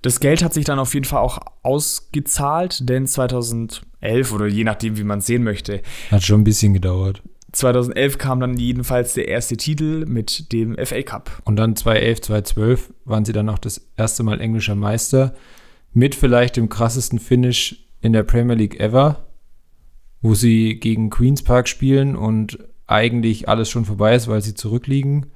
Das 0.02 0.20
Geld 0.20 0.44
hat 0.44 0.54
sich 0.54 0.66
dann 0.66 0.80
auf 0.80 0.94
jeden 0.94 1.06
Fall 1.06 1.20
auch 1.20 1.40
ausgezahlt, 1.62 2.88
denn 2.90 3.06
2011 3.06 3.82
oder 4.32 4.48
je 4.48 4.64
nachdem, 4.64 4.98
wie 4.98 5.04
man 5.04 5.20
es 5.20 5.26
sehen 5.26 5.44
möchte. 5.44 5.82
Hat 6.10 6.24
schon 6.24 6.42
ein 6.42 6.46
bisschen 6.46 6.74
gedauert. 6.74 7.22
2011 7.60 8.18
kam 8.18 8.39
dann 8.39 8.57
jedenfalls 8.57 9.14
der 9.14 9.28
erste 9.28 9.57
Titel 9.57 10.05
mit 10.05 10.51
dem 10.51 10.76
FA 10.84 11.01
Cup. 11.03 11.41
Und 11.45 11.57
dann 11.57 11.76
2011, 11.76 12.22
2012 12.22 12.93
waren 13.05 13.26
sie 13.26 13.34
dann 13.34 13.49
auch 13.49 13.60
das 13.60 13.88
erste 13.97 14.24
Mal 14.24 14.41
englischer 14.41 14.76
Meister 14.76 15.34
mit 15.93 16.16
vielleicht 16.16 16.57
dem 16.57 16.70
krassesten 16.70 17.20
Finish 17.20 17.86
in 18.01 18.14
der 18.14 18.24
Premier 18.24 18.55
League 18.55 18.80
ever, 18.80 19.28
wo 20.22 20.34
sie 20.34 20.80
gegen 20.80 21.10
Queens 21.10 21.43
Park 21.43 21.68
spielen 21.68 22.16
und 22.16 22.60
eigentlich 22.88 23.49
alles 23.49 23.70
schon 23.70 23.86
vorbei 23.86 24.16
ist, 24.16 24.28
weil 24.28 24.41
sie 24.41 24.55
zurückliegen 24.55 25.28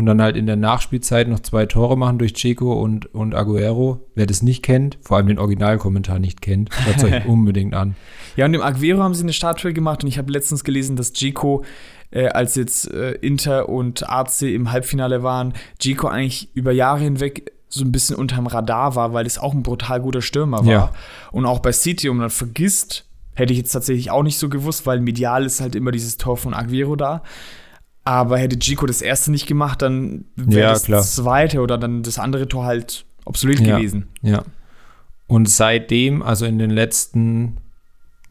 und 0.00 0.06
dann 0.06 0.22
halt 0.22 0.34
in 0.34 0.46
der 0.46 0.56
Nachspielzeit 0.56 1.28
noch 1.28 1.40
zwei 1.40 1.66
Tore 1.66 1.96
machen 1.96 2.18
durch 2.18 2.32
Checo 2.32 2.72
und, 2.72 3.14
und 3.14 3.34
Aguero. 3.34 4.00
Wer 4.14 4.24
das 4.24 4.42
nicht 4.42 4.62
kennt, 4.62 4.98
vor 5.02 5.18
allem 5.18 5.26
den 5.26 5.38
Originalkommentar 5.38 6.18
nicht 6.18 6.40
kennt, 6.40 6.70
hört 6.86 6.96
es 6.96 7.04
euch 7.04 7.24
unbedingt 7.26 7.74
an. 7.74 7.96
Ja, 8.34 8.46
und 8.46 8.52
dem 8.52 8.62
Aguero 8.62 9.02
haben 9.02 9.12
sie 9.12 9.22
eine 9.22 9.34
Statue 9.34 9.74
gemacht 9.74 10.02
und 10.02 10.08
ich 10.08 10.16
habe 10.16 10.32
letztens 10.32 10.64
gelesen, 10.64 10.96
dass 10.96 11.12
Checo, 11.12 11.64
äh, 12.12 12.28
als 12.28 12.54
jetzt 12.54 12.90
äh, 12.90 13.12
Inter 13.12 13.68
und 13.68 14.08
AC 14.08 14.40
im 14.42 14.72
Halbfinale 14.72 15.22
waren, 15.22 15.52
Checo 15.78 16.08
eigentlich 16.08 16.48
über 16.54 16.72
Jahre 16.72 17.00
hinweg 17.00 17.52
so 17.68 17.84
ein 17.84 17.92
bisschen 17.92 18.16
unterm 18.16 18.46
Radar 18.46 18.96
war, 18.96 19.12
weil 19.12 19.26
es 19.26 19.38
auch 19.38 19.52
ein 19.52 19.62
brutal 19.62 20.00
guter 20.00 20.22
Stürmer 20.22 20.64
war. 20.64 20.72
Ja. 20.72 20.92
Und 21.30 21.44
auch 21.44 21.58
bei 21.58 21.72
City, 21.72 22.08
und 22.08 22.16
man 22.16 22.30
vergisst, 22.30 23.04
hätte 23.34 23.52
ich 23.52 23.58
jetzt 23.58 23.72
tatsächlich 23.72 24.10
auch 24.10 24.22
nicht 24.22 24.38
so 24.38 24.48
gewusst, 24.48 24.86
weil 24.86 25.00
medial 25.00 25.44
ist 25.44 25.60
halt 25.60 25.74
immer 25.74 25.90
dieses 25.90 26.16
Tor 26.16 26.38
von 26.38 26.54
Aguero 26.54 26.96
da. 26.96 27.22
Aber 28.10 28.38
hätte 28.38 28.58
Chico 28.58 28.86
das 28.86 29.02
erste 29.02 29.30
nicht 29.30 29.46
gemacht, 29.46 29.82
dann 29.82 30.24
wäre 30.34 30.60
ja, 30.62 30.70
das 30.70 30.82
klar. 30.82 31.00
zweite 31.00 31.60
oder 31.60 31.78
dann 31.78 32.02
das 32.02 32.18
andere 32.18 32.48
Tor 32.48 32.64
halt 32.64 33.04
obsolet 33.24 33.60
ja, 33.60 33.76
gewesen. 33.76 34.08
Ja. 34.20 34.42
Und 35.28 35.48
seitdem, 35.48 36.20
also 36.20 36.44
in 36.44 36.58
den 36.58 36.70
letzten 36.70 37.58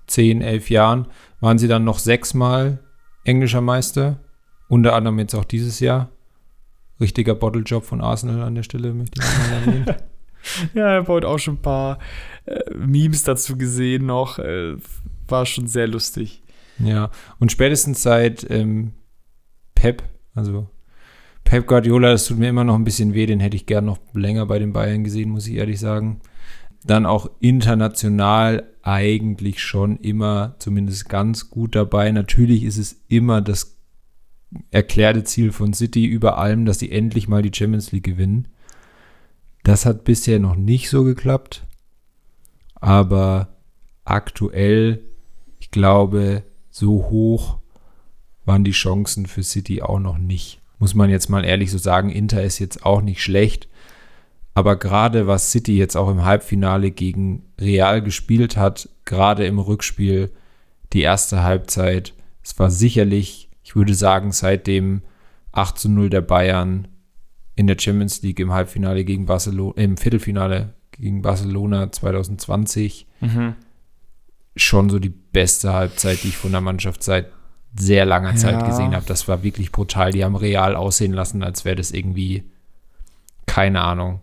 10, 0.07 0.41
11 0.41 0.69
Jahren, 0.69 1.07
waren 1.39 1.57
sie 1.57 1.69
dann 1.69 1.85
noch 1.85 1.97
sechsmal 1.99 2.79
englischer 3.23 3.61
Meister. 3.61 4.19
Unter 4.67 4.95
anderem 4.95 5.17
jetzt 5.17 5.33
auch 5.33 5.45
dieses 5.45 5.79
Jahr. 5.79 6.09
Richtiger 6.99 7.33
Bottlejob 7.33 7.85
von 7.85 8.01
Arsenal 8.01 8.41
an 8.41 8.55
der 8.55 8.63
Stelle, 8.63 8.93
möchte 8.93 9.21
ich 9.21 9.49
mal 9.49 9.59
erwähnen. 9.59 9.85
ja, 10.73 10.89
er 10.89 11.03
baut 11.03 11.23
auch 11.23 11.39
schon 11.39 11.53
ein 11.53 11.61
paar 11.61 11.99
äh, 12.47 12.59
Memes 12.75 13.23
dazu 13.23 13.57
gesehen 13.57 14.07
noch. 14.07 14.39
Äh, 14.39 14.75
war 15.29 15.45
schon 15.45 15.67
sehr 15.67 15.87
lustig. 15.87 16.43
Ja, 16.79 17.11
und 17.39 17.53
spätestens 17.53 18.03
seit 18.03 18.45
ähm, 18.49 18.91
Pep, 19.79 20.03
also 20.35 20.67
Pep 21.45 21.65
Guardiola, 21.65 22.11
das 22.11 22.25
tut 22.25 22.37
mir 22.37 22.49
immer 22.49 22.65
noch 22.65 22.75
ein 22.75 22.83
bisschen 22.83 23.13
weh, 23.13 23.25
den 23.25 23.39
hätte 23.39 23.55
ich 23.55 23.65
gern 23.65 23.85
noch 23.85 23.99
länger 24.13 24.45
bei 24.45 24.59
den 24.59 24.73
Bayern 24.73 25.05
gesehen, 25.05 25.29
muss 25.29 25.47
ich 25.47 25.55
ehrlich 25.55 25.79
sagen. 25.79 26.19
Dann 26.83 27.05
auch 27.05 27.29
international 27.39 28.67
eigentlich 28.81 29.63
schon 29.63 29.95
immer 29.97 30.55
zumindest 30.59 31.07
ganz 31.07 31.49
gut 31.49 31.75
dabei. 31.75 32.11
Natürlich 32.11 32.63
ist 32.63 32.77
es 32.77 33.01
immer 33.07 33.41
das 33.41 33.77
erklärte 34.69 35.23
Ziel 35.23 35.53
von 35.53 35.73
City 35.73 36.05
über 36.05 36.37
allem, 36.37 36.65
dass 36.65 36.79
sie 36.79 36.91
endlich 36.91 37.29
mal 37.29 37.41
die 37.41 37.55
Champions 37.57 37.93
League 37.93 38.03
gewinnen. 38.03 38.49
Das 39.63 39.85
hat 39.85 40.03
bisher 40.03 40.39
noch 40.39 40.57
nicht 40.57 40.89
so 40.89 41.05
geklappt. 41.05 41.65
Aber 42.75 43.47
aktuell, 44.03 45.03
ich 45.59 45.71
glaube, 45.71 46.43
so 46.69 47.09
hoch 47.09 47.58
waren 48.49 48.63
die 48.63 48.71
Chancen 48.71 49.27
für 49.27 49.43
City 49.43 49.83
auch 49.83 49.99
noch 49.99 50.17
nicht. 50.17 50.59
Muss 50.79 50.95
man 50.95 51.11
jetzt 51.11 51.29
mal 51.29 51.45
ehrlich 51.45 51.69
so 51.69 51.77
sagen, 51.77 52.09
Inter 52.09 52.43
ist 52.43 52.57
jetzt 52.57 52.83
auch 52.83 53.01
nicht 53.01 53.21
schlecht. 53.21 53.67
Aber 54.55 54.75
gerade 54.75 55.27
was 55.27 55.51
City 55.51 55.77
jetzt 55.77 55.95
auch 55.95 56.09
im 56.09 56.25
Halbfinale 56.25 56.89
gegen 56.89 57.43
Real 57.61 58.01
gespielt 58.01 58.57
hat, 58.57 58.89
gerade 59.05 59.45
im 59.45 59.59
Rückspiel, 59.59 60.31
die 60.93 61.01
erste 61.01 61.43
Halbzeit, 61.43 62.15
es 62.43 62.57
war 62.57 62.71
sicherlich, 62.71 63.51
ich 63.61 63.75
würde 63.75 63.93
sagen, 63.93 64.31
seit 64.31 64.65
dem 64.65 65.03
8 65.51 65.77
zu 65.77 65.87
0 65.87 66.09
der 66.09 66.21
Bayern 66.21 66.87
in 67.55 67.67
der 67.67 67.77
Champions 67.77 68.23
League 68.23 68.39
im 68.39 68.51
Halbfinale 68.51 69.05
gegen 69.05 69.27
Barcelona, 69.27 69.79
im 69.79 69.95
Viertelfinale 69.95 70.73
gegen 70.89 71.21
Barcelona 71.21 71.91
2020 71.91 73.05
mhm. 73.21 73.53
schon 74.55 74.89
so 74.89 74.97
die 74.97 75.09
beste 75.09 75.71
Halbzeit, 75.71 76.23
die 76.23 76.29
ich 76.29 76.37
von 76.37 76.51
der 76.51 76.61
Mannschaft 76.61 77.03
seit 77.03 77.27
sehr 77.77 78.05
langer 78.05 78.35
Zeit 78.35 78.65
gesehen 78.65 78.95
habe. 78.95 79.05
Das 79.05 79.27
war 79.27 79.43
wirklich 79.43 79.71
brutal. 79.71 80.11
Die 80.11 80.23
haben 80.23 80.35
real 80.35 80.75
aussehen 80.75 81.13
lassen, 81.13 81.43
als 81.43 81.65
wäre 81.65 81.75
das 81.75 81.91
irgendwie, 81.91 82.49
keine 83.45 83.81
Ahnung, 83.81 84.21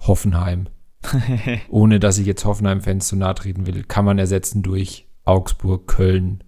Hoffenheim. 0.00 0.68
Ohne 1.68 2.00
dass 2.00 2.18
ich 2.18 2.26
jetzt 2.26 2.44
Hoffenheim-Fans 2.44 3.08
zu 3.08 3.16
nahe 3.16 3.34
treten 3.34 3.66
will, 3.66 3.84
kann 3.84 4.04
man 4.04 4.18
ersetzen 4.18 4.62
durch 4.62 5.06
Augsburg, 5.24 5.86
Köln. 5.86 6.42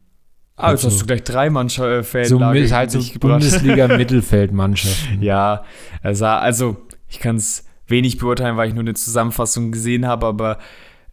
Ah, 0.56 0.70
jetzt 0.70 0.84
hast 0.84 1.00
du 1.00 1.06
gleich 1.06 1.24
drei 1.24 1.50
Mannschaften. 1.50 2.24
So 2.24 2.38
mit, 2.38 2.72
halt 2.72 2.90
so 2.90 3.00
Bundesliga-Mittelfeldmannschaften. 3.18 5.22
ja, 5.22 5.64
also, 6.02 6.26
also 6.26 6.76
ich 7.08 7.18
kann 7.18 7.36
es 7.36 7.64
wenig 7.86 8.18
beurteilen, 8.18 8.56
weil 8.56 8.68
ich 8.68 8.74
nur 8.74 8.84
eine 8.84 8.94
Zusammenfassung 8.94 9.72
gesehen 9.72 10.06
habe, 10.06 10.26
aber 10.26 10.58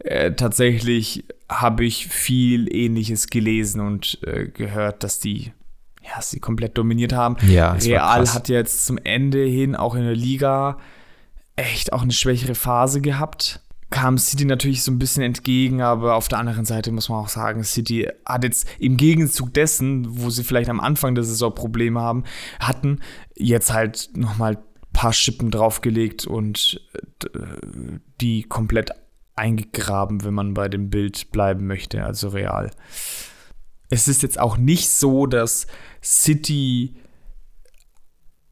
äh, 0.03 0.33
tatsächlich 0.33 1.25
habe 1.49 1.85
ich 1.85 2.07
viel 2.07 2.73
Ähnliches 2.73 3.27
gelesen 3.27 3.81
und 3.81 4.19
äh, 4.25 4.47
gehört, 4.47 5.03
dass 5.03 5.19
die 5.19 5.53
ja, 6.03 6.21
sie 6.21 6.39
komplett 6.39 6.77
dominiert 6.77 7.13
haben. 7.13 7.37
Ja, 7.47 7.73
Real 7.73 8.27
hat 8.33 8.49
jetzt 8.49 8.85
zum 8.85 8.97
Ende 8.97 9.43
hin 9.45 9.75
auch 9.75 9.95
in 9.95 10.03
der 10.03 10.15
Liga 10.15 10.79
echt 11.55 11.93
auch 11.93 12.01
eine 12.01 12.11
schwächere 12.11 12.55
Phase 12.55 13.01
gehabt. 13.01 13.61
Kam 13.91 14.17
City 14.17 14.45
natürlich 14.45 14.83
so 14.83 14.91
ein 14.91 14.99
bisschen 14.99 15.21
entgegen, 15.21 15.81
aber 15.81 16.15
auf 16.15 16.29
der 16.29 16.39
anderen 16.39 16.65
Seite 16.65 16.91
muss 16.91 17.09
man 17.09 17.19
auch 17.19 17.27
sagen, 17.27 17.63
City 17.63 18.07
hat 18.25 18.43
jetzt 18.45 18.65
im 18.79 18.95
Gegenzug 18.95 19.53
dessen, 19.53 20.05
wo 20.07 20.29
sie 20.29 20.45
vielleicht 20.45 20.69
am 20.69 20.79
Anfang 20.79 21.13
der 21.13 21.25
Saison 21.25 21.53
Probleme 21.53 21.99
haben, 21.99 22.23
hatten, 22.59 23.01
jetzt 23.35 23.73
halt 23.73 24.09
nochmal 24.15 24.55
ein 24.55 24.93
paar 24.93 25.11
Schippen 25.11 25.51
draufgelegt 25.51 26.25
und 26.25 26.81
äh, 27.33 27.39
die 28.21 28.43
komplett 28.43 28.91
eingegraben, 29.35 30.23
wenn 30.23 30.33
man 30.33 30.53
bei 30.53 30.67
dem 30.67 30.89
Bild 30.89 31.31
bleiben 31.31 31.67
möchte, 31.67 32.03
also 32.03 32.29
real. 32.29 32.71
es 33.89 34.07
ist 34.07 34.23
jetzt 34.23 34.39
auch 34.39 34.57
nicht 34.57 34.89
so, 34.89 35.25
dass 35.25 35.67
City 36.01 36.95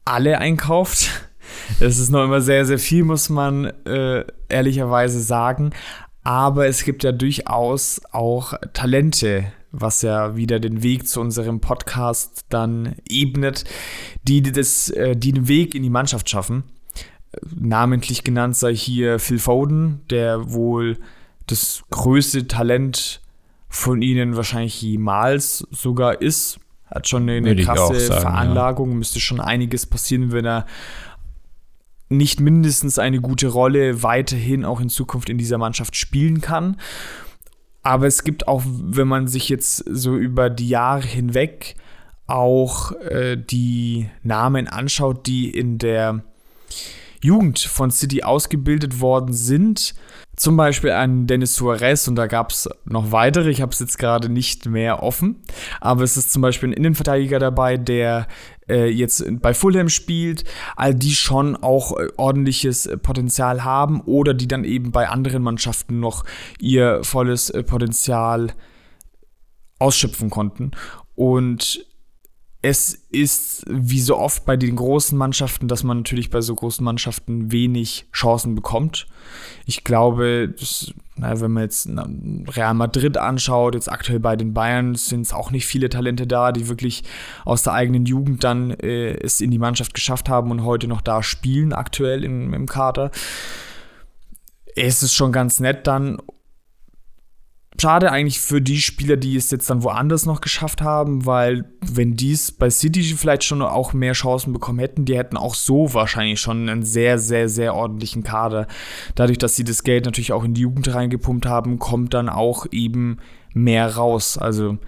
alle 0.04 0.38
einkauft. 0.38 1.08
Es 1.80 1.98
ist 1.98 2.10
noch 2.10 2.22
immer 2.22 2.40
sehr, 2.40 2.64
sehr 2.64 2.78
viel, 2.78 3.02
muss 3.02 3.28
man 3.28 3.64
äh, 3.84 4.24
ehrlicherweise 4.48 5.20
sagen. 5.20 5.72
Aber 6.22 6.66
es 6.68 6.84
gibt 6.84 7.02
ja 7.02 7.10
durchaus 7.10 8.00
auch 8.12 8.54
Talente, 8.72 9.52
was 9.72 10.02
ja 10.02 10.36
wieder 10.36 10.60
den 10.60 10.82
Weg 10.82 11.08
zu 11.08 11.20
unserem 11.20 11.60
Podcast 11.60 12.44
dann 12.50 12.94
ebnet, 13.08 13.64
die, 14.22 14.42
das, 14.42 14.90
äh, 14.90 15.16
die 15.16 15.32
den 15.32 15.48
Weg 15.48 15.74
in 15.74 15.82
die 15.82 15.90
Mannschaft 15.90 16.28
schaffen. 16.28 16.64
Namentlich 17.54 18.24
genannt 18.24 18.56
sei 18.56 18.74
hier 18.74 19.18
Phil 19.18 19.38
Foden, 19.38 20.00
der 20.10 20.52
wohl 20.52 20.98
das 21.46 21.82
größte 21.90 22.48
Talent 22.48 23.20
von 23.68 24.02
ihnen 24.02 24.36
wahrscheinlich 24.36 24.82
jemals 24.82 25.66
sogar 25.70 26.20
ist. 26.20 26.58
Hat 26.86 27.08
schon 27.08 27.28
eine, 27.28 27.36
eine 27.36 27.62
krasse 27.62 28.00
sagen, 28.00 28.20
Veranlagung, 28.20 28.90
ja. 28.90 28.96
müsste 28.96 29.20
schon 29.20 29.40
einiges 29.40 29.86
passieren, 29.86 30.32
wenn 30.32 30.44
er 30.44 30.66
nicht 32.08 32.40
mindestens 32.40 32.98
eine 32.98 33.20
gute 33.20 33.46
Rolle 33.46 34.02
weiterhin 34.02 34.64
auch 34.64 34.80
in 34.80 34.88
Zukunft 34.88 35.28
in 35.28 35.38
dieser 35.38 35.58
Mannschaft 35.58 35.94
spielen 35.94 36.40
kann. 36.40 36.76
Aber 37.82 38.08
es 38.08 38.24
gibt 38.24 38.48
auch, 38.48 38.62
wenn 38.66 39.06
man 39.06 39.28
sich 39.28 39.48
jetzt 39.48 39.84
so 39.88 40.16
über 40.16 40.50
die 40.50 40.68
Jahre 40.68 41.06
hinweg 41.06 41.76
auch 42.26 42.92
äh, 42.92 43.36
die 43.36 44.10
Namen 44.22 44.66
anschaut, 44.66 45.26
die 45.26 45.48
in 45.50 45.78
der 45.78 46.24
Jugend 47.22 47.58
von 47.58 47.90
City 47.90 48.22
ausgebildet 48.22 49.00
worden 49.00 49.32
sind. 49.32 49.94
Zum 50.36 50.56
Beispiel 50.56 50.92
ein 50.92 51.26
Dennis 51.26 51.54
Suarez 51.54 52.08
und 52.08 52.16
da 52.16 52.26
gab 52.26 52.50
es 52.50 52.68
noch 52.86 53.12
weitere. 53.12 53.50
Ich 53.50 53.60
habe 53.60 53.72
es 53.72 53.78
jetzt 53.78 53.98
gerade 53.98 54.30
nicht 54.30 54.66
mehr 54.66 55.02
offen. 55.02 55.42
Aber 55.80 56.02
es 56.02 56.16
ist 56.16 56.32
zum 56.32 56.40
Beispiel 56.40 56.70
ein 56.70 56.72
Innenverteidiger 56.72 57.38
dabei, 57.38 57.76
der 57.76 58.26
äh, 58.68 58.88
jetzt 58.88 59.22
bei 59.42 59.52
Fulham 59.52 59.90
spielt. 59.90 60.44
All 60.76 60.94
die 60.94 61.12
schon 61.12 61.56
auch 61.56 61.98
äh, 61.98 62.08
ordentliches 62.16 62.86
äh, 62.86 62.96
Potenzial 62.96 63.64
haben 63.64 64.00
oder 64.00 64.32
die 64.32 64.48
dann 64.48 64.64
eben 64.64 64.92
bei 64.92 65.08
anderen 65.08 65.42
Mannschaften 65.42 66.00
noch 66.00 66.24
ihr 66.58 67.04
volles 67.04 67.50
äh, 67.50 67.62
Potenzial 67.62 68.54
ausschöpfen 69.78 70.30
konnten. 70.30 70.70
Und 71.16 71.84
es 72.62 72.92
ist 73.10 73.64
wie 73.68 74.00
so 74.00 74.18
oft 74.18 74.44
bei 74.44 74.56
den 74.56 74.76
großen 74.76 75.16
Mannschaften, 75.16 75.66
dass 75.66 75.82
man 75.82 75.98
natürlich 75.98 76.28
bei 76.28 76.42
so 76.42 76.54
großen 76.54 76.84
Mannschaften 76.84 77.50
wenig 77.50 78.06
Chancen 78.12 78.54
bekommt. 78.54 79.06
Ich 79.64 79.82
glaube, 79.82 80.52
das, 80.58 80.92
na, 81.16 81.40
wenn 81.40 81.52
man 81.52 81.62
jetzt 81.62 81.88
Real 81.88 82.74
Madrid 82.74 83.16
anschaut, 83.16 83.74
jetzt 83.74 83.90
aktuell 83.90 84.20
bei 84.20 84.36
den 84.36 84.52
Bayern, 84.52 84.94
sind 84.94 85.22
es 85.22 85.32
auch 85.32 85.50
nicht 85.50 85.66
viele 85.66 85.88
Talente 85.88 86.26
da, 86.26 86.52
die 86.52 86.68
wirklich 86.68 87.02
aus 87.46 87.62
der 87.62 87.72
eigenen 87.72 88.04
Jugend 88.04 88.44
dann 88.44 88.72
äh, 88.72 89.14
es 89.14 89.40
in 89.40 89.50
die 89.50 89.58
Mannschaft 89.58 89.94
geschafft 89.94 90.28
haben 90.28 90.50
und 90.50 90.62
heute 90.62 90.86
noch 90.86 91.00
da 91.00 91.22
spielen, 91.22 91.72
aktuell 91.72 92.24
im, 92.24 92.52
im 92.52 92.66
Kader. 92.66 93.10
Es 94.76 95.02
ist 95.02 95.14
schon 95.14 95.32
ganz 95.32 95.60
nett 95.60 95.86
dann 95.86 96.18
schade 97.78 98.10
eigentlich 98.10 98.40
für 98.40 98.60
die 98.60 98.80
Spieler, 98.80 99.16
die 99.16 99.36
es 99.36 99.50
jetzt 99.50 99.70
dann 99.70 99.82
woanders 99.82 100.26
noch 100.26 100.40
geschafft 100.40 100.82
haben, 100.82 101.24
weil 101.26 101.64
wenn 101.80 102.14
die 102.16 102.32
es 102.32 102.52
bei 102.52 102.68
City 102.70 103.02
vielleicht 103.02 103.44
schon 103.44 103.62
auch 103.62 103.92
mehr 103.92 104.12
Chancen 104.12 104.52
bekommen 104.52 104.78
hätten, 104.78 105.04
die 105.04 105.16
hätten 105.16 105.36
auch 105.36 105.54
so 105.54 105.92
wahrscheinlich 105.94 106.40
schon 106.40 106.68
einen 106.68 106.82
sehr, 106.82 107.18
sehr, 107.18 107.48
sehr 107.48 107.74
ordentlichen 107.74 108.22
Kader. 108.22 108.66
Dadurch, 109.14 109.38
dass 109.38 109.56
sie 109.56 109.64
das 109.64 109.82
Geld 109.82 110.04
natürlich 110.04 110.32
auch 110.32 110.44
in 110.44 110.54
die 110.54 110.62
Jugend 110.62 110.92
reingepumpt 110.92 111.46
haben, 111.46 111.78
kommt 111.78 112.14
dann 112.14 112.28
auch 112.28 112.66
eben 112.70 113.18
mehr 113.54 113.96
raus. 113.96 114.36
Also 114.36 114.78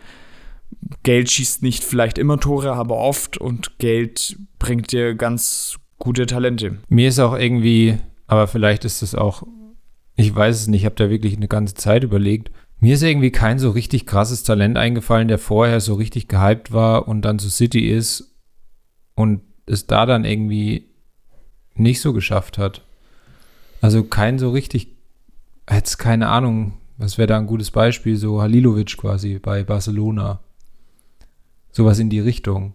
Geld 1.02 1.30
schießt 1.30 1.62
nicht 1.62 1.84
vielleicht 1.84 2.18
immer 2.18 2.38
Tore, 2.38 2.72
aber 2.72 2.96
oft 2.96 3.38
und 3.38 3.78
Geld 3.78 4.36
bringt 4.58 4.92
dir 4.92 5.14
ganz 5.14 5.78
gute 5.98 6.26
Talente. 6.26 6.78
Mir 6.88 7.08
ist 7.08 7.20
auch 7.20 7.38
irgendwie, 7.38 7.98
aber 8.26 8.48
vielleicht 8.48 8.84
ist 8.84 9.02
es 9.02 9.14
auch, 9.14 9.44
ich 10.16 10.34
weiß 10.34 10.60
es 10.60 10.66
nicht, 10.66 10.80
ich 10.80 10.84
habe 10.84 10.96
da 10.96 11.10
wirklich 11.10 11.36
eine 11.36 11.48
ganze 11.48 11.74
Zeit 11.74 12.04
überlegt, 12.04 12.50
mir 12.82 12.94
ist 12.94 13.02
irgendwie 13.04 13.30
kein 13.30 13.60
so 13.60 13.70
richtig 13.70 14.06
krasses 14.06 14.42
Talent 14.42 14.76
eingefallen, 14.76 15.28
der 15.28 15.38
vorher 15.38 15.80
so 15.80 15.94
richtig 15.94 16.26
gehypt 16.26 16.72
war 16.72 17.06
und 17.06 17.22
dann 17.22 17.38
zu 17.38 17.48
City 17.48 17.88
ist 17.88 18.34
und 19.14 19.40
es 19.66 19.86
da 19.86 20.04
dann 20.04 20.24
irgendwie 20.24 20.90
nicht 21.74 22.00
so 22.00 22.12
geschafft 22.12 22.58
hat. 22.58 22.82
Also 23.80 24.02
kein 24.02 24.40
so 24.40 24.50
richtig, 24.50 24.96
jetzt 25.70 25.98
keine 25.98 26.26
Ahnung, 26.26 26.72
was 26.98 27.18
wäre 27.18 27.28
da 27.28 27.38
ein 27.38 27.46
gutes 27.46 27.70
Beispiel, 27.70 28.16
so 28.16 28.42
Halilovic 28.42 28.96
quasi 28.96 29.38
bei 29.38 29.62
Barcelona. 29.62 30.40
Sowas 31.70 32.00
in 32.00 32.10
die 32.10 32.20
Richtung. 32.20 32.74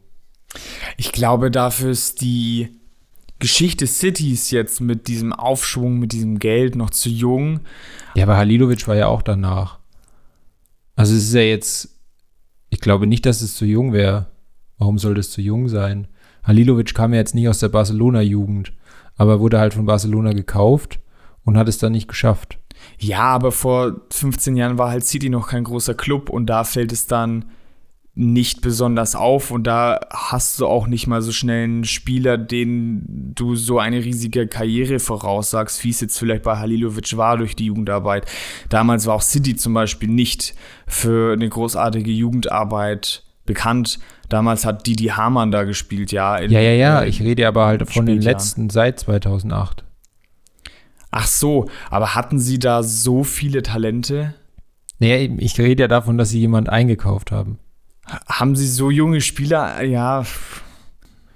Ich 0.95 1.11
glaube, 1.11 1.51
dafür 1.51 1.91
ist 1.91 2.21
die 2.21 2.69
Geschichte 3.39 3.85
Cities 3.85 4.51
jetzt 4.51 4.79
mit 4.79 5.09
diesem 5.09 5.34
Aufschwung, 5.34 5.99
mit 5.99 6.13
diesem 6.13 6.39
Geld 6.39 6.77
noch 6.77 6.91
zu 6.91 7.09
jung. 7.09 7.59
Ja, 8.15 8.23
aber 8.23 8.38
Halilovic 8.38 8.88
war 8.88 8.95
ja 8.95 9.07
auch 9.07 9.21
danach. 9.21 9.79
Also 10.97 11.13
es 11.13 11.25
ist 11.25 11.33
ja 11.35 11.41
jetzt, 11.41 11.89
ich 12.69 12.81
glaube 12.81 13.05
nicht, 13.05 13.25
dass 13.27 13.41
es 13.41 13.55
zu 13.55 13.65
jung 13.65 13.93
wäre. 13.93 14.25
Warum 14.79 14.97
soll 14.97 15.13
das 15.13 15.29
zu 15.29 15.41
jung 15.41 15.69
sein? 15.69 16.07
Halilovic 16.43 16.95
kam 16.95 17.13
ja 17.13 17.19
jetzt 17.19 17.35
nicht 17.35 17.47
aus 17.47 17.59
der 17.59 17.69
Barcelona-Jugend, 17.69 18.73
aber 19.15 19.39
wurde 19.39 19.59
halt 19.59 19.75
von 19.75 19.85
Barcelona 19.85 20.33
gekauft 20.33 20.99
und 21.45 21.55
hat 21.55 21.69
es 21.69 21.77
dann 21.77 21.91
nicht 21.91 22.07
geschafft. 22.07 22.57
Ja, 22.97 23.25
aber 23.25 23.51
vor 23.51 24.01
15 24.11 24.55
Jahren 24.55 24.79
war 24.79 24.89
halt 24.89 25.05
City 25.05 25.29
noch 25.29 25.49
kein 25.49 25.65
großer 25.65 25.93
Club 25.93 26.31
und 26.31 26.47
da 26.47 26.63
fällt 26.63 26.91
es 26.91 27.05
dann 27.05 27.45
nicht 28.18 28.61
besonders 28.61 29.15
auf 29.15 29.52
und 29.52 29.65
da 29.65 29.99
hast 30.10 30.60
du 30.60 30.65
auch 30.65 30.88
nicht 30.88 31.06
mal 31.06 31.22
so 31.22 31.31
schnell 31.31 31.65
einen 31.65 31.84
Spieler, 31.84 32.39
den 32.39 33.34
du 33.35 33.56
so 33.56 33.77
eine 33.77 34.03
riesige 34.03 34.48
Karriere 34.48 34.98
voraussagst, 34.98 35.84
wie 35.84 35.91
es 35.91 36.02
jetzt 36.02 36.18
vielleicht 36.18 36.41
bei 36.41 36.57
Halilovic 36.57 37.15
war 37.15 37.38
durch 37.38 37.56
die 37.56 37.65
Jugendarbeit. 37.65 38.26
Damals 38.69 39.06
war 39.06 39.14
auch 39.14 39.22
City 39.22 39.56
zum 39.56 39.76
Beispiel 39.76 40.10
nicht 40.10 40.56
für 40.88 41.34
eine 41.34 41.48
großartige 41.48 42.10
Jugendarbeit 42.10 43.23
bekannt. 43.45 43.99
Damals 44.30 44.65
hat 44.65 44.88
Didi 44.88 45.06
Hamann 45.10 45.52
da 45.52 45.64
gespielt, 45.64 46.11
ja. 46.11 46.38
In, 46.38 46.49
ja, 46.49 46.60
ja, 46.60 46.73
ja. 46.73 47.03
Ich 47.03 47.22
rede 47.22 47.48
aber 47.48 47.68
halt 47.68 47.88
von 47.88 48.07
den 48.07 48.19
letzten 48.19 48.72
seit 48.72 48.99
2008. 48.99 49.85
Ach 51.11 51.27
so, 51.27 51.69
aber 51.91 52.15
hatten 52.15 52.39
sie 52.39 52.57
da 52.57 52.81
so 52.81 53.23
viele 53.23 53.61
Talente? 53.61 54.34
Naja, 54.98 55.30
ich 55.38 55.60
rede 55.60 55.84
ja 55.84 55.88
davon, 55.88 56.18
dass 56.18 56.30
sie 56.30 56.39
jemand 56.39 56.69
eingekauft 56.69 57.31
haben 57.31 57.60
haben 58.27 58.55
sie 58.55 58.67
so 58.67 58.89
junge 58.89 59.21
Spieler, 59.21 59.84
ja. 59.84 60.25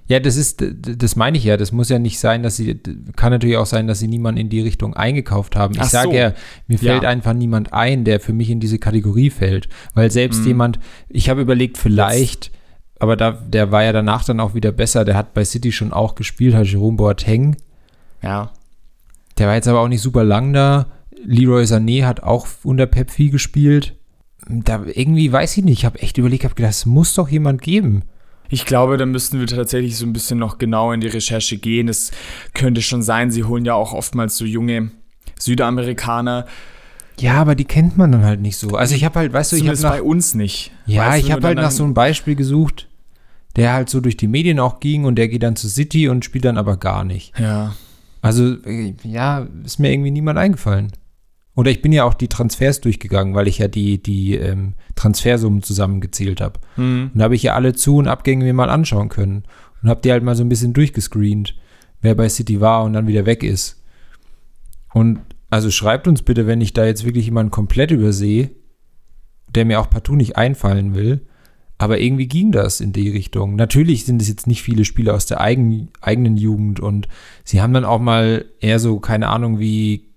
Ja, 0.07 0.19
das 0.19 0.35
ist, 0.35 0.61
das 0.61 1.15
meine 1.15 1.37
ich 1.37 1.45
ja. 1.45 1.55
Das 1.55 1.71
muss 1.71 1.87
ja 1.87 1.97
nicht 1.97 2.19
sein, 2.19 2.43
dass 2.43 2.57
sie, 2.57 2.81
kann 3.15 3.31
natürlich 3.31 3.55
auch 3.55 3.65
sein, 3.65 3.87
dass 3.87 3.99
sie 3.99 4.09
niemanden 4.09 4.41
in 4.41 4.49
die 4.49 4.59
Richtung 4.59 4.93
eingekauft 4.93 5.55
haben. 5.55 5.73
Ich 5.75 5.85
sage 5.85 6.09
so. 6.09 6.15
ja, 6.15 6.33
mir 6.67 6.79
fällt 6.79 7.03
ja. 7.03 7.09
einfach 7.09 7.31
niemand 7.33 7.71
ein, 7.71 8.03
der 8.03 8.19
für 8.19 8.33
mich 8.33 8.49
in 8.49 8.59
diese 8.59 8.77
Kategorie 8.77 9.29
fällt. 9.29 9.69
Weil 9.93 10.11
selbst 10.11 10.41
mhm. 10.41 10.47
jemand, 10.47 10.79
ich 11.07 11.29
habe 11.29 11.39
überlegt, 11.39 11.77
vielleicht, 11.77 12.47
Jetzt. 12.47 12.57
aber 12.99 13.15
da, 13.15 13.31
der 13.31 13.71
war 13.71 13.83
ja 13.83 13.93
danach 13.93 14.25
dann 14.25 14.41
auch 14.41 14.53
wieder 14.53 14.73
besser. 14.73 15.05
Der 15.05 15.15
hat 15.15 15.33
bei 15.33 15.45
City 15.45 15.71
schon 15.71 15.93
auch 15.93 16.15
gespielt, 16.15 16.55
hat 16.55 16.67
Jerome 16.67 16.97
Boateng. 16.97 17.55
Ja. 18.21 18.51
Der 19.37 19.47
war 19.47 19.55
jetzt 19.55 19.69
aber 19.69 19.79
auch 19.79 19.87
nicht 19.87 20.01
super 20.01 20.25
lang 20.25 20.51
da. 20.51 20.87
Leroy 21.23 21.63
Sané 21.63 22.03
hat 22.03 22.21
auch 22.21 22.47
unter 22.63 22.85
Pep 22.85 23.11
viel 23.11 23.31
gespielt 23.31 23.95
da 24.51 24.83
irgendwie 24.85 25.31
weiß 25.31 25.57
ich 25.57 25.63
nicht, 25.63 25.79
ich 25.79 25.85
habe 25.85 25.99
echt 25.99 26.17
überlegt, 26.17 26.43
habe 26.43 26.55
gedacht, 26.55 26.73
es 26.73 26.85
muss 26.85 27.13
doch 27.13 27.29
jemand 27.29 27.61
geben. 27.61 28.03
Ich 28.49 28.65
glaube, 28.65 28.97
da 28.97 29.05
müssten 29.05 29.39
wir 29.39 29.47
tatsächlich 29.47 29.97
so 29.97 30.05
ein 30.05 30.11
bisschen 30.11 30.37
noch 30.37 30.57
genau 30.57 30.91
in 30.91 30.99
die 30.99 31.07
Recherche 31.07 31.57
gehen. 31.57 31.87
Es 31.87 32.11
könnte 32.53 32.81
schon 32.81 33.01
sein, 33.01 33.31
sie 33.31 33.45
holen 33.45 33.63
ja 33.63 33.75
auch 33.75 33.93
oftmals 33.93 34.37
so 34.37 34.43
junge 34.43 34.91
Südamerikaner. 35.39 36.45
Ja, 37.17 37.35
aber 37.35 37.55
die 37.55 37.65
kennt 37.65 37.97
man 37.97 38.11
dann 38.11 38.23
halt 38.23 38.41
nicht 38.41 38.57
so. 38.57 38.75
Also 38.75 38.93
ich 38.95 39.05
habe 39.05 39.19
halt, 39.19 39.31
weißt 39.31 39.53
du, 39.53 39.55
ich 39.55 39.67
habe 39.67 39.81
bei 39.81 40.01
uns 40.01 40.33
nicht. 40.33 40.71
Ja, 40.85 41.07
weißt 41.07 41.25
ich 41.25 41.31
habe 41.31 41.47
halt 41.47 41.57
nach 41.57 41.71
so 41.71 41.83
einem 41.83 41.93
Beispiel 41.93 42.35
gesucht, 42.35 42.89
der 43.55 43.73
halt 43.73 43.89
so 43.89 44.01
durch 44.01 44.17
die 44.17 44.27
Medien 44.27 44.59
auch 44.59 44.79
ging 44.79 45.05
und 45.05 45.15
der 45.15 45.29
geht 45.29 45.43
dann 45.43 45.55
zu 45.55 45.69
City 45.69 46.09
und 46.09 46.25
spielt 46.25 46.45
dann 46.45 46.57
aber 46.57 46.77
gar 46.77 47.03
nicht. 47.05 47.37
Ja. 47.39 47.75
Also 48.21 48.57
ja, 49.03 49.47
ist 49.63 49.79
mir 49.79 49.91
irgendwie 49.91 50.11
niemand 50.11 50.37
eingefallen. 50.37 50.91
Oder 51.55 51.71
ich 51.71 51.81
bin 51.81 51.91
ja 51.91 52.05
auch 52.05 52.13
die 52.13 52.29
Transfers 52.29 52.79
durchgegangen, 52.79 53.35
weil 53.35 53.47
ich 53.47 53.57
ja 53.57 53.67
die, 53.67 54.01
die 54.01 54.35
ähm, 54.35 54.73
Transfersummen 54.95 55.63
zusammengezählt 55.63 56.39
habe. 56.39 56.59
Mhm. 56.77 57.11
Und 57.13 57.19
da 57.19 57.25
habe 57.25 57.35
ich 57.35 57.43
ja 57.43 57.55
alle 57.55 57.73
Zu- 57.73 57.97
und 57.97 58.07
Abgänge 58.07 58.45
mir 58.45 58.53
mal 58.53 58.69
anschauen 58.69 59.09
können. 59.09 59.43
Und 59.81 59.89
habe 59.89 60.01
die 60.01 60.11
halt 60.11 60.23
mal 60.23 60.35
so 60.35 60.43
ein 60.43 60.49
bisschen 60.49 60.73
durchgescreent, 60.73 61.55
wer 62.01 62.15
bei 62.15 62.29
City 62.29 62.61
war 62.61 62.83
und 62.83 62.93
dann 62.93 63.07
wieder 63.07 63.25
weg 63.25 63.43
ist. 63.43 63.83
Und 64.93 65.19
also 65.49 65.69
schreibt 65.71 66.07
uns 66.07 66.21
bitte, 66.21 66.47
wenn 66.47 66.61
ich 66.61 66.73
da 66.73 66.85
jetzt 66.85 67.03
wirklich 67.03 67.25
jemanden 67.25 67.51
komplett 67.51 67.91
übersehe, 67.91 68.51
der 69.53 69.65
mir 69.65 69.81
auch 69.81 69.89
partout 69.89 70.15
nicht 70.15 70.37
einfallen 70.37 70.95
will. 70.95 71.27
Aber 71.77 71.99
irgendwie 71.99 72.27
ging 72.27 72.51
das 72.51 72.79
in 72.79 72.93
die 72.93 73.09
Richtung. 73.09 73.55
Natürlich 73.55 74.05
sind 74.05 74.21
es 74.21 74.29
jetzt 74.29 74.45
nicht 74.45 74.61
viele 74.61 74.85
Spieler 74.85 75.15
aus 75.15 75.25
der 75.25 75.41
eigen, 75.41 75.89
eigenen 75.99 76.37
Jugend 76.37 76.79
und 76.79 77.07
sie 77.43 77.59
haben 77.61 77.73
dann 77.73 77.85
auch 77.85 77.99
mal 77.99 78.45
eher 78.59 78.77
so, 78.79 78.99
keine 78.99 79.29
Ahnung, 79.29 79.59
wie 79.59 80.10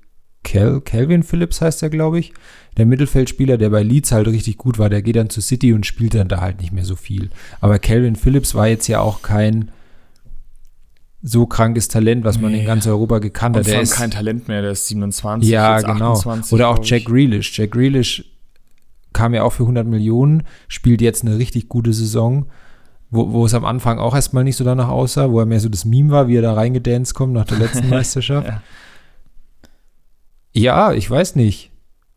Cal 0.44 0.80
Calvin 0.80 1.22
Phillips 1.24 1.60
heißt 1.60 1.82
er, 1.82 1.90
glaube 1.90 2.18
ich. 2.20 2.32
Der 2.76 2.86
Mittelfeldspieler, 2.86 3.56
der 3.58 3.70
bei 3.70 3.82
Leeds 3.82 4.12
halt 4.12 4.28
richtig 4.28 4.58
gut 4.58 4.78
war, 4.78 4.88
der 4.90 5.02
geht 5.02 5.16
dann 5.16 5.30
zu 5.30 5.40
City 5.40 5.72
und 5.72 5.86
spielt 5.86 6.14
dann 6.14 6.28
da 6.28 6.40
halt 6.40 6.60
nicht 6.60 6.72
mehr 6.72 6.84
so 6.84 6.94
viel. 6.96 7.30
Aber 7.60 7.78
Calvin 7.78 8.16
Phillips 8.16 8.54
war 8.54 8.68
jetzt 8.68 8.86
ja 8.88 9.00
auch 9.00 9.22
kein 9.22 9.70
so 11.22 11.46
krankes 11.46 11.88
Talent, 11.88 12.24
was 12.24 12.38
man 12.40 12.52
Nee. 12.52 12.60
in 12.60 12.66
ganz 12.66 12.86
Europa 12.86 13.18
gekannt 13.18 13.56
hat. 13.56 13.66
Der 13.66 13.80
ist, 13.80 13.94
kein 13.94 14.10
Talent 14.10 14.46
mehr, 14.48 14.60
der 14.60 14.72
ist 14.72 14.86
27, 14.88 15.48
ja, 15.50 15.80
genau. 15.80 16.12
28, 16.12 16.52
Oder 16.52 16.68
auch 16.68 16.80
Jack. 16.82 17.06
Grealish. 17.06 17.56
Jack 17.56 17.70
Grealish 17.70 18.24
kam 19.14 19.32
ja 19.32 19.42
auch 19.44 19.52
für 19.52 19.62
100 19.62 19.86
Millionen, 19.86 20.42
spielt 20.68 21.00
jetzt 21.00 21.24
eine 21.24 21.38
richtig 21.38 21.68
gute 21.68 21.92
Saison, 21.94 22.46
wo, 23.10 23.32
wo 23.32 23.46
es 23.46 23.54
am 23.54 23.64
Anfang 23.64 23.98
auch 23.98 24.14
erstmal 24.14 24.44
nicht 24.44 24.56
so 24.56 24.64
danach 24.64 24.88
aussah, 24.88 25.30
wo 25.30 25.38
er 25.40 25.46
mehr 25.46 25.60
so 25.60 25.68
das 25.70 25.84
Meme 25.84 26.10
war, 26.10 26.28
wie 26.28 26.36
er 26.36 26.42
da 26.42 26.52
reingedanced 26.52 27.14
kommt 27.14 27.32
nach 27.32 27.44
der 27.46 27.58
letzten 27.58 27.88
Meisterschaft. 27.90 28.48
Ja. 28.48 28.62
Ja, 30.54 30.92
ich 30.92 31.10
weiß 31.10 31.36
nicht, 31.36 31.70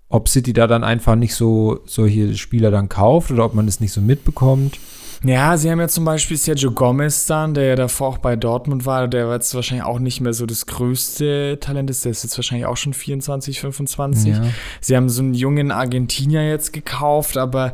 ob 0.09 0.29
City 0.29 0.53
da 0.53 0.67
dann 0.67 0.83
einfach 0.83 1.15
nicht 1.15 1.35
so 1.35 1.79
solche 1.85 2.37
Spieler 2.37 2.71
dann 2.71 2.87
kauft 2.87 3.31
oder 3.31 3.43
ob 3.45 3.53
man 3.53 3.67
es 3.67 3.79
nicht 3.79 3.91
so 3.91 3.99
mitbekommt. 3.99 4.79
Ja, 5.23 5.57
sie 5.57 5.71
haben 5.71 5.79
ja 5.79 5.87
zum 5.87 6.05
Beispiel 6.05 6.37
Sergio 6.37 6.71
Gomez 6.71 7.25
dann, 7.25 7.55
der 7.55 7.65
ja 7.65 7.75
davor 7.75 8.09
auch 8.09 8.17
bei 8.19 8.35
Dortmund 8.35 8.85
war, 8.85 9.07
der 9.07 9.27
war 9.27 9.33
jetzt 9.33 9.53
wahrscheinlich 9.55 9.85
auch 9.85 9.97
nicht 9.97 10.21
mehr 10.21 10.33
so 10.33 10.45
das 10.45 10.67
größte 10.67 11.57
Talent 11.59 11.89
ist, 11.89 12.05
der 12.05 12.11
ist 12.11 12.23
jetzt 12.23 12.37
wahrscheinlich 12.37 12.67
auch 12.67 12.77
schon 12.77 12.93
24, 12.93 13.59
25. 13.59 14.33
Ja. 14.35 14.43
Sie 14.79 14.95
haben 14.95 15.09
so 15.09 15.23
einen 15.23 15.33
jungen 15.33 15.71
Argentinier 15.71 16.47
jetzt 16.47 16.71
gekauft, 16.71 17.35
aber 17.37 17.73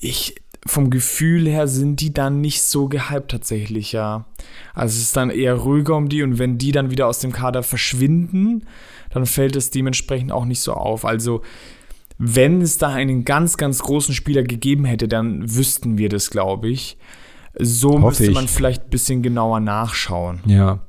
ich, 0.00 0.41
vom 0.66 0.90
Gefühl 0.90 1.48
her 1.48 1.66
sind 1.66 2.00
die 2.00 2.14
dann 2.14 2.40
nicht 2.40 2.62
so 2.62 2.88
gehypt 2.88 3.30
tatsächlich, 3.30 3.92
ja. 3.92 4.26
Also 4.74 4.96
es 4.96 5.02
ist 5.02 5.16
dann 5.16 5.30
eher 5.30 5.54
ruhiger 5.54 5.96
um 5.96 6.08
die 6.08 6.22
und 6.22 6.38
wenn 6.38 6.58
die 6.58 6.72
dann 6.72 6.90
wieder 6.90 7.08
aus 7.08 7.18
dem 7.18 7.32
Kader 7.32 7.62
verschwinden, 7.62 8.64
dann 9.10 9.26
fällt 9.26 9.56
es 9.56 9.70
dementsprechend 9.70 10.30
auch 10.30 10.44
nicht 10.44 10.60
so 10.60 10.72
auf. 10.74 11.04
Also 11.04 11.42
wenn 12.18 12.62
es 12.62 12.78
da 12.78 12.90
einen 12.90 13.24
ganz, 13.24 13.56
ganz 13.56 13.80
großen 13.80 14.14
Spieler 14.14 14.44
gegeben 14.44 14.84
hätte, 14.84 15.08
dann 15.08 15.54
wüssten 15.54 15.98
wir 15.98 16.08
das, 16.08 16.30
glaube 16.30 16.68
ich. 16.68 16.96
So 17.58 17.94
Hoffe 17.94 18.06
müsste 18.06 18.26
ich. 18.26 18.34
man 18.34 18.48
vielleicht 18.48 18.84
ein 18.84 18.90
bisschen 18.90 19.22
genauer 19.22 19.58
nachschauen. 19.58 20.40
Ja. 20.46 20.80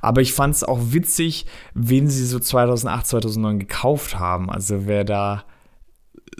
Aber 0.00 0.22
ich 0.22 0.32
fand 0.32 0.54
es 0.54 0.64
auch 0.64 0.78
witzig, 0.92 1.44
wen 1.74 2.08
sie 2.08 2.24
so 2.24 2.38
2008, 2.38 3.06
2009 3.06 3.58
gekauft 3.58 4.18
haben. 4.18 4.48
Also 4.48 4.86
wer 4.86 5.04
da 5.04 5.44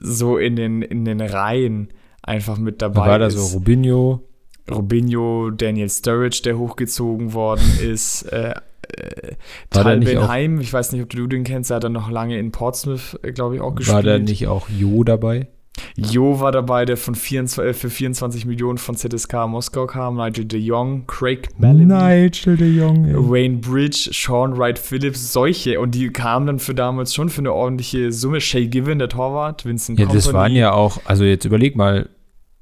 so 0.01 0.39
in 0.39 0.57
den, 0.57 0.81
in 0.81 1.05
den 1.05 1.21
Reihen 1.21 1.89
einfach 2.23 2.59
mit 2.59 2.81
Da 2.81 2.89
dabei 2.89 3.09
war 3.09 3.19
da 3.19 3.27
ist. 3.27 3.35
so 3.35 3.59
Robinho. 3.59 4.23
Robinho, 4.71 5.51
Daniel 5.51 5.91
Sturridge, 5.91 6.43
der 6.45 6.59
hochgezogen 6.59 7.33
worden 7.33 7.65
ist. 7.83 8.23
Äh, 8.23 8.55
äh, 8.97 9.33
Tal 9.71 9.99
Benheim, 10.01 10.61
ich 10.61 10.73
weiß 10.73 10.93
nicht, 10.93 11.03
ob 11.03 11.11
du 11.11 11.27
den 11.27 11.45
kennst, 11.45 11.71
der 11.71 11.77
hat 11.77 11.85
dann 11.85 11.93
noch 11.93 12.11
lange 12.11 12.39
in 12.39 12.53
Portsmouth, 12.53 13.19
glaube 13.35 13.57
ich, 13.57 13.61
auch 13.61 13.75
gespielt. 13.75 13.97
War 13.97 14.03
da 14.03 14.19
nicht 14.19 14.47
auch 14.47 14.69
Jo 14.69 15.05
dabei? 15.05 15.49
Jo 15.97 16.41
war 16.41 16.53
dabei, 16.53 16.85
der 16.85 16.97
von 16.97 17.15
24, 17.15 17.71
äh, 17.71 17.75
für 17.75 17.91
24 17.91 18.47
Millionen 18.47 18.79
von 18.79 18.95
ZSK 18.95 19.47
Moskau 19.49 19.87
kam. 19.87 20.17
Nigel 20.17 20.45
de 20.45 20.61
Jong, 20.61 21.07
Craig 21.07 21.49
Bellamy. 21.59 21.85
Nigel 21.87 22.57
de 22.57 22.69
Jong. 22.69 23.07
ey. 23.09 23.15
Wayne 23.15 23.59
Bridge, 23.59 24.11
Sean 24.13 24.57
Wright 24.57 24.79
Phillips, 24.79 25.33
solche. 25.33 25.81
Und 25.81 25.95
die 25.95 26.11
kamen 26.11 26.47
dann 26.47 26.59
für 26.59 26.75
damals 26.75 27.15
schon 27.15 27.29
für 27.31 27.41
eine 27.41 27.53
ordentliche 27.53 28.13
Summe. 28.13 28.41
Shay 28.41 28.67
Given, 28.69 28.99
der 28.99 29.09
Torwart, 29.09 29.65
Vincent 29.65 29.99
Ja, 29.99 30.07
das 30.07 30.25
Kompany. 30.27 30.35
waren 30.35 30.57
ja 30.57 30.73
auch, 30.73 30.99
also 31.05 31.25
jetzt 31.25 31.45
überleg 31.45 31.77
mal, 31.77 32.09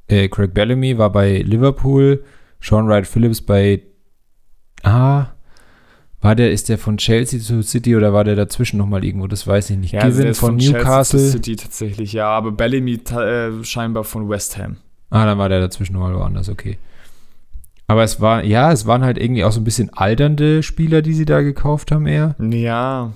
äh, 0.08 0.28
Craig 0.28 0.54
Bellamy 0.54 0.98
war 0.98 1.10
bei 1.10 1.38
Liverpool, 1.38 2.22
Sean 2.60 2.88
Wright 2.88 3.06
Phillips 3.06 3.40
bei, 3.40 3.82
ah, 4.82 5.26
war 6.20 6.34
der, 6.34 6.52
ist 6.52 6.68
der 6.68 6.78
von 6.78 6.98
Chelsea 6.98 7.40
zu 7.40 7.62
City 7.62 7.96
oder 7.96 8.12
war 8.12 8.24
der 8.24 8.36
dazwischen 8.36 8.76
nochmal 8.76 9.04
irgendwo? 9.04 9.26
Das 9.26 9.46
weiß 9.46 9.70
ich 9.70 9.78
nicht. 9.78 9.92
ja, 9.92 10.00
also 10.00 10.18
Given 10.18 10.30
ist 10.30 10.38
von, 10.38 10.58
Chelsea 10.58 10.78
Newcastle. 10.78 11.18
zu 11.18 11.30
City 11.30 11.56
tatsächlich, 11.56 12.12
ja. 12.12 12.28
Aber 12.28 12.52
Bellamy 12.52 12.94
äh, 12.94 13.64
scheinbar 13.64 14.04
von 14.04 14.28
West 14.28 14.58
Ham. 14.58 14.76
Ah, 15.08 15.24
dann 15.24 15.38
war 15.38 15.48
der 15.48 15.60
dazwischen 15.60 15.94
nochmal 15.94 16.14
woanders, 16.14 16.48
okay. 16.48 16.78
Aber 17.86 18.04
es 18.04 18.20
war, 18.20 18.44
ja, 18.44 18.70
es 18.70 18.86
waren 18.86 19.02
halt 19.02 19.18
irgendwie 19.18 19.44
auch 19.44 19.50
so 19.50 19.60
ein 19.60 19.64
bisschen 19.64 19.90
alternde 19.92 20.62
Spieler, 20.62 21.02
die 21.02 21.14
sie 21.14 21.24
da 21.24 21.40
gekauft 21.40 21.90
haben 21.90 22.06
eher. 22.06 22.36
Ja. 22.38 23.12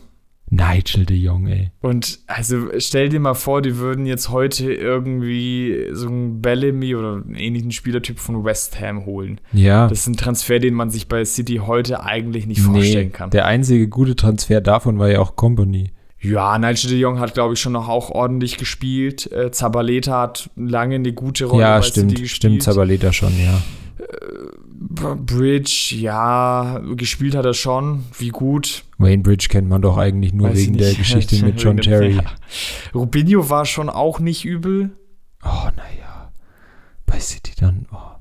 Nigel 0.55 1.05
de 1.06 1.16
Jong, 1.16 1.47
ey. 1.47 1.70
Und 1.81 2.20
also 2.26 2.68
stell 2.78 3.09
dir 3.09 3.20
mal 3.20 3.35
vor, 3.35 3.60
die 3.62 3.78
würden 3.78 4.06
jetzt 4.06 4.28
heute 4.31 4.72
irgendwie 4.72 5.86
so 5.93 6.06
einen 6.09 6.40
Bellamy 6.40 6.94
oder 6.94 7.14
einen 7.14 7.35
ähnlichen 7.35 7.72
Spielertyp 7.72 8.18
von 8.18 8.44
West 8.44 8.81
Ham 8.81 9.05
holen. 9.06 9.40
Ja. 9.52 9.89
Das 9.89 10.01
ist 10.01 10.06
ein 10.06 10.16
Transfer, 10.16 10.59
den 10.59 10.74
man 10.74 10.90
sich 10.90 11.09
bei 11.09 11.24
City 11.24 11.60
heute 11.66 12.02
eigentlich 12.05 12.47
nicht 12.47 12.60
vorstellen 12.60 13.12
kann. 13.12 13.31
der 13.31 13.47
einzige 13.47 13.89
gute 13.89 14.14
Transfer 14.16 14.60
davon 14.60 14.98
war 14.98 15.10
ja 15.10 15.20
auch 15.20 15.36
Company. 15.36 15.90
Ja, 16.20 16.59
Nigel 16.59 16.89
de 16.90 16.98
Jong 16.98 17.18
hat, 17.18 17.35
glaube 17.35 17.52
ich, 17.55 17.60
schon 17.60 17.72
noch 17.74 17.89
auch 17.89 18.10
ordentlich 18.10 18.56
gespielt. 18.56 19.31
Äh, 19.31 19.51
Zabaleta 19.51 20.22
hat 20.22 20.48
lange 20.56 20.94
eine 20.94 21.12
gute 21.12 21.44
Rolle 21.44 21.62
ja, 21.62 21.76
bei 21.76 21.82
stimmt, 21.82 22.12
City 22.12 22.28
stimmt, 22.28 22.55
gespielt. 22.55 22.62
Zabaleta 22.62 23.12
schon, 23.12 23.32
ja. 23.39 23.60
B- 23.98 24.05
Bridge, 24.94 25.94
ja, 25.98 26.80
gespielt 26.96 27.34
hat 27.34 27.44
er 27.44 27.54
schon. 27.54 28.04
Wie 28.18 28.28
gut? 28.28 28.84
Wayne 28.98 29.22
Bridge 29.22 29.48
kennt 29.48 29.68
man 29.68 29.82
doch 29.82 29.96
eigentlich 29.96 30.32
nur 30.32 30.50
Weiß 30.50 30.58
wegen 30.58 30.78
der. 30.78 30.94
Geschichte 30.94 31.44
mit 31.44 31.60
John 31.62 31.78
Terry. 31.78 32.16
Ja. 32.16 32.22
Rubinho 32.94 33.48
war 33.50 33.64
schon 33.66 33.88
auch 33.88 34.20
nicht 34.20 34.44
übel. 34.44 34.90
Oh, 35.44 35.68
naja. 35.76 36.32
Bei 37.06 37.18
City 37.20 37.52
dann. 37.58 37.86
Oh. 37.92 38.14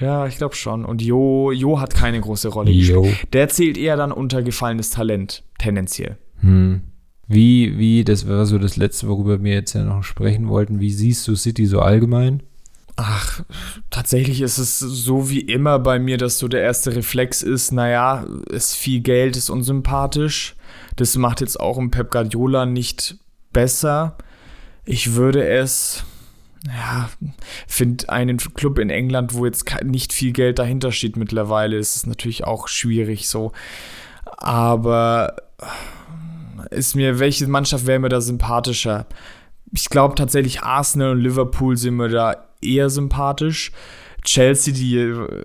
Ja, 0.00 0.26
ich 0.26 0.36
glaube 0.38 0.54
schon. 0.56 0.84
Und 0.84 1.02
Jo, 1.02 1.52
Jo 1.52 1.80
hat 1.80 1.94
keine 1.94 2.20
große 2.20 2.48
Rolle 2.48 2.72
gespielt. 2.72 2.96
Jo. 2.96 3.12
Der 3.32 3.48
zählt 3.48 3.78
eher 3.78 3.96
dann 3.96 4.12
unter 4.12 4.42
gefallenes 4.42 4.90
Talent, 4.90 5.44
tendenziell. 5.58 6.18
Hm. 6.40 6.82
Wie, 7.26 7.78
wie, 7.78 8.04
das 8.04 8.28
war 8.28 8.44
so 8.44 8.58
das 8.58 8.76
Letzte, 8.76 9.08
worüber 9.08 9.42
wir 9.42 9.54
jetzt 9.54 9.72
ja 9.72 9.82
noch 9.82 10.02
sprechen 10.02 10.48
wollten. 10.48 10.80
Wie 10.80 10.90
siehst 10.90 11.26
du 11.26 11.36
City 11.36 11.66
so 11.66 11.80
allgemein? 11.80 12.42
Ach, 12.96 13.42
tatsächlich 13.90 14.40
ist 14.40 14.58
es 14.58 14.78
so 14.78 15.28
wie 15.28 15.40
immer 15.40 15.80
bei 15.80 15.98
mir, 15.98 16.16
dass 16.16 16.38
so 16.38 16.46
der 16.46 16.62
erste 16.62 16.94
Reflex 16.94 17.42
ist, 17.42 17.72
naja, 17.72 18.24
ist 18.50 18.76
viel 18.76 19.00
Geld, 19.00 19.36
ist 19.36 19.50
unsympathisch. 19.50 20.54
Das 20.94 21.16
macht 21.16 21.40
jetzt 21.40 21.58
auch 21.58 21.76
im 21.76 21.90
Pep 21.90 22.12
Guardiola 22.12 22.66
nicht 22.66 23.16
besser. 23.52 24.16
Ich 24.84 25.14
würde 25.14 25.44
es, 25.44 26.04
ja, 26.66 27.08
finde 27.66 28.08
einen 28.10 28.36
Club 28.36 28.78
in 28.78 28.90
England, 28.90 29.34
wo 29.34 29.44
jetzt 29.44 29.64
nicht 29.82 30.12
viel 30.12 30.32
Geld 30.32 30.60
dahinter 30.60 30.92
steht 30.92 31.16
mittlerweile, 31.16 31.76
ist 31.76 31.96
es 31.96 32.06
natürlich 32.06 32.44
auch 32.44 32.68
schwierig 32.68 33.28
so. 33.28 33.52
Aber 34.36 35.36
ist 36.70 36.94
mir, 36.94 37.18
welche 37.18 37.46
Mannschaft 37.48 37.86
wäre 37.86 37.98
mir 37.98 38.08
da 38.08 38.20
sympathischer? 38.20 39.06
Ich 39.72 39.88
glaube 39.88 40.14
tatsächlich 40.14 40.62
Arsenal 40.62 41.12
und 41.12 41.20
Liverpool 41.20 41.76
sind 41.76 41.96
mir 41.96 42.08
da 42.08 42.44
eher 42.64 42.90
sympathisch. 42.90 43.72
Chelsea, 44.24 44.72
die 44.72 44.96
äh, 44.96 45.44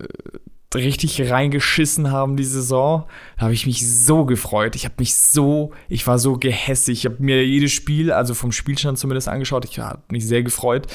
richtig 0.76 1.30
reingeschissen 1.32 2.12
haben 2.12 2.38
die 2.38 2.44
Saison, 2.44 3.06
da 3.38 3.44
habe 3.44 3.54
ich 3.54 3.66
mich 3.66 3.88
so 3.90 4.26
gefreut. 4.26 4.76
Ich 4.76 4.86
habe 4.86 4.96
mich 5.00 5.16
so, 5.16 5.72
ich 5.88 6.06
war 6.06 6.20
so 6.20 6.34
gehässig. 6.34 7.00
Ich 7.00 7.06
habe 7.06 7.18
mir 7.20 7.46
jedes 7.46 7.72
Spiel, 7.72 8.12
also 8.12 8.34
vom 8.34 8.52
Spielstand 8.52 9.00
zumindest 9.00 9.28
angeschaut. 9.28 9.66
Ich 9.66 9.80
habe 9.80 10.02
mich 10.12 10.28
sehr 10.28 10.44
gefreut. 10.44 10.88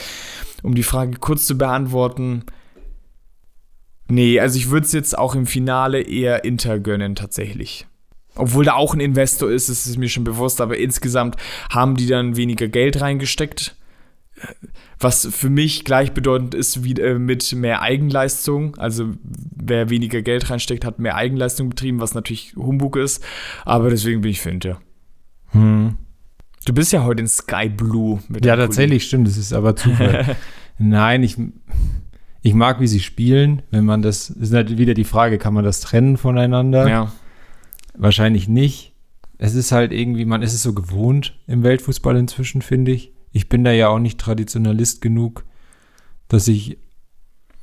Um 0.62 0.74
die 0.74 0.82
Frage 0.82 1.18
kurz 1.18 1.46
zu 1.46 1.58
beantworten, 1.58 2.44
nee, 4.08 4.38
also 4.38 4.56
ich 4.56 4.70
würde 4.70 4.86
es 4.86 4.92
jetzt 4.92 5.18
auch 5.18 5.34
im 5.34 5.46
Finale 5.46 6.00
eher 6.00 6.44
Inter 6.44 6.78
gönnen 6.78 7.16
tatsächlich. 7.16 7.86
Obwohl 8.36 8.64
da 8.64 8.74
auch 8.74 8.94
ein 8.94 9.00
Investor 9.00 9.50
ist, 9.50 9.68
ist 9.68 9.86
es 9.86 9.96
mir 9.96 10.08
schon 10.08 10.24
bewusst, 10.24 10.60
aber 10.60 10.76
insgesamt 10.76 11.36
haben 11.70 11.96
die 11.96 12.06
dann 12.06 12.36
weniger 12.36 12.68
Geld 12.68 13.00
reingesteckt. 13.00 13.76
Was 14.98 15.26
für 15.30 15.50
mich 15.50 15.84
gleichbedeutend 15.84 16.54
ist 16.54 16.84
wie 16.84 16.92
äh, 16.92 17.18
mit 17.18 17.52
mehr 17.54 17.82
Eigenleistung. 17.82 18.76
Also 18.76 19.14
wer 19.22 19.90
weniger 19.90 20.22
Geld 20.22 20.50
reinsteckt, 20.50 20.84
hat 20.84 20.98
mehr 20.98 21.16
Eigenleistung 21.16 21.68
betrieben, 21.68 22.00
was 22.00 22.14
natürlich 22.14 22.54
Humbug 22.56 22.96
ist. 22.96 23.22
Aber 23.64 23.90
deswegen 23.90 24.22
bin 24.22 24.30
ich 24.30 24.40
für 24.40 24.50
Inter. 24.50 24.80
Hm. 25.48 25.96
Du 26.64 26.72
bist 26.72 26.92
ja 26.92 27.04
heute 27.04 27.20
in 27.20 27.28
Sky 27.28 27.68
Blue. 27.68 28.20
Ja, 28.42 28.56
tatsächlich 28.56 29.04
stimmt, 29.04 29.28
das 29.28 29.36
ist 29.36 29.52
aber 29.52 29.76
Zufall. 29.76 30.36
Nein, 30.78 31.22
ich, 31.22 31.36
ich 32.42 32.54
mag, 32.54 32.80
wie 32.80 32.86
sie 32.86 33.00
spielen. 33.00 33.62
Wenn 33.70 33.84
man 33.84 34.02
das, 34.02 34.30
ist 34.30 34.52
halt 34.52 34.78
wieder 34.78 34.94
die 34.94 35.04
Frage, 35.04 35.38
kann 35.38 35.54
man 35.54 35.64
das 35.64 35.80
trennen 35.80 36.16
voneinander? 36.16 36.88
Ja. 36.88 37.12
Wahrscheinlich 37.96 38.48
nicht. 38.48 38.94
Es 39.36 39.54
ist 39.54 39.72
halt 39.72 39.92
irgendwie, 39.92 40.24
man 40.24 40.42
ist 40.42 40.54
es 40.54 40.62
so 40.62 40.72
gewohnt 40.72 41.38
im 41.46 41.62
Weltfußball 41.62 42.16
inzwischen, 42.16 42.62
finde 42.62 42.92
ich. 42.92 43.13
Ich 43.34 43.48
bin 43.48 43.64
da 43.64 43.72
ja 43.72 43.88
auch 43.88 43.98
nicht 43.98 44.18
Traditionalist 44.20 45.02
genug, 45.02 45.44
dass 46.28 46.46
ich 46.48 46.78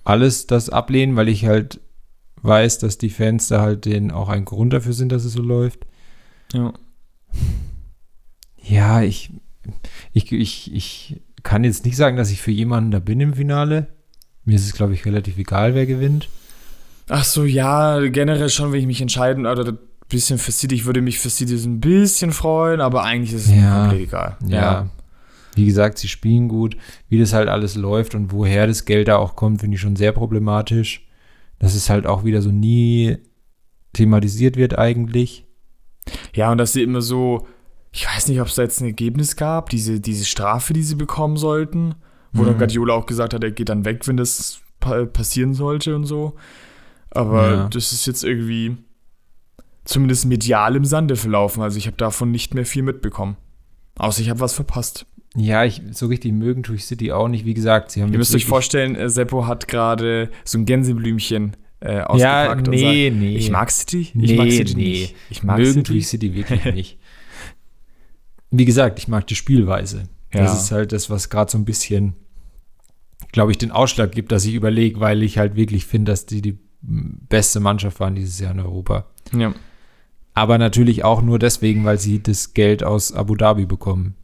alles 0.04 0.46
das 0.46 0.70
ablehne, 0.70 1.16
weil 1.16 1.30
ich 1.30 1.46
halt 1.46 1.80
weiß, 2.42 2.80
dass 2.80 2.98
die 2.98 3.10
Fans 3.10 3.48
da 3.48 3.62
halt 3.62 3.86
denen 3.86 4.12
auch 4.12 4.28
ein 4.30 4.44
Grund 4.46 4.74
dafür 4.74 4.94
sind, 4.94 5.12
dass 5.12 5.24
es 5.26 5.34
so 5.34 5.42
läuft. 5.42 5.86
ja. 6.54 6.74
Ja, 8.64 9.02
ich, 9.02 9.32
ich, 10.14 10.32
ich, 10.32 10.74
ich 10.74 11.22
kann 11.42 11.64
jetzt 11.64 11.84
nicht 11.86 11.96
sagen, 11.98 12.16
dass 12.18 12.30
ich 12.30 12.42
für 12.42 12.52
jemanden 12.52 12.92
da 12.92 13.00
bin 13.00 13.20
im 13.20 13.34
Finale. 13.34 13.88
Mir 14.46 14.56
ist 14.56 14.66
es, 14.66 14.74
glaube 14.74 14.94
ich, 14.94 15.06
relativ 15.06 15.38
egal, 15.38 15.74
wer 15.74 15.86
gewinnt. 15.88 16.30
Ach 17.10 17.24
so, 17.24 17.44
ja, 17.44 18.00
generell 18.10 18.50
schon, 18.50 18.72
wenn 18.72 18.80
ich 18.82 18.86
mich 18.86 19.02
entscheiden 19.02 19.46
oder 19.48 19.74
bisschen 20.10 20.38
für 20.38 20.52
City, 20.52 20.76
ich 20.76 20.86
würde 20.86 21.02
mich 21.02 21.18
für 21.20 21.30
City 21.30 21.58
so 21.58 21.68
ein 21.70 21.80
bisschen 21.80 22.32
freuen, 22.34 22.82
aber 22.82 23.04
eigentlich 23.04 23.34
ist 23.34 23.46
es 23.46 23.52
Ja. 23.52 23.56
mir 23.56 23.80
komplett 23.90 24.02
egal. 24.08 24.38
Ja. 24.46 24.90
Wie 25.56 25.66
gesagt, 25.66 25.98
sie 25.98 26.08
spielen 26.08 26.48
gut. 26.48 26.78
Wie 27.10 27.20
das 27.20 27.34
halt 27.34 27.50
alles 27.50 27.76
läuft 27.76 28.16
und 28.16 28.32
woher 28.32 28.68
das 28.68 28.86
Geld 28.86 29.08
da 29.08 29.18
auch 29.18 29.36
kommt, 29.36 29.60
finde 29.62 29.76
ich 29.76 29.82
schon 29.82 29.96
sehr 29.96 30.12
problematisch. 30.12 31.08
Dass 31.60 31.76
es 31.76 31.90
halt 31.90 32.08
auch 32.08 32.24
wieder 32.24 32.42
so 32.42 32.52
nie 32.52 33.18
thematisiert 33.94 34.56
wird 34.56 34.78
eigentlich. 34.78 35.46
Ja, 36.34 36.52
und 36.52 36.58
dass 36.58 36.74
sie 36.74 36.82
immer 36.82 37.02
so, 37.02 37.46
ich 37.92 38.08
weiß 38.08 38.28
nicht, 38.30 38.40
ob 38.42 38.48
es 38.48 38.56
da 38.56 38.64
jetzt 38.64 38.82
ein 38.82 38.86
Ergebnis 38.88 39.36
gab, 39.36 39.70
diese, 39.70 40.00
diese 40.00 40.26
Strafe, 40.26 40.74
die 40.74 40.84
sie 40.84 40.96
bekommen 40.96 41.38
sollten, 41.38 41.96
wo 42.32 42.44
dann 42.46 42.54
Mhm. 42.56 42.60
Guardiola 42.60 42.94
auch 42.94 43.06
gesagt 43.06 43.34
hat, 43.34 43.44
er 43.44 43.52
geht 43.52 43.70
dann 43.70 43.86
weg, 43.86 44.08
wenn 44.08 44.18
das 44.18 44.62
pa 44.80 45.06
passieren 45.06 45.54
sollte 45.54 45.96
und 45.96 46.06
so. 46.06 46.34
Aber 47.12 47.52
Ja. 47.52 47.68
das 47.70 47.92
ist 47.92 48.08
jetzt 48.08 48.24
irgendwie 48.24 48.78
zumindest 49.84 50.26
medial 50.26 50.76
im 50.76 50.86
Sande 50.86 51.16
verlaufen. 51.18 51.62
Also 51.62 51.78
ich 51.78 51.88
habe 51.88 51.98
davon 51.98 52.32
nicht 52.32 52.54
mehr 52.54 52.66
viel 52.66 52.84
mitbekommen. 52.84 53.36
Außer 53.98 54.22
ich 54.22 54.30
habe 54.30 54.40
was 54.40 54.54
verpasst. 54.54 55.06
Ja, 55.36 55.64
ich, 55.64 55.82
so 55.92 56.08
richtig 56.08 56.34
mögen 56.34 56.64
tue 56.64 56.76
ich 56.76 56.86
City 56.86 57.12
auch 57.12 57.28
nicht. 57.30 57.46
Wie 57.46 57.54
gesagt, 57.54 57.92
sie 57.92 58.02
haben 58.02 58.12
Ihr 58.12 58.18
müsst 58.18 58.36
euch 58.36 58.46
vorstellen, 58.46 58.96
äh, 58.96 59.10
Seppo 59.10 59.48
hat 59.48 59.68
gerade 59.68 60.30
so 60.44 60.58
ein 60.58 60.66
Gänseblümchen 60.66 61.56
äh, 61.80 61.96
Ja, 61.96 62.06
ausgepackt 62.08 62.68
und 62.68 62.78
sagt, 62.78 62.86
nee, 62.86 63.10
nee. 63.10 63.38
ich 63.38 63.50
mag 63.50 63.72
City, 63.72 64.02
ich 64.02 64.14
Nee, 64.16 64.36
mag 64.36 64.52
City 64.52 64.76
nee. 64.76 64.90
nicht. 64.90 65.16
Ich 65.30 65.44
mag 65.44 65.58
mögen 65.58 65.72
City. 65.72 65.84
tue 65.84 65.98
ich 65.98 66.08
City 66.08 66.34
wirklich 66.34 66.66
nicht. 66.74 67.00
Wie 68.50 68.66
gesagt, 68.66 69.00
ich 69.00 69.08
mag 69.08 69.26
die 69.28 69.36
Spielweise. 69.36 70.10
Ja. 70.34 70.42
Das 70.42 70.62
ist 70.64 70.72
halt 70.72 70.92
das, 70.92 71.10
was 71.10 71.30
gerade 71.30 71.50
so 71.50 71.58
ein 71.58 71.66
bisschen, 71.66 72.16
glaube 73.32 73.52
ich, 73.52 73.58
den 73.58 73.72
Ausschlag 73.72 74.12
gibt, 74.12 74.34
dass 74.34 74.46
ich 74.46 74.54
überlege, 74.54 75.00
weil 75.00 75.24
ich 75.24 75.38
halt 75.38 75.56
wirklich 75.56 75.86
finde, 75.86 76.12
dass 76.12 76.26
die 76.26 76.42
die 76.42 76.60
beste 76.82 77.62
Mannschaft 77.62 78.00
waren 78.02 78.16
dieses 78.16 78.40
Jahr 78.40 78.52
in 78.52 78.60
Europa. 78.60 79.06
Ja. 79.34 79.54
Aber 80.34 80.58
natürlich 80.58 81.04
auch 81.04 81.22
nur 81.22 81.40
deswegen, 81.40 81.86
weil 81.86 82.00
sie 82.00 82.22
das 82.22 82.54
Geld 82.54 82.84
aus 82.84 83.14
Abu 83.14 83.36
Dhabi 83.36 83.66
bekommen. 83.66 84.16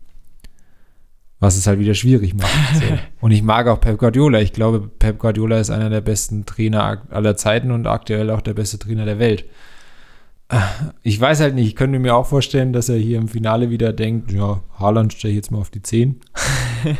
Was 1.39 1.55
es 1.55 1.67
halt 1.67 1.79
wieder 1.79 1.93
schwierig 1.93 2.33
macht. 2.33 2.75
So. 2.75 2.81
Und 3.21 3.31
ich 3.31 3.43
mag 3.43 3.67
auch 3.67 3.79
Pep 3.79 3.99
Guardiola. 3.99 4.39
Ich 4.41 4.53
glaube, 4.53 4.79
Pep 4.87 5.19
Guardiola 5.19 5.59
ist 5.59 5.69
einer 5.69 5.89
der 5.89 6.01
besten 6.01 6.45
Trainer 6.45 7.03
aller 7.11 7.35
Zeiten 7.37 7.69
und 7.71 7.85
aktuell 7.85 8.31
auch 8.31 8.41
der 8.41 8.55
beste 8.55 8.79
Trainer 8.79 9.05
der 9.05 9.19
Welt. 9.19 9.45
Ich 11.03 11.19
weiß 11.19 11.41
halt 11.41 11.55
nicht, 11.55 11.67
ich 11.67 11.75
könnte 11.75 11.99
mir 11.99 12.15
auch 12.15 12.25
vorstellen, 12.25 12.71
dass 12.71 12.87
er 12.89 12.95
hier 12.97 13.17
im 13.17 13.27
Finale 13.27 13.69
wieder 13.69 13.91
denkt, 13.91 14.31
ja, 14.31 14.61
Haaland 14.79 15.11
stelle 15.13 15.33
ich 15.33 15.35
jetzt 15.35 15.51
mal 15.51 15.59
auf 15.59 15.69
die 15.69 15.81
10. 15.81 16.19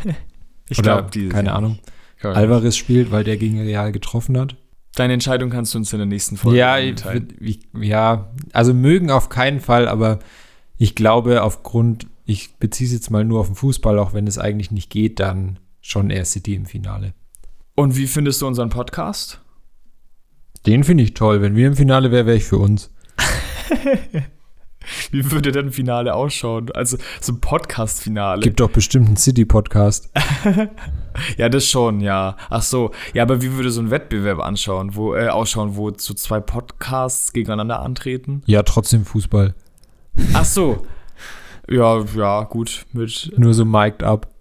Ich 0.70 0.82
glaube, 0.82 1.10
keine 1.30 1.54
Ahnung, 1.54 1.80
Alvarez 2.22 2.76
spielt, 2.76 3.10
weil 3.10 3.24
der 3.24 3.38
gegen 3.38 3.58
Real 3.62 3.94
getroffen 3.94 4.38
hat. 4.38 4.58
Deine 4.96 5.14
Entscheidung 5.14 5.50
kannst 5.50 5.74
du 5.74 5.78
uns 5.78 5.94
in 5.94 6.00
der 6.00 6.06
nächsten 6.06 6.36
Folge 6.36 6.58
Ja, 6.60 6.76
mitteilen. 6.78 7.34
ich, 7.40 7.60
ja, 7.80 8.32
also 8.52 8.74
mögen 8.74 9.10
auf 9.10 9.30
keinen 9.30 9.62
Fall, 9.62 9.88
aber 9.88 10.20
ich 10.78 10.94
glaube 10.94 11.42
aufgrund, 11.42 12.08
ich 12.28 12.58
beziehe 12.58 12.88
es 12.88 12.94
jetzt 12.94 13.10
mal 13.10 13.24
nur 13.24 13.40
auf 13.40 13.48
den 13.48 13.56
Fußball, 13.56 13.98
auch 13.98 14.14
wenn 14.14 14.28
es 14.28 14.38
eigentlich 14.38 14.70
nicht 14.70 14.90
geht, 14.90 15.20
dann 15.22 15.60
schon 15.80 16.10
eher 16.10 16.26
City 16.26 16.56
im 16.56 16.66
Finale. 16.66 17.14
Und 17.74 17.96
wie 17.96 18.06
findest 18.06 18.42
du 18.42 18.48
unseren 18.48 18.70
Podcast? 18.70 19.42
Den 20.66 20.84
finde 20.84 21.06
ich 21.06 21.14
toll. 21.14 21.42
Wenn 21.42 21.56
wir 21.56 21.68
im 21.68 21.78
Finale 21.78 22.12
wären, 22.12 22.28
wäre 22.28 22.36
ich 22.36 22.44
für 22.44 22.58
uns. 22.58 22.94
Wie 25.12 25.32
würde 25.32 25.52
denn 25.52 25.68
ein 25.68 25.72
Finale 25.74 26.14
ausschauen? 26.14 26.72
Also 26.72 26.98
so 27.20 27.34
ein 27.34 27.42
Podcast-Finale. 27.42 28.42
Gibt 28.42 28.62
doch 28.62 28.70
bestimmt 28.70 29.08
einen 29.08 29.18
City-Podcast. 29.18 30.10
Ja, 31.36 31.50
das 31.50 31.66
schon, 31.68 32.00
ja. 32.00 32.38
Ach 32.52 32.62
so. 32.62 32.92
Ja, 33.16 33.24
aber 33.24 33.42
wie 33.42 33.52
würde 33.54 33.72
so 33.72 33.82
ein 33.82 33.90
Wettbewerb 33.90 34.38
anschauen, 34.40 34.94
wo, 34.94 35.16
äh, 35.16 35.30
ausschauen, 35.30 35.76
wo 35.76 35.92
so 35.98 36.14
zwei 36.14 36.40
Podcasts 36.40 37.34
gegeneinander 37.34 37.82
antreten? 37.82 38.44
Ja, 38.46 38.62
trotzdem 38.62 39.04
Fußball. 39.04 39.56
Ach 40.34 40.46
so. 40.46 40.86
Ja, 41.70 42.04
ja, 42.16 42.44
gut. 42.44 42.86
Mit 42.94 43.32
Nur 43.38 43.54
so 43.54 43.66
mic'd 43.66 44.04
up. 44.04 44.34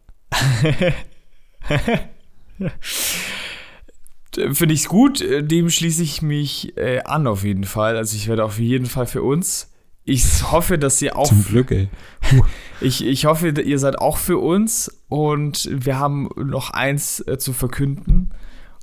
Finde 4.53 4.75
ich 4.75 4.87
gut, 4.87 5.21
äh, 5.21 5.43
dem 5.43 5.71
schließe 5.71 6.03
ich 6.03 6.23
mich 6.23 6.77
äh, 6.77 7.01
an 7.05 7.27
auf 7.27 7.43
jeden 7.45 7.65
Fall. 7.65 7.97
Also 7.97 8.17
ich 8.17 8.29
werde 8.29 8.45
auf 8.45 8.59
jeden 8.59 8.87
Fall 8.87 9.07
für 9.07 9.23
uns. 9.23 9.73
Ich 10.05 10.53
hoffe, 10.53 10.79
dass 10.79 11.03
ihr 11.03 11.17
auch. 11.17 11.29
Zum 11.29 11.45
Glück, 11.45 11.71
ey. 11.71 11.89
Ich, 12.83 13.03
ich 13.03 13.25
hoffe, 13.25 13.49
ihr 13.49 13.79
seid 13.79 13.99
auch 13.99 14.19
für 14.19 14.37
uns 14.37 15.03
und 15.09 15.67
wir 15.73 15.99
haben 15.99 16.29
noch 16.37 16.69
eins 16.71 17.21
äh, 17.27 17.39
zu 17.39 17.55
verkünden. 17.55 18.35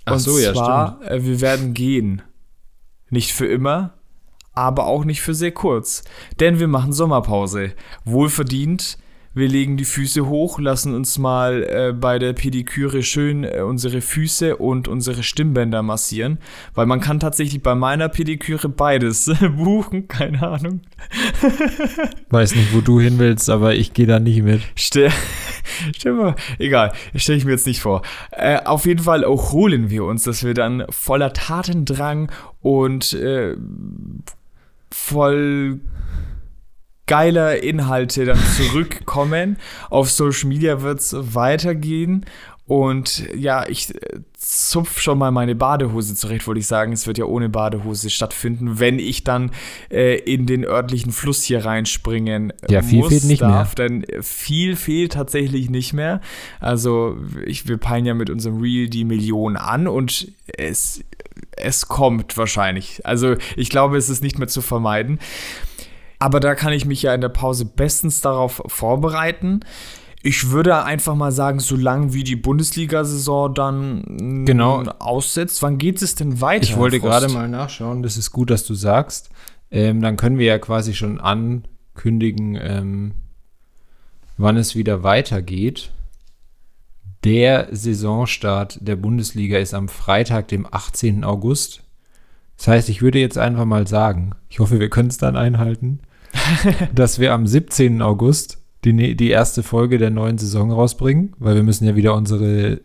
Ach 0.05 0.13
und 0.13 0.19
so, 0.19 0.39
ja, 0.39 0.51
zwar, 0.51 0.99
äh, 1.03 1.23
wir 1.23 1.41
werden 1.41 1.75
gehen. 1.75 2.23
Nicht 3.11 3.33
für 3.33 3.45
immer, 3.45 3.93
aber 4.53 4.85
auch 4.88 5.05
nicht 5.05 5.21
für 5.21 5.34
sehr 5.34 5.51
kurz. 5.51 6.03
Denn 6.39 6.59
wir 6.59 6.67
machen 6.67 6.93
Sommerpause. 6.93 7.73
Wohlverdient. 8.05 8.97
Wir 9.35 9.47
legen 9.47 9.77
die 9.77 9.85
Füße 9.85 10.27
hoch, 10.27 10.59
lassen 10.59 10.93
uns 10.93 11.17
mal 11.17 11.63
äh, 11.63 11.91
bei 11.91 12.19
der 12.19 12.34
Pediküre 12.34 13.01
schön 13.01 13.43
äh, 13.43 13.61
unsere 13.61 14.01
Füße 14.01 14.57
und 14.57 14.88
unsere 14.88 15.23
Stimmbänder 15.23 15.81
massieren. 15.81 16.38
Weil 16.75 16.85
man 16.85 16.99
kann 16.99 17.19
tatsächlich 17.19 17.63
bei 17.63 17.73
meiner 17.73 18.09
Pediküre 18.09 18.69
beides 18.69 19.31
buchen, 19.57 20.07
keine 20.07 20.47
Ahnung. 20.47 20.81
Weiß 22.30 22.53
nicht, 22.53 22.75
wo 22.75 22.81
du 22.81 22.99
hin 22.99 23.17
willst, 23.17 23.49
aber 23.49 23.73
ich 23.73 23.95
gehe 23.95 24.05
da 24.05 24.19
nicht 24.19 24.43
mit. 24.43 24.61
Stell, 24.75 25.09
stell 25.97 26.13
mal, 26.13 26.35
egal, 26.59 26.93
stelle 27.15 27.39
ich 27.39 27.45
mir 27.45 27.53
jetzt 27.53 27.65
nicht 27.65 27.81
vor. 27.81 28.03
Äh, 28.30 28.59
auf 28.63 28.85
jeden 28.85 29.01
Fall 29.01 29.23
erholen 29.23 29.89
wir 29.89 30.03
uns, 30.03 30.21
dass 30.21 30.43
wir 30.43 30.53
dann 30.53 30.85
voller 30.91 31.34
Tatendrang 31.34 32.31
und 32.61 33.13
äh, 33.13 33.55
voll 34.93 35.81
geiler 37.05 37.61
Inhalte 37.61 38.25
dann 38.25 38.39
zurückkommen. 38.55 39.57
Auf 39.89 40.09
Social 40.09 40.49
Media 40.49 40.81
wird 40.81 40.99
es 40.99 41.15
weitergehen. 41.35 42.25
Und 42.65 43.27
ja, 43.35 43.68
ich 43.68 43.94
äh, 43.94 44.19
zupf 44.38 45.02
schon 45.02 45.18
mal 45.18 45.31
meine 45.31 45.53
Badehose 45.53 46.15
zurecht, 46.15 46.48
wollte 46.48 46.60
ich 46.60 46.68
sagen. 46.68 46.94
Es 46.94 47.07
wird 47.07 47.18
ja 47.18 47.26
ohne 47.26 47.49
Badehose 47.49 48.10
stattfinden, 48.10 48.80
wenn 48.80 48.99
ich 48.99 49.26
dann 49.26 49.52
äh, 49.91 50.18
in 50.19 50.45
den 50.45 50.64
örtlichen 50.64 51.11
Fluss 51.11 51.44
hier 51.44 51.65
reinspringen 51.65 52.52
äh, 52.52 52.72
Ja, 52.72 52.81
viel 52.81 53.03
fehlt 53.03 53.26
nicht 53.26 53.41
darf. 53.41 53.76
Denn 53.76 54.06
viel 54.22 54.77
fehlt 54.77 55.14
tatsächlich 55.14 55.69
nicht 55.69 55.91
mehr. 55.91 56.22
Also 56.61 57.18
ich, 57.45 57.68
wir 57.68 57.77
peilen 57.77 58.06
ja 58.06 58.14
mit 58.14 58.30
unserem 58.30 58.61
Reel 58.61 58.88
die 58.88 59.03
Million 59.03 59.57
an 59.57 59.88
und 59.88 60.31
es, 60.48 61.03
es 61.57 61.90
kommt 61.90 62.38
wahrscheinlich. 62.38 63.06
Also 63.06 63.35
ich 63.57 63.69
glaube, 63.69 63.98
es 63.98 64.10
ist 64.10 64.23
nicht 64.23 64.40
mehr 64.40 64.48
zu 64.48 64.61
vermeiden. 64.61 65.19
Aber 66.18 66.40
da 66.40 66.56
kann 66.56 66.72
ich 66.72 66.85
mich 66.85 67.02
ja 67.02 67.14
in 67.14 67.19
der 67.19 67.27
Pause 67.27 67.65
bestens 67.65 68.22
darauf 68.22 68.64
vorbereiten. 68.68 69.60
Ich 70.25 70.51
würde 70.51 70.85
einfach 70.85 71.15
mal 71.15 71.33
sagen, 71.33 71.59
solange 71.59 72.13
wie 72.13 72.23
die 72.23 72.37
Bundesliga-Saison 72.37 73.53
dann 73.53 74.45
Genau. 74.45 74.81
mm, 74.81 74.87
aussetzt, 74.99 75.61
wann 75.61 75.77
geht 75.77 76.01
es 76.01 76.15
denn 76.15 76.39
weiter? 76.39 76.63
Ich 76.63 76.77
wollte 76.77 77.01
gerade 77.01 77.27
mal 77.27 77.49
nachschauen, 77.49 78.01
das 78.03 78.15
ist 78.15 78.31
gut, 78.31 78.49
dass 78.49 78.65
du 78.65 78.73
sagst. 78.73 79.29
Ähm, 79.69 80.01
dann 80.01 80.15
können 80.15 80.37
wir 80.37 80.45
ja 80.45 80.59
quasi 80.59 80.93
schon 80.93 81.19
ankündigen, 81.19 82.57
ähm, 82.61 83.11
wann 84.37 84.55
es 84.55 84.75
wieder 84.75 85.03
weitergeht. 85.03 85.91
Der 87.25 87.67
Saisonstart 87.71 88.79
der 88.81 88.95
Bundesliga 88.95 89.57
ist 89.57 89.73
am 89.73 89.89
Freitag, 89.89 90.47
dem 90.47 90.65
18. 90.71 91.25
August. 91.25 91.83
Das 92.55 92.69
heißt, 92.69 92.87
ich 92.87 93.01
würde 93.01 93.19
jetzt 93.19 93.37
einfach 93.37 93.65
mal 93.65 93.87
sagen, 93.87 94.35
ich 94.47 94.59
hoffe, 94.59 94.79
wir 94.79 94.89
können 94.89 95.09
es 95.09 95.17
dann 95.17 95.35
einhalten, 95.35 95.99
dass 96.95 97.19
wir 97.19 97.33
am 97.33 97.45
17. 97.45 98.01
August 98.01 98.62
die, 98.85 98.93
ne- 98.93 99.15
die 99.15 99.30
erste 99.30 99.64
Folge 99.64 99.97
der 99.97 100.10
neuen 100.10 100.38
Saison 100.38 100.72
rausbringen, 100.72 101.34
weil 101.39 101.55
wir 101.55 101.64
müssen 101.64 101.85
ja 101.85 101.95
wieder 101.95 102.15
unsere 102.15 102.81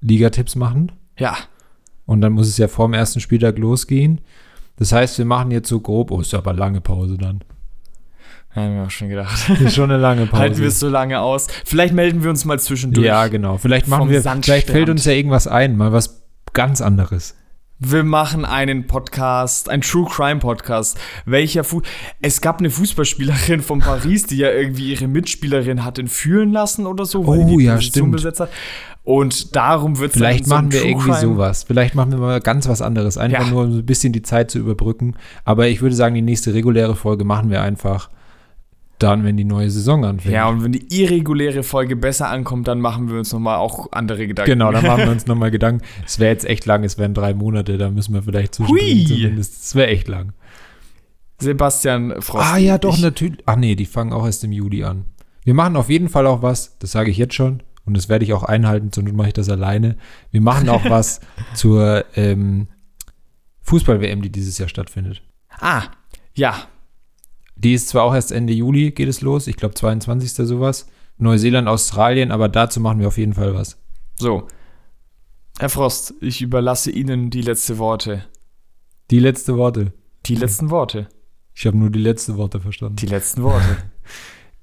Ligatipps 0.00 0.56
machen. 0.56 0.92
Ja, 1.18 1.36
Und 2.06 2.20
dann 2.22 2.32
muss 2.32 2.48
es 2.48 2.56
ja 2.58 2.68
vorm 2.68 2.94
ersten 2.94 3.20
Spieltag 3.20 3.58
losgehen. 3.58 4.20
Das 4.76 4.92
heißt, 4.92 5.18
wir 5.18 5.24
machen 5.26 5.50
jetzt 5.50 5.68
so 5.68 5.80
grob, 5.80 6.10
oh, 6.10 6.20
ist 6.20 6.32
aber 6.34 6.52
lange 6.54 6.80
Pause 6.80 7.18
dann. 7.18 7.40
haben 8.50 8.74
wir 8.76 8.84
auch 8.84 8.90
schon 8.90 9.10
gedacht. 9.10 9.48
Ist 9.60 9.74
schon 9.74 9.90
eine 9.90 10.00
lange 10.00 10.26
Pause. 10.26 10.40
Halten 10.42 10.58
wir 10.58 10.68
es 10.68 10.80
so 10.80 10.88
lange 10.88 11.20
aus. 11.20 11.46
Vielleicht 11.66 11.92
melden 11.94 12.22
wir 12.22 12.30
uns 12.30 12.44
mal 12.46 12.58
zwischendurch. 12.58 13.06
ja, 13.06 13.26
genau. 13.28 13.58
Vielleicht 13.58 13.86
machen 13.88 14.08
wir, 14.08 14.22
vielleicht 14.22 14.70
fällt 14.70 14.88
uns 14.88 15.04
ja 15.04 15.12
irgendwas 15.12 15.46
ein, 15.46 15.76
mal 15.76 15.92
was 15.92 16.22
ganz 16.54 16.80
anderes. 16.80 17.36
Wir 17.82 18.04
machen 18.04 18.44
einen 18.44 18.86
Podcast, 18.86 19.70
ein 19.70 19.80
True 19.80 20.06
Crime 20.06 20.38
Podcast. 20.38 20.98
Welcher 21.24 21.64
Fu 21.64 21.80
Es 22.20 22.42
gab 22.42 22.58
eine 22.58 22.68
Fußballspielerin 22.68 23.62
von 23.62 23.78
Paris, 23.78 24.24
die 24.26 24.36
ja 24.36 24.50
irgendwie 24.50 24.92
ihre 24.92 25.08
Mitspielerin 25.08 25.82
hat 25.82 25.98
entführen 25.98 26.52
lassen 26.52 26.86
oder 26.86 27.06
so, 27.06 27.26
weil 27.26 27.38
Oh, 27.40 27.56
die 27.56 27.64
ja, 27.64 27.80
stimmt. 27.80 28.12
besetzt 28.12 28.40
hat. 28.40 28.50
Und 29.02 29.56
darum 29.56 29.98
wird 29.98 30.12
Vielleicht 30.12 30.46
machen 30.46 30.70
wir 30.72 30.84
irgendwie 30.84 31.06
Crime. 31.10 31.20
sowas. 31.20 31.62
Vielleicht 31.62 31.94
machen 31.94 32.10
wir 32.12 32.18
mal 32.18 32.40
ganz 32.40 32.68
was 32.68 32.82
anderes. 32.82 33.16
Einfach 33.16 33.46
Ja. 33.46 33.50
nur 33.50 33.62
um 33.64 33.72
so 33.72 33.78
ein 33.78 33.86
bisschen 33.86 34.12
die 34.12 34.20
Zeit 34.20 34.50
zu 34.50 34.58
überbrücken. 34.58 35.14
Aber 35.46 35.66
ich 35.68 35.80
würde 35.80 35.94
sagen, 35.96 36.14
die 36.14 36.20
nächste 36.20 36.52
reguläre 36.52 36.94
Folge 36.94 37.24
machen 37.24 37.48
wir 37.48 37.62
einfach 37.62 38.10
dann, 39.02 39.24
wenn 39.24 39.36
die 39.36 39.44
neue 39.44 39.70
Saison 39.70 40.04
anfängt. 40.04 40.34
Ja, 40.34 40.48
und 40.48 40.62
wenn 40.62 40.72
die 40.72 40.86
irreguläre 41.00 41.62
Folge 41.62 41.96
besser 41.96 42.28
ankommt, 42.28 42.68
dann 42.68 42.80
machen 42.80 43.10
wir 43.10 43.18
uns 43.18 43.32
nochmal 43.32 43.56
auch 43.56 43.92
andere 43.92 44.26
Gedanken. 44.26 44.52
Genau, 44.52 44.70
dann 44.72 44.84
machen 44.86 45.04
wir 45.04 45.10
uns 45.10 45.26
nochmal 45.28 45.50
Gedanken. 45.50 45.84
Es 46.06 46.18
wäre 46.18 46.30
jetzt 46.30 46.44
echt 46.44 46.66
lang, 46.66 46.84
es 46.84 46.98
wären 46.98 47.14
drei 47.14 47.34
Monate, 47.34 47.78
da 47.78 47.90
müssen 47.90 48.14
wir 48.14 48.22
vielleicht 48.22 48.54
zwischendrin 48.54 49.06
zumindest. 49.06 49.64
Es 49.64 49.74
wäre 49.74 49.88
echt 49.88 50.08
lang. 50.08 50.32
Sebastian 51.38 52.20
Frost. 52.20 52.44
Ah 52.44 52.58
ja, 52.58 52.78
doch, 52.78 52.96
ich, 52.96 53.02
natürlich. 53.02 53.38
Ach 53.46 53.56
nee, 53.56 53.74
die 53.74 53.86
fangen 53.86 54.12
auch 54.12 54.26
erst 54.26 54.44
im 54.44 54.52
Juli 54.52 54.84
an. 54.84 55.06
Wir 55.44 55.54
machen 55.54 55.76
auf 55.76 55.88
jeden 55.88 56.08
Fall 56.08 56.26
auch 56.26 56.42
was, 56.42 56.78
das 56.78 56.92
sage 56.92 57.10
ich 57.10 57.16
jetzt 57.16 57.34
schon, 57.34 57.62
und 57.86 57.96
das 57.96 58.08
werde 58.08 58.24
ich 58.24 58.34
auch 58.34 58.44
einhalten, 58.44 58.90
sonst 58.94 59.12
mache 59.12 59.28
ich 59.28 59.34
das 59.34 59.48
alleine. 59.48 59.96
Wir 60.30 60.42
machen 60.42 60.68
auch 60.68 60.84
was 60.88 61.20
zur 61.54 62.04
ähm, 62.14 62.68
Fußball-WM, 63.62 64.22
die 64.22 64.30
dieses 64.30 64.58
Jahr 64.58 64.68
stattfindet. 64.68 65.22
Ah, 65.58 65.84
ja. 66.34 66.54
Die 67.62 67.74
ist 67.74 67.88
zwar 67.90 68.04
auch 68.04 68.14
erst 68.14 68.32
Ende 68.32 68.54
Juli, 68.54 68.90
geht 68.90 69.08
es 69.08 69.20
los, 69.20 69.46
ich 69.46 69.56
glaube 69.56 69.74
22. 69.74 70.32
sowas. 70.48 70.86
Neuseeland, 71.18 71.68
Australien, 71.68 72.32
aber 72.32 72.48
dazu 72.48 72.80
machen 72.80 73.00
wir 73.00 73.08
auf 73.08 73.18
jeden 73.18 73.34
Fall 73.34 73.54
was. 73.54 73.76
So. 74.16 74.46
Herr 75.58 75.68
Frost, 75.68 76.14
ich 76.22 76.40
überlasse 76.40 76.90
Ihnen 76.90 77.28
die 77.28 77.42
letzte 77.42 77.76
Worte. 77.76 78.24
Die 79.10 79.18
letzte 79.18 79.58
Worte. 79.58 79.92
Die 80.24 80.36
letzten 80.36 80.70
Worte. 80.70 81.08
Ich 81.52 81.66
habe 81.66 81.76
nur 81.76 81.90
die 81.90 81.98
letzten 81.98 82.38
Worte 82.38 82.60
verstanden. 82.60 82.96
Die 82.96 83.06
letzten 83.06 83.42
Worte. 83.42 83.76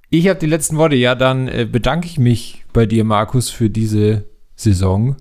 Ich 0.09 0.29
habe 0.29 0.39
die 0.39 0.45
letzten 0.45 0.77
Worte. 0.77 0.95
Ja, 0.95 1.15
dann 1.15 1.49
äh, 1.49 1.67
bedanke 1.69 2.07
ich 2.07 2.17
mich 2.17 2.63
bei 2.71 2.85
dir, 2.85 3.03
Markus, 3.03 3.49
für 3.49 3.69
diese 3.69 4.23
Saison. 4.55 5.17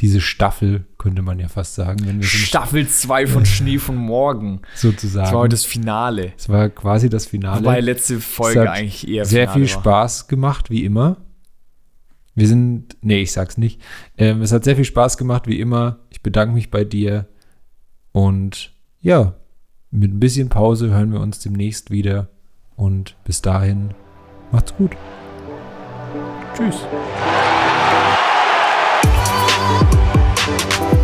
Diese 0.00 0.20
Staffel, 0.20 0.84
könnte 0.98 1.22
man 1.22 1.38
ja 1.38 1.48
fast 1.48 1.74
sagen. 1.74 2.00
Wenn 2.06 2.20
wir 2.20 2.28
so 2.28 2.36
Staffel 2.36 2.86
2 2.86 3.26
von 3.26 3.46
Schnee 3.46 3.78
von 3.78 3.96
morgen. 3.96 4.60
sozusagen. 4.74 5.24
Das 5.24 5.32
war 5.32 5.40
heute 5.40 5.54
das 5.54 5.64
Finale. 5.64 6.32
Es 6.36 6.48
war 6.48 6.68
quasi 6.68 7.08
das 7.08 7.26
Finale. 7.26 7.60
Wobei 7.60 7.80
letzte 7.80 8.20
Folge 8.20 8.60
hat 8.60 8.68
eigentlich 8.68 9.08
eher 9.08 9.24
sehr 9.24 9.48
Finale 9.48 9.66
viel 9.66 9.74
war. 9.74 9.80
Spaß 9.82 10.28
gemacht, 10.28 10.70
wie 10.70 10.84
immer. 10.84 11.16
Wir 12.34 12.46
sind, 12.46 12.96
nee, 13.00 13.22
ich 13.22 13.32
sag's 13.32 13.56
nicht. 13.56 13.80
Ähm, 14.18 14.42
es 14.42 14.52
hat 14.52 14.64
sehr 14.64 14.76
viel 14.76 14.84
Spaß 14.84 15.16
gemacht, 15.16 15.46
wie 15.46 15.58
immer. 15.58 16.00
Ich 16.10 16.22
bedanke 16.22 16.54
mich 16.54 16.70
bei 16.70 16.84
dir. 16.84 17.26
Und 18.12 18.74
ja, 19.00 19.34
mit 19.90 20.12
ein 20.12 20.20
bisschen 20.20 20.50
Pause 20.50 20.90
hören 20.90 21.12
wir 21.12 21.20
uns 21.20 21.38
demnächst 21.38 21.90
wieder. 21.90 22.28
Und 22.74 23.16
bis 23.24 23.40
dahin, 23.40 23.94
macht's 24.52 24.74
gut. 24.76 24.90
Tschüss. 26.54 26.76
Thank 30.46 30.92
you. 30.92 30.95